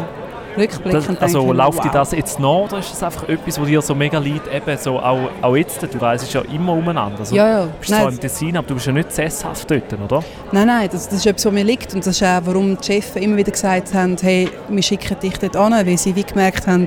rückblickend 0.57 1.17
Das, 1.21 1.35
also 1.35 1.51
läuft 1.53 1.77
wow. 1.77 1.83
dir 1.85 1.91
das 1.91 2.11
jetzt 2.11 2.39
nach 2.39 2.47
oder 2.65 2.79
ist 2.79 2.91
das 2.91 3.01
einfach 3.03 3.27
etwas, 3.29 3.59
was 3.59 3.67
dir 3.67 3.81
so 3.81 3.95
mega 3.95 4.19
liegt? 4.19 4.53
Eben 4.53 4.77
so 4.77 4.99
auch, 4.99 5.29
auch 5.41 5.55
jetzt, 5.55 5.81
du 5.81 5.97
reist 5.97 6.31
ja 6.33 6.41
immer 6.53 6.73
umeinander. 6.73 7.19
Also, 7.19 7.35
Ja, 7.35 7.47
ja. 7.47 7.61
Du 7.63 7.69
bist 7.79 7.89
zwar 7.91 8.03
Nein, 8.05 8.13
im 8.13 8.19
Tessin, 8.19 8.57
aber 8.57 8.67
du 8.67 8.73
bist 8.75 8.85
ja 8.85 8.93
nicht 8.93 9.11
sesshaft 9.11 9.71
dort, 9.71 9.93
oder? 9.93 10.23
nein, 10.51 10.67
nein 10.67 10.89
das, 10.91 11.07
das 11.07 11.19
ist 11.19 11.25
etwas, 11.25 11.45
was 11.45 11.53
mir 11.53 11.63
liegt. 11.63 11.93
Und 11.95 12.05
das 12.05 12.15
ist 12.15 12.23
auch, 12.23 12.41
warum 12.45 12.77
die 12.77 12.85
Chefs 12.85 13.15
immer 13.15 13.37
wieder 13.37 13.51
gesagt 13.51 13.93
haben, 13.93 14.17
hey, 14.21 14.49
wir 14.69 14.83
schicken 14.83 15.17
dich 15.19 15.37
dort 15.39 15.55
an, 15.55 15.71
weil 15.73 15.97
sie 15.97 16.15
wie 16.15 16.23
gemerkt 16.23 16.67
haben, 16.67 16.85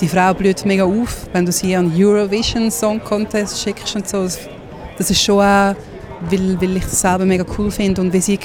die 0.00 0.08
Frau 0.08 0.32
blüht 0.32 0.64
mega 0.64 0.84
auf, 0.84 1.28
wenn 1.32 1.44
du 1.44 1.52
sie 1.52 1.76
an 1.76 1.92
Eurovision 1.94 2.70
Song 2.70 3.02
Contest 3.02 3.60
schickst 3.60 3.94
und 3.96 4.08
so. 4.08 4.26
Das, 4.96 5.10
ist 5.10 5.22
schon 5.22 5.40
auch, 5.40 5.74
weil, 6.28 6.60
weil 6.60 6.76
ich 6.76 6.84
das 6.84 7.00
selber 7.00 7.24
mega 7.24 7.44
cool 7.58 7.70
finde 7.70 8.00
und 8.00 8.12
wie 8.12 8.20
sie, 8.20 8.38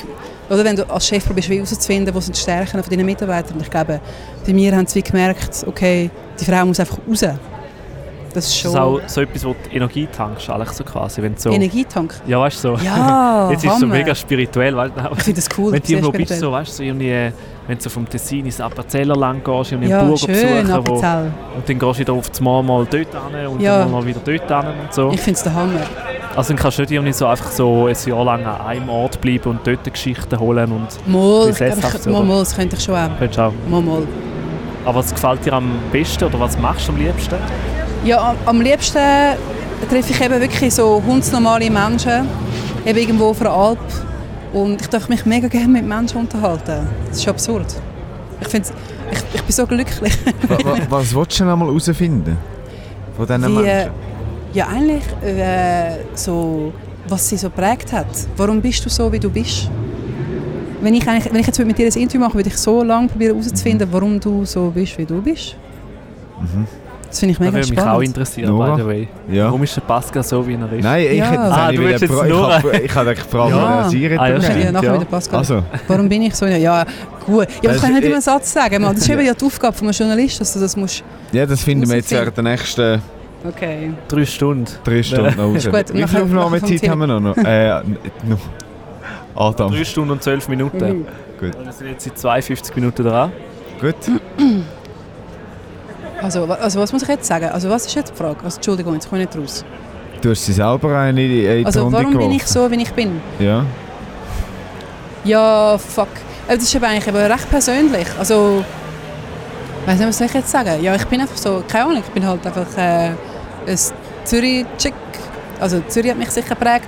oder 0.50 0.64
wenn 0.64 0.76
du 0.76 0.90
als 0.90 1.08
Chef 1.08 1.26
probierst, 1.26 1.50
herauszufinden, 1.50 2.14
wo 2.14 2.20
sind 2.20 2.36
die 2.36 2.42
Stärken 2.42 2.82
von 2.82 2.90
deinen 2.90 3.06
Mitarbeitern. 3.06 3.60
Ich 3.62 3.70
glaube, 3.70 4.00
bei 4.46 4.54
mir 4.54 4.76
haben 4.76 4.88
sie 4.88 5.02
gemerkt, 5.02 5.66
okay, 5.66 6.10
die 6.40 6.46
Frau 6.46 6.66
muss 6.66 6.80
einfach 6.80 6.98
raus. 7.08 7.26
Das 8.34 8.48
ist 8.48 8.52
Ist 8.52 8.60
schon 8.60 8.74
das 8.74 8.82
auch 8.82 9.00
so 9.08 9.22
etwas, 9.22 9.46
wo 9.46 9.54
du 9.54 9.76
Energie 9.76 10.08
tankst, 10.12 10.50
eigentlich 10.50 10.72
so 10.72 10.84
quasi? 10.84 11.22
Wenn 11.22 11.38
so, 11.38 11.52
Energietank. 11.52 12.16
ja, 12.28 12.38
weißt 12.38 12.66
du, 12.66 12.76
so. 12.76 12.84
Ja, 12.84 13.50
jetzt 13.52 13.64
ist 13.64 13.72
es 13.72 13.80
so 13.80 13.88
mega 13.88 14.14
spirituell, 14.14 14.76
weißt 14.76 14.94
du? 14.94 15.02
Ich 15.18 15.24
finde 15.24 15.42
das 15.42 15.58
cool. 15.58 15.72
Wenn 15.72 15.82
du 15.82 15.90
irgendwo 15.90 16.12
bist, 16.12 16.38
so, 16.38 16.52
weißt 16.52 16.72
du, 16.72 16.76
so 16.76 16.84
irgendwie, 16.84 17.32
wenn 17.68 17.78
du 17.78 17.90
vom 17.90 18.08
Tessin 18.08 18.46
ins 18.46 18.62
Appenzeller 18.62 19.16
lang 19.16 19.44
gehst, 19.44 19.72
irgendwie 19.72 19.90
ja, 19.90 20.00
einen 20.00 20.10
Burger 20.10 20.28
besuchen, 20.28 20.88
wo, 20.88 20.94
und 20.96 21.70
dann 21.70 21.80
gehst 21.80 21.82
du 21.82 22.00
wieder 22.00 22.14
auf 22.14 22.30
das 22.30 22.42
Mal, 22.42 22.64
mal 22.64 22.86
dort 22.90 22.94
hin 22.94 23.48
und 23.48 23.62
Ja. 23.62 23.80
dann 23.80 23.92
mal 23.92 24.06
wieder 24.06 24.20
dort 24.24 24.48
hin 24.66 24.74
und 24.82 24.94
so. 24.94 25.12
Ich 25.12 25.22
finde 25.22 25.38
es 25.38 25.44
der 25.44 25.54
Hammer. 25.54 25.80
Also 26.36 26.50
dann 26.54 26.58
kannst 26.62 26.80
du 26.80 27.02
nicht 27.02 27.16
so 27.16 27.28
einfach 27.28 27.50
so 27.52 27.88
ein 27.88 27.96
Jahr 28.06 28.26
lang 28.26 28.46
an 28.46 28.62
einem 28.68 28.90
Ort 28.90 29.22
bleiben 29.22 29.50
und 29.52 29.60
dort 29.66 29.86
Geschichten 29.92 30.38
holen 30.38 30.72
und 30.72 30.88
Mal, 31.08 31.48
Bisschen 31.48 31.78
ich, 31.80 32.06
mal, 32.08 32.24
mal, 32.24 32.40
das 32.40 32.56
könnte 32.56 32.76
ich 32.76 32.84
schon 32.84 32.96
auch. 32.96 33.10
könntest 33.18 33.40
auch. 33.40 33.54
Mal, 33.70 33.82
mal. 33.82 34.04
Aber 34.84 35.00
was 35.00 35.14
gefällt 35.14 35.46
dir 35.46 35.54
am 35.54 35.70
besten 35.92 36.26
oder 36.26 36.40
was 36.40 36.60
machst 36.60 36.88
du 36.88 36.92
am 36.92 36.98
liebsten? 37.00 37.36
Ja, 38.04 38.36
am, 38.46 38.62
liebsten 38.62 39.00
treffe 39.90 40.12
ich 40.12 40.22
eben 40.22 40.40
wirklich 40.40 40.74
so 40.74 41.02
hundsnormale 41.06 41.72
Menschen, 41.72 42.28
eben 42.86 43.00
irgendwo 43.00 43.30
auf 43.30 43.42
einer 43.42 43.52
Alp. 43.52 43.80
Und 44.60 44.82
ich 44.82 44.88
darf 44.88 45.10
mich 45.10 45.26
mega 45.26 45.48
gerne 45.50 45.68
mit 45.68 45.86
Menschen 45.86 46.18
unterhalten. 46.18 46.88
Das 47.10 47.18
ist 47.20 47.28
absurd. 47.28 47.66
Ich, 48.42 48.48
find's, 48.48 48.72
ich, 49.12 49.20
ich 49.36 49.42
bin 49.44 49.52
so 49.52 49.66
glücklich. 49.68 50.14
Wa- 50.48 50.58
wa- 50.64 50.78
Was 50.90 51.14
willst 51.14 51.40
du 51.40 51.44
denn 51.44 51.52
einmal 51.54 51.68
herausfinden? 51.68 52.38
Von 53.18 53.28
diesen 53.28 53.44
Wie, 53.44 53.62
äh, 53.64 53.76
Menschen? 53.76 53.92
ja, 54.54 54.68
eigentlich 54.68 55.04
äh, 55.24 55.98
so, 56.14 56.72
was 57.10 57.28
sie 57.30 57.38
so 57.38 57.50
prägt 57.50 57.92
hat. 57.92 58.08
Warum 58.38 58.62
bist 58.62 58.86
du 58.86 58.90
so, 58.90 59.12
wie 59.12 59.20
du 59.20 59.30
bist? 59.30 59.70
Wenn 60.82 60.94
ich, 60.94 61.08
eigentlich, 61.08 61.34
wenn 61.34 61.40
ich 61.42 61.48
jetzt 61.48 61.60
mit 61.60 61.78
dir 61.78 61.88
ein 61.88 61.94
Interview 62.02 62.20
mache, 62.22 62.36
würde 62.36 62.50
ich 62.50 62.58
so 62.58 62.82
lange 62.84 63.08
probieren 63.10 63.36
herauszufinden, 63.38 63.88
warum 63.92 64.20
du 64.20 64.46
so 64.46 64.70
bist, 64.74 64.98
wie 64.98 65.06
du 65.06 65.22
bist. 65.22 65.56
Das 67.16 67.20
finde 67.22 67.32
ich 67.32 67.38
Das 67.38 67.46
mega 67.48 67.58
würde 67.58 67.70
mich 67.70 67.80
auch 67.80 67.84
spannend. 67.86 68.08
interessieren, 68.08 68.50
Nora? 68.50 68.76
by 68.76 68.82
the 68.82 68.88
way. 68.88 69.08
Ja. 69.32 69.46
Warum 69.46 69.64
ist 69.64 69.74
der 69.78 69.82
Pascal 69.84 70.22
so, 70.24 70.46
wie 70.46 70.54
er 70.56 70.74
ist? 70.74 70.84
Nein, 70.84 71.06
ich 71.10 71.18
Ja. 71.18 71.26
hätte 71.32 71.40
Ah, 71.44 71.72
du 71.72 71.78
willst 71.78 72.02
jetzt 72.02 72.12
ich 72.12 72.30
Nora. 72.30 72.58
habe 72.58 72.78
ich 72.78 72.96
habe 72.96 73.16
gefragt, 73.16 73.50
Ja. 73.52 73.58
ja. 73.84 73.90
sie 73.90 74.18
Ah, 74.20 74.28
ja, 74.28 74.42
stimmt. 74.42 74.64
ja, 74.66 74.72
nachher 74.74 74.86
ja. 74.88 74.94
wieder 74.96 75.06
Pascal. 75.06 75.40
Also, 75.40 75.64
Warum 75.88 76.10
bin 76.10 76.22
ich 76.24 76.36
so? 76.36 76.46
Ja, 76.46 76.84
gut. 77.26 77.38
Ja, 77.38 77.38
aber 77.38 77.48
Das 77.64 77.76
ich 77.78 77.82
kann 77.82 77.94
nicht 77.94 78.04
immer 78.04 78.14
einen 78.16 78.22
Satz 78.22 78.52
sagen. 78.52 78.82
Das 78.84 78.98
ist 78.98 79.10
eben 79.10 79.26
ja 79.26 79.34
die 79.34 79.46
Aufgabe 79.46 79.78
von 79.78 79.88
einem 79.88 79.94
Journalist, 79.96 80.42
dass 80.42 80.54
du 80.54 80.60
das 80.60 80.76
musst... 80.76 81.04
ja, 81.32 81.46
das 81.46 81.64
finden 81.64 81.88
wir 81.90 81.96
jetzt 81.96 82.12
während 82.12 82.36
der 82.36 82.44
nächsten 82.44 83.02
Okay. 83.48 83.94
Drei 84.10 84.26
Stunden. 84.26 84.66
drei 84.84 85.02
Stunden 85.04 85.38
noch 85.38 85.56
raus. 85.56 85.66
Gut, 85.72 85.94
Wie 85.94 86.06
viel 86.08 86.22
Aufnahmezeit 86.22 86.90
haben 86.90 87.00
wir 87.00 87.08
noch? 87.08 87.20
noch? 87.22 87.38
Äh, 87.38 87.80
noch. 88.24 88.40
Adam, 89.36 89.72
Drei 89.72 89.86
Stunden 89.86 90.12
und 90.12 90.22
zwölf 90.22 90.50
Minuten. 90.50 90.78
Mhm. 90.80 91.06
Gut. 91.40 91.52
Wir 91.64 91.72
sind 91.72 91.88
jetzt 91.88 92.04
seit 92.04 92.18
52 92.18 92.76
Minuten 92.76 93.04
dran. 93.06 93.32
gut. 93.80 93.96
Also, 96.22 96.46
also 96.46 96.80
was 96.80 96.92
muss 96.94 97.02
ich 97.04 97.08
jetzt 97.10 97.28
sagen? 97.28 97.50
Also 97.50 97.70
was 97.70 97.86
ist 97.86 97.96
jetzt 97.96 98.12
die 98.14 98.18
Frage? 98.18 98.38
Also, 98.44 98.56
Entschuldigung, 98.58 98.94
jetzt 98.94 99.10
komme 99.10 99.22
ich 99.24 99.30
nicht 99.30 99.38
raus. 99.44 99.66
Du 100.22 100.30
hast 100.32 100.46
sie 100.46 100.54
selber 100.54 100.98
eine 100.98 101.22
in 101.22 101.30
die, 101.30 101.66
Also 101.66 101.84
Runde 101.84 101.98
warum 101.98 102.12
bin 102.12 102.18
geworfen. 102.20 102.36
ich 102.38 102.48
so, 102.48 102.72
wie 102.72 102.82
ich 102.82 102.92
bin? 102.94 103.22
Ja. 103.40 103.64
Ja, 105.24 105.78
fuck. 105.78 106.08
Das 106.48 106.60
ist 106.64 106.74
eben 106.76 106.86
eigentlich 106.86 107.08
eben 107.08 107.18
recht 107.18 107.50
persönlich. 107.50 108.08
Also, 108.20 108.64
weiß 109.86 109.98
nicht, 110.00 110.08
was 110.08 110.18
soll 110.18 110.28
ich 110.28 110.34
jetzt 110.34 110.52
sagen? 110.52 110.82
Ja, 110.84 110.96
ich 110.96 111.06
bin 111.06 111.20
einfach 111.22 111.38
so, 111.38 111.64
keine 111.68 111.86
Ahnung, 111.86 112.04
ich 112.06 112.12
bin 112.14 112.26
halt 112.26 112.46
einfach 112.46 112.66
äh, 112.78 113.10
ein 113.68 113.80
Zürich-Chick. 114.24 114.94
Also 115.60 115.82
Zürich 115.88 116.12
hat 116.12 116.18
mich 116.18 116.30
sicher 116.32 116.50
geprägt. 116.56 116.86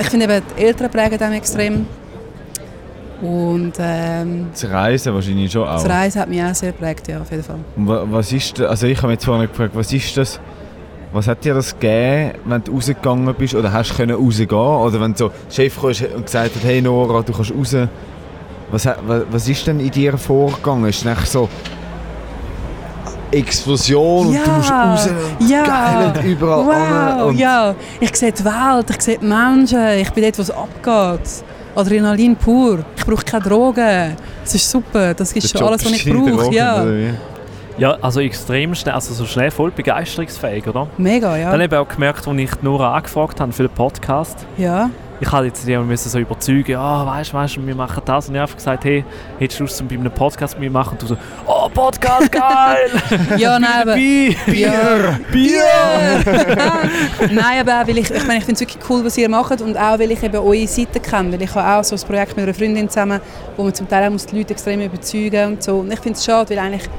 Ich 0.00 0.08
finde 0.08 0.24
eben, 0.26 0.42
die 0.56 0.62
Eltern 0.62 0.90
prägen 0.90 1.18
dann 1.18 1.32
extrem. 1.32 1.86
Und 3.22 3.72
ähm, 3.78 4.48
Das 4.52 4.68
Reisen 4.68 5.14
wahrscheinlich 5.14 5.50
schon 5.52 5.62
auch. 5.66 5.74
das 5.82 5.88
Reisen 5.88 6.20
hat 6.20 6.28
mich 6.28 6.42
auch 6.42 6.54
sehr 6.54 6.72
geprägt, 6.72 7.06
ja, 7.08 7.20
auf 7.20 7.30
jeden 7.30 7.44
Fall. 7.44 7.56
Und 7.76 7.88
was 8.12 8.32
ist 8.32 8.60
also 8.60 8.86
ich 8.88 8.98
habe 8.98 9.06
mich 9.08 9.14
jetzt 9.16 9.24
vorhin 9.26 9.48
gefragt, 9.48 9.70
was 9.74 9.92
ist 9.92 10.16
das? 10.16 10.40
Was 11.12 11.28
hat 11.28 11.44
dir 11.44 11.54
das 11.54 11.72
gegeben, 11.78 12.32
wenn 12.46 12.64
du 12.64 12.72
rausgegangen 12.72 13.34
bist 13.34 13.54
oder 13.54 13.72
hast 13.72 13.90
du 13.90 13.94
können 13.96 14.16
rausgehen 14.16 14.50
oder 14.50 15.00
wenn 15.00 15.14
so 15.14 15.28
der 15.28 15.54
Chef 15.54 15.76
kam 15.80 15.90
und 16.16 16.24
gesagt 16.26 16.56
hat, 16.56 16.64
hey 16.64 16.80
Nora, 16.82 17.22
du 17.22 17.32
kannst 17.32 17.52
raus. 17.54 17.76
Was, 18.72 18.86
hat- 18.86 18.98
was 19.06 19.48
ist 19.48 19.66
denn 19.66 19.78
in 19.80 19.90
dir 19.90 20.16
vorgegangen? 20.18 20.86
Ist 20.86 21.04
es 21.04 21.32
so 21.32 21.48
Explosion 23.30 24.26
und 24.28 24.34
du 24.46 24.50
musst 24.50 24.70
raus 24.70 25.08
ja. 25.40 25.62
geil 25.64 26.12
und 26.14 26.24
überall 26.24 26.66
Wow, 27.22 27.28
und 27.30 27.38
ja. 27.38 27.74
Ich 28.00 28.14
sehe 28.16 28.32
die 28.32 28.44
Welt, 28.44 28.90
ich 28.90 29.00
sehe 29.00 29.18
die 29.18 29.24
Menschen, 29.26 29.78
ich 29.98 30.10
bin 30.10 30.24
dort, 30.24 30.38
wo 30.38 30.42
es 30.42 30.50
abgeht. 30.50 31.44
Adrenalin 31.74 32.36
pur. 32.36 32.80
Ich 32.96 33.04
brauche 33.04 33.24
keine 33.24 33.44
Drogen. 33.44 34.16
Das 34.42 34.54
ist 34.54 34.70
super, 34.70 35.14
das 35.14 35.32
ist 35.32 35.44
der 35.44 35.48
schon 35.48 35.60
Job 35.60 35.68
alles, 35.70 35.84
was 35.84 35.92
ich 35.92 36.12
brauche. 36.12 36.54
Ja. 36.54 36.84
Ja, 37.78 37.96
also 38.02 38.20
extrem 38.20 38.74
schnell, 38.74 38.94
also 38.94 39.14
so 39.14 39.24
schnell 39.24 39.50
voll 39.50 39.70
begeisterungsfähig, 39.70 40.68
oder? 40.68 40.88
Mega, 40.98 41.36
ja. 41.36 41.50
Dann 41.50 41.62
habe 41.62 41.74
ich 41.74 41.80
auch 41.80 41.88
gemerkt, 41.88 42.28
als 42.28 42.38
ich 42.38 42.50
die 42.50 42.64
Nora 42.64 42.94
angefragt 42.94 43.40
habe 43.40 43.52
für 43.52 43.62
den 43.62 43.74
Podcast, 43.74 44.46
ja. 44.58 44.90
Ich 45.22 45.30
habe 45.30 45.46
jetzt 45.46 45.64
die 45.64 45.76
müssen 45.76 46.10
so 46.10 46.18
überzeugen, 46.18 46.72
ja, 46.72 47.06
weißt 47.06 47.32
du, 47.32 47.36
weißt, 47.36 47.64
wir 47.64 47.74
machen 47.76 48.02
das. 48.04 48.26
Und 48.26 48.34
ich 48.34 48.40
habe 48.40 48.42
einfach 48.42 48.56
gesagt, 48.56 48.84
hey, 48.84 49.04
hättest 49.38 49.60
du 49.60 49.64
Lust, 49.64 49.80
um 49.80 49.86
bei 49.86 49.94
einem 49.94 50.10
Podcast 50.10 50.54
mit 50.54 50.62
mir 50.62 50.70
machen? 50.72 50.94
Und 50.94 51.02
du 51.02 51.06
so, 51.06 51.16
oh, 51.46 51.68
Podcast, 51.68 52.32
geil! 52.32 52.90
Ja, 53.36 53.56
nein, 53.56 53.82
aber... 53.82 53.94
Bier! 53.94 54.34
Ja. 54.52 55.18
Bier! 55.30 55.62
Nein, 57.30 57.60
aber 57.60 57.80
auch, 57.82 57.86
weil 57.86 57.98
ich, 57.98 58.10
ich, 58.10 58.26
meine, 58.26 58.38
ich 58.38 58.44
finde 58.44 58.54
es 58.54 58.60
wirklich 58.60 58.90
cool, 58.90 59.04
was 59.04 59.16
ihr 59.16 59.28
macht 59.28 59.60
und 59.60 59.76
auch, 59.76 59.96
weil 59.96 60.10
ich 60.10 60.22
eben 60.24 60.36
eure 60.36 60.66
Seite 60.66 60.98
kenne, 60.98 61.32
weil 61.32 61.42
ich 61.42 61.54
habe 61.54 61.80
auch 61.80 61.84
so 61.84 61.94
ein 61.94 62.02
Projekt 62.02 62.36
mit 62.36 62.42
einer 62.42 62.54
Freundin 62.54 62.88
zusammen, 62.88 63.20
wo 63.56 63.62
man 63.62 63.72
zum 63.72 63.88
Teil 63.88 64.08
auch 64.08 64.10
muss 64.10 64.26
die 64.26 64.38
Leute 64.38 64.54
extrem 64.54 64.80
überzeugen 64.80 65.52
und 65.52 65.62
so. 65.62 65.78
Und 65.78 65.92
ich 65.92 66.00
finde 66.00 66.18
es 66.18 66.24
schade, 66.24 66.50
weil 66.50 66.58
eigentlich, 66.58 66.90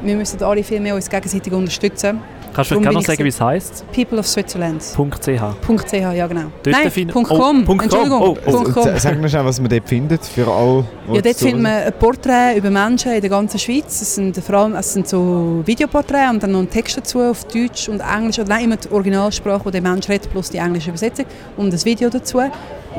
wir 0.00 0.16
müssen 0.16 0.42
alle 0.42 0.64
viel 0.64 0.80
mehr 0.80 0.94
uns 0.94 1.10
gegenseitig 1.10 1.52
unterstützen. 1.52 2.22
Kannst 2.56 2.70
du 2.70 2.80
noch 2.80 3.02
sagen, 3.02 3.24
wie 3.24 3.28
es 3.28 3.40
heisst? 3.40 3.84
People 3.92 4.18
of 4.18 4.26
Switzerland. 4.26 4.80
.ch. 4.82 5.26
.ch, 5.26 5.92
ja 5.92 6.26
genau. 6.26 6.44
Dort 6.62 6.76
Nein, 6.76 7.10
oh, 7.14 7.22
.com, 7.22 7.64
Punkt 7.64 7.68
com. 7.68 7.80
Entschuldigung. 7.80 8.22
Oh, 8.22 8.36
oh. 8.46 8.56
Und 8.56 8.72
.com. 8.72 8.82
sa- 8.84 8.98
Sag 8.98 9.20
mir 9.20 9.28
schnell, 9.28 9.44
was 9.44 9.60
man 9.60 9.68
dort 9.68 9.86
findet, 9.86 10.24
für 10.24 10.50
alle, 10.50 10.84
Ja, 11.12 11.20
dort 11.20 11.36
findet 11.36 11.62
man 11.62 11.72
ein 11.72 11.92
Porträt 11.98 12.56
über 12.56 12.70
Menschen 12.70 13.12
in 13.12 13.20
der 13.20 13.28
ganzen 13.30 13.58
Schweiz. 13.58 14.00
Es 14.00 14.14
sind 14.14 14.36
vor 14.38 14.54
allem 14.54 14.74
es 14.74 14.92
sind 14.92 15.06
so 15.06 15.62
Videoporträts 15.66 16.30
und 16.30 16.42
dann 16.42 16.52
noch 16.52 16.60
ein 16.60 16.70
Text 16.70 16.96
dazu 16.96 17.20
auf 17.20 17.44
Deutsch 17.44 17.88
und 17.88 18.00
Englisch. 18.00 18.38
Oder 18.38 18.48
nein, 18.48 18.64
immer 18.64 18.76
die 18.76 18.90
Originalsprache, 18.90 19.64
die 19.66 19.70
der 19.72 19.82
Mensch 19.82 20.08
redet, 20.08 20.30
plus 20.30 20.48
die 20.50 20.58
englische 20.58 20.88
Übersetzung. 20.88 21.26
Und 21.58 21.72
ein 21.72 21.84
Video 21.84 22.08
dazu, 22.08 22.40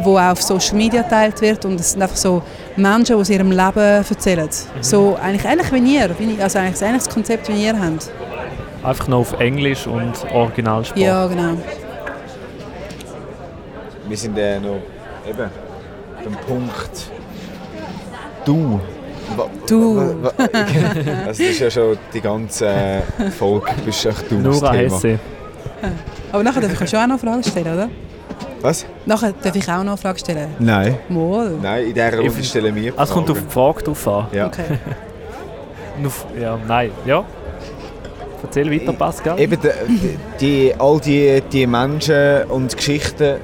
wo 0.04 0.18
auch 0.18 0.32
auf 0.32 0.42
Social 0.44 0.76
Media 0.76 1.02
geteilt 1.02 1.42
wird. 1.42 1.66
Und 1.66 1.80
es 1.80 1.94
sind 1.94 2.02
einfach 2.04 2.16
so 2.16 2.44
Menschen, 2.76 3.16
die 3.16 3.22
aus 3.22 3.30
ihrem 3.30 3.50
Leben 3.52 3.80
erzählen. 3.80 4.48
So 4.82 5.18
eigentlich 5.22 5.46
ähnlich 5.46 5.72
wie 5.72 5.96
ihr. 5.96 6.16
Also 6.44 6.60
eigentlich 6.60 6.80
das 6.80 7.10
Konzept, 7.10 7.50
wie 7.50 7.66
ihr 7.66 7.80
habt. 7.80 8.12
Einfach 8.88 9.08
noch 9.10 9.20
auf 9.20 9.40
Englisch 9.40 9.86
und 9.86 10.14
Originalsprache. 10.34 11.02
Ja, 11.04 11.28
genau. 11.28 11.58
Wir 14.08 14.18
sind 14.18 14.38
äh, 14.38 14.60
noch 14.60 14.78
eben 15.30 15.50
beim 16.24 16.34
Punkt 16.48 17.12
«Du». 18.46 18.80
Du. 19.68 20.00
Also 20.38 21.26
das 21.28 21.40
ist 21.40 21.60
ja 21.60 21.70
schon 21.70 21.98
die 22.14 22.22
ganze 22.22 23.04
Folge, 23.38 23.72
bist 23.84 24.06
echt 24.06 24.32
du 24.32 24.36
Nur. 24.36 24.72
Hesse. 24.72 25.20
Aber 26.32 26.44
nachher 26.44 26.62
darf 26.62 26.82
ich 26.82 26.90
schon 26.90 27.00
auch 27.00 27.08
noch 27.08 27.20
Fragen 27.20 27.44
stellen, 27.44 27.74
oder? 27.74 27.90
Was? 28.62 28.86
Nachher 29.06 29.34
darf 29.34 29.54
ich 29.54 29.70
auch 29.70 29.84
noch 29.84 30.00
Fragen 30.00 30.18
stellen. 30.18 30.48
Nein. 30.60 30.98
Mal. 31.10 31.52
Nein, 31.62 31.88
in 31.88 31.94
dieser 31.94 32.18
Runde 32.18 32.44
stellen 32.44 32.74
wir 32.74 32.94
Ah, 32.96 33.04
Es 33.04 33.10
kommt 33.10 33.30
auf 33.30 33.38
die 33.42 33.52
Frage 33.54 33.84
drauf 33.84 34.08
an. 34.08 34.28
Ja. 34.32 34.48
Okay. 34.48 34.64
Nur- 36.00 36.12
Ja, 36.42 36.58
nein. 36.66 36.92
Ja. 37.06 37.26
Erzähl 38.44 38.72
weiter, 38.72 38.94
Pascal. 38.94 39.40
Eben 39.40 39.58
die, 39.62 39.70
die, 40.40 40.74
all 40.78 41.00
die, 41.00 41.42
die 41.52 41.66
Menschen 41.68 42.44
und 42.50 42.76
Geschichten. 42.76 43.38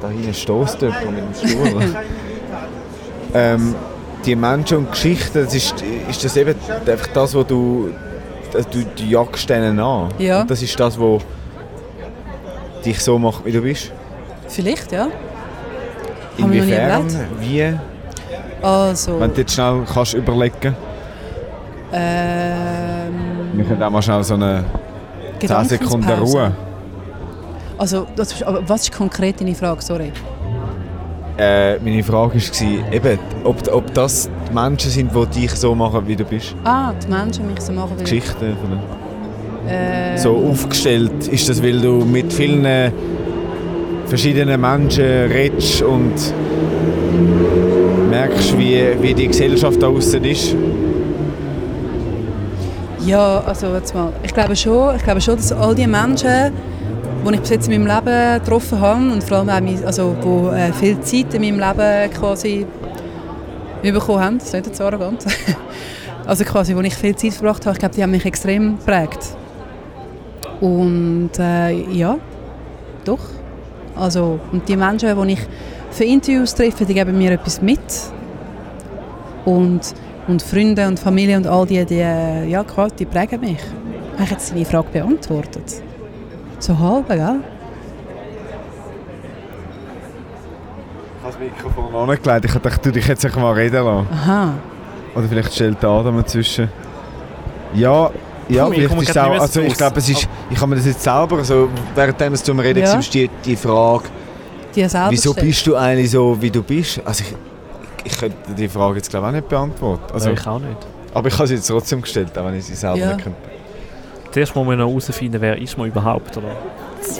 Da 0.00 0.08
hinten 0.08 0.34
stößt 0.34 0.82
jemand 0.82 1.10
mit 1.12 1.24
dem 1.44 1.48
Stuhl. 1.50 1.82
ähm, 3.34 3.74
die 4.24 4.36
Menschen 4.36 4.78
und 4.78 4.90
Geschichten, 4.90 5.44
das 5.44 5.54
ist, 5.54 5.74
ist 6.08 6.24
das 6.24 6.36
eben 6.36 6.54
einfach 6.86 7.06
das, 7.08 7.34
was 7.34 7.46
du, 7.46 7.90
das- 8.52 8.68
du, 8.68 8.84
du 8.96 9.02
jagst 9.04 9.48
denen 9.48 9.78
an. 9.80 10.08
Ja. 10.18 10.42
Und 10.42 10.50
das 10.50 10.62
ist 10.62 10.78
das, 10.78 10.98
was 10.98 11.22
dich 12.84 13.00
so 13.00 13.18
macht, 13.18 13.44
wie 13.44 13.52
du 13.52 13.60
bist. 13.62 13.92
Vielleicht, 14.48 14.92
ja. 14.92 15.08
Haben 16.40 16.52
wir 16.52 16.60
noch 16.62 16.66
nie 16.66 16.72
Inwiefern, 16.72 17.26
wie, 17.40 17.74
Also, 18.60 19.20
wenn 19.20 19.32
du 19.32 19.40
jetzt 19.40 19.54
schnell 19.54 19.82
kannst 19.92 20.14
überlegen 20.14 20.74
ähm, 21.92 22.43
Wir 23.64 23.70
können 23.70 23.82
auch 23.82 23.90
mal 23.90 24.02
schnell 24.02 24.22
so 24.22 24.34
eine 24.34 24.62
10 25.40 25.64
Sekunden. 25.64 26.06
Ruhe. 26.10 26.52
Also, 27.78 28.06
ist, 28.18 28.44
was 28.66 28.82
ist 28.82 28.92
konkret 28.92 29.40
deine 29.40 29.54
Frage? 29.54 29.80
Sorry. 29.80 30.12
Äh, 31.38 31.78
meine 31.78 32.02
Frage 32.04 32.34
war, 32.34 32.92
eben, 32.92 33.18
ob, 33.42 33.56
ob 33.72 33.94
das 33.94 34.28
die 34.50 34.54
Menschen 34.54 34.90
sind, 34.90 35.10
die 35.14 35.40
dich 35.40 35.50
so 35.52 35.74
machen, 35.74 36.06
wie 36.06 36.14
du 36.14 36.24
bist. 36.24 36.54
Ah, 36.62 36.92
die 36.92 37.08
Menschen 37.10 37.46
mich 37.46 37.60
so 37.62 37.72
machen 37.72 37.92
wie 37.96 38.02
Geschichten 38.02 38.54
von 38.60 38.70
den- 38.70 39.68
äh, 39.74 40.18
so 40.18 40.36
aufgestellt. 40.36 41.26
Ist 41.28 41.48
das, 41.48 41.62
weil 41.62 41.80
du 41.80 42.04
mit 42.04 42.30
vielen 42.34 42.92
verschiedenen 44.06 44.60
Menschen 44.60 45.04
redest 45.04 45.80
und 45.80 46.12
merkst, 48.10 48.58
wie, 48.58 48.82
wie 49.00 49.14
die 49.14 49.26
Gesellschaft 49.28 49.82
da 49.82 49.88
außen 49.88 50.22
ist? 50.22 50.54
Ja, 53.04 53.40
also 53.46 53.74
jetzt 53.74 53.94
mal. 53.94 54.12
Ich 54.22 54.32
glaube 54.32 54.56
schon, 54.56 54.96
ich 54.96 55.02
glaube 55.02 55.20
schon, 55.20 55.36
dass 55.36 55.52
all 55.52 55.74
die 55.74 55.86
Menschen, 55.86 56.52
die 57.26 57.34
ich 57.34 57.40
bis 57.40 57.50
jetzt 57.50 57.68
in 57.68 57.82
meinem 57.84 57.94
Leben 58.04 58.40
getroffen 58.44 58.80
habe 58.80 59.00
und 59.12 59.22
vor 59.24 59.38
allem 59.38 59.48
auch, 59.50 59.60
mein- 59.60 59.84
also, 59.84 60.14
die 60.22 60.56
äh, 60.56 60.72
viel 60.72 61.00
Zeit 61.00 61.34
in 61.34 61.42
meinem 61.42 61.58
Leben 61.58 62.10
quasi 62.14 62.66
bekommen 63.82 64.20
haben, 64.20 64.38
das 64.38 64.46
ist 64.48 64.54
nicht 64.54 64.76
so 64.76 64.84
arrogant, 64.84 65.24
also 66.26 66.44
quasi, 66.44 66.74
wo 66.74 66.80
ich 66.80 66.94
viel 66.94 67.14
Zeit 67.14 67.34
verbracht 67.34 67.66
habe, 67.66 67.74
ich 67.74 67.78
glaube, 67.80 67.94
die 67.94 68.02
haben 68.02 68.10
mich 68.12 68.24
extrem 68.24 68.78
geprägt. 68.78 69.36
Und 70.60 71.30
äh, 71.38 71.72
ja, 71.92 72.16
doch. 73.04 73.18
Also, 73.96 74.40
und 74.50 74.66
die 74.68 74.76
Menschen, 74.76 75.26
die 75.26 75.32
ich 75.34 75.40
für 75.90 76.04
Interviews 76.04 76.54
treffe, 76.54 76.86
die 76.86 76.94
geben 76.94 77.18
mir 77.18 77.32
etwas 77.32 77.60
mit. 77.60 77.78
Und, 79.44 79.80
und 80.26 80.42
Freunde 80.42 80.86
und 80.86 80.98
Familie 80.98 81.36
und 81.36 81.46
all 81.46 81.66
die, 81.66 81.84
die, 81.84 82.00
äh, 82.00 82.46
ja, 82.46 82.64
quasi, 82.64 82.94
die 82.96 83.04
prägen 83.04 83.40
mich. 83.40 83.58
Habe 84.14 84.24
ich 84.24 84.30
jetzt 84.30 84.52
deine 84.52 84.64
Frage 84.64 84.88
beantwortet? 84.92 85.82
So 86.58 86.78
halb, 86.78 87.08
gell? 87.08 87.40
Ich 91.18 91.24
habe 91.24 91.32
das 91.32 91.38
Mikrofon 91.38 91.94
angelegt. 91.94 92.44
Ich 92.44 92.52
dachte, 92.52 92.80
du 92.82 92.92
dich 92.92 93.06
jetzt 93.06 93.24
einfach 93.24 93.40
mal 93.40 93.52
reden 93.52 93.84
lassen. 93.84 94.06
Aha. 94.12 94.54
Oder 95.14 95.28
vielleicht 95.28 95.54
stellt 95.54 95.84
Adam 95.84 96.16
dazwischen. 96.16 96.68
Ja, 97.74 98.10
ja 98.48 98.64
Komm, 98.64 98.72
ich 98.74 98.88
vielleicht 98.88 99.08
ist 99.10 99.18
auch, 99.18 99.40
also 99.40 99.60
ich 99.60 99.74
glaube, 99.74 99.98
es 99.98 100.08
ist, 100.08 100.28
ich 100.50 100.56
habe 100.60 100.70
mir 100.70 100.76
das 100.76 100.86
jetzt 100.86 101.02
selber, 101.02 101.44
so, 101.44 101.68
während 101.94 102.20
es 102.20 102.42
zum 102.42 102.58
Reden 102.58 102.82
Ja. 102.82 102.92
war, 102.92 102.98
ist 103.00 103.14
die, 103.14 103.30
die 103.44 103.56
Frage, 103.56 104.04
Die 104.74 104.82
wieso 104.82 105.30
gestellt. 105.30 105.36
bist 105.40 105.66
du 105.66 105.76
eigentlich 105.76 106.10
so, 106.10 106.40
wie 106.40 106.50
du 106.50 106.62
bist? 106.62 107.00
Also 107.04 107.24
ich, 107.24 107.34
ich 108.04 108.16
könnte 108.18 108.36
die 108.56 108.68
Frage 108.68 108.96
jetzt 108.96 109.10
glaube 109.10 109.26
ich 109.26 109.30
auch 109.30 109.34
nicht 109.36 109.48
beantworten. 109.48 110.04
Also, 110.12 110.30
Also, 110.30 110.30
ich 110.40 110.46
auch 110.46 110.58
nicht. 110.58 110.76
aber 111.14 111.28
ich 111.28 111.34
habe 111.38 111.46
sie 111.48 111.54
jetzt 111.54 111.66
trotzdem 111.66 112.02
gestellt, 112.02 112.36
auch 112.38 112.44
wenn 112.46 112.54
ich 112.56 112.64
sie 112.64 112.74
selber 112.74 112.98
Ja. 112.98 113.12
nicht 113.14 113.24
könnte. 113.24 113.38
Zuerst 114.30 114.54
muss 114.54 114.66
man 114.66 114.78
noch 114.78 114.88
herausfinden, 114.88 115.40
wer 115.40 115.56
ist 115.56 115.78
man 115.78 115.86
überhaupt. 115.88 116.36
Oder? 116.36 116.56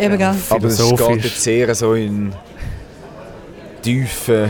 Eben, 0.01 0.19
gell? 0.19 0.35
Aber 0.51 0.67
es 0.67 0.79
geht 0.79 1.25
jetzt 1.25 1.43
sehr 1.43 1.75
so 1.75 1.95
in 1.95 2.33
tiefe... 3.83 4.49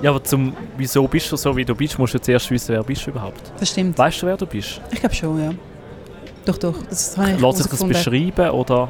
Ja, 0.00 0.10
aber 0.10 0.24
zum 0.24 0.52
«Wieso 0.76 1.06
bist 1.06 1.30
du 1.30 1.36
so, 1.36 1.56
wie 1.56 1.64
du 1.64 1.76
bist?» 1.76 1.96
musst 1.96 2.14
du 2.14 2.20
zuerst 2.20 2.50
wissen, 2.50 2.74
wer 2.74 2.82
bist 2.82 3.06
du 3.06 3.10
überhaupt. 3.10 3.40
Das 3.60 3.68
stimmt. 3.68 3.96
Weißt 3.96 4.20
du, 4.22 4.26
wer 4.26 4.36
du 4.36 4.46
bist? 4.46 4.80
Ich 4.90 4.98
glaube 4.98 5.14
schon, 5.14 5.40
ja. 5.40 5.50
Doch, 6.44 6.58
doch. 6.58 6.74
Das 6.90 7.16
habe 7.16 7.30
ich 7.30 7.40
Lass 7.40 7.58
sich 7.58 7.66
das 7.68 7.84
beschreiben 7.84 8.50
oder... 8.50 8.88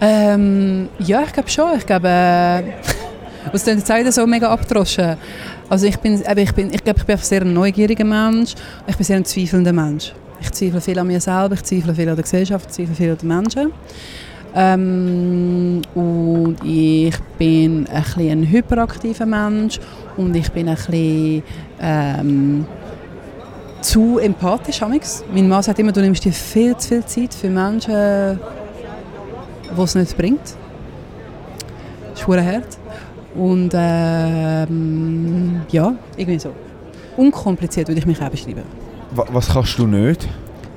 Ähm, 0.00 0.88
ja, 0.98 1.22
ich 1.22 1.32
glaube 1.32 1.48
schon. 1.48 1.78
Ich 1.78 1.86
glaube, 1.86 2.08
äh, 2.08 2.62
was 3.52 3.62
dann 3.62 3.78
Zeiten 3.84 4.10
so 4.10 4.26
mega 4.26 4.48
abdroschen. 4.50 5.16
Also 5.72 5.86
ich 5.86 5.98
bin, 6.00 6.20
ich 6.20 6.52
bin, 6.52 6.70
ich 6.70 6.84
glaube, 6.84 7.00
ich 7.00 7.06
bin 7.06 7.14
einfach 7.14 7.24
sehr 7.24 7.40
ein 7.40 7.54
neugieriger 7.54 8.04
Mensch. 8.04 8.54
Ich 8.86 8.94
bin 8.94 9.06
sehr 9.06 9.16
ein 9.16 9.24
zweifelnder 9.24 9.72
Mensch. 9.72 10.12
Ich 10.38 10.52
zweifle 10.52 10.82
viel 10.82 10.98
an 10.98 11.06
mir 11.06 11.18
selber, 11.18 11.54
ich 11.54 11.62
zweifle 11.62 11.94
viel 11.94 12.10
an 12.10 12.14
der 12.14 12.24
Gesellschaft, 12.24 12.66
ich 12.68 12.72
zweifle 12.74 12.94
viel 12.94 13.10
an 13.12 13.16
den 13.16 13.28
Menschen. 13.28 13.72
Ähm, 14.54 15.80
und 15.94 16.56
ich 16.62 17.14
bin 17.38 17.86
ein, 17.86 18.02
bisschen 18.02 18.30
ein 18.42 18.50
hyperaktiver 18.50 19.24
Mensch 19.24 19.80
und 20.18 20.36
ich 20.36 20.52
bin 20.52 20.68
ein 20.68 20.74
bisschen 20.74 21.42
ähm, 21.80 22.66
zu 23.80 24.18
empathisch. 24.18 24.82
Amix. 24.82 25.24
Mein 25.32 25.48
Mann 25.48 25.62
sagt 25.62 25.78
immer, 25.78 25.92
du 25.92 26.02
nimmst 26.02 26.22
dir 26.22 26.34
viel 26.34 26.76
zu 26.76 26.88
viel 26.88 27.06
Zeit 27.06 27.32
für 27.32 27.48
Menschen, 27.48 28.38
die 29.74 29.80
es 29.80 29.94
nicht 29.94 30.18
bringt. 30.18 30.54
Das 32.10 32.20
ist 32.20 32.28
hart. 32.28 32.81
Und 33.34 33.70
ähm, 33.74 35.60
ja, 35.70 35.94
irgendwie 36.16 36.38
so. 36.38 36.50
Unkompliziert 37.16 37.88
würde 37.88 37.98
ich 37.98 38.06
mich 38.06 38.20
auch 38.22 38.28
beschreiben. 38.28 38.62
Wa- 39.14 39.26
Was 39.32 39.48
kannst 39.52 39.78
du 39.78 39.86
nicht? 39.86 40.28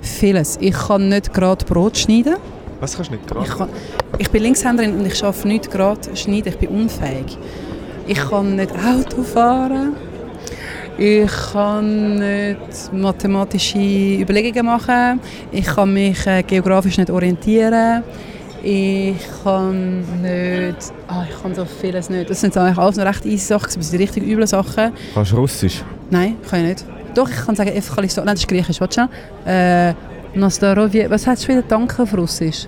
Vieles. 0.02 0.58
Ich 0.62 0.74
kann 0.74 1.10
nicht 1.10 1.34
gerade 1.34 1.66
Brot 1.66 1.98
schneiden. 1.98 2.36
Was 2.80 2.96
kannst 2.96 3.12
du 3.12 3.16
nicht 3.16 3.26
Ich, 3.26 3.32
gerade? 3.32 3.50
kann, 3.50 3.70
ich 4.20 4.30
bin 4.30 4.44
Linkshänderin 4.44 4.96
und 5.00 5.06
ich 5.06 5.16
schaffe 5.16 5.48
nicht 5.48 5.72
gerade 5.72 6.16
schneiden. 6.16 6.50
Ich 6.50 6.58
bin 6.58 6.70
unfähig. 6.70 7.38
Ich 8.08 8.20
kann 8.30 8.56
nicht 8.56 8.72
Auto 8.72 9.24
fahren. 9.24 9.94
Ich 10.98 11.30
kann 11.52 12.20
nicht 12.20 12.94
mathematische 12.94 13.78
Überlegungen 14.22 14.66
machen. 14.66 15.20
Ich 15.52 15.66
kann 15.66 15.94
mich 15.94 16.26
äh, 16.28 16.44
geografisch 16.44 16.98
nicht 16.98 17.10
orientieren. 17.10 18.04
Ich 18.68 19.18
kann 19.44 20.00
nicht... 20.24 20.92
Ah, 21.08 21.24
ich 21.30 21.40
kann 21.40 21.54
so 21.54 21.66
vieles 21.66 22.10
nicht. 22.10 22.32
Das 22.32 22.42
sind 22.42 22.58
eigentlich 22.58 22.80
alles 22.80 22.98
noch 22.98 23.06
recht 23.06 23.24
easy 23.24 23.46
Sachen, 23.46 23.66
das 23.66 23.74
sind 23.76 23.92
die 23.92 23.98
richtig 23.98 24.24
üble 24.24 24.48
Sachen. 24.48 24.92
Kannst 25.14 25.32
du 25.32 25.36
Russisch? 25.36 25.84
Nein, 26.10 26.38
kann 26.50 26.62
ich 26.62 26.66
nicht. 26.70 26.86
Doch, 27.14 27.30
ich 27.30 27.46
kann 27.46 27.56
sagen, 27.56 27.70
Efkalisto. 27.70 28.22
Nein, 28.22 28.34
das 28.34 28.40
ist 28.40 28.48
Griechisch, 28.48 28.82
warte 28.82 29.08
schnell. 29.46 29.92
Äh, 29.94 29.94
Nastarovie. 30.34 31.06
Was 31.08 31.28
heißt 31.28 31.48
wieder 31.48 31.62
Danke 31.62 32.02
auf 32.02 32.18
Russisch? 32.18 32.68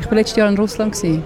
Ich 0.00 0.06
war 0.06 0.14
letztes 0.14 0.36
Jahr 0.36 0.48
in 0.48 0.58
Russland. 0.58 0.92
Gewesen. 0.92 1.22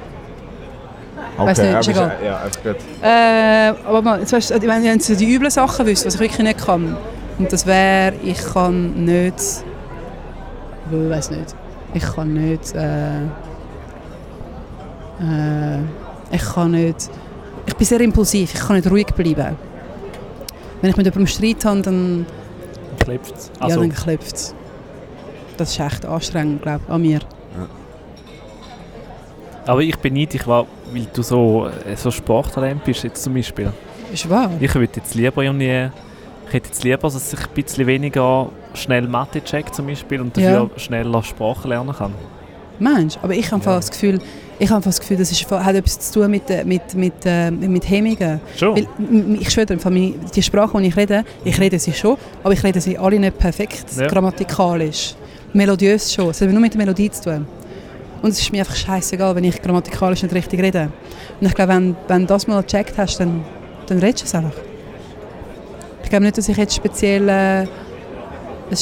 Weiss 1.39 1.59
nicht, 1.59 1.81
ist 1.81 1.89
egal. 1.89 2.13
Ja, 2.23 2.43
einfach 2.43 2.63
gut. 2.63 2.77
Äh, 3.03 3.73
aber 3.89 4.19
jetzt 4.19 4.35
weißt, 4.35 4.51
du, 4.51 4.69
wenn 4.69 4.85
ich 4.85 5.03
so 5.03 5.15
die 5.15 5.35
üblen 5.35 5.51
Sachen 5.51 5.87
wüsste, 5.87 6.09
was 6.09 6.17
ich 6.17 6.21
wirklich 6.21 6.47
nicht 6.47 6.63
kann. 6.63 6.95
Und 7.39 7.51
das 7.51 7.67
wäre, 7.67 8.13
ich 8.23 8.39
kann 8.53 9.03
nicht... 9.07 9.35
Ich 10.91 11.11
weiß 11.11 11.31
nicht. 11.31 11.55
Ich 11.95 12.03
kann 12.03 12.35
nicht... 12.35 12.75
Äh, 12.75 13.23
äh, 15.23 16.35
ich 16.35 16.43
kann 16.43 16.73
nicht... 16.73 17.11
Ich 17.67 17.77
bin 17.77 17.87
sehr 17.87 18.01
impulsiv, 18.01 18.53
ich 18.55 18.61
kann 18.61 18.77
nicht 18.77 18.91
ruhig 18.91 19.07
bleiben. 19.07 19.57
Wenn 20.81 20.91
ich 20.91 20.97
mit 20.97 21.07
jemandem 21.07 21.27
Streit 21.29 21.65
habe, 21.65 21.81
dann, 21.83 22.27
Klebt 22.99 23.29
ja, 23.29 23.65
Also, 23.67 23.81
dann 23.81 23.93
klopft 23.93 24.35
es. 24.35 24.55
Das 25.57 25.71
ist 25.71 25.81
echt 25.81 26.05
anstrengend, 26.05 26.63
glaube 26.63 26.81
ich, 26.87 26.93
an 26.93 27.03
mir. 27.03 27.21
Aber 29.67 29.81
ich 29.81 29.97
bin 29.99 30.15
neidisch, 30.15 30.47
weil 30.47 30.67
du 31.15 31.23
so, 31.23 31.69
äh, 31.87 31.95
so 31.97 32.11
Sporttalent 32.11 32.83
bist, 32.85 33.05
jetzt 33.05 33.23
zum 33.23 33.35
Beispiel. 33.35 33.73
Ist 34.13 34.29
wahr. 34.29 34.51
Ich 34.59 34.75
würde 34.75 34.93
jetzt 34.97 35.15
lieber 35.15 35.43
irgendwie, 35.43 35.89
ich 36.49 36.53
hätte 36.53 36.69
jetzt 36.69 36.83
lieber, 36.83 36.97
dass 37.09 37.33
ich 37.33 37.39
ein 37.39 37.47
bisschen 37.55 37.87
weniger 37.87 38.49
schnell 38.75 39.07
Mathe 39.07 39.43
check 39.43 39.73
zum 39.73 39.87
Beispiel 39.87 40.21
und 40.21 40.37
dafür 40.37 40.69
Ja. 40.75 40.79
schneller 40.79 41.23
Sprache 41.23 41.69
lernen 41.69 41.95
kann. 41.95 42.13
Mensch, 42.81 43.17
aber 43.23 43.35
ich 43.35 43.53
habe 43.53 43.65
Ja. 43.65 43.77
das 43.77 43.91
Gefühl, 43.91 44.21
ich 44.63 44.71
habe 44.71 44.85
das 44.85 45.01
Gefühl, 45.01 45.17
das 45.17 45.33
ist, 45.33 45.51
hat 45.51 45.75
etwas 45.75 45.99
zu 45.99 46.21
tun 46.21 46.31
mit, 46.31 46.49
äh, 46.49 46.65
mit, 46.65 46.95
mit, 46.95 47.15
äh, 47.25 47.51
mit 47.51 47.89
Hemmungen. 47.91 48.41
Schon? 48.57 48.77
Weil, 48.77 48.87
ich 49.41 49.51
schwöre, 49.51 49.67
die 50.35 50.43
Sprache, 50.43 50.81
die 50.81 50.87
ich 50.87 50.97
rede, 50.97 51.25
ich 51.45 51.59
rede 51.59 51.81
sie 51.81 51.93
schon, 51.93 52.17
aber 52.45 52.53
ich 52.55 52.63
rede 52.63 52.81
sie 52.81 52.97
alle 52.97 53.19
nicht 53.19 53.37
perfekt, 53.39 53.87
Ja. 53.99 54.07
grammatikalisch. 54.07 55.17
Melodiös 55.53 56.15
schon, 56.15 56.31
es 56.31 56.41
hat 56.41 56.49
nur 56.49 56.61
mit 56.61 56.75
der 56.75 56.79
Melodie 56.79 57.11
zu 57.11 57.23
tun. 57.25 57.47
Und 58.23 58.31
es 58.31 58.39
ist 58.41 58.53
mir 58.53 58.61
einfach 58.61 58.77
scheißegal, 58.77 59.35
wenn 59.35 59.43
ich 59.43 59.61
grammatikalisch 59.61 60.23
nicht 60.23 60.33
richtig 60.35 60.63
rede. 60.63 60.91
Und 61.41 61.47
ich 61.49 61.55
glaube, 61.55 61.73
wenn, 61.75 61.97
wenn 62.07 62.21
du 62.21 62.27
das 62.29 62.47
mal 62.47 62.63
gecheckt 62.63 62.97
hast, 62.97 63.19
dann, 63.19 63.45
dann 63.89 63.99
redest 63.99 64.23
du 64.23 64.27
es 64.27 64.35
einfach. 64.37 64.61
Ich 66.05 66.09
glaube 66.09 66.25
nicht, 66.25 66.39
dass 66.39 66.49
ich 66.49 66.57
jetzt 66.57 66.77
speziell 66.77 67.29
äh, 67.29 67.33
ein 67.63 67.69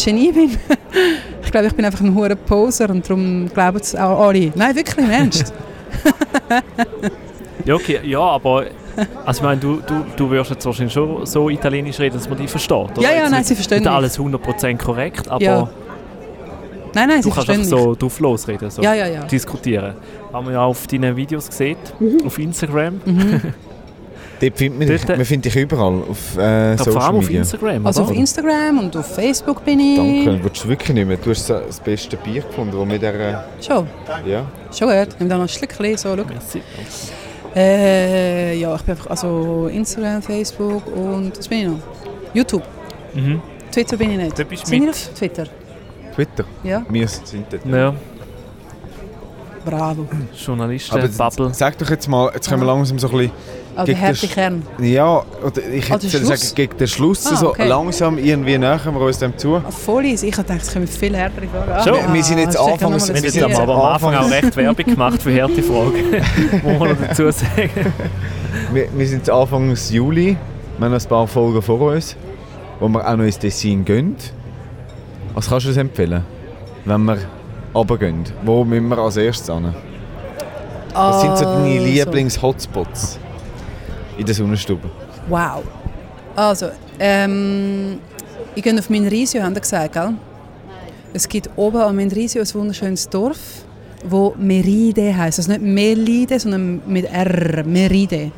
Genie 0.04 0.30
bin. 0.32 0.50
ich 1.42 1.50
glaube, 1.50 1.68
ich 1.68 1.72
bin 1.72 1.86
einfach 1.86 2.02
ein 2.02 2.14
hoher 2.14 2.34
Poser 2.34 2.90
und 2.90 3.08
darum 3.08 3.48
glauben 3.48 3.78
es 3.80 3.96
auch 3.96 4.26
alle. 4.28 4.52
Nein, 4.54 4.76
wirklich, 4.76 4.98
im 5.06 5.10
Ernst. 5.10 5.54
Ja, 7.64 7.74
okay, 7.74 8.00
ja, 8.04 8.20
aber 8.20 8.64
also 9.24 9.38
ich 9.38 9.42
meine, 9.42 9.60
du, 9.60 9.80
du, 9.86 10.04
du 10.16 10.30
wirst 10.30 10.50
jetzt 10.50 10.64
wahrscheinlich 10.64 10.92
schon 10.92 11.26
so 11.26 11.50
Italienisch 11.50 11.98
reden, 11.98 12.16
dass 12.16 12.28
man 12.28 12.38
dich 12.38 12.50
versteht, 12.50 12.72
oder? 12.72 13.02
Ja, 13.02 13.12
ja, 13.12 13.28
nein, 13.28 13.44
sie 13.44 13.54
verstehen 13.54 13.80
Nicht 13.80 13.92
alles 13.92 14.18
100% 14.18 14.78
korrekt, 14.78 15.28
aber 15.28 15.42
Ja. 15.42 15.68
Nein, 16.92 17.08
nein, 17.08 17.22
du 17.22 17.28
sie 17.28 17.30
kannst 17.30 17.50
einfach 17.50 17.64
so 17.64 17.94
drauf 17.94 18.18
losreden, 18.18 18.70
so 18.70 18.82
Ja, 18.82 18.94
ja, 18.94 19.06
ja. 19.06 19.22
diskutieren. 19.24 19.94
Haben 20.32 20.46
wir 20.46 20.54
ja 20.54 20.64
auf 20.64 20.86
deinen 20.86 21.14
Videos 21.14 21.48
gesehen, 21.48 21.76
auf 22.24 22.38
Instagram. 22.38 23.00
Mhm. 23.04 23.42
Dort 24.40 24.56
findet 24.56 24.78
man 24.78 24.88
dich, 24.88 25.04
Dort- 25.04 25.16
man 25.18 25.26
findet 25.26 25.52
dich 25.54 25.62
überall 25.62 26.02
auf 26.08 26.38
äh, 26.38 26.76
vor 26.76 26.84
Social 26.86 27.02
allem 27.02 27.16
auf 27.16 27.24
Media. 27.26 27.40
Instagram, 27.40 27.86
Also 27.86 28.02
oder? 28.02 28.10
auf 28.10 28.16
Instagram 28.16 28.78
und 28.78 28.96
auf 28.96 29.14
Facebook 29.14 29.64
bin 29.64 29.80
ich. 29.80 29.96
Danke, 30.24 30.44
willst 30.44 30.64
du 30.64 30.68
wirklich 30.68 30.94
nicht 30.94 31.06
mehr? 31.06 31.16
Du 31.18 31.30
hast 31.30 31.50
das 31.50 31.78
beste 31.80 32.16
Bier 32.16 32.42
gefunden, 32.42 32.74
das 32.78 32.86
mit 32.86 33.02
der... 33.02 33.44
Schon, 33.60 33.86
Ja. 34.26 34.46
schon 34.76 34.88
gut. 34.88 35.08
Nimm 35.18 35.28
da 35.28 35.36
noch 35.36 35.42
ein 35.44 35.48
Schlückchen, 35.48 35.96
so, 35.96 36.16
schau. 36.16 36.24
Merci. 36.24 36.62
Äh, 37.54 38.56
ja, 38.58 38.74
ich 38.76 38.82
bin 38.82 38.92
einfach, 38.92 39.10
also 39.10 39.68
Instagram, 39.72 40.22
Facebook 40.22 40.86
und, 40.96 41.36
was 41.36 41.48
bin 41.48 41.58
ich 41.58 41.66
noch? 41.66 41.78
YouTube. 42.32 42.62
Mhm. 43.12 43.42
Twitter 43.72 43.96
bin 43.96 44.12
ich 44.12 44.16
nicht. 44.18 44.38
Da 44.38 44.44
bist 44.44 44.62
du 44.62 44.66
Sind 44.68 44.80
wir 44.80 44.86
mit. 44.86 44.94
auf 44.94 45.10
Twitter? 45.18 45.44
Twitter. 46.14 46.44
Ja, 46.64 46.82
Wir 46.88 47.08
sind 47.08 47.46
dort. 47.50 47.66
Ja, 47.66 47.94
bravo. 49.64 50.06
Journalisten, 50.34 50.94
Aber 50.96 51.08
Bubble. 51.08 51.52
sag 51.54 51.76
doch 51.78 51.90
jetzt 51.90 52.08
mal, 52.08 52.30
jetzt 52.34 52.48
können 52.48 52.62
wir 52.62 52.66
langsam 52.66 52.98
so 52.98 53.08
ein 53.08 53.12
bisschen... 53.16 53.32
Also 53.76 53.92
der 53.92 54.00
harte 54.00 54.26
Kern. 54.28 54.62
Ja, 54.80 55.22
oder 55.44 55.62
ich 55.72 55.84
Ah, 55.90 55.94
hätte 55.94 56.08
der 56.08 56.20
sagen, 56.20 56.26
Schluss? 56.26 56.54
gegen 56.54 56.76
den 56.76 56.88
Schluss 56.88 57.26
Ah, 57.26 57.36
so 57.36 57.48
okay. 57.50 57.68
langsam 57.68 58.18
irgendwie 58.18 58.58
nähern 58.58 58.94
wir 58.94 59.00
uns 59.00 59.18
dem 59.18 59.36
zu. 59.38 59.56
Ah, 59.56 59.70
voll 59.70 60.04
easy. 60.06 60.26
Ich 60.28 60.36
dachte, 60.36 60.54
es 60.60 60.72
kommen 60.72 60.86
viel 60.86 61.16
härtere 61.16 61.46
Fragen. 61.46 61.72
Ah, 61.72 61.82
Schon? 61.84 61.94
Wir- 61.94 62.14
wir 62.14 62.24
sind 62.24 62.38
jetzt 62.38 62.54
ist 62.54 62.60
anfangs- 62.60 63.08
Wir 63.08 63.16
sind 63.30 63.30
sind 63.30 63.44
aber 63.60 63.74
am 63.74 63.92
Anfang 63.94 64.14
auch 64.14 64.20
Anfangs- 64.24 64.42
recht 64.44 64.56
Werbung 64.56 64.84
gemacht 64.86 65.22
für 65.22 65.40
harte 65.42 65.62
Fragen. 65.62 66.62
Muss 66.64 66.78
man 66.78 66.88
noch 66.90 66.96
dazu 67.08 67.30
sagen. 67.30 67.70
Wir, 68.72 68.88
wir 68.94 69.06
sind 69.06 69.18
jetzt 69.18 69.30
Anfang 69.30 69.74
Juli, 69.90 70.36
wir 70.78 70.84
haben 70.84 70.92
noch 70.92 71.00
ein 71.00 71.08
paar 71.08 71.26
Folgen 71.26 71.62
vor 71.62 71.80
uns, 71.80 72.16
wo 72.80 72.88
wir 72.88 73.06
auch 73.08 73.16
noch 73.16 73.24
ins 73.24 73.38
Dessin 73.38 73.84
gehen. 73.84 74.16
Was 75.34 75.48
kannst 75.48 75.66
du 75.66 75.68
uns 75.70 75.78
empfehlen, 75.78 76.24
wenn 76.84 77.04
wir 77.04 77.18
runtergehen? 77.74 78.24
Wo 78.44 78.64
müssen 78.64 78.88
wir 78.88 78.98
als 78.98 79.16
erstes 79.16 79.54
hin? 79.54 79.72
Was 80.92 81.20
sind 81.20 81.38
so 81.38 81.44
deine 81.44 81.66
Also. 81.78 81.84
Lieblings-Hotspots 81.86 83.18
in 84.20 84.26
der 84.26 84.34
Sonnenstube? 84.34 84.88
Wow. 85.28 85.62
Also, 86.36 86.66
ähm, 86.98 87.98
ich 88.54 88.62
gehe 88.62 88.78
auf 88.78 88.90
Minrisio, 88.90 89.42
haben 89.42 89.54
Sie 89.54 89.60
gesagt, 89.60 89.94
gell? 89.94 90.14
Es 91.12 91.28
gibt 91.28 91.50
oben 91.56 91.78
an 91.78 91.96
Minrisio 91.96 92.42
ein 92.42 92.54
wunderschönes 92.54 93.08
Dorf, 93.08 93.64
wo 94.04 94.34
Meride 94.38 95.16
heisst. 95.16 95.40
Also 95.40 95.50
nicht 95.50 95.62
Melide, 95.62 96.38
sondern 96.38 96.82
mit 96.86 97.06
R, 97.12 97.64
Meride. 97.64 98.30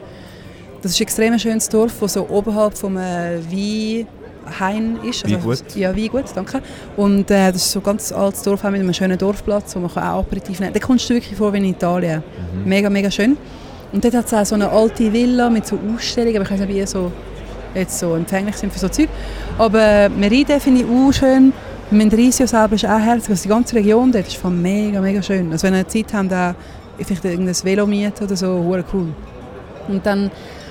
Das 0.81 0.93
ist 0.93 1.01
ein 1.01 1.03
extrem 1.03 1.39
schönes 1.39 1.69
Dorf, 1.69 1.93
das 2.01 2.15
so 2.15 2.27
oberhalb 2.29 2.77
vom 2.79 2.97
äh, 2.97 3.39
Weinhain 3.51 4.99
ist. 5.05 5.25
Also, 5.25 5.37
Weingut. 5.37 5.77
Ja, 5.77 5.95
Weingut, 5.95 6.25
danke. 6.35 6.63
Und 6.97 7.31
äh, 7.31 7.53
das 7.53 7.63
ist 7.67 7.73
so 7.73 7.81
ein 7.81 7.85
ganz 7.85 8.11
altes 8.11 8.43
Dorf 8.43 8.63
mit 8.65 8.75
einem 8.75 8.95
schönen 8.95 9.19
Dorfplatz, 9.19 9.77
wo 9.77 9.81
man 9.81 9.91
auch 9.91 10.21
Aperitif 10.21 10.61
nehmen 10.61 10.73
kann. 10.73 10.81
Da 10.81 10.87
kommst 10.87 11.11
du 11.11 11.15
wirklich 11.15 11.37
vor 11.37 11.53
wie 11.53 11.59
in 11.59 11.65
Italien. 11.65 12.23
Mega, 12.65 12.89
mega 12.89 13.11
schön. 13.11 13.37
Und 13.93 14.05
dort 14.05 14.15
hat 14.15 14.27
es 14.27 14.35
auch 14.35 14.45
so 14.45 14.55
eine 14.55 14.71
alte 14.71 15.13
Villa 15.13 15.51
mit 15.51 15.67
so 15.67 15.79
Ausstellungen, 15.95 16.37
aber 16.37 16.45
ich 16.45 16.51
weiß 16.51 16.61
nicht, 16.61 16.69
wie 16.69 16.79
ihr 16.79 16.87
so, 16.87 17.13
jetzt 17.75 17.99
so 17.99 18.15
empfänglich 18.15 18.57
sind 18.57 18.73
für 18.73 18.79
so 18.79 18.89
Zeug. 18.89 19.09
Aber 19.59 20.09
Meride 20.09 20.59
finde 20.61 20.83
ich 20.83 20.87
auch 20.87 21.13
schön. 21.13 21.53
Mendrisio 21.91 22.47
selber 22.47 22.75
ist 22.75 22.87
auch 22.87 22.99
herzig. 22.99 23.31
Also 23.31 23.43
die 23.43 23.49
ganze 23.51 23.77
Region 23.77 24.11
dort 24.11 24.27
ist 24.27 24.37
von 24.37 24.61
mega, 24.61 25.01
mega 25.01 25.23
schön. 25.23 25.53
Also 25.53 25.67
wenn 25.67 25.75
ihr 25.75 25.87
Zeit 25.87 26.15
habt, 26.15 26.33
auch 26.33 26.55
vielleicht 27.05 27.25
irgendein 27.25 27.55
Velo 27.65 27.87
mieten 27.87 28.25
oder 28.25 28.37
so, 28.37 28.47
hure 28.47 28.85
cool. 28.95 29.09
Und 29.89 30.07
dann 30.07 30.31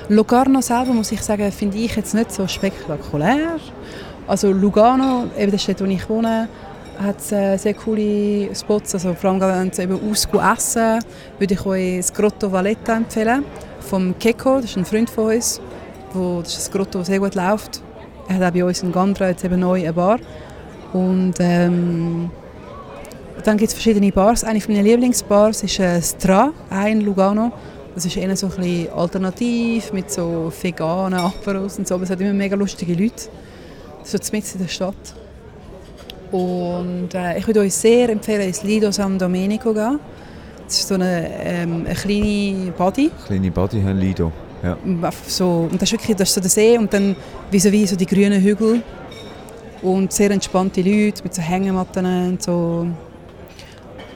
Locarno 0.10 0.62
selber, 0.62 0.94
muss 0.94 1.12
ich 1.12 1.22
sagen, 1.22 1.52
finde 1.52 1.78
ich 1.78 1.96
jetzt 1.96 2.16
nicht 2.16 2.32
so 2.32 2.48
spektakulär. 2.48 3.58
Also 4.28 4.52
Lugano, 4.52 5.26
eben 5.38 5.52
das 5.52 5.62
Stadt, 5.62 5.82
wo 5.82 5.86
ich 5.86 6.10
wohne, 6.10 6.48
hat 7.04 7.32
äh, 7.32 7.58
sehr 7.58 7.74
coole 7.74 8.54
Spots. 8.56 8.94
Also 8.94 9.14
vor 9.14 9.32
allem, 9.32 9.42
wenn 9.42 9.72
Sie 9.72 9.84
eben 9.84 10.00
ausgehen 10.10 10.44
essen, 10.54 11.00
würde 11.40 11.54
ich 11.54 11.66
euch 11.66 11.98
das 11.98 12.14
Grotto 12.14 12.52
Valletta 12.52 12.98
empfehlen. 12.98 13.44
Vom 13.80 14.18
Keko, 14.18 14.58
das 14.58 14.72
ist 14.72 14.78
ein 14.78 14.86
Freund 14.86 15.10
von 15.10 15.34
uns. 15.34 15.62
Wo, 16.14 16.42
das 16.42 16.58
ist 16.58 16.70
ein 16.70 16.78
Grotto, 16.78 17.00
das 17.00 17.08
sehr 17.08 17.20
gut 17.20 17.36
läuft. 17.36 17.82
Er 18.28 18.36
hat 18.36 18.44
auch 18.44 18.52
bei 18.54 18.64
uns 18.64 18.84
in 18.84 18.92
Gandra 18.92 19.30
jetzt 19.30 19.44
eben 19.44 19.60
neu 19.60 19.82
eine 19.82 19.94
Bar. 19.94 20.20
Und 20.94 21.34
ähm, 21.40 22.30
dann 23.44 23.58
gibt 23.58 23.70
es 23.70 23.74
verschiedene 23.74 24.12
Bars. 24.12 24.44
Eine 24.44 24.62
von 24.62 24.74
meinen 24.74 24.86
Lieblingsbars 24.86 25.64
ist 25.64 25.80
äh, 25.80 26.02
Stra, 26.02 26.54
auch 26.70 26.86
in 26.86 27.02
Lugano. 27.02 27.52
Das 27.96 28.06
ist 28.06 28.16
eher 28.16 28.36
so 28.38 28.50
ein 28.58 28.88
alternativ, 28.96 29.92
mit 29.92 30.12
so 30.12 30.52
veganen 30.62 31.20
Aperos 31.20 31.78
und 31.78 31.88
so. 31.88 31.96
Aber 31.96 32.04
es 32.04 32.10
hat 32.10 32.22
immer 32.22 32.34
mega 32.34 32.56
lustige 32.56 32.94
Leute. 32.94 33.30
So 34.04 34.18
mitten 34.32 34.50
in 34.54 34.60
der 34.60 34.68
Stadt. 34.68 35.21
Und 36.32 37.14
äh, 37.14 37.38
ich 37.38 37.46
würde 37.46 37.62
euch 37.62 37.74
sehr 37.74 38.10
empfehlen, 38.10 38.42
ins 38.42 38.64
Lido 38.64 38.92
San 38.92 39.20
Domenico 39.20 39.70
zu 39.70 39.76
gehen. 39.76 40.00
Das 40.66 40.80
ist 40.80 40.88
so 40.88 40.96
eine, 40.96 41.30
ähm, 41.44 41.86
eine 41.86 41.96
kleine 41.96 42.72
Body. 42.78 43.12
Kleine 43.26 43.52
Body, 43.52 43.82
Herr 43.82 43.94
Lido. 43.94 44.32
Ja. 44.64 44.78
So, 45.28 45.68
und 45.70 45.82
das 45.82 45.92
ist 45.92 45.94
wirklich 45.94 46.16
das 46.16 46.30
ist 46.30 46.36
so 46.36 46.42
der 46.42 46.50
See 46.50 46.78
und 46.78 46.94
dann 46.94 47.16
vis-à-vis 47.52 47.90
so 47.90 47.96
die 47.96 48.06
grünen 48.06 48.42
Hügel. 48.42 48.82
Und 49.82 50.14
sehr 50.14 50.30
entspannte 50.32 50.82
Leute 50.82 51.24
mit 51.24 51.34
so 51.34 51.42
Hängematten 51.42 52.06
und 52.06 52.42
so. 52.42 52.88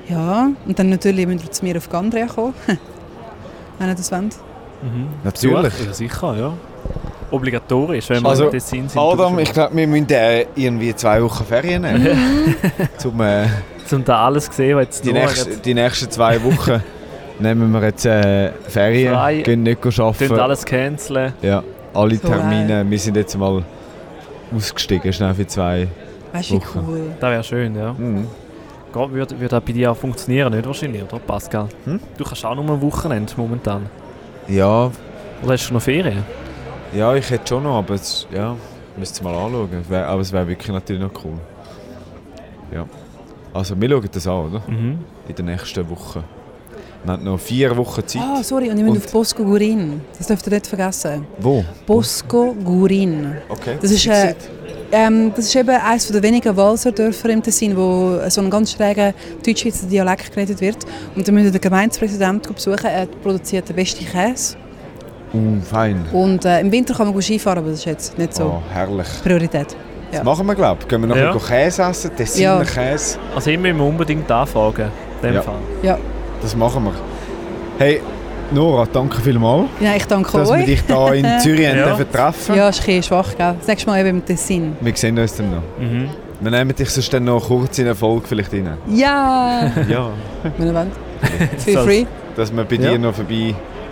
Ja, 0.07 0.51
und 0.66 0.78
dann 0.78 0.89
natürlich 0.89 1.26
müsst 1.26 1.43
ihr 1.43 1.51
zu 1.51 1.66
mir 1.66 1.78
auf 1.78 1.89
Gandria 1.89 2.28
kommen. 2.28 2.53
Wenn 3.80 3.89
ihr 3.89 3.95
das 3.95 4.11
wollt. 4.11 4.36
Mhm. 4.84 5.07
Natürlich. 5.24 5.74
Ja, 5.86 5.93
sicher, 5.93 6.38
ja. 6.38 6.53
Obligatorisch, 7.32 8.10
wenn 8.10 8.22
wir 8.24 8.30
Also, 8.30 8.46
im 8.46 8.52
Tessin 8.52 8.88
sind. 8.90 9.02
Adam, 9.02 9.40
ich 9.40 9.52
glaube, 9.52 9.76
wir 9.76 9.88
müssen 9.88 10.10
äh, 10.10 10.46
irgendwie 10.56 10.96
zwei 10.96 11.22
Wochen 11.24 11.44
Ferien 11.46 11.82
nehmen. 11.82 12.56
zum, 12.98 13.20
äh, 13.22 13.46
Zum 13.88 14.04
da 14.06 14.26
alles 14.26 14.50
gesehen, 14.50 14.78
was 14.78 14.86
jetzt 14.86 15.06
die, 15.06 15.10
jetzt- 15.12 15.66
die 15.66 15.74
nächsten 15.74 16.10
zwei 16.12 16.42
Wochen 16.44 16.82
nehmen 17.40 17.72
wir 17.72 17.84
jetzt 17.84 18.06
äh, 18.06 18.52
Ferien, 18.68 19.14
Frei. 19.14 19.42
gehen 19.42 19.64
nicht 19.64 19.82
arbeiten. 20.00 20.40
alles 20.40 20.64
canceln. 20.66 21.34
Ja, 21.42 21.64
alle 21.94 22.16
So, 22.16 22.28
Termine. 22.28 22.86
Wir 22.90 23.00
sind 23.00 23.18
jetzt 23.18 23.38
mal 23.38 23.64
ausgestiegen, 24.56 25.12
schnell 25.12 25.34
für 25.34 25.48
zwei. 25.48 25.88
Weißt 26.34 26.50
du, 26.52 26.56
wie 26.56 26.60
Woche. 26.60 26.80
cool. 26.88 27.02
Das 27.20 27.30
wäre 27.32 27.44
schön, 27.44 27.76
ja. 27.76 27.94
Mhm. 27.94 28.28
Geht, 28.94 29.12
würde, 29.12 29.40
würde 29.40 29.58
auch 29.58 29.62
bei 29.62 29.74
dir 29.74 29.92
auch 29.92 29.98
funktionieren, 29.98 30.54
nicht 30.54 30.66
wahrscheinlich, 30.66 31.04
oder 31.04 31.20
Pascal? 31.20 31.68
Hm? 31.86 32.00
Du 32.18 32.24
kannst 32.24 32.46
auch 32.46 32.56
nur 32.56 32.64
ein 32.70 32.82
Wochenende 32.82 33.34
momentan. 33.36 33.88
Ja, 34.48 34.92
Oder 35.44 35.54
hast 35.54 35.70
du 35.70 35.74
noch 35.74 35.82
Ferien? 35.82 36.24
Ja, 36.96 37.16
ich 37.16 37.30
hätte 37.30 37.48
schon 37.48 37.64
noch, 37.64 37.78
aber 37.78 37.96
es, 37.96 38.28
ja, 38.34 38.56
müsste 38.98 39.24
mal 39.24 39.34
anschauen. 39.36 39.70
Aber 39.91 40.22
es 40.22 40.32
wäre 40.32 40.48
wirklich 40.48 40.70
natürlich 40.72 41.02
noch 41.02 41.12
cool. 41.24 41.34
Ja. 42.74 42.86
Also 43.54 43.80
wir 43.80 43.89
schauen 43.89 44.10
das 44.12 44.28
an, 44.28 44.46
oder? 44.50 44.62
Mhm. 44.68 45.00
In 45.28 45.36
den 45.36 45.46
nächsten 45.46 45.89
Wochen. 45.89 46.24
Wir 47.04 47.14
haben 47.14 47.24
noch 47.24 47.39
vier 47.39 47.76
Wochen 47.78 48.06
Zeit. 48.08 48.22
Ah, 48.24 48.41
sorry, 48.43 48.70
und 48.70 48.78
ich 48.78 48.84
müsst 48.84 48.96
Und- 48.98 49.06
auf 49.06 49.12
Bosco 49.12 49.43
Gurin. 49.43 50.02
Das 50.18 50.28
dürft 50.28 50.48
ihr 50.48 50.54
nicht 50.54 50.66
vergessen. 50.68 51.26
Wo? 51.39 51.64
Bosco 51.86 52.54
Gurin. 52.64 53.36
Okay. 53.48 53.78
Das 53.80 53.91
ist, 53.91 54.08
äh, 54.08 54.34
ähm, 54.91 55.32
das 55.36 55.46
ist 55.46 55.56
eben 55.56 55.70
eines 55.70 56.08
der 56.08 56.24
wenigen 56.24 56.56
Walserdörfer 56.58 57.30
im 57.30 57.43
Tessin, 57.43 57.78
wo 57.78 58.20
so 58.30 58.41
ein 58.41 58.50
ganz 58.50 58.72
schräger 58.72 59.14
Deutschschweizer 59.46 59.86
Dialekt 59.88 60.34
geredet 60.34 60.60
wird. 60.62 60.78
Und 61.16 61.28
da 61.28 61.32
müsst 61.32 61.46
ihr 61.46 61.52
den 61.52 61.62
Gemeindepräsidenten 61.62 62.54
besuchen. 62.56 62.86
Er 62.86 63.06
produziert 63.06 63.70
den 63.70 63.76
besten 63.76 64.06
Käse. 64.06 64.58
Uh, 65.34 65.60
fein. 65.62 66.06
Und 66.14 66.46
äh, 66.46 66.62
im 66.62 66.72
Winter 66.72 66.94
kann 66.94 67.08
man 67.08 67.14
gut 67.14 67.24
Skifahren, 67.24 67.60
aber 67.60 67.70
das 67.70 67.80
ist 67.80 67.86
jetzt 67.86 68.18
nicht 68.18 68.34
so 68.34 68.44
Oh, 68.46 68.62
herrlich. 68.74 69.08
Priorität. 69.24 69.76
Das 70.12 70.20
Ja. 70.20 70.24
machen 70.24 70.46
wir, 70.48 70.56
glaube 70.56 70.80
ich. 70.82 70.88
Gehen 70.88 71.02
wir 71.02 71.08
noch 71.08 71.16
Ja. 71.18 71.36
Käse 71.36 71.84
essen, 71.84 72.12
Tessiner 72.16 72.58
Ja. 72.60 72.64
Käse. 72.64 73.18
Also 73.36 73.50
wir 73.64 73.80
unbedingt 73.82 74.32
anfragen. 74.32 74.86
In 75.22 75.28
dem 75.30 75.36
Ja. 75.36 75.42
Fall. 75.42 75.56
Ja. 75.82 75.98
Das 76.42 76.56
machen 76.56 76.86
wir. 76.86 76.94
Hey, 77.80 78.02
Nora, 78.52 78.88
danke 78.94 79.20
vielmals, 79.22 79.68
ja, 79.82 79.96
ich 79.96 80.06
danke 80.06 80.32
dass 80.38 80.48
wir 80.50 80.56
euch. 80.58 80.66
dich 80.66 80.84
hier 80.86 81.14
in 81.16 81.40
Zürich 81.40 81.68
haben 81.68 81.78
Ja. 81.80 82.04
treffen 82.06 82.56
Ja, 82.56 82.70
ist 82.70 82.88
ein 82.88 83.02
schwach, 83.04 83.36
gell? 83.36 83.56
Das 83.58 83.68
nächste 83.68 83.90
Mal 83.90 84.00
eben 84.02 84.10
im 84.20 84.26
Tessin. 84.26 84.78
Wir 84.80 84.96
sehen 84.96 85.18
uns 85.18 85.36
dann 85.36 85.50
noch. 85.50 85.64
Mhm. 85.80 86.10
Wir 86.40 86.52
nehmen 86.52 86.76
dich 86.76 86.90
sonst 86.92 87.12
dann 87.12 87.24
noch 87.26 87.48
kurz 87.48 87.80
in 87.80 87.86
eine 87.86 87.96
Folge 87.96 88.28
vielleicht 88.28 88.54
rein. 88.54 88.78
Ja! 88.94 89.72
Ja. 89.90 90.10
Wenn 90.58 90.68
ihr 90.68 90.74
wollt. 90.76 90.88
Feel 91.58 91.78
free. 91.80 92.06
Dass 92.36 92.56
wir 92.56 92.64
bei 92.64 92.76
Ja. 92.76 92.92
dir 92.92 93.00
noch 93.00 93.16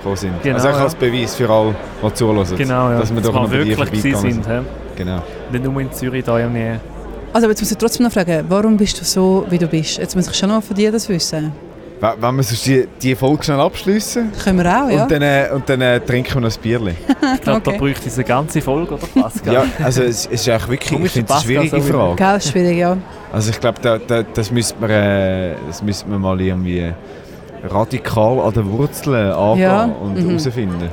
vorbeigekommen 0.03 0.17
sind. 0.17 0.43
Genau, 0.43 0.55
also 0.55 0.67
ja. 0.69 0.75
als 0.83 0.95
Beweis 0.95 1.35
für 1.35 1.49
alle, 1.49 1.75
die 2.03 2.13
zuhören. 2.13 2.57
Genau, 2.57 2.89
ja. 2.91 2.99
Dass 2.99 3.13
wir 3.15 3.21
doch 3.21 3.33
noch 3.33 3.49
bei 3.49 3.57
dir 3.63 3.77
wirklich 3.77 3.89
gewesen 4.03 4.11
vorbeigegangen 4.13 4.43
sind. 4.43 4.47
hä? 4.47 4.61
Genau. 4.95 5.23
Nicht 5.51 5.63
nur 5.63 5.81
in 5.81 5.91
Zürich, 5.91 6.23
da 6.23 6.39
ja 6.39 6.47
nie. 6.47 6.71
Also, 7.33 7.45
aber 7.47 7.51
jetzt 7.53 7.61
muss 7.61 7.71
ich 7.71 7.77
trotzdem 7.77 8.05
noch 8.05 8.13
fragen, 8.13 8.45
warum 8.47 8.77
bist 8.77 8.99
du 9.01 9.03
so, 9.05 9.45
wie 9.49 9.57
du 9.57 9.65
bist? 9.67 9.97
Jetzt 9.97 10.15
muss 10.15 10.27
ich 10.27 10.35
schon 10.35 10.49
noch 10.49 10.61
von 10.61 10.75
dir 10.75 10.91
das 10.91 11.09
wissen. 11.09 11.51
W- 11.99 12.07
Wenn 12.19 12.35
wir 12.35 12.43
sonst 12.43 12.65
die, 12.67 12.87
die 13.01 13.15
Folge 13.15 13.43
schnell 13.43 13.59
abschließen 13.59 14.31
Können 14.43 14.59
wir 14.63 14.65
auch, 14.65 14.89
ja? 14.89 15.03
und 15.03 15.11
dann, 15.11 15.21
äh, 15.23 15.47
und 15.53 15.67
dann 15.67 15.81
äh, 15.81 15.99
trinken 15.99 16.33
wir 16.35 16.41
noch 16.41 16.51
ein 16.55 16.61
Bierchen. 16.61 16.95
Ich 17.35 17.41
glaube, 17.41 17.61
Okay. 17.61 17.71
da 17.71 17.77
bräuchte 17.77 18.07
es 18.09 18.15
eine 18.15 18.23
ganze 18.25 18.61
Folge, 18.61 18.93
oder 18.95 19.07
Pascal? 19.21 19.53
Ja, 19.53 19.63
also 19.83 20.03
es, 20.03 20.25
es 20.27 20.41
ist 20.45 20.49
eigentlich 20.49 20.69
wirklich, 20.91 21.15
ich 21.17 21.31
eine 21.31 21.41
schwierige 21.41 21.81
so 21.81 21.93
Frage. 21.93 22.15
Gell, 22.17 22.41
schwierig, 22.41 22.77
ja. 22.77 22.97
Also 23.31 23.49
ich 23.49 23.59
glaube, 23.59 23.79
da, 23.81 23.97
da, 23.97 24.21
das 24.21 24.51
müsste 24.51 24.75
man, 24.79 24.89
äh, 24.91 25.53
das 25.67 25.81
müsste 25.81 26.07
man 26.09 26.21
mal 26.21 26.39
irgendwie 26.39 26.91
radikal 27.63 28.39
an 28.39 28.53
den 28.53 28.71
Wurzeln 28.71 29.31
angehen 29.31 29.61
Ja, 29.61 29.83
und 29.85 30.15
mhm. 30.15 30.29
herausfinden. 30.29 30.89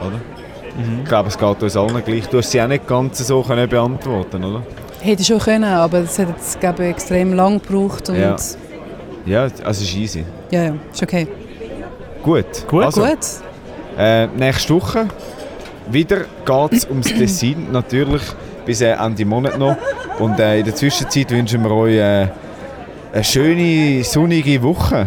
Oder? 0.00 0.16
Mhm. 0.16 1.00
Ich 1.02 1.08
glaube, 1.08 1.28
es 1.28 1.38
geht 1.38 1.62
uns 1.62 1.76
allen 1.76 2.04
gleich. 2.04 2.26
Du 2.28 2.38
hast 2.38 2.50
sie 2.50 2.60
auch 2.60 2.68
nicht 2.68 2.86
ganz 2.86 3.18
so 3.26 3.42
können 3.42 3.68
beantworten 3.68 4.44
oder? 4.44 4.62
Hätte 5.00 5.22
ich 5.22 5.28
schon 5.28 5.38
können, 5.38 5.64
aber 5.64 5.98
es 5.98 6.18
hat 6.18 6.28
jetzt, 6.28 6.58
glaube 6.60 6.84
ich, 6.84 6.90
extrem 6.90 7.34
lang 7.34 7.60
gebraucht 7.60 8.08
und... 8.08 8.16
Ja. 8.16 8.30
Ja, 8.30 8.36
Ja, 9.26 9.42
also 9.42 9.60
es 9.68 9.82
ist 9.82 9.96
easy. 9.96 10.24
ja, 10.50 10.72
ist 10.92 11.02
okay. 11.02 11.26
Gut. 12.22 12.66
Gut. 12.68 12.84
Also, 12.84 13.02
Gut. 13.02 13.18
Äh, 13.98 14.26
nächste 14.28 14.74
Woche 14.74 15.06
wieder 15.90 16.24
geht 16.44 16.72
es 16.72 16.86
ums 16.90 17.06
Tessin, 17.06 17.70
natürlich 17.72 18.22
bis 18.64 18.80
äh, 18.80 18.92
Ende 18.92 19.24
Monat 19.24 19.58
noch. 19.58 19.76
Und 20.18 20.40
äh, 20.40 20.58
in 20.58 20.64
der 20.64 20.74
Zwischenzeit 20.74 21.30
wünschen 21.30 21.62
wir 21.62 21.70
euch 21.70 21.96
äh, 21.96 22.26
eine 23.12 23.24
schöne, 23.24 24.02
sonnige 24.02 24.62
Woche. 24.62 25.06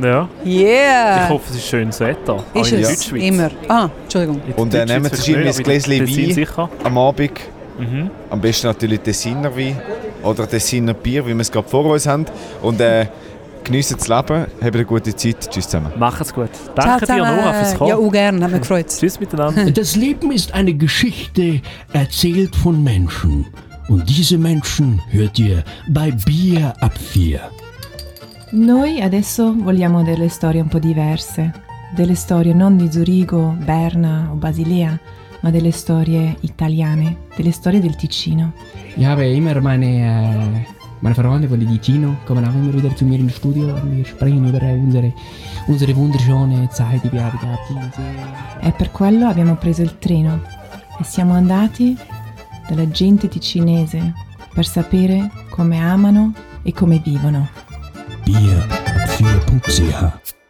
Ja. 0.00 0.28
Yeah! 0.44 1.24
Ich 1.24 1.30
hoffe, 1.30 1.44
es 1.50 1.56
ist 1.56 1.66
schönes 1.68 2.00
Wetter. 2.00 2.34
auch 2.34 2.60
ist 2.60 2.72
in 2.72 2.80
es 2.80 2.88
Deutschschweiz. 2.88 3.22
immer. 3.22 3.50
Ah, 3.68 3.88
Entschuldigung. 4.04 4.40
Und, 4.56 4.72
Deutschschweiz 4.72 4.88
nehmen 4.88 5.10
Sie 5.12 5.34
ein 5.34 5.44
nicht, 5.44 5.48
aber 5.50 5.58
in 5.58 6.04
Gläschen 6.06 6.26
Wein. 6.28 6.34
sicher. 6.34 6.68
Am 6.84 6.98
Abend 6.98 7.30
Mhm. 7.78 8.10
am 8.30 8.40
besten 8.40 8.66
natürlich 8.66 9.00
Tessiner 9.00 9.56
Wein 9.56 9.80
oder 10.22 10.48
Tessiner 10.48 10.92
Bier, 10.94 11.26
wie 11.26 11.32
wir 11.34 11.40
es 11.40 11.50
gerade 11.50 11.66
vor 11.68 11.84
uns 11.86 12.06
haben. 12.06 12.26
Und 12.60 12.80
äh, 12.80 13.06
geniessen 13.64 13.96
das 13.98 14.08
Leben, 14.08 14.46
habt 14.62 14.74
eine 14.76 14.84
gute 14.84 15.16
Zeit. 15.16 15.50
Tschüss 15.50 15.64
zusammen. 15.68 15.90
Mach 15.96 16.20
es 16.20 16.32
gut. 16.34 16.50
Danke 16.74 17.06
dir, 17.06 17.16
Nora, 17.16 17.52
fürs 17.54 17.74
Kommen. 17.74 17.88
Ja, 17.90 17.96
auch 17.96 18.10
gerne, 18.12 18.44
hat 18.44 18.50
mich 18.52 18.60
gefreut. 18.62 18.86
Tschüss 18.88 19.18
miteinander. 19.18 19.70
Das 19.70 19.96
Leben 19.96 20.30
ist 20.32 20.52
eine 20.54 20.74
Geschichte 20.74 21.60
erzählt 21.92 22.54
von 22.56 22.82
Menschen. 22.84 23.46
Und 23.88 24.08
diese 24.08 24.38
Menschen 24.38 25.00
hört 25.10 25.38
ihr 25.38 25.64
bei 25.88 26.10
Bier 26.12 26.74
ab 26.80 26.92
4. 26.96 27.40
Noi 28.54 29.00
adesso 29.00 29.54
vogliamo 29.56 30.02
delle 30.02 30.28
storie 30.28 30.60
un 30.60 30.68
po' 30.68 30.78
diverse, 30.78 31.50
delle 31.94 32.14
storie 32.14 32.52
non 32.52 32.76
di 32.76 32.92
Zurigo, 32.92 33.56
Berna 33.58 34.28
o 34.30 34.34
Basilea, 34.34 34.98
ma 35.40 35.50
delle 35.50 35.70
storie 35.70 36.36
italiane, 36.40 37.16
delle 37.34 37.50
storie 37.50 37.80
del 37.80 37.96
Ticino. 37.96 38.52
Ich 38.94 39.06
habe 39.06 39.24
immer 39.24 39.58
meine, 39.62 39.86
äh, 39.86 40.66
meine 41.00 41.14
Freunde 41.14 41.48
von 41.48 41.60
Ticino 41.60 42.14
kommen 42.26 42.44
auch 42.44 42.52
immer 42.52 42.74
wieder 42.74 42.94
zu 42.94 43.06
mir 43.06 43.18
ins 43.18 43.36
Studio 43.36 43.72
und 43.72 43.96
wir 43.96 44.04
sprechen 44.04 44.46
über 44.46 44.60
unsere, 44.60 45.14
unsere 45.66 45.96
wunderschöne 45.96 46.68
Zeit, 46.68 47.02
die 47.02 47.10
wir 47.10 47.24
haben 47.24 47.38
gehabt. 47.38 47.98
E 48.60 48.70
per 48.72 48.90
quello 48.90 49.28
abbiamo 49.28 49.54
preso 49.56 49.80
il 49.80 49.98
treno 49.98 50.42
e 51.00 51.04
siamo 51.04 51.32
andati 51.32 51.96
dalla 52.68 52.86
gente 52.90 53.28
ticinese 53.28 54.12
per 54.52 54.66
sapere 54.66 55.30
come 55.48 55.78
amano 55.78 56.34
e 56.62 56.74
come 56.74 57.00
vivono. 57.02 57.70
Bier 58.24 58.62
ab 58.70 59.08
4.ch 59.18 60.41